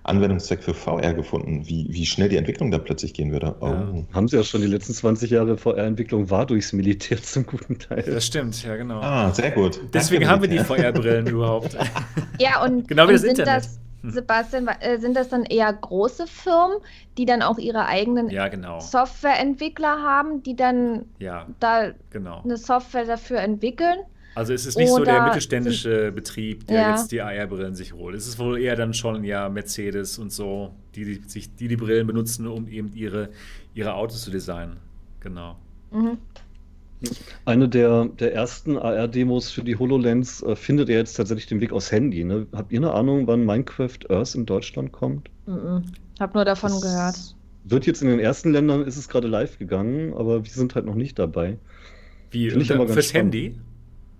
Anwendungszweck 0.03 0.63
für 0.63 0.73
VR 0.73 1.13
gefunden, 1.13 1.67
wie, 1.67 1.87
wie 1.89 2.05
schnell 2.05 2.27
die 2.29 2.37
Entwicklung 2.37 2.71
da 2.71 2.79
plötzlich 2.79 3.13
gehen 3.13 3.31
würde. 3.31 3.55
Oh. 3.59 3.67
Ja. 3.67 3.93
Haben 4.13 4.27
sie 4.27 4.37
ja 4.37 4.43
schon 4.43 4.61
die 4.61 4.67
letzten 4.67 4.93
20 4.93 5.29
Jahre 5.29 5.57
VR-Entwicklung 5.57 6.29
war 6.29 6.45
durchs 6.45 6.73
Militär 6.73 7.17
zum 7.21 7.45
guten 7.45 7.77
Teil. 7.77 8.03
das 8.03 8.25
stimmt, 8.25 8.63
ja, 8.63 8.75
genau. 8.77 8.99
Ah, 9.01 9.31
sehr 9.33 9.51
gut. 9.51 9.79
Deswegen 9.93 10.21
Danke, 10.21 10.33
haben 10.33 10.41
wir 10.41 10.49
die. 10.49 10.59
VR-Brillen 10.63 11.27
überhaupt. 11.27 11.77
Ja, 12.39 12.63
und, 12.63 12.87
Genau 12.87 13.03
wie 13.03 13.07
und 13.07 13.13
das 13.13 13.21
sind 13.21 13.29
Internet. 13.39 13.65
das. 13.65 13.79
Sebastian, 14.03 14.65
wa- 14.65 14.77
äh, 14.79 14.97
sind 14.99 15.15
das 15.15 15.29
dann 15.29 15.43
eher 15.43 15.71
große 15.71 16.25
Firmen, 16.27 16.77
die 17.17 17.25
dann 17.25 17.41
auch 17.41 17.57
ihre 17.57 17.85
eigenen 17.85 18.29
Ja, 18.29 18.47
genau. 18.47 18.79
Softwareentwickler 18.79 20.01
haben, 20.01 20.43
die 20.43 20.55
dann 20.55 21.05
Ja, 21.19 21.47
da 21.59 21.91
genau. 22.09 22.41
eine 22.43 22.57
Software 22.57 23.05
dafür 23.05 23.39
entwickeln? 23.39 23.97
Also 24.33 24.53
es 24.53 24.65
ist 24.65 24.77
nicht 24.77 24.89
so 24.89 25.03
der 25.03 25.15
Oder 25.17 25.25
mittelständische 25.25 26.11
Betrieb, 26.13 26.65
der 26.67 26.81
Ja. 26.81 26.89
jetzt 26.91 27.11
die 27.11 27.21
AR-Brillen 27.21 27.75
sich 27.75 27.93
holt. 27.93 28.15
Es 28.15 28.27
ist 28.27 28.39
wohl 28.39 28.59
eher 28.61 28.77
dann 28.77 28.93
schon 28.93 29.23
ja 29.25 29.49
Mercedes 29.49 30.17
und 30.17 30.31
so, 30.31 30.73
die 30.95 31.03
die, 31.03 31.21
sich, 31.27 31.53
die, 31.55 31.67
die 31.67 31.75
Brillen 31.75 32.07
benutzen, 32.07 32.47
um 32.47 32.67
eben 32.69 32.93
ihre, 32.93 33.29
ihre 33.73 33.93
Autos 33.93 34.21
zu 34.21 34.31
designen. 34.31 34.77
Genau. 35.19 35.57
Mhm. 35.91 36.17
Eine 37.45 37.67
der, 37.67 38.05
der 38.05 38.33
ersten 38.33 38.77
AR-Demos 38.77 39.51
für 39.51 39.63
die 39.63 39.75
HoloLens 39.75 40.43
äh, 40.43 40.55
findet 40.55 40.89
ja 40.89 40.95
jetzt 40.95 41.13
tatsächlich 41.13 41.47
den 41.47 41.59
Weg 41.61 41.71
aus 41.73 41.91
Handy. 41.91 42.23
Ne? 42.23 42.47
Habt 42.53 42.71
ihr 42.71 42.79
eine 42.79 42.93
Ahnung, 42.93 43.27
wann 43.27 43.45
Minecraft 43.45 44.09
Earth 44.09 44.35
in 44.35 44.45
Deutschland 44.45 44.91
kommt? 44.91 45.29
Mhm. 45.47 45.83
Hab 46.19 46.35
nur 46.35 46.45
davon 46.45 46.71
Das 46.71 46.81
gehört. 46.81 47.35
Wird 47.63 47.85
jetzt 47.85 48.01
in 48.01 48.07
den 48.07 48.19
ersten 48.19 48.51
Ländern, 48.51 48.83
ist 48.83 48.97
es 48.97 49.09
gerade 49.09 49.27
live 49.27 49.57
gegangen, 49.57 50.13
aber 50.13 50.43
wir 50.43 50.51
sind 50.51 50.75
halt 50.75 50.85
noch 50.85 50.95
nicht 50.95 51.17
dabei. 51.19 51.57
Wie, 52.31 52.49
Finde 52.49 52.63
ich 52.63 52.71
aber 52.71 52.83
äh, 52.83 52.85
ganz 52.85 52.93
fürs 52.93 53.09
spannend. 53.09 53.33
Handy? 53.35 53.59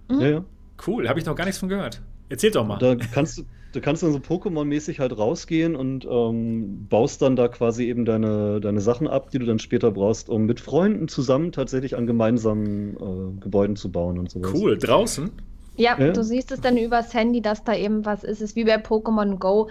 Mhm. 0.09 0.21
Ja, 0.21 0.27
ja. 0.27 0.45
Cool, 0.85 1.07
habe 1.07 1.19
ich 1.19 1.25
noch 1.25 1.35
gar 1.35 1.45
nichts 1.45 1.59
von 1.59 1.69
gehört. 1.69 2.01
Erzähl 2.29 2.51
doch 2.51 2.65
mal. 2.65 2.77
Da 2.79 2.95
kannst 2.95 3.39
du, 3.39 3.43
da 3.73 3.79
kannst 3.79 4.01
du 4.01 4.07
dann 4.07 4.13
so 4.13 4.19
Pokémon-mäßig 4.19 4.99
halt 4.99 5.17
rausgehen 5.17 5.75
und 5.75 6.05
ähm, 6.09 6.87
baust 6.89 7.21
dann 7.21 7.35
da 7.35 7.47
quasi 7.47 7.85
eben 7.85 8.05
deine, 8.05 8.59
deine 8.59 8.81
Sachen 8.81 9.07
ab, 9.07 9.29
die 9.31 9.39
du 9.39 9.45
dann 9.45 9.59
später 9.59 9.91
brauchst, 9.91 10.29
um 10.29 10.45
mit 10.45 10.59
Freunden 10.59 11.07
zusammen 11.07 11.51
tatsächlich 11.51 11.95
an 11.95 12.07
gemeinsamen 12.07 12.95
äh, 12.97 13.39
Gebäuden 13.41 13.75
zu 13.75 13.91
bauen 13.91 14.19
und 14.19 14.29
sowas. 14.31 14.51
Cool, 14.53 14.77
draußen? 14.77 15.31
Ja, 15.77 15.97
Ja. 15.99 16.11
du 16.11 16.23
siehst 16.23 16.51
es 16.51 16.61
dann 16.61 16.77
übers 16.77 17.13
Handy, 17.13 17.41
dass 17.41 17.63
da 17.63 17.73
eben 17.75 18.05
was 18.05 18.23
ist. 18.23 18.41
Es 18.41 18.51
ist 18.51 18.55
wie 18.55 18.65
bei 18.65 18.75
Pokémon 18.75 19.37
Go. 19.37 19.69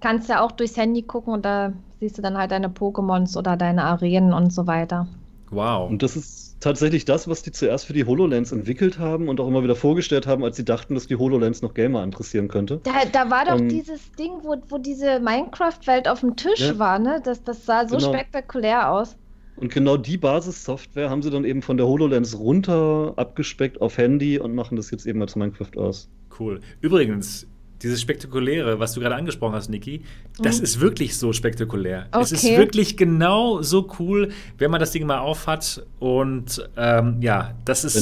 Kannst 0.00 0.28
ja 0.28 0.40
auch 0.44 0.52
durchs 0.52 0.76
Handy 0.76 1.02
gucken 1.02 1.34
und 1.34 1.44
da 1.44 1.72
siehst 2.00 2.18
du 2.18 2.22
dann 2.22 2.38
halt 2.38 2.50
deine 2.52 2.68
Pokémons 2.68 3.36
oder 3.36 3.56
deine 3.56 3.84
Arenen 3.84 4.32
und 4.32 4.52
so 4.52 4.66
weiter. 4.66 5.08
Wow. 5.50 5.90
Und 5.90 6.02
das 6.02 6.16
ist 6.16 6.47
tatsächlich 6.60 7.04
das, 7.04 7.28
was 7.28 7.42
die 7.42 7.52
zuerst 7.52 7.86
für 7.86 7.92
die 7.92 8.04
HoloLens 8.04 8.52
entwickelt 8.52 8.98
haben 8.98 9.28
und 9.28 9.40
auch 9.40 9.48
immer 9.48 9.62
wieder 9.62 9.76
vorgestellt 9.76 10.26
haben, 10.26 10.44
als 10.44 10.56
sie 10.56 10.64
dachten, 10.64 10.94
dass 10.94 11.06
die 11.06 11.16
HoloLens 11.16 11.62
noch 11.62 11.74
Gamer 11.74 12.02
interessieren 12.04 12.48
könnte. 12.48 12.80
Da, 12.82 13.04
da 13.04 13.30
war 13.30 13.44
doch 13.44 13.60
Ähm, 13.60 13.68
dieses 13.68 14.14
Ding, 14.14 14.32
wo, 14.42 14.56
wo 14.68 14.78
diese 14.78 15.20
Minecraft-Welt 15.20 16.08
auf 16.08 16.20
dem 16.20 16.36
Tisch 16.36 16.60
Ja. 16.60 16.78
war, 16.78 16.98
ne? 16.98 17.20
Das, 17.22 17.42
das 17.44 17.64
sah 17.66 17.86
so 17.88 17.96
Genau. 17.96 18.08
spektakulär 18.08 18.90
aus. 18.90 19.16
Und 19.56 19.72
genau 19.72 19.96
die 19.96 20.16
Basissoftware 20.18 21.10
haben 21.10 21.22
sie 21.22 21.30
dann 21.30 21.44
eben 21.44 21.62
von 21.62 21.76
der 21.76 21.86
HoloLens 21.86 22.38
runter 22.38 23.14
abgespeckt 23.16 23.80
auf 23.80 23.98
Handy 23.98 24.38
und 24.38 24.54
machen 24.54 24.76
das 24.76 24.90
jetzt 24.90 25.04
eben 25.06 25.20
als 25.20 25.34
Minecraft 25.36 25.76
aus. 25.76 26.10
Cool. 26.38 26.60
Übrigens, 26.80 27.47
dieses 27.82 28.00
Spektakuläre, 28.00 28.80
was 28.80 28.92
du 28.94 29.00
gerade 29.00 29.14
angesprochen 29.14 29.54
hast, 29.54 29.68
Niki, 29.68 30.02
das 30.42 30.58
Mhm. 30.58 30.64
ist 30.64 30.80
wirklich 30.80 31.16
so 31.16 31.32
spektakulär. 31.32 32.06
Es 32.20 32.32
ist 32.32 32.44
Okay. 32.44 32.56
wirklich 32.58 32.96
genau 32.96 33.62
so 33.62 33.88
cool, 33.98 34.30
wenn 34.58 34.70
man 34.70 34.80
das 34.80 34.90
Ding 34.90 35.06
mal 35.06 35.18
aufhat. 35.18 35.84
Und 36.00 36.68
ähm, 36.76 37.18
ja, 37.20 37.54
das 37.64 37.84
ist 37.84 37.94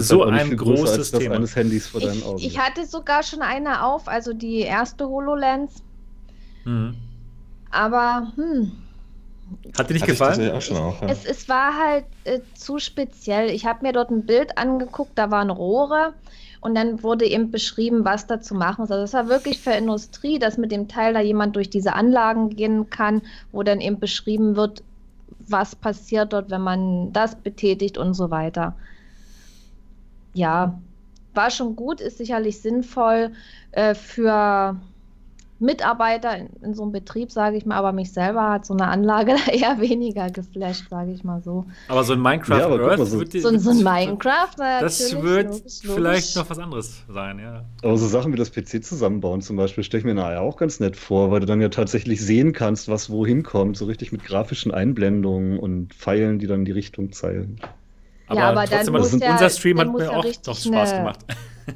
so 0.00 0.24
halt 0.24 0.32
ein 0.34 0.56
großes 0.56 1.10
das 1.12 1.20
Thema. 1.20 1.36
eines 1.36 1.54
Handys 1.54 1.86
vor 1.86 2.00
deinen 2.00 2.22
Augen. 2.24 2.38
Ich, 2.38 2.46
ich 2.48 2.58
hatte 2.58 2.84
sogar 2.86 3.22
schon 3.22 3.42
eine 3.42 3.84
auf, 3.84 4.08
also 4.08 4.32
die 4.32 4.60
erste 4.60 5.06
HoloLens, 5.08 5.82
Mhm. 6.64 6.94
aber 7.70 8.32
hm, 8.36 8.72
Hat 9.78 9.88
dir 9.90 9.94
nicht 9.94 10.02
ich 10.02 10.08
gefallen? 10.08 10.38
tatsächlich 10.40 10.76
auch 10.78 10.78
auf. 10.78 11.00
Ja. 11.02 11.08
es, 11.08 11.24
es 11.24 11.48
war 11.48 11.72
halt 11.76 12.04
äh, 12.24 12.40
zu 12.54 12.78
speziell. 12.78 13.50
Ich 13.50 13.64
habe 13.66 13.84
mir 13.86 13.92
dort 13.92 14.10
ein 14.10 14.26
Bild 14.26 14.58
angeguckt, 14.58 15.12
da 15.16 15.30
waren 15.30 15.50
Rohre 15.50 16.14
und 16.60 16.74
dann 16.74 17.02
wurde 17.02 17.26
eben 17.26 17.50
beschrieben, 17.50 18.04
was 18.04 18.26
da 18.26 18.40
zu 18.40 18.54
machen 18.54 18.84
ist. 18.84 18.92
Also 18.92 19.04
es 19.04 19.14
war 19.14 19.28
wirklich 19.28 19.60
für 19.60 19.72
Industrie, 19.72 20.38
dass 20.38 20.58
mit 20.58 20.70
dem 20.72 20.88
Teil 20.88 21.14
da 21.14 21.20
jemand 21.20 21.56
durch 21.56 21.70
diese 21.70 21.94
Anlagen 21.94 22.50
gehen 22.50 22.90
kann, 22.90 23.22
wo 23.50 23.62
dann 23.62 23.80
eben 23.80 23.98
beschrieben 23.98 24.56
wird, 24.56 24.82
was 25.48 25.74
passiert 25.74 26.32
dort, 26.32 26.50
wenn 26.50 26.60
man 26.60 27.12
das 27.12 27.34
betätigt 27.34 27.96
und 27.96 28.14
so 28.14 28.30
weiter. 28.30 28.76
Ja, 30.34 30.78
war 31.34 31.50
schon 31.50 31.76
gut, 31.76 32.00
ist 32.00 32.18
sicherlich 32.18 32.60
sinnvoll 32.60 33.32
äh, 33.72 33.94
für 33.94 34.76
Mitarbeiter 35.60 36.36
in, 36.36 36.48
in 36.62 36.74
so 36.74 36.82
einem 36.82 36.92
Betrieb, 36.92 37.30
sage 37.30 37.56
ich 37.56 37.66
mal, 37.66 37.76
aber 37.76 37.92
mich 37.92 38.12
selber 38.12 38.50
hat 38.50 38.64
so 38.66 38.72
eine 38.74 38.88
Anlage 38.88 39.34
da 39.46 39.52
eher 39.52 39.80
weniger 39.80 40.30
geflasht, 40.30 40.88
sage 40.90 41.12
ich 41.12 41.22
mal 41.22 41.42
so. 41.42 41.66
Aber 41.88 42.02
so 42.02 42.14
ein 42.14 42.20
Minecraft 42.20 42.58
Ja, 42.58 42.64
aber 42.66 42.78
guck 42.78 42.86
mal, 42.88 42.98
Earth 42.98 43.08
so- 43.08 43.18
wird 43.20 43.32
dir- 43.34 43.42
So, 43.42 43.48
ein- 43.48 43.58
so 43.60 43.70
ein 43.70 43.82
Minecraft, 43.82 44.48
na, 44.58 44.80
Das 44.80 45.00
wird 45.12 45.22
logisch, 45.46 45.62
logisch. 45.82 45.90
vielleicht 45.94 46.36
noch 46.36 46.48
was 46.50 46.58
anderes 46.58 47.02
sein, 47.08 47.38
ja. 47.38 47.64
Aber 47.82 47.96
so 47.96 48.06
Sachen 48.08 48.32
wie 48.32 48.36
das 48.36 48.50
PC 48.50 48.82
zusammenbauen 48.82 49.42
zum 49.42 49.56
Beispiel 49.56 49.84
stelle 49.84 49.98
ich 50.00 50.04
mir 50.06 50.14
nachher 50.14 50.40
auch 50.40 50.56
ganz 50.56 50.80
nett 50.80 50.96
vor, 50.96 51.30
weil 51.30 51.40
du 51.40 51.46
dann 51.46 51.60
ja 51.60 51.68
tatsächlich 51.68 52.20
sehen 52.24 52.52
kannst, 52.52 52.88
was 52.88 53.10
wohin 53.10 53.42
kommt, 53.42 53.76
so 53.76 53.84
richtig 53.84 54.12
mit 54.12 54.24
grafischen 54.24 54.72
Einblendungen 54.72 55.58
und 55.58 55.94
Pfeilen, 55.94 56.38
die 56.38 56.46
dann 56.46 56.64
die 56.64 56.72
Richtung 56.72 57.12
zeigen. 57.12 57.56
Ja, 58.32 58.50
aber 58.50 58.60
dann 58.64 58.68
trotzdem, 58.86 58.92
muss 58.94 59.10
das- 59.10 59.20
ja- 59.20 59.32
unser 59.32 59.50
Stream 59.50 59.80
hat 59.80 59.92
mir 59.92 60.04
ja 60.04 60.10
auch 60.10 60.24
noch 60.24 60.56
Spaß 60.56 60.64
eine- 60.92 60.98
gemacht. 60.98 61.18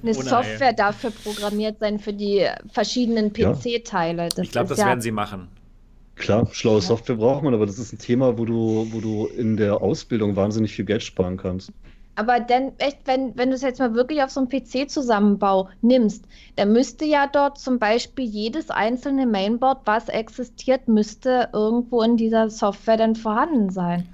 Eine 0.02 0.14
Software 0.14 0.72
dafür 0.72 1.10
programmiert 1.10 1.78
sein 1.80 1.98
für 1.98 2.12
die 2.12 2.46
verschiedenen. 2.72 3.32
PC-Teile. 3.32 4.28
Ich 4.40 4.50
glaube, 4.50 4.68
das 4.68 4.78
ja, 4.78 4.86
werden 4.86 5.00
sie 5.00 5.10
machen. 5.10 5.48
Klar, 6.16 6.48
schlaue 6.52 6.76
Ja. 6.76 6.80
Software 6.80 7.16
braucht 7.16 7.42
man, 7.42 7.54
aber 7.54 7.66
das 7.66 7.78
ist 7.78 7.92
ein 7.92 7.98
Thema, 7.98 8.38
wo 8.38 8.44
du, 8.44 8.86
wo 8.90 9.00
du 9.00 9.26
in 9.26 9.56
der 9.56 9.80
Ausbildung 9.82 10.36
wahnsinnig 10.36 10.72
viel 10.72 10.84
Geld 10.84 11.02
sparen 11.02 11.36
kannst. 11.36 11.72
Aber 12.16 12.38
dann 12.38 12.72
echt, 12.78 12.98
wenn, 13.06 13.36
wenn 13.36 13.48
du 13.48 13.56
es 13.56 13.62
jetzt 13.62 13.80
mal 13.80 13.94
wirklich 13.94 14.22
auf 14.22 14.30
so 14.30 14.40
einen 14.40 14.48
PC-Zusammenbau 14.48 15.68
nimmst, 15.82 16.24
dann 16.54 16.72
müsste 16.72 17.04
ja 17.04 17.26
dort 17.26 17.58
zum 17.58 17.80
Beispiel 17.80 18.24
jedes 18.24 18.70
einzelne 18.70 19.26
Mainboard, 19.26 19.80
was 19.84 20.08
existiert, 20.08 20.86
müsste 20.86 21.48
irgendwo 21.52 22.02
in 22.02 22.16
dieser 22.16 22.50
Software 22.50 22.96
dann 22.96 23.16
vorhanden 23.16 23.70
sein. 23.70 24.08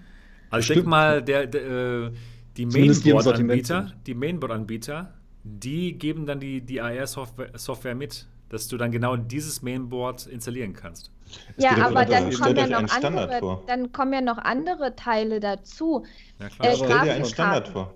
Also 0.48 0.70
ich 0.70 0.77
denke 0.77 0.89
mal, 0.89 1.23
der, 1.23 1.47
der, 1.47 2.07
äh, 2.07 2.11
die 2.57 2.65
Mainboard-Anbieter, 2.65 3.93
die 4.07 4.15
Mainboard-Anbieter, 4.15 5.12
die 5.44 5.98
geben 5.98 6.26
dann 6.26 6.40
die, 6.40 6.60
die 6.60 6.80
AR-Software 6.80 7.50
Software 7.58 7.94
mit, 7.94 8.26
dass 8.48 8.68
du 8.68 8.76
dann 8.76 8.90
genau 8.90 9.16
dieses 9.16 9.62
Mainboard 9.62 10.26
installieren 10.26 10.72
kannst. 10.74 11.10
Es 11.56 11.64
ja, 11.64 11.76
aber 11.86 12.04
dann 12.04 12.32
kommen, 12.32 12.56
ja 12.56 12.66
noch 12.66 12.88
Standard 12.88 13.24
andere, 13.30 13.38
vor. 13.38 13.64
dann 13.66 13.92
kommen 13.92 14.12
ja 14.12 14.20
noch 14.20 14.38
andere 14.38 14.96
Teile 14.96 15.40
dazu. 15.40 16.04
Ja, 16.40 16.46
Äh, 16.46 16.50
klar. 16.50 16.74
Stell 16.76 16.88
dir 17.04 17.12
einen. 17.12 17.24
Standard 17.24 17.68
vor. 17.68 17.94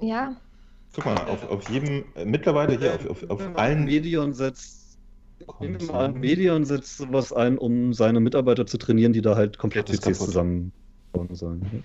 Ja, 0.00 0.36
Guck 0.94 1.04
mal, 1.04 1.16
auf, 1.26 1.48
auf 1.48 1.68
jedem, 1.70 2.04
äh, 2.14 2.24
mittlerweile 2.24 2.76
hier, 2.78 2.94
auf, 2.94 3.06
auf, 3.06 3.30
auf 3.30 3.56
allen 3.56 3.84
Medion 3.84 4.32
setzt, 4.32 4.98
an, 5.92 6.14
Medion 6.18 6.64
setzt 6.64 6.96
sowas 6.98 7.32
ein, 7.32 7.58
um 7.58 7.92
seine 7.92 8.20
Mitarbeiter 8.20 8.66
zu 8.66 8.78
trainieren, 8.78 9.12
die 9.12 9.22
da 9.22 9.36
halt 9.36 9.58
komplett 9.58 9.86
PCs 9.86 10.18
zusammenbauen 10.18 10.72
sollen. 11.34 11.84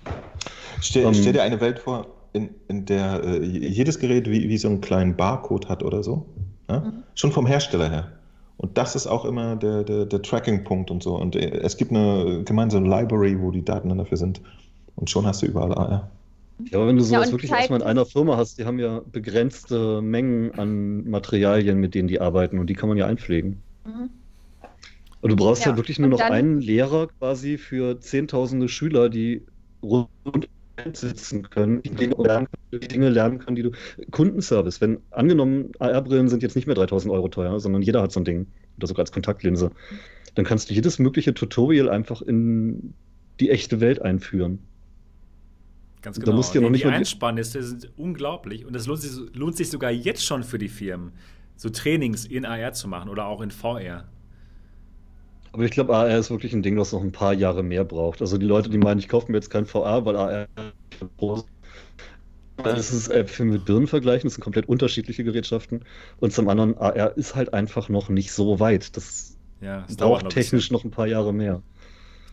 Stell, 0.81 1.05
Ähm, 1.05 1.13
stell 1.13 1.33
dir 1.33 1.43
eine 1.43 1.59
Welt 1.61 1.79
vor, 1.79 2.12
in, 2.33 2.49
in 2.67 2.85
der 2.85 3.23
äh, 3.23 3.43
jedes 3.43 3.99
Gerät 3.99 4.29
wie, 4.29 4.49
wie 4.49 4.57
so 4.57 4.67
einen 4.67 4.81
kleinen 4.81 5.15
Barcode 5.15 5.69
hat 5.69 5.83
oder 5.83 6.03
so. 6.03 6.25
Ja? 6.69 6.79
Mhm. 6.81 7.03
Schon 7.15 7.31
vom 7.31 7.45
Hersteller 7.45 7.89
her. 7.89 8.11
Und 8.57 8.77
das 8.77 8.95
ist 8.95 9.07
auch 9.07 9.25
immer 9.25 9.55
der, 9.55 9.83
der, 9.83 10.05
der 10.05 10.21
Tracking-Punkt 10.21 10.91
und 10.91 11.03
so. 11.03 11.15
Und 11.15 11.35
äh, 11.35 11.59
es 11.61 11.77
gibt 11.77 11.91
eine 11.91 12.43
gemeinsame 12.45 12.87
Library, 12.87 13.39
wo 13.39 13.51
die 13.51 13.63
Daten 13.63 13.89
dann 13.89 13.97
dafür 13.97 14.17
sind. 14.17 14.41
Und 14.95 15.09
schon 15.09 15.25
hast 15.25 15.41
du 15.41 15.47
überall 15.47 15.73
AR. 15.73 16.09
Ja, 16.69 16.77
aber 16.77 16.87
wenn 16.87 16.97
du 16.97 17.03
sowas 17.03 17.27
und 17.27 17.33
wirklich 17.33 17.51
erstmal 17.51 17.81
in 17.81 17.85
einer 17.87 18.05
Firma 18.05 18.37
hast, 18.37 18.59
die 18.59 18.65
haben 18.65 18.79
ja 18.79 19.01
begrenzte 19.11 20.01
Mengen 20.01 20.51
an 20.57 21.09
Materialien, 21.09 21.79
mit 21.79 21.95
denen 21.95 22.07
die 22.07 22.21
arbeiten 22.21 22.59
und 22.59 22.67
die 22.67 22.75
kann 22.75 22.89
man 22.89 22.97
ja 22.97 23.07
einpflegen. 23.07 23.61
mhm. 23.85 24.09
Und 25.21 25.29
du 25.29 25.37
brauchst 25.37 25.63
Ja, 25.63 25.71
ja 25.71 25.77
wirklich 25.77 25.99
nur 25.99 26.11
und 26.11 26.19
noch 26.19 26.19
einen 26.19 26.59
Lehrer 26.59 27.07
quasi 27.07 27.57
für 27.57 27.97
zehntausende 28.01 28.67
Schüler, 28.67 29.09
die 29.09 29.41
rund 29.81 30.49
sitzen 30.93 31.49
können, 31.49 31.81
die 31.83 31.91
Dinge 31.91 32.15
lernen, 32.17 32.47
die 32.71 32.79
Dinge 32.79 33.09
lernen 33.09 33.39
können, 33.39 33.55
die 33.55 33.63
du. 33.63 33.71
Kundenservice, 34.11 34.81
wenn 34.81 34.99
angenommen, 35.11 35.71
AR-Brillen 35.79 36.29
sind 36.29 36.43
jetzt 36.43 36.55
nicht 36.55 36.65
mehr 36.65 36.75
3000 36.75 37.13
Euro 37.13 37.27
teuer, 37.27 37.59
sondern 37.59 37.81
jeder 37.81 38.01
hat 38.01 38.11
so 38.11 38.19
ein 38.19 38.25
Ding, 38.25 38.47
oder 38.77 38.87
sogar 38.87 39.03
als 39.03 39.11
Kontaktlinse, 39.11 39.71
dann 40.35 40.45
kannst 40.45 40.69
du 40.69 40.73
jedes 40.73 40.99
mögliche 40.99 41.33
Tutorial 41.33 41.89
einfach 41.89 42.21
in 42.21 42.93
die 43.39 43.49
echte 43.49 43.81
Welt 43.81 44.01
einführen. 44.01 44.59
Ganz 46.01 46.17
da 46.17 46.25
genau. 46.25 46.37
musst 46.37 46.53
du 46.53 46.57
ja 46.57 46.61
noch 46.61 46.67
die, 46.67 46.73
nicht 46.73 46.85
die 46.85 46.89
Einsparnisse 46.89 47.63
sind 47.63 47.91
unglaublich 47.95 48.65
und 48.65 48.75
es 48.75 48.87
lohnt 48.87 49.01
sich, 49.01 49.11
lohnt 49.35 49.55
sich 49.55 49.69
sogar 49.69 49.91
jetzt 49.91 50.25
schon 50.25 50.43
für 50.43 50.57
die 50.57 50.67
Firmen, 50.67 51.13
so 51.55 51.69
Trainings 51.69 52.25
in 52.25 52.45
AR 52.45 52.73
zu 52.73 52.87
machen 52.87 53.09
oder 53.09 53.25
auch 53.27 53.41
in 53.41 53.51
VR. 53.51 54.05
Aber 55.53 55.63
ich 55.63 55.71
glaube, 55.71 55.95
AR 55.95 56.17
ist 56.17 56.31
wirklich 56.31 56.53
ein 56.53 56.63
Ding, 56.63 56.75
das 56.75 56.91
noch 56.91 57.01
ein 57.01 57.11
paar 57.11 57.33
Jahre 57.33 57.63
mehr 57.63 57.85
braucht. 57.85 58.21
Also 58.21 58.37
die 58.37 58.45
Leute, 58.45 58.69
die 58.69 58.79
meinen, 58.79 58.99
ich 58.99 59.07
kaufe 59.07 59.31
mir 59.31 59.37
jetzt 59.37 59.49
kein 59.49 59.65
VR, 59.65 60.05
weil 60.05 60.15
AR 60.15 60.47
groß 61.17 61.45
das 62.57 62.93
ist 62.93 63.09
Äpfel 63.09 63.45
mit 63.45 63.65
Birnen 63.65 63.87
vergleichen, 63.87 64.27
das 64.27 64.35
sind 64.35 64.43
komplett 64.43 64.69
unterschiedliche 64.69 65.23
Gerätschaften. 65.23 65.83
Und 66.19 66.33
zum 66.33 66.47
anderen, 66.49 66.77
AR 66.77 67.17
ist 67.17 67.35
halt 67.35 67.53
einfach 67.53 67.89
noch 67.89 68.09
nicht 68.09 68.31
so 68.31 68.59
weit. 68.59 68.95
Das 68.95 69.37
Ja, 69.61 69.85
dauert 69.97 70.21
braucht 70.21 70.25
ein 70.25 70.29
technisch 70.29 70.71
noch 70.71 70.83
ein 70.83 70.91
paar 70.91 71.07
Jahre 71.07 71.33
mehr. 71.33 71.61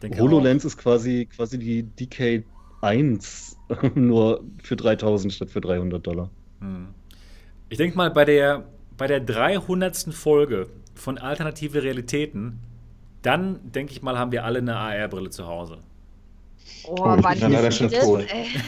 HoloLens 0.03 0.65
ist 0.65 0.79
quasi, 0.79 1.27
quasi 1.27 1.59
die 1.59 1.85
DK1, 1.85 3.57
nur 3.95 4.45
für 4.63 4.77
3000 4.77 5.33
statt 5.33 5.51
für 5.51 5.61
300 5.61 6.07
Dollar. 6.07 6.31
auch. 6.61 6.65
Hm. 6.65 6.89
Ich 7.69 7.79
denke 7.79 7.97
mal, 7.97 8.11
bei 8.11 8.25
der, 8.25 8.65
bei 8.97 9.07
der 9.07 9.21
300. 9.21 10.13
Folge 10.13 10.69
von 10.95 11.19
Alternative 11.19 11.83
Realitäten, 11.83 12.61
dann 13.23 13.61
denke 13.73 13.93
ich 13.93 14.03
mal, 14.03 14.19
haben 14.19 14.33
wir 14.33 14.45
alle 14.45 14.59
eine 14.59 14.77
AR-Brille 14.77 15.31
zu 15.31 15.47
Hause. 15.47 15.79
Oh, 16.85 16.95
Oh, 16.99 17.17
ich 17.17 17.23
wann 17.25 17.33
bin 17.33 17.41
dann 17.41 17.53
leider 17.53 17.69
ist 17.69 17.77
schon 17.77 17.91
das, 17.91 18.05
tot. 18.05 18.25
ey? 18.31 18.47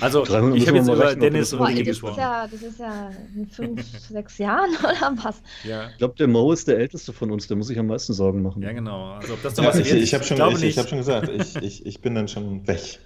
Also, 0.00 0.24
300 0.24 0.56
ich 0.56 0.66
habe 0.66 0.78
jetzt 0.78 0.88
über 0.88 1.14
Dennis 1.14 1.52
und 1.52 1.60
Ricky 1.60 1.80
ey, 1.80 1.84
das, 1.84 1.96
ist 1.96 2.00
gesprochen. 2.00 2.20
ja, 2.20 2.46
das 2.46 2.62
ist 2.62 2.80
ja 2.80 3.10
in 3.36 3.46
fünf, 3.48 3.86
sechs 4.08 4.38
Jahren 4.38 4.70
oder 4.80 5.12
was? 5.22 5.42
Ja. 5.62 5.90
Ich 5.90 5.98
glaube, 5.98 6.14
der 6.16 6.26
Mo 6.26 6.52
ist 6.52 6.68
der 6.68 6.78
älteste 6.78 7.12
von 7.12 7.30
uns, 7.30 7.48
der 7.48 7.56
muss 7.58 7.66
sich 7.66 7.78
am 7.78 7.86
meisten 7.88 8.14
Sorgen 8.14 8.40
machen. 8.40 8.62
ja, 8.62 8.72
genau. 8.72 9.12
Also, 9.12 9.34
ob 9.34 9.42
das 9.42 9.58
Ja, 9.58 9.64
was 9.66 9.76
ich 9.76 9.92
ich 9.92 10.14
habe 10.14 10.24
schon, 10.24 10.38
ich, 10.52 10.62
ich 10.62 10.78
hab 10.78 10.88
schon 10.88 10.96
gesagt, 10.98 11.28
ich, 11.28 11.56
ich, 11.56 11.84
ich 11.84 12.00
bin 12.00 12.14
dann 12.14 12.28
schon 12.28 12.66
weg. 12.66 12.98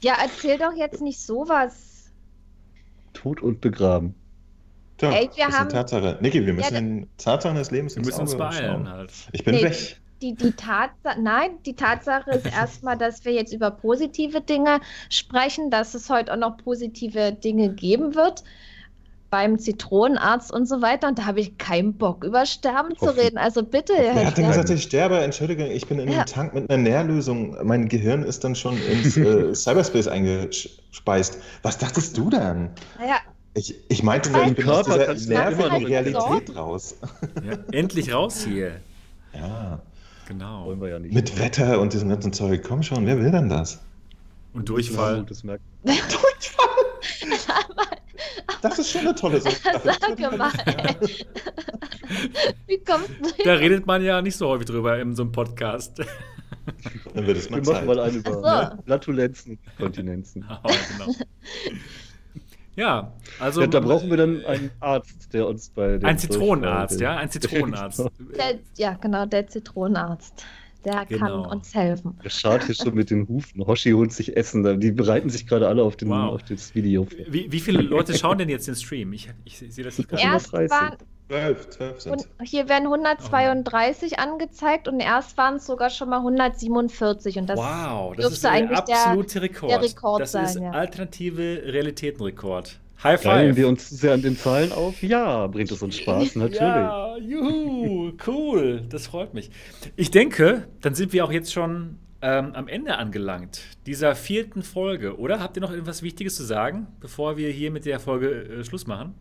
Ja, 0.00 0.14
erzähl 0.20 0.58
doch 0.58 0.74
jetzt 0.76 1.00
nicht 1.00 1.20
sowas. 1.20 2.10
Tot 3.12 3.40
und 3.40 3.60
begraben. 3.60 4.16
Tja, 5.10 5.18
Ey, 5.20 5.30
wir 5.34 5.44
das 5.46 5.54
ist 5.54 5.60
haben- 5.60 5.68
Tatsache. 5.70 6.18
Niki, 6.20 6.44
wir 6.46 6.52
müssen 6.52 6.74
da- 6.74 6.80
den 6.80 7.08
Tatsachen 7.18 7.56
des 7.56 7.70
Lebens 7.70 7.96
wir 7.96 8.04
müssen 8.04 8.20
uns 8.22 8.34
Auge 8.34 8.44
beeilen 8.44 8.88
halt. 8.90 9.10
Ich 9.32 9.44
bin 9.44 9.54
Nee. 9.56 9.64
weg. 9.64 9.96
Die, 10.22 10.34
die 10.34 10.52
Tatsache, 10.52 11.20
nein, 11.20 11.50
die 11.66 11.74
Tatsache 11.74 12.30
ist 12.30 12.46
erstmal, 12.54 12.96
dass 12.96 13.24
wir 13.24 13.32
jetzt 13.32 13.52
über 13.52 13.70
positive 13.70 14.40
Dinge 14.40 14.80
sprechen, 15.10 15.70
dass 15.70 15.94
es 15.94 16.08
heute 16.08 16.32
auch 16.32 16.36
noch 16.38 16.56
positive 16.56 17.32
Dinge 17.32 17.70
geben 17.74 18.14
wird 18.14 18.42
beim 19.30 19.58
Zitronenarzt 19.58 20.52
und 20.52 20.66
so 20.68 20.80
weiter. 20.80 21.08
Und 21.08 21.18
da 21.18 21.26
habe 21.26 21.40
ich 21.40 21.58
keinen 21.58 21.94
Bock, 21.94 22.22
über 22.24 22.46
Sterben 22.46 22.96
zu 22.96 23.06
reden. 23.16 23.36
Also 23.36 23.64
bitte, 23.64 23.92
Herr 23.94 24.14
Wer 24.14 24.26
hat 24.26 24.36
denn 24.38 24.44
Stern. 24.44 24.48
gesagt, 24.48 24.70
ich 24.70 24.82
sterbe? 24.84 25.18
Entschuldigung, 25.18 25.66
ich 25.66 25.86
bin 25.88 25.98
in 25.98 26.08
Ja. 26.08 26.18
einem 26.18 26.26
Tank 26.26 26.54
mit 26.54 26.70
einer 26.70 26.80
Nährlösung. 26.82 27.56
Mein 27.66 27.88
Gehirn 27.88 28.22
ist 28.22 28.44
dann 28.44 28.54
schon 28.54 28.80
ins 28.80 29.16
äh, 29.16 29.52
Cyberspace 29.54 30.06
eingespeist. 30.06 31.38
Was 31.62 31.78
dachtest 31.78 32.16
du 32.16 32.30
denn? 32.30 32.70
Naja, 32.98 33.16
Ich, 33.54 33.74
ich 33.88 34.02
meinte, 34.02 34.30
Mein 34.30 34.50
ich 34.50 34.56
bin 34.56 34.64
Körper 34.64 35.10
aus 35.10 35.18
dieser 35.18 35.50
nervigen 35.50 35.86
Realität 35.86 36.56
raus. 36.56 36.96
Ja. 37.44 37.58
Endlich 37.72 38.12
raus 38.12 38.44
hier. 38.44 38.72
Ja, 39.34 39.80
Genau. 40.28 40.66
Wollen 40.66 40.80
wir 40.80 40.88
ja 40.90 40.98
nicht. 41.00 41.12
mit 41.12 41.38
Wetter 41.40 41.80
und 41.80 41.92
diesem 41.92 42.08
ganzen 42.08 42.32
Zeug. 42.32 42.62
Komm 42.66 42.84
schon, 42.84 43.04
wer 43.04 43.18
will 43.18 43.32
denn 43.32 43.48
das? 43.48 43.80
Und 44.52 44.68
Durchfall. 44.68 45.24
Das 45.28 45.42
merkt 45.42 45.64
Das 48.62 48.78
ist 48.78 48.90
schon 48.90 49.00
eine 49.02 49.14
tolle 49.14 49.40
Sache. 49.40 49.56
Sag 49.84 50.38
mal, 50.38 50.52
ey. 50.66 51.26
Wie 52.66 52.78
kommst 52.78 53.10
du 53.20 53.44
Da 53.44 53.54
redet 53.54 53.86
man 53.86 54.02
ja 54.02 54.22
nicht 54.22 54.36
so 54.36 54.48
häufig 54.48 54.66
drüber 54.66 54.98
in 55.00 55.14
so 55.14 55.22
einem 55.24 55.32
Podcast. 55.32 55.98
Dann 57.12 57.26
wird 57.26 57.36
es 57.36 57.50
Wir 57.50 57.56
mal 57.56 57.62
machen 57.62 57.74
Zeit. 57.74 57.86
mal 57.86 58.00
einen 58.00 58.16
über 58.18 58.32
so. 58.76 58.82
Flatulenzen, 58.84 59.58
Kontinenzen. 59.76 60.44
Aber 60.44 60.72
genau. 60.96 61.12
Ja, 62.76 63.12
also. 63.38 63.60
Ja, 63.60 63.66
da 63.68 63.80
brauchen 63.80 64.10
wir 64.10 64.16
dann 64.16 64.44
einen 64.44 64.70
Arzt, 64.80 65.32
der 65.32 65.46
uns 65.46 65.68
bei 65.70 65.98
Ein 66.02 66.18
Zitronenarzt, 66.18 67.00
ja, 67.00 67.16
ein 67.16 67.30
Zitronenarzt. 67.30 68.00
Der, 68.36 68.58
ja, 68.76 68.94
genau, 68.94 69.26
der 69.26 69.46
Zitronenarzt. 69.46 70.44
Der 70.84 71.06
Genau. 71.06 71.44
kann 71.44 71.56
uns 71.58 71.74
helfen. 71.74 72.18
Der 72.22 72.28
schart 72.28 72.64
hier 72.64 72.74
schon 72.74 72.94
mit 72.94 73.08
den 73.10 73.26
Hufen. 73.26 73.66
Hoshi 73.66 73.92
holt 73.92 74.12
sich 74.12 74.36
Essen. 74.36 74.80
Die 74.80 74.90
bereiten 74.92 75.30
sich 75.30 75.46
gerade 75.46 75.66
alle 75.66 75.82
auf, 75.82 75.96
den, 75.96 76.10
Wow. 76.10 76.34
auf 76.34 76.42
das 76.42 76.74
Video 76.74 77.04
vor. 77.04 77.18
Wie, 77.28 77.50
wie 77.50 77.60
viele 77.60 77.80
Leute 77.80 78.12
schauen 78.18 78.36
denn 78.36 78.50
jetzt 78.50 78.66
den 78.68 78.74
Stream? 78.74 79.12
Ich, 79.14 79.30
ich, 79.44 79.56
sehe 79.58 79.82
das 79.82 79.96
nicht 79.96 80.10
Ja. 80.12 80.18
gerade. 80.18 80.34
Erst 80.34 80.52
130. 80.52 80.70
waren, 80.70 80.96
Zwölf, 81.28 81.70
zwölf 81.70 82.00
sind 82.00 82.12
und 82.12 82.26
hier 82.42 82.68
werden 82.68 82.84
132 82.86 84.18
angezeigt 84.18 84.88
und 84.88 85.00
erst 85.00 85.36
waren 85.38 85.56
es 85.56 85.66
sogar 85.66 85.88
schon 85.90 86.10
mal 86.10 86.18
147. 86.18 87.38
Und 87.38 87.46
das 87.48 87.58
Wow, 87.58 88.14
das 88.14 88.16
dürfte 88.16 88.34
ist 88.34 88.44
der 88.44 88.50
eigentlich 88.50 88.80
der- 88.80 88.96
absolute 89.06 89.42
Rekord. 89.42 89.70
der 89.72 89.82
Rekord 89.82 90.20
das 90.20 90.32
sein, 90.32 90.44
ist 90.44 90.54
ja. 90.60 90.70
alternative 90.70 91.62
Realitätenrekord. 91.64 92.78
High 93.02 93.20
Teilen 93.22 93.48
five. 93.50 93.56
wir 93.56 93.68
uns 93.68 93.88
sehr 93.90 94.14
an 94.14 94.22
den 94.22 94.36
Zahlen 94.36 94.72
auf? 94.72 95.02
Ja, 95.02 95.46
bringt 95.46 95.70
es 95.70 95.82
uns 95.82 95.96
Spaß, 95.96 96.36
natürlich. 96.36 96.60
Ja, 96.60 97.16
juhu, 97.18 98.12
cool, 98.26 98.82
das 98.88 99.06
freut 99.08 99.34
mich. 99.34 99.50
Ich 99.96 100.10
denke, 100.10 100.68
dann 100.80 100.94
sind 100.94 101.12
wir 101.12 101.24
auch 101.24 101.32
jetzt 101.32 101.52
schon 101.52 101.98
ähm, 102.22 102.52
am 102.54 102.68
Ende 102.68 102.96
angelangt 102.96 103.60
dieser 103.86 104.14
vierten 104.14 104.62
Folge, 104.62 105.18
oder? 105.18 105.40
Habt 105.40 105.56
ihr 105.56 105.60
noch 105.60 105.70
irgendwas 105.72 106.02
Wichtiges 106.02 106.36
zu 106.36 106.44
sagen, 106.44 106.86
bevor 107.00 107.36
wir 107.36 107.50
hier 107.50 107.70
mit 107.70 107.84
der 107.84 108.00
Folge 108.00 108.28
äh, 108.60 108.64
Schluss 108.64 108.86
machen? 108.86 109.14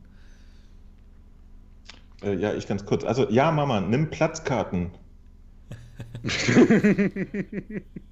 Äh, 2.24 2.34
ja, 2.36 2.54
ich 2.56 2.66
ganz 2.68 2.86
kurz. 2.86 3.04
Also, 3.04 3.30
ja, 3.30 3.52
Mama, 3.52 3.80
nimm 3.82 4.10
Platzkarten. 4.10 4.92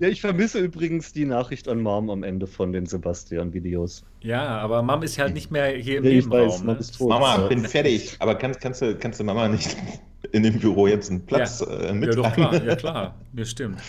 Ja, 0.00 0.08
ich 0.08 0.20
vermisse 0.20 0.60
übrigens 0.60 1.12
die 1.12 1.24
Nachricht 1.24 1.68
an 1.68 1.80
Mom 1.82 2.10
am 2.10 2.22
Ende 2.22 2.46
von 2.46 2.72
den 2.72 2.86
Sebastian-Videos. 2.86 4.04
Ja, 4.22 4.58
aber 4.58 4.82
Mom 4.82 5.02
ist 5.02 5.18
halt 5.18 5.34
nicht 5.34 5.50
mehr 5.50 5.68
hier 5.76 5.98
im 5.98 6.04
Ja, 6.04 6.10
ich 6.10 6.24
Nebenraum. 6.24 6.30
weiß, 6.30 6.62
ne? 6.64 6.72
Mom 6.72 6.78
ist 6.78 6.96
tot. 6.96 7.08
Mama, 7.10 7.36
Ja. 7.36 7.48
bin 7.48 7.64
fertig. 7.64 8.16
Aber 8.20 8.34
kannst, 8.36 8.60
kannst, 8.60 8.82
du, 8.82 8.96
kannst 8.98 9.20
du 9.20 9.24
Mama 9.24 9.48
nicht 9.48 9.76
in 10.32 10.42
dem 10.42 10.58
Büro 10.60 10.86
jetzt 10.86 11.10
einen 11.10 11.26
Platz 11.26 11.60
äh, 11.60 11.86
Ja, 11.86 11.92
mitteilen? 11.92 12.16
doch, 12.16 12.32
klar, 12.32 12.62
ja, 12.64 12.74
klar. 12.76 13.24
Ja, 13.32 13.44
stimmt. 13.44 13.80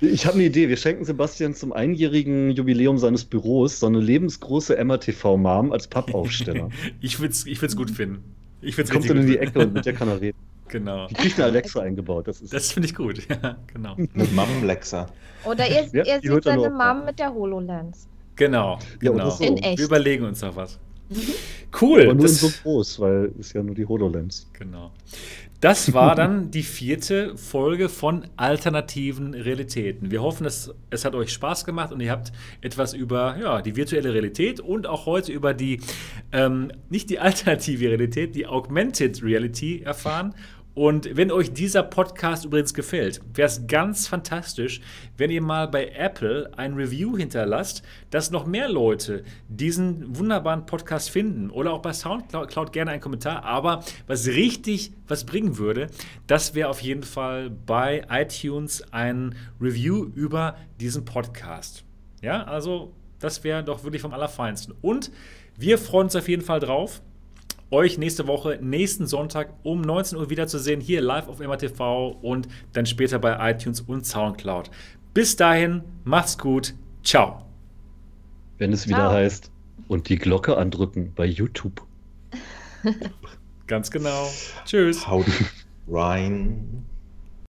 Ich 0.00 0.26
habe 0.26 0.34
eine 0.34 0.44
Idee. 0.44 0.68
Wir 0.68 0.76
schenken 0.76 1.04
Sebastian 1.04 1.54
zum 1.54 1.72
einjährigen 1.72 2.50
Jubiläum 2.50 2.98
seines 2.98 3.24
Büros 3.24 3.80
so 3.80 3.86
eine 3.86 4.00
lebensgroße 4.00 4.76
MRTV-Mom 4.84 5.72
als 5.72 5.86
Pappaufsteller. 5.88 6.68
Ich 7.00 7.20
würde 7.20 7.32
es 7.32 7.46
ich 7.46 7.60
würd's 7.62 7.76
gut 7.76 7.90
finden. 7.90 8.22
Ich 8.60 8.74
find's 8.74 8.90
Kommt 8.90 9.08
dann 9.08 9.18
in 9.18 9.26
die. 9.26 9.38
Ecke 9.38 9.60
und 9.60 9.74
mit 9.74 9.86
der 9.86 9.92
kann 9.92 10.08
er 10.08 10.20
reden. 10.20 10.38
Genau. 10.68 11.06
Die 11.06 11.14
kriegt 11.14 11.36
eine 11.36 11.44
Alexa 11.44 11.82
eingebaut. 11.82 12.26
Das 12.26 12.40
ist 12.40 12.52
Das 12.52 12.72
finde 12.72 12.88
ich 12.88 12.94
gut. 12.94 13.18
Ja, 13.28 13.56
genau. 13.72 13.94
Mit 13.96 14.34
Mammenlexer. 14.34 15.06
Oder 15.44 15.68
ihr, 15.68 15.86
Ja, 15.92 16.04
ihr 16.16 16.20
seht 16.22 16.24
er 16.24 16.42
seine 16.42 16.62
auf. 16.62 16.72
Mom 16.96 17.04
mit 17.04 17.18
der 17.18 17.32
HoloLens. 17.32 18.08
Genau. 18.34 18.72
Ja, 18.72 18.78
genau. 18.98 19.12
oder 19.14 19.30
so. 19.30 19.44
In 19.44 19.58
echt. 19.58 19.78
Wir 19.78 19.84
überlegen 19.84 20.24
uns 20.24 20.40
noch 20.40 20.56
was. 20.56 20.78
Cool. 21.80 22.00
aber 22.02 22.14
nur 22.14 22.24
in 22.24 22.32
das- 22.32 22.40
so 22.40 22.50
groß, 22.62 22.98
weil 22.98 23.32
es 23.38 23.52
ja 23.52 23.62
nur 23.62 23.74
die 23.74 23.84
HoloLens. 23.86 24.48
Genau. 24.58 24.90
Das 25.64 25.94
war 25.94 26.14
dann 26.14 26.50
die 26.50 26.62
vierte 26.62 27.38
Folge 27.38 27.88
von 27.88 28.26
Alternativen 28.36 29.32
Realitäten. 29.32 30.10
Wir 30.10 30.20
hoffen, 30.20 30.44
es, 30.44 30.74
es 30.90 31.06
hat 31.06 31.14
euch 31.14 31.32
Spaß 31.32 31.64
gemacht 31.64 31.90
und 31.90 32.00
ihr 32.00 32.10
habt 32.10 32.32
etwas 32.60 32.92
über 32.92 33.38
ja, 33.40 33.62
die 33.62 33.74
virtuelle 33.74 34.12
Realität 34.12 34.60
und 34.60 34.86
auch 34.86 35.06
heute 35.06 35.32
über 35.32 35.54
die, 35.54 35.80
ähm, 36.32 36.70
nicht 36.90 37.08
die 37.08 37.18
alternative 37.30 37.88
Realität, 37.88 38.34
die 38.34 38.46
Augmented 38.46 39.22
Reality 39.22 39.80
erfahren. 39.80 40.34
Und 40.74 41.16
wenn 41.16 41.30
euch 41.30 41.52
dieser 41.52 41.84
Podcast 41.84 42.44
übrigens 42.44 42.74
gefällt, 42.74 43.20
wäre 43.32 43.46
es 43.46 43.66
ganz 43.68 44.08
fantastisch, 44.08 44.80
wenn 45.16 45.30
ihr 45.30 45.40
mal 45.40 45.68
bei 45.68 45.86
Apple 45.88 46.50
ein 46.56 46.74
Review 46.74 47.16
hinterlasst, 47.16 47.84
dass 48.10 48.32
noch 48.32 48.44
mehr 48.44 48.68
Leute 48.68 49.22
diesen 49.48 50.18
wunderbaren 50.18 50.66
Podcast 50.66 51.10
finden. 51.10 51.50
Oder 51.50 51.72
auch 51.72 51.80
bei 51.80 51.92
Soundcloud 51.92 52.72
gerne 52.72 52.90
einen 52.90 53.00
Kommentar. 53.00 53.44
Aber 53.44 53.84
was 54.08 54.26
richtig 54.26 54.92
was 55.06 55.24
bringen 55.24 55.58
würde, 55.58 55.86
das 56.26 56.56
wäre 56.56 56.68
auf 56.68 56.80
jeden 56.80 57.04
Fall 57.04 57.50
bei 57.50 58.04
iTunes 58.10 58.82
ein 58.92 59.36
Review 59.60 60.06
über 60.14 60.56
diesen 60.80 61.04
Podcast. 61.04 61.84
Ja, 62.20 62.42
also 62.44 62.92
das 63.20 63.44
wäre 63.44 63.62
doch 63.62 63.84
wirklich 63.84 64.02
vom 64.02 64.12
Allerfeinsten. 64.12 64.74
Und 64.82 65.12
wir 65.56 65.78
freuen 65.78 66.06
uns 66.06 66.16
auf 66.16 66.28
jeden 66.28 66.42
Fall 66.42 66.58
drauf 66.58 67.00
euch 67.70 67.98
nächste 67.98 68.26
Woche, 68.26 68.58
nächsten 68.60 69.06
Sonntag 69.06 69.52
um 69.62 69.80
19 69.80 70.18
Uhr 70.18 70.30
wiederzusehen, 70.30 70.80
hier 70.80 71.00
live 71.00 71.28
auf 71.28 71.40
MRTV 71.40 72.16
und 72.22 72.48
dann 72.72 72.86
später 72.86 73.18
bei 73.18 73.50
iTunes 73.50 73.80
und 73.80 74.06
Soundcloud. 74.06 74.70
Bis 75.12 75.36
dahin, 75.36 75.82
macht's 76.04 76.38
gut. 76.38 76.74
Ciao. 77.02 77.44
Wenn 78.58 78.72
es 78.72 78.86
wieder 78.86 78.98
Ciao. 78.98 79.12
heißt, 79.12 79.50
und 79.88 80.08
die 80.08 80.16
Glocke 80.16 80.56
andrücken 80.56 81.12
bei 81.14 81.26
YouTube. 81.26 81.82
Ganz 83.66 83.90
genau. 83.90 84.28
Tschüss. 84.64 85.08
Howdy, 85.08 85.32
Ryan. 85.88 86.84